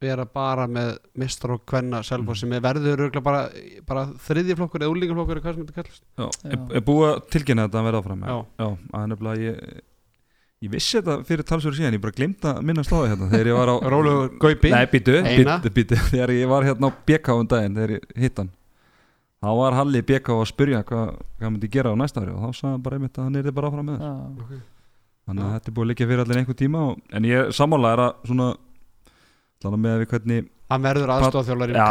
vera 0.03 0.25
bara 0.29 0.67
með 0.69 0.99
mistar 1.17 1.51
og 1.55 1.63
kvenna 1.67 2.03
selva 2.05 2.33
Mhm. 2.35 2.37
sem 2.37 2.53
er 2.53 2.61
verður 2.61 3.23
bara, 3.23 3.49
bara 3.87 4.07
þriðjaflokkur 4.07 4.81
eða 4.83 4.93
úlingaflokkur 4.93 5.37
eða 5.39 5.43
hvað 5.47 5.55
sem 5.55 5.67
þetta 5.67 5.83
kallast 5.83 6.03
Já, 6.19 6.27
Já. 6.27 6.53
er, 6.53 6.77
er 6.77 6.81
búið 6.83 7.15
að 7.15 7.31
tilkynna 7.31 7.69
þetta 7.69 7.79
að 7.81 7.87
verða 7.87 8.03
áfram 8.03 8.23
Já. 8.27 8.47
já 8.59 8.79
að 8.93 9.19
bara 9.19 9.37
ég 9.37 9.81
ég 10.65 10.71
vissi 10.73 10.97
þetta 10.99 11.17
fyrir 11.29 11.45
talsverðu 11.49 11.79
síðan 11.81 11.97
ég 11.99 12.03
bara 12.03 12.17
glemta 12.17 12.53
að 12.57 12.63
minna 12.69 12.85
stóði 12.87 13.11
hérna 13.13 13.27
þegar 13.33 13.51
ég 13.51 13.59
var 13.59 13.73
á 13.73 13.77
Rólegur 13.93 14.31
Gaupi 14.41 14.71
Nei, 14.73 14.87
býtu, 14.93 15.17
býtu, 15.27 15.73
býtu 15.77 15.99
þegar 16.09 16.33
ég 16.37 16.49
var 16.53 16.65
hérna 16.69 16.89
á 16.89 16.93
BK 17.11 17.37
um 17.37 17.51
daginn 17.51 17.77
þegar 17.77 17.93
ég 17.99 18.07
hitt 18.25 18.41
hann. 18.41 18.53
Þá 19.45 19.51
var 19.61 19.77
Halli 19.77 20.01
BK 20.09 20.33
að 20.33 20.47
spyrja 20.49 20.81
hvað, 20.89 21.11
hvað 21.37 21.53
myndi 21.53 21.69
gera 21.77 21.93
á 21.93 22.01
næsta 22.01 22.23
ári 22.25 22.33
og 22.33 22.41
þá 22.41 22.57
sagði 22.57 22.73
hann 22.73 22.85
bara 22.87 22.97
einmitt 22.99 23.21
að 23.21 23.29
hann 23.29 23.37
er 23.43 23.51
bara 23.59 23.69
áfram 23.71 23.91
með 23.91 24.01
þér. 24.01 24.09
Já. 24.57 24.63
þannig 25.27 25.45
að 25.45 25.53
þetta 25.57 25.71
er 25.71 25.77
búið 25.77 25.85
að 25.85 25.91
liggja 25.93 26.09
fyrir 26.11 26.23
allir 26.25 26.41
einhver 26.41 26.59
tíma 26.63 26.85
og, 26.89 27.03
en 27.21 27.29
ég 27.29 27.53
sammála 27.59 27.93
er 27.93 28.03
að 28.07 28.27
svona 28.31 28.49
þannig 29.63 29.83
með 29.85 29.99
við 30.01 30.11
hvernig 30.15 30.49
hann 30.67 30.83
verður 30.83 31.13
aðstofþjálfari 31.15 31.77
já, 31.77 31.85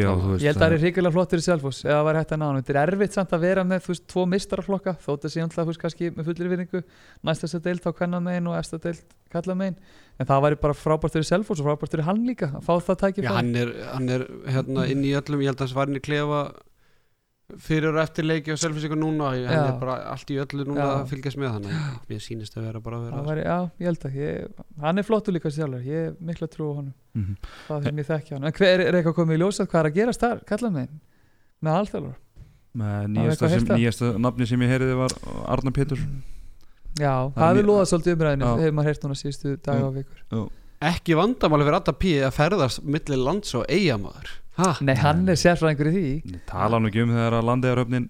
já, 0.00 0.10
þú 0.16 0.30
veist 0.30 0.44
Ég 0.44 0.48
held 0.48 0.56
að 0.56 0.62
það 0.62 0.74
er 0.76 0.84
hrikalega 0.84 1.14
flottir 1.14 1.42
í 1.42 1.44
Selfoss 1.44 1.84
eða 1.84 1.96
það 1.98 2.06
var 2.08 2.18
hægt 2.20 2.32
að 2.32 2.40
ná 2.40 2.44
hann. 2.46 2.60
Þetta 2.60 2.72
er 2.74 2.92
erfitt 2.94 3.18
samt 3.18 3.34
að 3.36 3.44
vera 3.44 3.64
með 3.68 3.82
þú 3.84 3.92
veist, 3.92 4.04
tvo 4.14 4.24
mistaraflokka 4.32 4.94
þótt 5.04 5.26
að 5.28 5.34
sé 5.34 5.44
alltaf 5.44 5.60
þú 5.60 5.68
veist, 5.70 5.82
kannski 5.82 6.10
með 6.14 6.30
fullir 6.30 6.52
virðingu. 6.54 6.82
Næstasta 7.28 7.60
deild 7.66 7.84
á 7.84 7.90
kvennan 7.92 8.24
megin 8.24 8.48
og 8.48 8.56
efsta 8.56 8.80
deild 8.80 9.04
kalla 9.34 9.58
megin. 9.60 9.76
En 10.16 10.30
það 10.30 10.44
væri 10.46 10.60
bara 10.64 10.78
frábært 10.78 11.18
fyrir 11.18 11.28
Selfoss 11.28 11.60
og 11.60 11.68
frábært 11.68 11.92
fyrir 11.92 12.08
hann 12.08 12.24
líka 12.24 12.48
að 12.54 12.64
fá 12.64 12.72
það 12.78 12.94
já, 12.94 13.00
tækifæri 13.04 13.34
hann, 13.34 13.54
er, 13.60 13.74
hann 13.92 14.12
er 14.16 14.26
hérna 14.56 14.86
inn 14.88 15.04
í 15.04 15.12
öllum 15.18 15.44
ég 15.44 15.52
held 15.52 15.58
að 15.60 15.66
hans 15.66 15.76
var 15.76 15.92
inn 15.92 16.00
í 16.00 16.04
klefa 16.04 16.46
fyrir 17.60 17.90
og 17.92 18.00
eftir 18.02 18.24
leiki 18.24 18.52
og 18.54 18.58
selfisíkur 18.58 18.96
núna 18.98 19.30
hann 19.34 19.44
Já. 19.44 19.64
er 19.68 19.78
bara 19.80 19.96
allt 20.14 20.30
í 20.32 20.38
öllu 20.40 20.64
núna 20.64 20.80
Já. 20.80 20.90
að 20.96 21.08
fylgjast 21.12 21.36
með 21.38 21.50
þannig 21.58 21.74
að 21.76 22.08
mér 22.10 22.22
sýnist 22.24 22.56
að 22.56 22.64
vera 22.68 22.80
bara 22.80 22.96
að 22.96 23.04
Það 23.04 23.14
vera 23.14 23.28
væri, 23.30 23.44
Já, 23.44 23.58
ég 23.78 23.86
held 23.90 24.06
að 24.08 24.16
ég, 24.16 24.62
hann 24.80 24.98
er 24.98 25.02
flottur 25.08 25.36
líka 25.36 25.50
sjálfur 25.52 25.84
ég 25.84 26.06
er 26.08 26.14
mikla 26.20 26.48
trú 26.48 26.70
á 26.72 26.74
honum. 26.80 26.94
Mhm. 27.14 27.36
það 27.68 27.82
sem 27.84 27.96
ég 28.00 28.08
þekki 28.10 28.32
hann 28.34 28.44
en 28.44 28.52
hver 28.52 28.80
er 28.86 28.94
eitthvað 28.98 29.14
komið 29.20 29.36
í 29.36 29.42
ljósað 29.44 29.68
hvað 29.70 29.80
er 29.84 29.90
að 29.90 29.94
gerast 30.00 30.20
þar 30.24 30.44
kalla 30.48 30.70
með 30.70 30.88
með 31.62 31.72
Það 32.74 33.02
er 33.04 33.08
nýjasta, 33.08 33.48
það? 34.02 34.18
nafni 34.18 34.46
sem 34.46 34.60
ég 34.64 34.68
heyriði 34.74 34.96
var 34.98 35.12
Arnar 35.46 35.72
Péturs. 35.72 36.00
Já, 36.98 37.30
Það 37.34 37.44
er 37.44 37.54
það 37.60 37.66
loðað 37.68 37.88
svolítið 37.90 38.16
umræðinu 38.16 38.48
hefur 38.58 38.72
maður 38.74 38.88
heyrt 38.90 39.04
núna 39.04 39.14
síðustu 39.18 39.56
dag 39.62 39.82
og 39.84 39.94
vikur. 39.94 40.50
Ekki 40.84 41.14
vandamáli 41.14 41.64
fyrir 41.68 41.76
Adda 41.78 41.92
P 41.92 42.04
ha, 44.58 44.70
Nei, 44.86 44.94
hann 45.00 45.24
er 45.28 45.38
sérfræðingur 45.40 45.90
í 45.90 45.94
því. 45.94 46.40
Tala 46.50 46.80
nú 46.80 46.90
ekki 46.90 47.04
um 47.04 47.14
þegar 47.14 47.38
að 47.40 47.46
landegaröfnin 47.50 48.08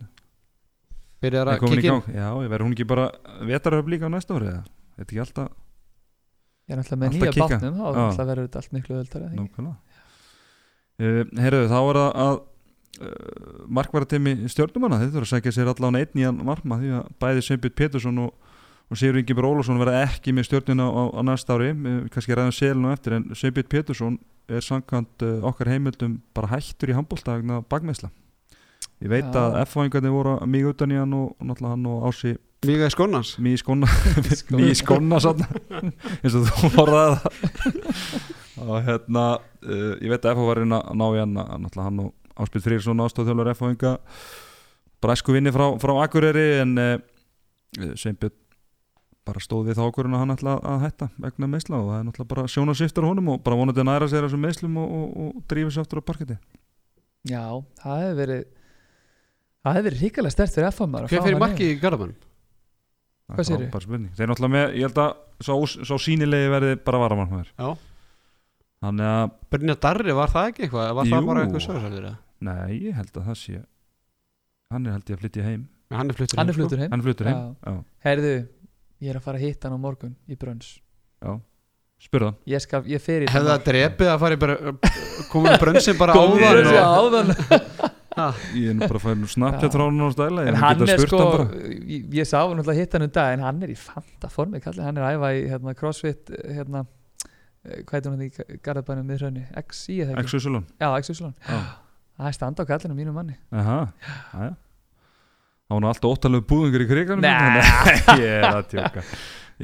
byrjar 1.25 1.51
að 1.55 1.67
gang. 1.81 2.09
Já, 2.13 2.29
ég 2.45 2.51
verður 2.53 2.67
hún 2.67 2.75
ekki 2.77 2.89
bara 2.89 3.11
vetaröf 3.49 3.91
líka 3.91 4.09
á 4.09 4.15
næsta 4.15 4.37
ári 4.37 4.51
eða? 4.53 4.65
þetta 4.95 5.05
er 5.05 5.07
ekki 5.09 5.23
alltaf. 5.25 5.53
Ég 6.65 6.75
er 6.75 6.81
náttúrulega 6.81 7.01
með 7.01 7.09
Alltaf 7.09 7.21
nýja 7.21 7.33
kikka. 7.35 7.47
bátnum 7.49 7.75
þá 7.75 7.85
náttúrulega 7.85 8.27
verður 8.31 8.49
þetta 8.49 8.61
allt 8.61 8.75
miklu 8.77 8.99
nákvæmlega. 9.05 9.77
Uh, 10.95 11.23
Herðu, 11.43 11.63
þá 11.73 11.79
er 11.81 11.99
það 11.99 12.11
að 12.25 12.37
uh, 12.39 13.55
markvaratemi 13.79 14.35
stjórnumanna. 14.53 15.01
Þeir 15.03 15.11
þurfa 15.17 15.27
að 15.27 15.33
segja 15.33 15.55
sér 15.57 15.71
allan 15.73 15.99
einn 15.99 16.21
í 16.21 16.27
hann 16.29 16.45
markma 16.47 16.79
því 16.81 16.93
að 17.01 17.09
bæði 17.25 17.45
Sveinbjörn 17.49 17.77
Pétursson 17.81 18.23
og, 18.23 18.54
og 18.91 19.01
Sigur 19.01 19.19
Ingi 19.21 19.35
Brólusson 19.37 19.81
verða 19.81 20.05
ekki 20.05 20.35
með 20.37 20.51
stjórnuna 20.51 20.87
á, 20.87 21.03
á 21.17 21.21
næsta 21.25 21.57
ári. 21.57 21.73
Kannski 22.13 22.37
ræðum 22.37 22.55
selinu 22.55 22.93
eftir 22.93 23.17
en 23.17 23.31
Sveinbjörn 23.33 23.71
Pétursson 23.73 24.19
er 24.49 24.61
samkvæmt 24.61 25.23
uh, 25.25 25.45
okkar 25.49 25.71
heimildum 25.73 26.19
bara 26.37 26.51
hættur 26.53 26.93
í 26.93 26.97
handbóltagna 26.97 27.63
bakmeðsla 27.71 28.11
ég 29.03 29.11
veit 29.11 29.31
Já. 29.31 29.41
að 29.41 29.57
F-fáingarnir 29.65 30.13
voru 30.13 30.35
mjög 30.49 30.75
utan 30.75 30.93
í 30.93 30.99
hann 31.01 31.15
og, 31.17 31.33
og 31.39 31.49
náttúrulega 31.49 31.75
hann 31.75 31.89
og 31.89 32.05
Ási 32.11 32.35
mjög 32.65 32.85
að 32.87 32.93
skónans? 32.95 33.33
Mjög 33.45 33.63
skona 33.63 33.89
mjög 34.59 34.77
skona 34.81 35.21
svona 35.25 35.49
eins 36.21 36.37
og 36.37 36.47
þú 36.51 36.71
orðaði 36.85 37.17
það 37.23 37.35
og 38.65 38.77
hérna 38.87 39.25
uh, 39.41 39.91
ég 40.01 40.13
veit 40.13 40.21
að 40.21 40.31
F-fá 40.35 40.49
var 40.51 40.63
inn 40.65 40.77
að 40.77 40.93
ná 41.01 41.07
í 41.09 41.23
hann 41.23 41.35
náttúrulega 41.41 41.89
hann 41.89 42.05
og 42.05 42.45
Áspil 42.45 42.65
Frýrsson 42.65 43.05
ástóðþjólar 43.05 43.53
F-fáinga 43.55 43.97
bræsku 45.05 45.35
vinni 45.37 45.53
frá, 45.55 45.69
frá 45.81 45.97
Akureyri 46.05 46.49
en 46.61 46.79
uh, 46.81 46.97
Sveinbjörn 47.97 48.37
bara 49.25 49.41
stóð 49.41 49.71
við 49.71 49.79
þá 49.79 49.85
okkurinn 49.87 50.17
að 50.17 50.23
hann 50.25 50.35
ætla 50.35 50.57
að 50.61 50.83
hætta 50.85 51.09
vegna 51.25 51.49
meðsla 51.55 51.79
og 51.81 51.89
það 51.89 51.97
er 52.01 52.05
náttúrulega 52.09 52.33
bara 52.35 52.51
sjónasýftur 52.55 53.07
honum 53.09 53.31
og 53.35 53.41
bara 53.47 53.59
vonandi 53.61 53.81
að 53.81 53.89
næra 53.89 54.11
sér 54.13 54.27
þessum 54.27 54.45
meðslum 54.45 54.77
og, 54.83 54.93
og, 54.99 55.17
og 55.25 55.41
drífa 55.51 55.73
sér 55.73 55.87
aftur 55.87 56.03
á 56.05 56.09
parketti. 56.11 56.37
Já, 57.25 57.45
það 57.81 58.03
hefur 58.05 58.21
verið 58.21 58.45
það 59.65 59.79
hefur 59.79 59.89
verið 59.89 60.05
ríkilega 60.05 60.35
stert 60.37 60.55
fyrir 60.55 60.71
FH 60.71 60.91
maður 60.93 61.09
að 61.09 61.15
hver 61.15 61.23
fá 61.25 61.29
fyrir 61.31 61.43
marki 61.45 61.71
í 61.71 61.81
Garðamann 61.81 62.15
Hvað 63.25 63.49
frábær 63.49 63.85
spurning. 63.87 64.13
Þeir 64.13 64.29
náttúrulega 64.29 64.53
með, 64.53 64.75
ég 64.77 64.85
held 64.85 64.99
að 65.01 65.13
svo, 65.47 65.55
svo 65.89 65.97
sýnilegi 65.97 66.51
verði 66.53 66.75
bara 66.85 66.99
já. 67.09 67.69
Þannig 68.85 69.09
að, 69.09 69.31
Brynja 69.55 69.77
Darri 69.81 70.17
var 70.17 70.33
það 70.33 70.49
ekki 70.51 70.67
eitthvað? 70.67 70.91
Var 70.99 71.07
Jú. 71.09 71.15
það 71.15 71.29
bara 71.31 71.45
eitthvað 71.45 71.65
sögursælur 71.65 72.09
nei, 72.45 72.75
ég 72.85 72.99
held 72.99 73.15
að 73.17 73.31
það 73.31 73.39
sé 73.41 73.63
Hann 74.75 74.89
er 74.89 74.97
held 74.97 75.09
ég 75.09 75.17
að 75.17 75.23
flytja 75.23 75.45
heim. 75.47 75.63
Hann 75.95 76.11
er 76.11 76.19
fluttur 76.19 76.41
Hann 76.41 76.51
er 76.51 76.53
heim, 76.53 76.59
sko. 76.59 76.61
fluttur 76.61 76.83
heim? 76.83 76.91
Hann 76.93 77.05
fluttur 77.05 77.31
heim, 77.31 77.79
Herðu, 78.05 78.35
ég 79.03 79.11
er 79.11 79.19
að 79.19 79.27
fara 79.27 79.39
að 79.41 79.47
hitta 79.49 79.69
hann 79.69 79.79
á 79.79 79.81
morgun 79.81 80.15
í 80.29 80.37
brönns. 80.39 80.79
Já. 81.25 81.41
Spurðu 82.05 82.29
hann. 82.31 82.39
Ég 82.51 82.61
skal, 82.65 82.83
ég 82.91 83.01
fer 83.03 83.25
í 83.25 83.29
hefði 83.33 83.51
það 83.51 83.67
drepið 83.69 84.11
að 84.13 84.23
fara 84.25 84.37
í 84.37 84.41
bara 84.45 84.57
komið 85.33 85.59
brönsin 85.63 85.99
bara 85.99 86.17
áðan 86.19 86.71
og- 86.71 86.81
áðan? 87.01 87.35
Ég 88.15 88.69
er 88.71 88.75
nú 88.79 88.87
bara 88.87 88.99
að 89.01 89.05
færa 89.09 89.19
nú 89.19 89.29
snabbt 89.31 89.63
hjá 89.65 89.71
trónun 89.75 90.05
og 90.07 90.13
stæla 90.15 90.45
En 90.47 90.59
hann 90.61 90.83
er 90.87 91.01
sko 91.03 91.23
ég, 91.59 92.05
ég 92.15 92.29
sá 92.29 92.45
hann 92.45 92.61
alltaf 92.63 92.77
hitta 92.79 92.99
hann 92.99 93.09
um 93.09 93.15
dag 93.15 93.33
en 93.35 93.43
hann 93.43 93.63
er 93.67 93.73
í 93.75 93.79
fanta 93.79 94.31
formi 94.31 94.61
kalli, 94.63 94.85
hann 94.87 94.99
er 95.01 95.07
að 95.09 95.17
æfa 95.17 95.31
í 95.35 95.41
hérna, 95.51 95.75
crossfit 95.79 96.31
hérna, 96.45 96.85
eh, 97.65 97.81
hvað 97.83 97.97
heitir 97.97 98.15
hann 98.15 98.23
í 98.23 98.59
garðabænum 98.63 99.11
Já, 100.79 100.89
XI 101.03 101.33
Já. 101.49 101.59
Það 102.15 102.29
er 102.31 102.37
standa 102.37 102.63
á 102.63 102.67
kallinu 102.71 102.95
mínu 102.95 103.13
manni. 103.17 103.35
Aha, 103.51 103.81
aðja 104.31 104.53
Það 105.65 105.77
var 105.77 105.83
nú 105.85 105.91
alltaf 105.91 106.13
óttalegu 106.13 106.47
búðingur 106.51 106.85
í 106.85 106.89
kriganum 106.91 107.25
Nei. 107.25 107.65
Ég 108.21 108.39
er 108.39 108.49
að 108.51 108.65
tjóka 108.75 109.05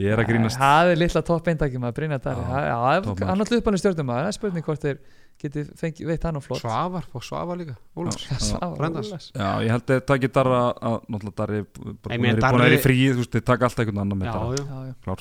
Ég 0.00 0.12
er 0.14 0.22
að 0.22 0.28
grínast 0.30 0.60
Það 0.60 0.92
er 0.94 1.00
litla 1.02 1.22
topp 1.26 1.50
Já, 1.50 1.56
Já, 1.60 2.76
já, 2.94 3.00
topp 3.04 3.24
hann 3.26 3.44
alltaf 3.44 3.58
upp 3.58 3.68
hann 3.68 3.76
í 3.76 3.82
stjórnum 3.82 4.12
það 4.14 4.28
er 4.28 4.36
spurning 4.38 4.64
hvort 4.64 4.86
þeir 4.86 5.00
geti 5.40 5.64
fengi, 5.78 6.04
veit 6.08 6.24
hann 6.26 6.36
og 6.38 6.44
flott 6.44 6.60
Svavar, 6.62 7.06
og 7.16 7.24
Svavar 7.24 7.58
líka 7.60 7.74
Ólafs. 7.96 8.26
Já. 8.28 8.36
Svavar. 8.50 8.90
Ólafs. 8.90 9.30
Já, 9.32 9.48
ég 9.64 9.72
held 9.72 9.84
að 9.86 10.02
það 10.08 10.16
ekki 10.18 10.30
darra 10.36 10.58
að 10.72 10.96
náttúrulega 11.06 11.38
darri 11.40 11.60
búin 11.76 11.96
að 12.04 12.26
vera 12.26 12.66
að 12.66 12.76
í 12.76 12.80
fríið, 12.84 13.14
þú 13.14 13.24
veist, 13.24 13.32
þeir 13.36 13.46
taka 13.50 13.68
alltaf 13.68 13.84
einhvern 13.84 14.02
annan 14.04 14.20
með 14.20 14.28
já, 14.28 14.34
darra 14.36 14.48
já. 14.52 14.64
Já, 14.68 14.76
já. 14.90 15.14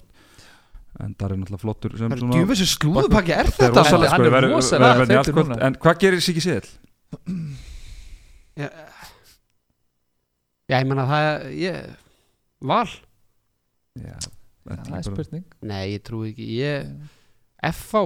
en 1.00 1.16
darri 1.16 1.38
er 1.38 1.42
náttúrulega 1.44 1.64
flottur 1.64 1.96
sem 1.96 2.12
Það 2.12 2.18
er 2.18 2.24
svona 2.26 2.42
djúfisir 2.42 2.72
slúðupakki 2.74 3.36
er 3.38 3.52
Það 3.56 3.66
er 3.70 3.74
þetta 3.80 3.84
sko, 3.88 4.30
er 4.30 4.50
rosalega. 4.50 5.60
En 5.70 5.80
hvað 5.86 6.04
gerir 6.04 6.26
Siki 6.26 6.44
Seðil? 6.44 6.70
Já, 10.70 10.78
ég 10.80 10.88
menna 10.90 11.06
það 11.10 11.46
ég, 11.58 11.78
Val? 12.70 12.88
Já, 14.00 14.16
það 14.70 14.98
er 15.00 15.06
spurning 15.08 15.46
Nei, 15.66 15.84
ég 15.96 16.04
trúi 16.06 16.32
ekki 16.34 16.50
ég, 16.60 16.90
FH 17.74 18.04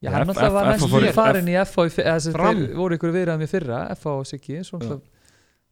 Já, 0.00 0.08
hann 0.14 0.22
F- 0.24 0.28
náttúrulega 0.30 0.52
var 0.56 0.68
næst 0.70 0.84
í 1.10 1.12
farin 1.16 1.48
í 1.52 1.54
eða 2.00 2.20
sem 2.24 2.32
Fram. 2.36 2.60
þeir 2.60 2.76
voru 2.78 2.96
ykkur 2.96 3.10
viðraðum 3.16 3.42
í 3.44 3.48
fyrra 3.50 3.80
FH 3.96 4.12
og 4.16 4.28
Siggi 4.30 4.60
svo 4.64 4.78
náttúrulega 4.80 5.00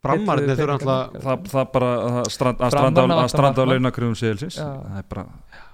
Frammarnir 0.05 0.53
Heilluðu 0.53 0.59
þurfa 0.63 0.75
alltaf 0.79 1.23
það, 1.25 1.47
það 1.53 1.71
bara 1.75 1.87
að 2.09 2.29
stranda, 2.31 2.67
að 2.69 2.75
á- 3.19 3.25
að 3.25 3.33
markmann. 3.65 3.73
launakröfum 3.83 4.19
segjelsins 4.21 4.59
Já. 4.61 4.67
það 4.85 4.99
er 5.01 5.07
bara 5.15 5.25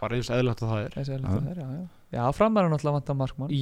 bara 0.00 0.16
eins 0.16 0.30
eðlert 0.38 0.62
að 0.64 0.70
það 0.70 0.84
er 0.84 0.94
er 1.08 1.18
Já. 1.18 1.26
alltaf 1.28 1.44
þeir, 1.48 1.58
já, 1.58 1.66
já. 1.74 1.84
já, 2.18 2.22
framar 2.38 2.62
hann 2.64 2.72
náttúrulega 2.76 2.96
vant 2.98 3.12
að 3.14 3.18
markmann 3.24 3.52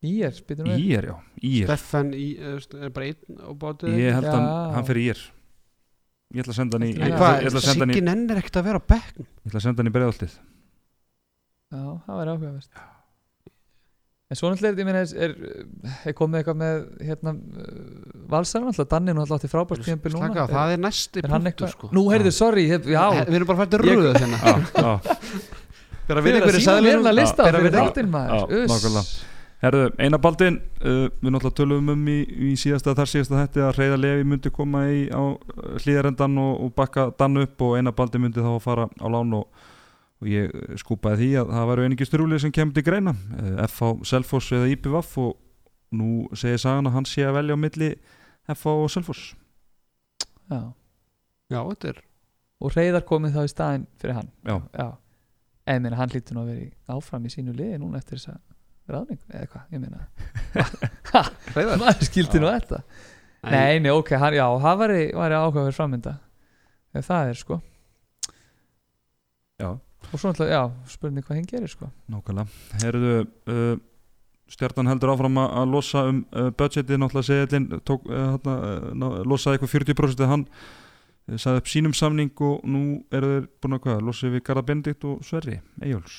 Ír, 0.00 0.30
spytum 0.32 0.68
við. 0.70 0.78
Ír, 0.80 1.08
já, 1.10 1.16
ír. 1.44 1.66
Steffen 1.68 2.14
í, 2.16 2.28
er 2.40 2.92
bara 2.94 3.10
einn 3.10 3.42
á 3.44 3.50
bátið 3.60 3.98
ég 4.00 4.14
held 4.16 4.28
að 4.30 4.38
hann, 4.76 4.86
fyrir 4.88 5.10
ír. 5.12 5.24
Ég 6.30 6.44
ætla 6.44 6.54
að 6.54 6.60
senda 6.60 6.78
hann 6.78 6.86
í 6.86 6.92
að 6.94 7.58
Siggi 7.66 8.04
nennir 8.06 8.38
ekkert 8.40 8.60
að 8.62 8.70
vera 8.70 8.80
á 8.80 8.84
bekknum. 8.94 9.26
Ég 9.28 9.50
ætla 9.50 9.60
að 9.60 9.66
senda 9.66 9.82
hann 9.82 9.90
í 9.90 9.94
breiðoltið 9.98 10.38
já, 11.70 11.82
það 12.06 12.16
var 12.20 12.30
áhugavert. 12.32 12.80
En 14.30 14.38
svo 14.38 14.50
náttúrulega, 14.52 15.00
er, 15.26 15.32
er 16.06 16.14
komið 16.14 16.38
eitthvað 16.40 16.58
með 16.60 16.82
hérna, 17.02 17.32
valsar 18.30 18.62
náttúrulega, 18.62 18.90
Danni 18.92 19.14
náttúrulega 19.16 19.40
átti 19.40 19.50
frábært 19.50 19.82
tímpil 19.88 20.12
núna 20.14 20.28
Slaka, 20.30 20.44
það 20.54 20.74
er 20.76 20.82
næsti 20.84 21.24
eitthvað, 21.26 21.72
sko. 21.74 21.90
Nú 21.96 22.04
heyrðu, 22.12 22.32
sorry, 22.36 22.68
hef, 22.70 22.86
já. 22.86 23.02
Við 23.26 23.40
erum 23.40 23.50
bara 23.50 23.66
röðu 23.82 24.12
hérna. 24.14 24.38
Já, 24.46 24.54
já, 24.70 24.92
Þegar 26.06 26.20
Þið 26.20 26.26
við 26.26 26.30
eruð 26.30 26.40
að 26.40 26.46
ykkur 26.46 26.58
í 26.58 26.62
sína 26.62 26.76
mér 26.76 26.90
hérna 26.90 27.10
sæðlunum 27.10 27.18
lista 27.20 27.44
fyrir 27.48 27.66
við- 27.66 27.74
þáttinn 27.80 28.06
Já, 28.06 28.14
maður. 28.14 28.54
Uss. 28.60 28.70
nákvæmlega. 28.70 29.02
Herðu, 29.60 29.90
eina 30.00 30.18
baldin 30.22 30.56
uh, 30.80 31.08
við 31.20 31.34
náttúrulega 31.34 31.56
tölum 31.60 31.90
um 31.92 32.06
í, 32.08 32.18
í 32.50 32.52
síðasta 32.60 32.94
þar 32.96 33.10
síðasta 33.12 33.40
þetta 33.42 33.66
að 33.68 33.74
Reyða 33.80 33.98
Levi 34.00 34.24
myndi 34.30 34.52
koma 34.56 34.84
í 34.88 35.02
á 35.12 35.20
uh, 35.20 35.74
hlýðarendan 35.82 36.38
og, 36.40 36.54
og 36.66 36.72
bakka 36.78 37.08
Dan 37.20 37.36
upp 37.42 37.60
og 37.66 37.76
eina 37.78 37.92
baldin 37.92 38.24
myndi 38.24 38.40
þá 38.44 38.50
að 38.54 38.62
fara 38.64 38.86
á 38.88 39.06
lán 39.12 39.34
og, 39.36 39.46
og 40.20 40.30
ég 40.32 40.48
uh, 40.54 40.72
skúpaði 40.80 41.20
því 41.24 41.30
að 41.42 41.52
það 41.56 41.68
væru 41.72 41.86
einingi 41.88 42.08
strúlið 42.08 42.42
sem 42.46 42.54
kemur 42.56 42.76
til 42.78 42.86
greina. 42.88 43.14
Uh, 43.36 43.52
FH, 43.68 43.90
Selfoss 44.14 44.52
eða 44.56 44.70
IPVAF 44.76 45.12
og 45.24 45.36
nú 45.96 46.10
segir 46.38 46.60
sagan 46.62 46.86
að 46.88 46.96
hann 47.00 47.08
sé 47.10 47.24
að 47.26 47.36
velja 47.40 47.56
á 47.58 47.62
milli 47.64 47.92
FH 48.54 48.74
og 48.86 48.90
Selfoss. 48.94 49.34
Já. 50.50 50.60
Já, 51.50 51.60
þetta 51.66 51.88
er 51.94 52.00
og 52.60 52.74
reyðar 52.76 53.04
komið 53.08 53.36
þá 53.38 53.40
í 53.42 53.50
staðinn 53.50 53.84
fyrir 53.98 54.16
hann. 54.18 54.26
Já, 54.44 54.56
já, 54.76 54.88
en 55.72 55.80
meina, 55.84 55.96
hann 55.96 56.10
hlýtur 56.12 56.36
nú 56.36 56.42
að 56.42 56.50
vera 56.52 56.64
í- 56.66 56.74
áfram 56.92 57.24
í 57.24 57.30
sínu 57.32 57.54
liði 57.56 57.78
núna 57.80 57.96
eftir 58.02 58.18
þessa 58.20 58.34
ráðning 58.94 59.20
eða 59.30 59.48
hvað, 59.52 59.66
ég 59.74 59.82
meina. 59.82 60.06
Maður 61.82 62.06
skildi 62.08 62.40
nú 62.42 62.48
þetta. 62.50 62.80
Nei, 63.50 63.78
nei, 63.80 63.90
ok, 63.92 64.14
hann, 64.20 64.36
já, 64.36 64.44
það 64.60 64.80
væri, 64.82 65.04
væri 65.16 65.38
áhugaverð 65.38 65.76
framönda 65.78 66.16
ef 66.96 67.06
það 67.06 67.30
er 67.30 67.38
sko. 67.40 67.60
Já, 69.60 69.70
og 69.70 70.16
svo 70.16 70.32
náttúrulega, 70.32 70.58
já, 70.58 70.90
spurning 70.92 71.26
hvað 71.26 71.40
hinn 71.40 71.48
gerir 71.48 71.72
sko. 71.72 71.88
Nákvæmlega. 72.10 72.60
Herðu 72.82 73.14
uh, 73.22 73.72
stjartan 74.50 74.90
heldur 74.90 75.14
áfram 75.14 75.40
að 75.44 75.72
losa 75.72 76.04
um 76.10 76.20
uh, 76.34 76.50
budgetið. 76.50 77.00
Náttúrulega 77.00 77.28
segjallinn 77.30 77.82
tók, 77.86 78.08
uh, 78.10 78.34
hana, 78.36 78.56
uh, 79.14 79.22
losaði 79.28 79.60
eitthvað 79.60 79.74
40% 79.78 80.30
hann. 80.32 80.46
Sagði 81.38 81.62
upp 81.62 81.70
sínum 81.70 81.94
samning 81.94 82.42
og 82.42 82.64
nú 82.66 82.82
eru 83.14 83.36
þeir 83.36 83.48
búin 83.62 83.76
að 83.76 83.82
hvað? 83.84 84.04
Losið 84.08 84.32
við 84.34 84.44
Garða 84.48 84.66
Benedikt 84.66 85.04
og 85.06 85.20
Sverri 85.22 85.60
Eyjóls 85.78 86.16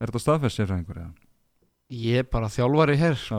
er 0.00 0.10
þetta 0.10 0.22
staðfest 0.22 0.60
sér 0.60 0.74
einhver 0.76 1.00
eða? 1.00 1.25
Ég 1.92 2.18
er 2.24 2.26
bara 2.26 2.48
þjálfari 2.50 2.96
hér. 2.98 3.14
Já. 3.14 3.38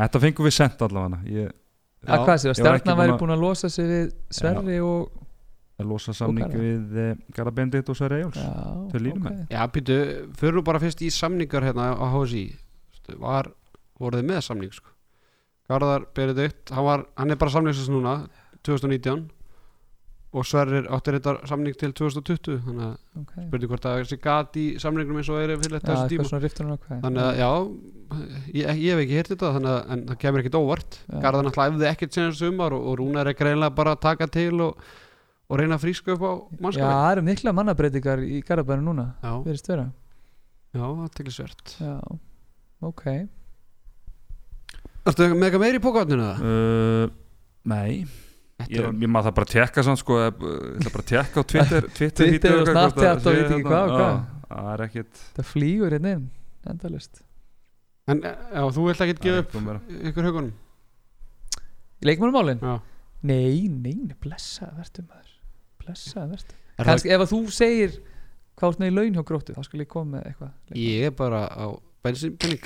þetta 0.00 0.20
fengum 0.24 0.46
við 0.48 0.54
sent 0.56 0.80
allavega. 0.82 1.20
Ég 1.30 1.52
að 2.08 2.24
hvað 2.26 2.40
séu, 2.42 2.50
ekki 2.52 2.62
stjarnan 2.62 2.98
væri 2.98 3.14
búin 3.20 3.30
að- 3.30 3.38
að 3.38 3.42
losa 3.44 3.68
sig 3.70 3.86
við 3.86 4.12
Sverri 4.30 4.78
og 4.82 5.12
að 5.78 5.86
losa 5.92 6.12
samning 6.14 6.50
við 6.54 6.96
uh, 6.98 7.14
Garða 7.34 7.52
Benedikt 7.54 7.90
og 7.92 7.96
Sverri 7.98 8.18
Eyjóls 8.22 8.38
já, 8.38 8.50
Þau 8.90 8.98
línu 9.02 9.18
ok. 9.20 9.24
með. 9.28 9.40
Já, 9.54 9.62
býtu, 9.74 9.96
fyrir 10.40 10.62
bara 10.66 10.80
fyrst 10.82 11.02
í 11.06 11.10
samningar 11.14 11.62
hérna 11.68 11.92
á 11.94 12.06
HSI 12.10 12.44
var, 13.22 13.50
voru 13.98 14.18
þið 14.18 14.26
með 14.32 14.40
samning 14.46 14.72
sko? 14.74 14.90
Garðar 15.70 16.06
Benedikt, 16.16 16.70
hann, 16.74 16.84
var, 16.86 17.04
hann 17.16 17.30
er 17.30 17.38
bara 17.38 17.50
samningsast 17.54 17.90
núna 17.92 18.16
2019 18.66 19.28
og 20.28 20.44
Sverrir 20.44 20.88
átti 20.92 21.12
reyndar 21.14 21.38
samning 21.48 21.76
til 21.80 21.92
2020 21.96 22.58
þannig 22.66 22.84
að 22.84 23.22
ok. 23.22 23.30
spurning 23.46 23.70
hvort 23.72 23.86
að 23.88 24.00
þessi 24.02 24.18
gat 24.20 24.58
í 24.60 24.64
samningnum 24.82 25.20
eins 25.22 25.30
og 25.32 25.40
er 25.40 25.54
fyrir 25.56 25.78
já, 25.78 25.86
þessu 25.86 26.10
tíma. 26.12 26.76
hvað 26.82 27.06
þannig 27.06 27.22
að 27.24 27.38
já, 27.40 27.48
ég, 28.58 28.68
ég 28.68 28.92
hef 28.92 29.02
ekki 29.04 29.16
heyrt 29.16 29.32
þetta 29.32 29.52
þannig 29.56 29.72
að 29.72 29.94
en 29.94 30.04
það 30.10 30.20
kemur 30.24 30.44
ekkit 30.44 30.58
óvart. 30.60 30.98
Já. 31.06 31.16
Garðar 31.24 31.48
náttúrulega 31.48 31.72
æfði 31.78 31.88
ekkert 31.92 32.18
senast 32.18 32.44
sumar 32.44 32.76
og, 32.76 32.84
og 32.92 32.98
Rúnar 33.00 33.32
er 33.32 33.38
greinlega 33.40 33.76
bara 33.80 33.96
að 33.96 34.04
taka 34.04 34.28
til 34.36 34.52
og, 34.66 34.84
og 35.48 35.62
reyna 35.62 35.80
að 35.80 35.86
fríska 35.86 36.12
upp 36.18 36.28
á 36.28 36.32
já, 36.36 36.60
mannskapin 36.60 36.92
það 36.98 37.10
eru 37.14 37.26
mikla 37.32 37.56
mannabreitingar 37.62 38.26
í 38.28 38.44
Garabæru 38.44 38.84
núna 38.84 39.08
já, 39.24 39.32
verðist 39.48 39.72
vera. 39.72 39.88
Já, 40.76 40.84
það 40.84 41.10
tekir 41.16 41.38
svert 41.40 41.76
já, 41.80 41.96
ok. 42.84 43.04
Ertu 45.08 45.32
með 45.32 45.48
eitthvað 45.48 45.62
meiri 45.64 45.80
í 45.80 45.86
pókavatninu 45.88 46.24
það? 46.28 46.48
uh, 46.52 47.20
nei. 47.72 47.92
Þetta 48.04 48.27
Ég, 48.66 48.80
er 48.82 48.88
ég 48.90 49.10
maður 49.14 49.28
það 49.28 49.34
bara 49.38 49.46
að 49.48 49.52
tekka 49.54 49.82
samt 49.86 50.00
sko 50.02 50.16
ég 50.18 50.40
ætla 50.42 50.90
bara 50.94 51.04
að 51.04 51.10
tekka 51.12 51.38
á 51.38 51.44
Twitter 51.52 51.86
Twitter, 51.98 52.26
Twitter 52.32 52.56
og 52.58 52.66
Snapchat 52.72 52.98
það 52.98 53.14
og 53.14 53.22
sé 53.22 53.34
veit 53.38 53.44
ekki 53.44 53.62
þarna. 53.62 53.70
hvað 53.70 53.84
og 53.88 53.96
hvað. 53.98 54.18
Það 54.48 54.70
er 54.74 54.82
ekkit 54.88 55.22
það 55.38 55.48
flýgur 55.52 55.94
hérna 55.96 56.12
inn 56.16 56.24
endalist. 56.72 57.20
En 58.08 58.22
já, 58.24 58.62
þú 58.74 58.86
vilt 58.88 59.02
ekki 59.04 59.14
það 59.14 59.28
er 59.28 59.28
gefa 59.28 59.44
upp 59.44 60.02
ykkur 60.10 60.28
hugunum? 60.30 60.52
leikmannumálin? 62.08 62.60
Já. 62.62 62.76
Nei, 63.28 63.66
nei, 63.68 63.96
blessaði 64.22 64.78
verður 64.78 65.06
maður. 65.08 65.32
Blessaði 65.82 66.30
verður 66.34 66.54
Er 66.78 66.86
kannski 66.86 67.10
ef 67.10 67.24
að 67.24 67.32
þú 67.32 67.40
segir 67.50 67.96
hvað 68.58 68.76
með 68.82 68.90
í 68.92 68.94
laun 68.94 69.16
hjá 69.18 69.24
gróttu 69.26 69.54
þá 69.56 69.64
skal 69.66 69.80
ég 69.82 69.88
koma 69.90 70.16
með 70.18 70.28
eitthvað 70.30 70.78
Ég 70.78 71.08
er 71.08 71.14
bara 71.18 71.40
á 71.50 71.66
bensinpenning 72.06 72.62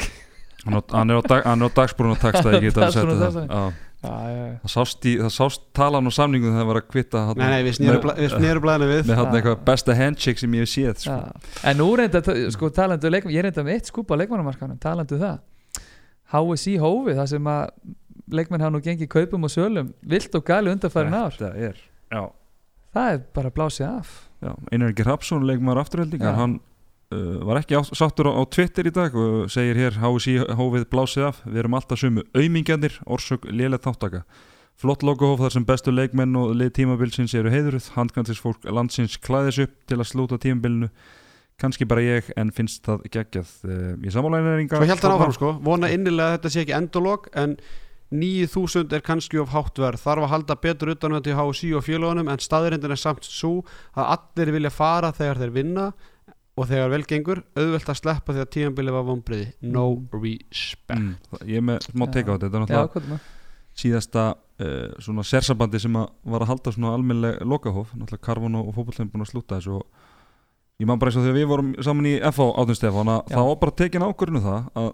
hann, 0.66 0.76
á- 0.76 0.92
hann 0.92 1.10
er 1.14 1.20
á, 1.20 1.22
dag, 1.24 1.46
hann 1.48 1.64
er 1.64 1.72
á 1.72 1.76
dagsbrún 1.80 2.12
og 2.12 2.20
taksta 2.20 2.52
ég 2.56 2.66
geta 2.68 2.84
að 2.86 2.92
setja 2.92 3.06
Dagsbrún 3.08 3.24
og 3.24 3.48
það 3.48 3.80
texta. 4.02 4.10
Já. 4.12 4.28
já, 4.28 4.36
já, 4.36 4.46
já. 4.46 4.58
það 4.62 4.72
sást, 4.74 5.06
í, 5.06 5.14
það 5.20 5.32
sást 5.36 5.64
talan 5.78 6.10
og 6.10 6.14
samningu 6.16 6.50
þegar 6.50 6.58
það 6.60 6.68
var 6.70 6.80
að 6.80 6.88
kvitta 6.90 7.22
Nei, 7.38 7.46
nei, 7.52 7.62
við 7.66 7.76
snerum 7.78 8.64
blæðinu 8.66 8.88
við 8.90 9.08
með 9.08 9.20
hann 9.20 9.36
eitthvað 9.38 9.64
besta 9.68 9.96
handshake 9.98 10.42
sem 10.42 10.56
ég 10.58 10.66
hef 10.66 10.72
séð 10.72 11.02
sko. 11.04 11.16
Já. 11.16 11.54
en 11.70 11.80
nú 11.80 11.88
reynda, 12.00 12.22
sko, 12.56 12.70
talandu 12.74 13.12
leikmann 13.12 13.36
ég 13.36 13.46
reynda 13.46 13.66
með 13.66 13.78
eitt 13.78 13.92
skúpa 13.92 14.18
á 14.18 14.20
leikmannumarkanum 14.22 14.80
talandu 14.82 15.20
það 15.22 15.40
HSI 16.32 16.76
hófi 16.80 17.16
það 17.18 17.30
sem 17.34 17.50
að 17.52 17.64
leikmenn 18.32 18.64
hafa 18.64 18.74
nú 18.74 18.82
gengið 18.84 19.10
kaupum 19.12 19.48
og 19.48 19.52
sölum 19.52 19.92
vilt 20.08 20.34
og 20.38 20.44
gali 20.48 20.72
undarfærin 20.72 21.16
ár 21.16 21.36
er 21.52 21.78
já, 21.78 22.22
það 22.94 23.14
er 23.14 23.24
bara 23.36 23.54
blásið 23.54 23.88
af 23.90 24.12
já, 24.42 24.52
Einar 24.72 24.94
leikmaður 25.46 25.82
afturheldingar 25.84 26.32
Já. 26.32 26.38
hann 26.40 26.60
var 27.48 27.60
ekki 27.62 27.76
á, 27.78 27.82
sáttur 27.90 28.30
á, 28.30 28.32
á 28.38 28.42
Twitter 28.48 28.88
í 28.88 28.94
dag 28.94 29.14
og 29.18 29.50
segir 29.52 29.78
hér 29.78 30.00
HSI 30.02 30.38
hófið 30.58 30.88
blásið 30.92 31.28
af. 31.32 31.42
Við 31.44 31.62
erum 31.64 31.76
alltaf 31.78 32.00
sumu 32.00 32.24
auðmingjarnir 32.32 32.98
orsök 33.06 33.46
lélega 33.50 33.86
þáttaka 33.86 34.24
flott 34.82 35.04
logohóf 35.06 35.42
þar 35.44 35.54
sem 35.54 35.66
bestu 35.66 35.94
leikmenn 35.94 36.38
og 36.38 36.54
lið 36.58 36.72
tímabilsins 36.80 37.34
eru 37.38 37.52
heiðuruð 37.52 37.92
handkvæmtis 37.96 38.40
fólk 38.42 38.64
landsins 38.66 39.18
klæðis 39.22 39.62
upp 39.66 39.76
til 39.90 40.00
að 40.00 40.08
slúta 40.10 40.38
tímabilinu. 40.42 40.90
Kannski 41.60 41.86
bara 41.86 42.02
ég 42.02 42.32
en 42.40 42.50
finnst 42.54 42.82
það 42.86 43.04
geggjað. 43.12 43.54
Uh, 43.62 43.94
í 44.02 44.10
samálæðineringa 44.10 44.80
Svo 44.80 44.88
held 44.88 45.04
hann 45.04 45.14
áfram 45.14 45.34
sko. 45.36 45.50
Vona 45.62 45.90
innilega 45.92 46.32
að 46.32 46.38
þetta 46.38 46.50
sé 46.50 46.62
ekki 46.64 46.74
endolog 46.74 47.28
En 47.38 47.58
9000 48.12 48.96
er 48.96 49.04
kannski 49.04 49.38
of 49.40 49.52
hátt 49.52 49.78
verð. 49.78 50.00
Þarf 50.02 50.26
að 50.26 50.32
halda 50.32 50.56
betur 50.64 50.92
utan 50.96 51.14
með 51.14 51.28
til 51.28 51.36
HSI 51.38 51.70
og 51.78 51.84
félagunum 51.86 52.32
En 52.32 52.42
staðrindin 52.42 52.96
er 52.96 53.00
samt 53.00 53.28
svo 53.28 53.60
Að 53.92 54.16
allir 54.16 54.54
vilja 54.56 54.72
fara 54.74 55.12
þegar 55.14 55.44
þeir 55.44 55.54
vinna 55.60 55.86
Og 56.60 56.66
þegar 56.68 56.90
vel 56.92 57.02
gengur 57.08 57.38
Auðvelt 57.56 57.88
að 57.88 57.96
sleppa 58.02 58.34
þegar 58.36 58.48
tímabilið 58.52 58.92
var 58.98 59.06
vonbriði 59.08 59.46
No 59.72 59.84
respect 60.12 60.98
mm, 60.98 61.14
ég 61.48 61.56
er 61.62 61.64
með 61.64 61.86
smá 61.88 62.04
Já. 62.06 62.10
teika 62.18 62.32
á 62.32 62.36
þetta 62.36 62.50
þetta 62.50 62.58
er 62.58 62.60
já, 62.60 62.82
náttúrulega 62.82 63.16
það? 63.16 63.30
síðasta 63.82 64.22
uh, 64.36 64.88
svona 65.00 65.22
sersabandi 65.24 65.80
sem 65.80 65.94
að 65.96 66.10
var 66.34 66.42
að 66.44 66.50
halda 66.52 66.72
svona 66.74 66.90
almennleg 66.92 67.38
lokahóf, 67.48 67.94
náttúrulega 67.96 68.26
Karfun 68.26 68.58
og, 68.60 68.68
fótbollin 68.76 69.08
búin 69.14 69.24
að 69.24 69.30
slúta 69.32 69.56
þessu 69.56 69.78
og 69.78 69.86
ég 70.82 70.88
man 70.90 71.00
bara 71.00 71.08
eins 71.12 71.16
og 71.16 71.24
þegar 71.24 71.38
við 71.38 71.48
vorum 71.54 71.70
saman 71.80 72.10
í 72.10 72.12
FH 72.20 72.50
átun 72.60 72.76
Stefán 72.76 73.12
að 73.14 73.22
Já. 73.32 73.36
það 73.38 73.48
var 73.48 73.58
bara 73.64 73.76
tekin 73.80 74.04
ákvörðinu 74.04 74.42
það 74.44 74.68
að 74.82 74.90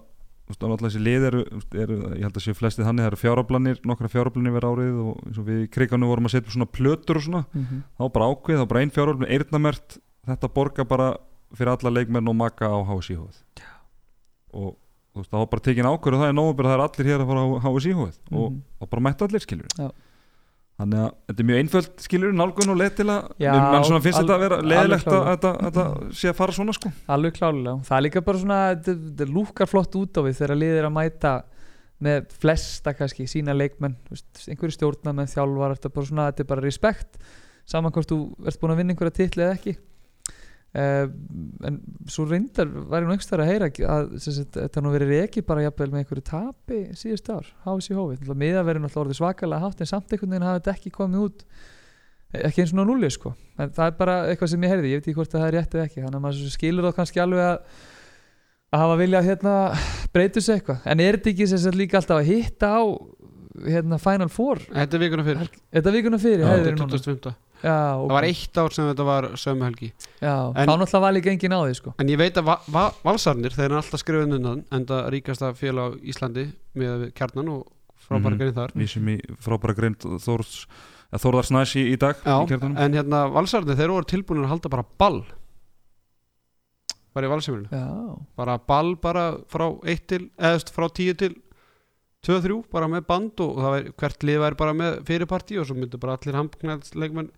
náttúrulega 0.48 0.86
þessi 0.86 1.02
lið 1.04 1.26
eru, 1.28 1.40
eru 1.82 1.96
ég 2.14 2.22
held 2.24 2.38
að 2.38 2.44
séu 2.46 2.56
flestið 2.56 2.86
þannig, 2.86 3.02
það 3.02 3.10
eru 3.10 3.20
fjárablanir 3.24 3.80
nokkra 3.90 4.08
fjárablanir 4.14 4.54
verið 4.54 4.70
árið 4.78 5.00
og 5.02 5.18
eins 5.26 5.40
og 5.42 5.48
við 5.50 5.58
í 5.66 5.70
krikanu 5.74 6.08
vorum 6.08 6.28
að 6.30 6.36
setja 6.38 6.54
svona 6.54 6.70
plötur 6.78 7.18
og 7.20 7.26
svona 7.26 7.42
Mhm. 7.52 7.82
þá 7.98 8.00
var 8.06 8.14
bara 8.14 8.28
ákveð, 8.32 8.62
þá 8.62 8.68
bara 8.70 8.80
ein 8.86 8.94
fjáröflun 8.94 9.28
eyrnamert, 9.34 9.98
þetta 10.30 10.48
borga 10.54 10.86
bara 10.88 11.10
fyrir 11.56 11.72
alla 11.74 11.90
leikmenn 11.94 12.28
og 12.28 12.36
maka 12.36 12.68
á 12.68 12.78
HSI 12.88 13.16
hóð 13.20 13.38
og 14.52 14.76
þú 15.14 15.22
veist, 15.22 15.30
þá 15.32 15.38
var 15.40 15.48
bara 15.52 15.64
tekin 15.68 15.88
ákvörðu 15.88 16.20
það 16.22 16.28
er 16.32 16.36
nógu 16.38 16.56
bara 16.58 16.68
það 16.72 16.76
er 16.78 16.84
allir 16.88 17.08
hér 17.12 17.24
að 17.24 17.30
fara 17.32 17.40
á 17.40 17.48
HSI 17.64 17.94
hóð 17.98 18.18
og 18.32 18.52
Mhm. 18.52 18.60
þá 18.80 18.84
bara 18.92 19.04
mættu 19.08 19.26
allir 19.28 19.44
skiljur 19.44 19.72
Já. 19.78 19.88
þannig 20.78 20.98
að 21.02 21.12
þetta 21.28 21.40
er 21.42 21.48
mjög 21.48 21.60
einföld 21.62 22.02
skiljur 22.06 22.32
nálgun 22.38 22.70
og 22.74 22.76
leið 22.78 22.94
til 23.00 23.06
að 23.08 23.22
menn 23.40 23.84
svona 23.88 24.02
finnst 24.04 24.20
þetta 24.22 24.36
að 24.36 24.44
vera 24.44 24.58
leðilegt 24.62 25.08
að 25.12 25.28
þetta, 25.32 26.14
sé 26.14 26.28
að 26.30 26.36
fara 26.38 26.52
svona 26.52 26.72
sko. 26.76 26.92
Alveg 27.08 27.34
klálega 27.34 27.74
það 27.88 27.96
er 27.98 28.04
líka 28.06 28.24
bara 28.24 28.38
svona, 28.38 28.58
þetta 28.86 29.26
lúkar 29.32 29.66
flott 29.72 29.96
út 29.98 30.12
á 30.14 30.20
við 30.22 30.38
þegar 30.38 30.56
liðir 30.62 30.86
að 30.86 30.94
mæta 31.00 31.32
með 31.98 32.28
flesta 32.30 32.92
kannski, 32.94 33.26
sína 33.26 33.56
leikmenn 33.58 33.96
einhverju 34.46 34.78
þjálfar 34.78 35.74
er 35.74 35.90
bara 35.90 36.06
svona, 36.06 36.28
þetta 36.30 36.40
er 36.44 36.46
bara 36.46 36.62
respekt. 36.62 37.18
Saman 37.66 37.90
hvort 37.92 38.06
þú 38.08 38.18
ert 38.46 38.60
búin 38.60 38.70
að 38.70 38.76
vinna 38.78 38.94
einhverja 38.94 39.16
titli 39.18 39.42
eða 39.42 39.56
ekki 39.58 39.74
uh, 40.74 41.06
en 41.68 41.80
svo 42.10 42.26
reyndar 42.28 42.68
var 42.68 43.02
ég 43.02 43.08
nú 43.08 43.14
einhverstað 43.14 43.44
að 43.44 43.50
heyra 43.52 43.70
að 43.96 44.12
þetta 44.58 44.84
nú 44.84 44.92
verið 44.94 45.14
ekki 45.22 45.44
bara 45.48 45.64
jafnvel 45.64 45.90
með 45.94 46.04
einhverju 46.04 46.26
tapi 46.28 46.82
síðust 46.98 47.32
ár, 47.32 47.48
háis 47.64 47.90
í 47.90 47.96
hófi 47.96 48.20
miða 48.34 48.66
verið 48.66 48.84
náttúrulega 48.84 49.04
orðið 49.06 49.20
svakalega 49.22 49.64
hátt 49.64 49.82
en 49.82 49.92
samt 49.92 50.12
einhvern 50.12 50.36
veginn 50.36 50.48
hafa 50.48 50.62
þetta 50.62 50.76
ekki 50.76 50.94
komið 50.98 51.26
út 51.28 51.46
ekki 52.28 52.60
eins 52.60 52.74
og 52.74 52.80
ná 52.80 52.84
núli 52.84 53.08
sko. 53.08 53.30
En 53.56 53.70
það 53.72 53.86
er 53.86 53.94
bara 53.96 54.16
eitthvað 54.28 54.50
sem 54.52 54.64
ég 54.66 54.72
heyrði, 54.74 54.90
ég 54.92 55.00
veit 55.00 55.06
ekki 55.06 55.16
hvort 55.16 55.32
að 55.32 55.40
það 55.40 55.46
er 55.46 55.54
rétt 55.56 55.76
eða 55.76 55.86
ekki 55.86 56.02
þannig 56.02 56.18
að 56.18 56.24
maður 56.26 56.50
skilur 56.52 56.88
þá 56.88 56.98
kannski 56.98 57.22
alveg 57.24 57.46
að 57.46 57.62
að 58.68 58.82
hafa 58.84 58.96
vilja 59.00 59.22
hérna 59.24 59.54
breytu 60.12 60.42
sig 60.44 60.58
eitthvað, 60.58 60.82
en 60.84 61.00
er 61.00 61.16
þetta 61.16 61.32
ekki 61.32 61.46
sagt 61.54 61.78
líka 61.78 62.00
alltaf 62.02 62.18
að 62.20 62.28
hitta 62.28 62.68
á 62.68 62.82
hérna 63.64 63.98
Final 64.02 64.28
Four? 64.32 64.60
Þetta 64.68 64.98
er 64.98 65.04
vikuna 65.06 65.24
fyrir 65.26 65.52
þetta 65.72 65.94
vikuna 65.94 66.20
fyrir, 66.20 66.44
Já, 67.58 67.98
hefði 67.98 67.98
Þetta 67.98 67.98
verið 67.98 67.98
núna 67.98 67.98
25. 67.98 67.98
já, 67.98 67.98
Það 67.98 68.12
var 68.14 68.24
eitt 68.28 68.58
ár 68.62 68.72
sem 68.76 68.84
þetta 68.88 69.04
var 69.08 69.24
sömu 69.42 69.64
helgi 69.66 69.88
já, 70.22 70.34
En- 70.54 70.68
þá 70.68 70.74
náttúrulega 70.78 71.00
var 71.00 71.12
líka 71.16 71.30
engin 71.32 71.52
á 71.56 71.60
því 71.64 71.74
sko 71.80 71.94
En 71.98 72.08
ég 72.08 72.18
veit 72.18 72.34
að 72.38 72.44
va 72.44 72.56
va 72.68 72.84
valsarnir 73.04 73.50
Þeir 73.56 73.64
eru 73.70 73.76
alltaf 73.80 74.00
skrifin 74.04 74.36
undan 74.38 74.64
Enda 74.70 75.00
ríkasta 75.10 75.50
félag 75.58 75.96
á 75.96 75.98
Íslandi 76.02 76.44
Með 76.78 76.94
við 77.02 77.12
kjarnan 77.18 77.48
og 77.56 77.66
frábæra 78.08 78.30
Mhm. 78.34 78.38
grein 78.38 78.54
þar 78.54 78.70
Vísum 78.78 79.08
í 79.10 79.16
frábæra 79.42 79.74
grind 79.76 79.98
Þórs, 79.98 80.66
eða 81.12 81.20
Þórðar 81.24 81.46
Snæs 81.50 81.74
í, 81.76 81.96
dag 81.98 82.16
Já, 82.24 82.36
í 82.44 82.46
kjarnanum. 82.48 82.78
en 82.78 82.92
hérna 82.94 83.24
valsarnir 83.32 83.76
Þeir 83.76 83.88
voru 83.90 84.04
tilbúinir 84.06 84.44
að 84.46 84.54
halda 84.54 84.68
bara 84.70 84.84
ball 84.98 85.24
Var 87.14 87.24
í 87.24 87.28
valsefninu 87.32 87.68
já, 87.72 88.18
Bara 88.36 88.58
ball 88.58 88.94
bara 88.96 89.32
frá 89.50 89.66
1 89.82 90.06
til 90.06 90.30
Eða 90.38 90.54
þú 90.54 90.58
veist, 90.60 90.72
frá 90.76 90.88
10 90.94 91.14
til 91.18 91.34
2-3 92.26 92.64
Bara 92.72 92.88
með 92.90 93.06
band 93.06 93.40
og 93.44 93.58
það 93.62 93.74
væri, 93.76 93.92
hvert 94.02 94.24
lið 94.26 94.40
væri 94.44 94.58
bara 94.64 94.72
með 94.74 94.96
fyrirparti 95.08 95.60
Og 95.60 95.68
svo 95.68 95.76
myndi 95.78 96.00
bara 96.02 96.16
allir 96.18 96.38
handknæðsleikmenn 96.38 97.30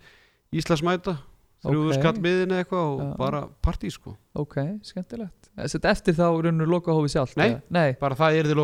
Íslands 0.57 0.83
mæta 0.87 1.19
Þrjúðu 1.61 1.91
Ok. 1.93 1.99
skall 2.01 2.23
miðin 2.25 2.55
eða 2.55 2.65
eitthvað 2.65 2.87
Og 2.89 3.01
Já. 3.05 3.11
bara 3.21 3.43
partí 3.63 3.91
sko 3.93 4.17
ok, 4.35 4.57
skemmtilegt 4.83 5.51
Sett 5.69 5.85
eftir 5.85 6.15
þá 6.17 6.27
raunur 6.47 6.67
loka 6.71 6.93
hófi 6.97 7.13
sjálf 7.13 7.37
Nei. 7.37 7.61
nei, 7.69 7.93
Bara 8.01 8.17
það 8.17 8.39
er 8.41 8.49
því 8.55 8.57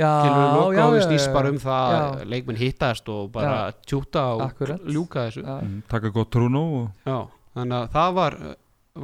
já, 0.00 0.08
já, 0.24 0.56
lokahóð 0.56 0.96
já, 0.96 1.02
snýst 1.06 1.28
já, 1.28 1.32
bara 1.34 1.50
um 1.52 1.58
það 1.60 1.92
Já. 1.92 1.98
að 2.02 2.22
leikmenn 2.32 2.56
hittast 2.58 3.08
og 3.12 3.26
bara 3.34 3.72
tjúta 3.86 4.22
og 4.36 4.40
Akkurat. 4.46 4.80
ljúka 4.88 5.26
þessu 5.28 5.42
já, 5.44 5.58
Mm, 5.62 5.82
Taka 5.88 6.08
gott 6.10 6.30
trúnó 6.30 6.62
og 6.80 6.88
Já, 7.06 7.18
þannig 7.54 7.76
að 7.76 7.90
það 7.92 8.14
var 8.14 8.36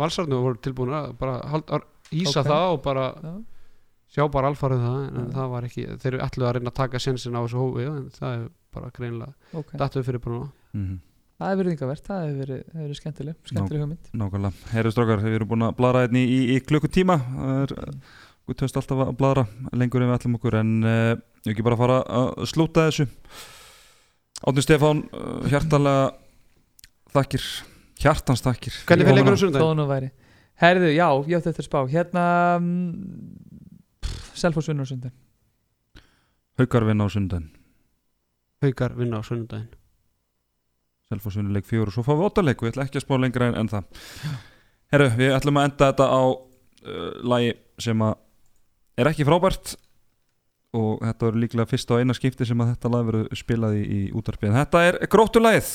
valsarnu 0.00 0.40
voru 0.42 0.58
tilbúin 0.64 0.94
að 0.96 1.12
bara 1.18 1.42
hald, 1.48 1.64
ísa 2.12 2.40
Ok. 2.40 2.46
það 2.48 2.72
og 2.72 2.82
bara 2.82 3.04
já, 3.22 3.34
sjá 4.08 4.24
bara 4.32 4.52
alfarið 4.52 4.84
það 4.86 5.02
en 5.02 5.18
Já. 5.18 5.32
það 5.34 5.50
var 5.52 5.66
ekki, 5.68 5.84
þeir 6.00 6.12
eru 6.14 6.22
allir 6.24 6.48
að 6.48 6.54
reyna 6.56 6.72
að 6.72 6.78
taka 6.78 7.02
sensin 7.02 7.36
á 7.36 7.40
þessu 7.42 7.60
hófi 7.60 7.84
en 7.88 8.08
það 8.14 8.36
er 8.38 8.46
bara 8.74 8.90
greinilega 8.96 9.60
ok. 9.60 9.74
dættuð 9.82 10.06
fyrir 10.06 10.22
bara 10.24 10.38
núna 10.38 10.78
mm, 10.78 10.96
það 11.38 11.52
hefur 11.52 11.60
verið 11.62 11.74
yngavert, 11.74 12.06
það 12.06 12.22
hefur 12.24 12.40
verið, 12.42 12.62
verið 12.78 12.98
skemmtileg 12.98 13.36
skemmtileg 13.50 13.84
hugmynd. 13.84 14.08
Nákvæmlega, 14.22 14.70
herri 14.72 14.92
strókar, 14.94 15.22
við 15.22 15.38
erum 15.38 15.50
búin 15.52 15.66
að 15.68 15.76
bladra 15.78 16.02
hérna 16.06 16.22
í, 16.24 16.38
í, 16.54 16.58
klukkutíma. 16.66 17.18
Það 17.34 17.60
er, 17.62 17.74
við 18.48 18.58
töst 18.62 18.80
alltaf 18.80 19.04
að 19.04 19.12
bladra 19.20 19.44
lengur 19.76 20.02
en 20.02 20.10
við 20.10 20.16
ætlum 20.16 20.38
okkur 20.38 20.58
en 20.58 20.72
uh, 20.82 21.12
ekki 21.52 21.66
bara 21.66 21.78
að 21.78 21.84
fara 21.84 21.98
að 22.20 22.48
slúta 22.50 22.88
þessu. 22.88 23.06
Átni 24.48 24.64
Stefán, 24.64 25.04
uh, 25.12 25.44
hjartalega 25.52 26.08
þakkir, 27.14 27.46
hjartans 28.02 28.42
þakkir. 28.42 28.82
Hvernig 28.88 29.38
sundaginn? 29.38 29.62
þó 29.62 29.78
nú 29.78 29.86
væri. 29.90 30.10
Herðu, 30.58 30.90
já, 30.90 31.06
ég 31.30 31.38
átti 31.38 31.52
eftir 31.52 31.68
spá. 31.68 31.84
Hérna 31.86 32.24
Selfoss 34.38 34.70
vinnur 34.70 34.86
á 34.86 34.90
sundan 34.90 35.14
Haukar 36.58 36.86
vinna 36.88 37.06
á 37.06 37.10
sundan 37.12 37.50
Haukar 38.62 38.94
vinna 38.98 39.20
á 39.20 39.22
sunnudaginn. 39.22 39.70
Selfoss 41.08 41.38
vinna 41.38 41.54
leik 41.54 41.66
fjóru 41.68 41.92
og 41.92 41.94
svo 41.94 42.02
fáum 42.06 42.18
við 42.18 42.28
óttaleik 42.28 42.62
við 42.62 42.72
ætlum 42.72 42.88
ekki 42.88 42.98
að 42.98 43.04
spá 43.04 43.14
lengra 43.22 43.50
en, 43.50 43.58
en 43.60 43.70
það. 43.70 43.84
Herru, 44.92 45.10
við 45.20 45.34
ætlum 45.36 45.60
að 45.60 45.68
enda 45.68 45.90
þetta 45.92 46.08
á 46.10 46.22
uh, 46.26 47.12
lagi 47.22 47.52
sem 47.78 48.02
að 48.02 48.16
er 48.98 49.10
ekki 49.12 49.28
frábært 49.28 49.76
og 50.78 51.04
þetta 51.04 51.28
verður 51.28 51.42
líklega 51.44 51.70
fyrst 51.70 51.94
á 51.94 52.00
eina 52.00 52.16
skipti 52.16 52.48
sem 52.48 52.60
að 52.60 52.74
þetta 52.74 52.90
lag 52.92 53.06
verður 53.06 53.38
spilað 53.38 53.78
í, 53.78 53.84
í 53.86 54.00
útarpið 54.18 54.58
þetta 54.58 54.82
er 54.88 54.98
gróttulagið 55.12 55.70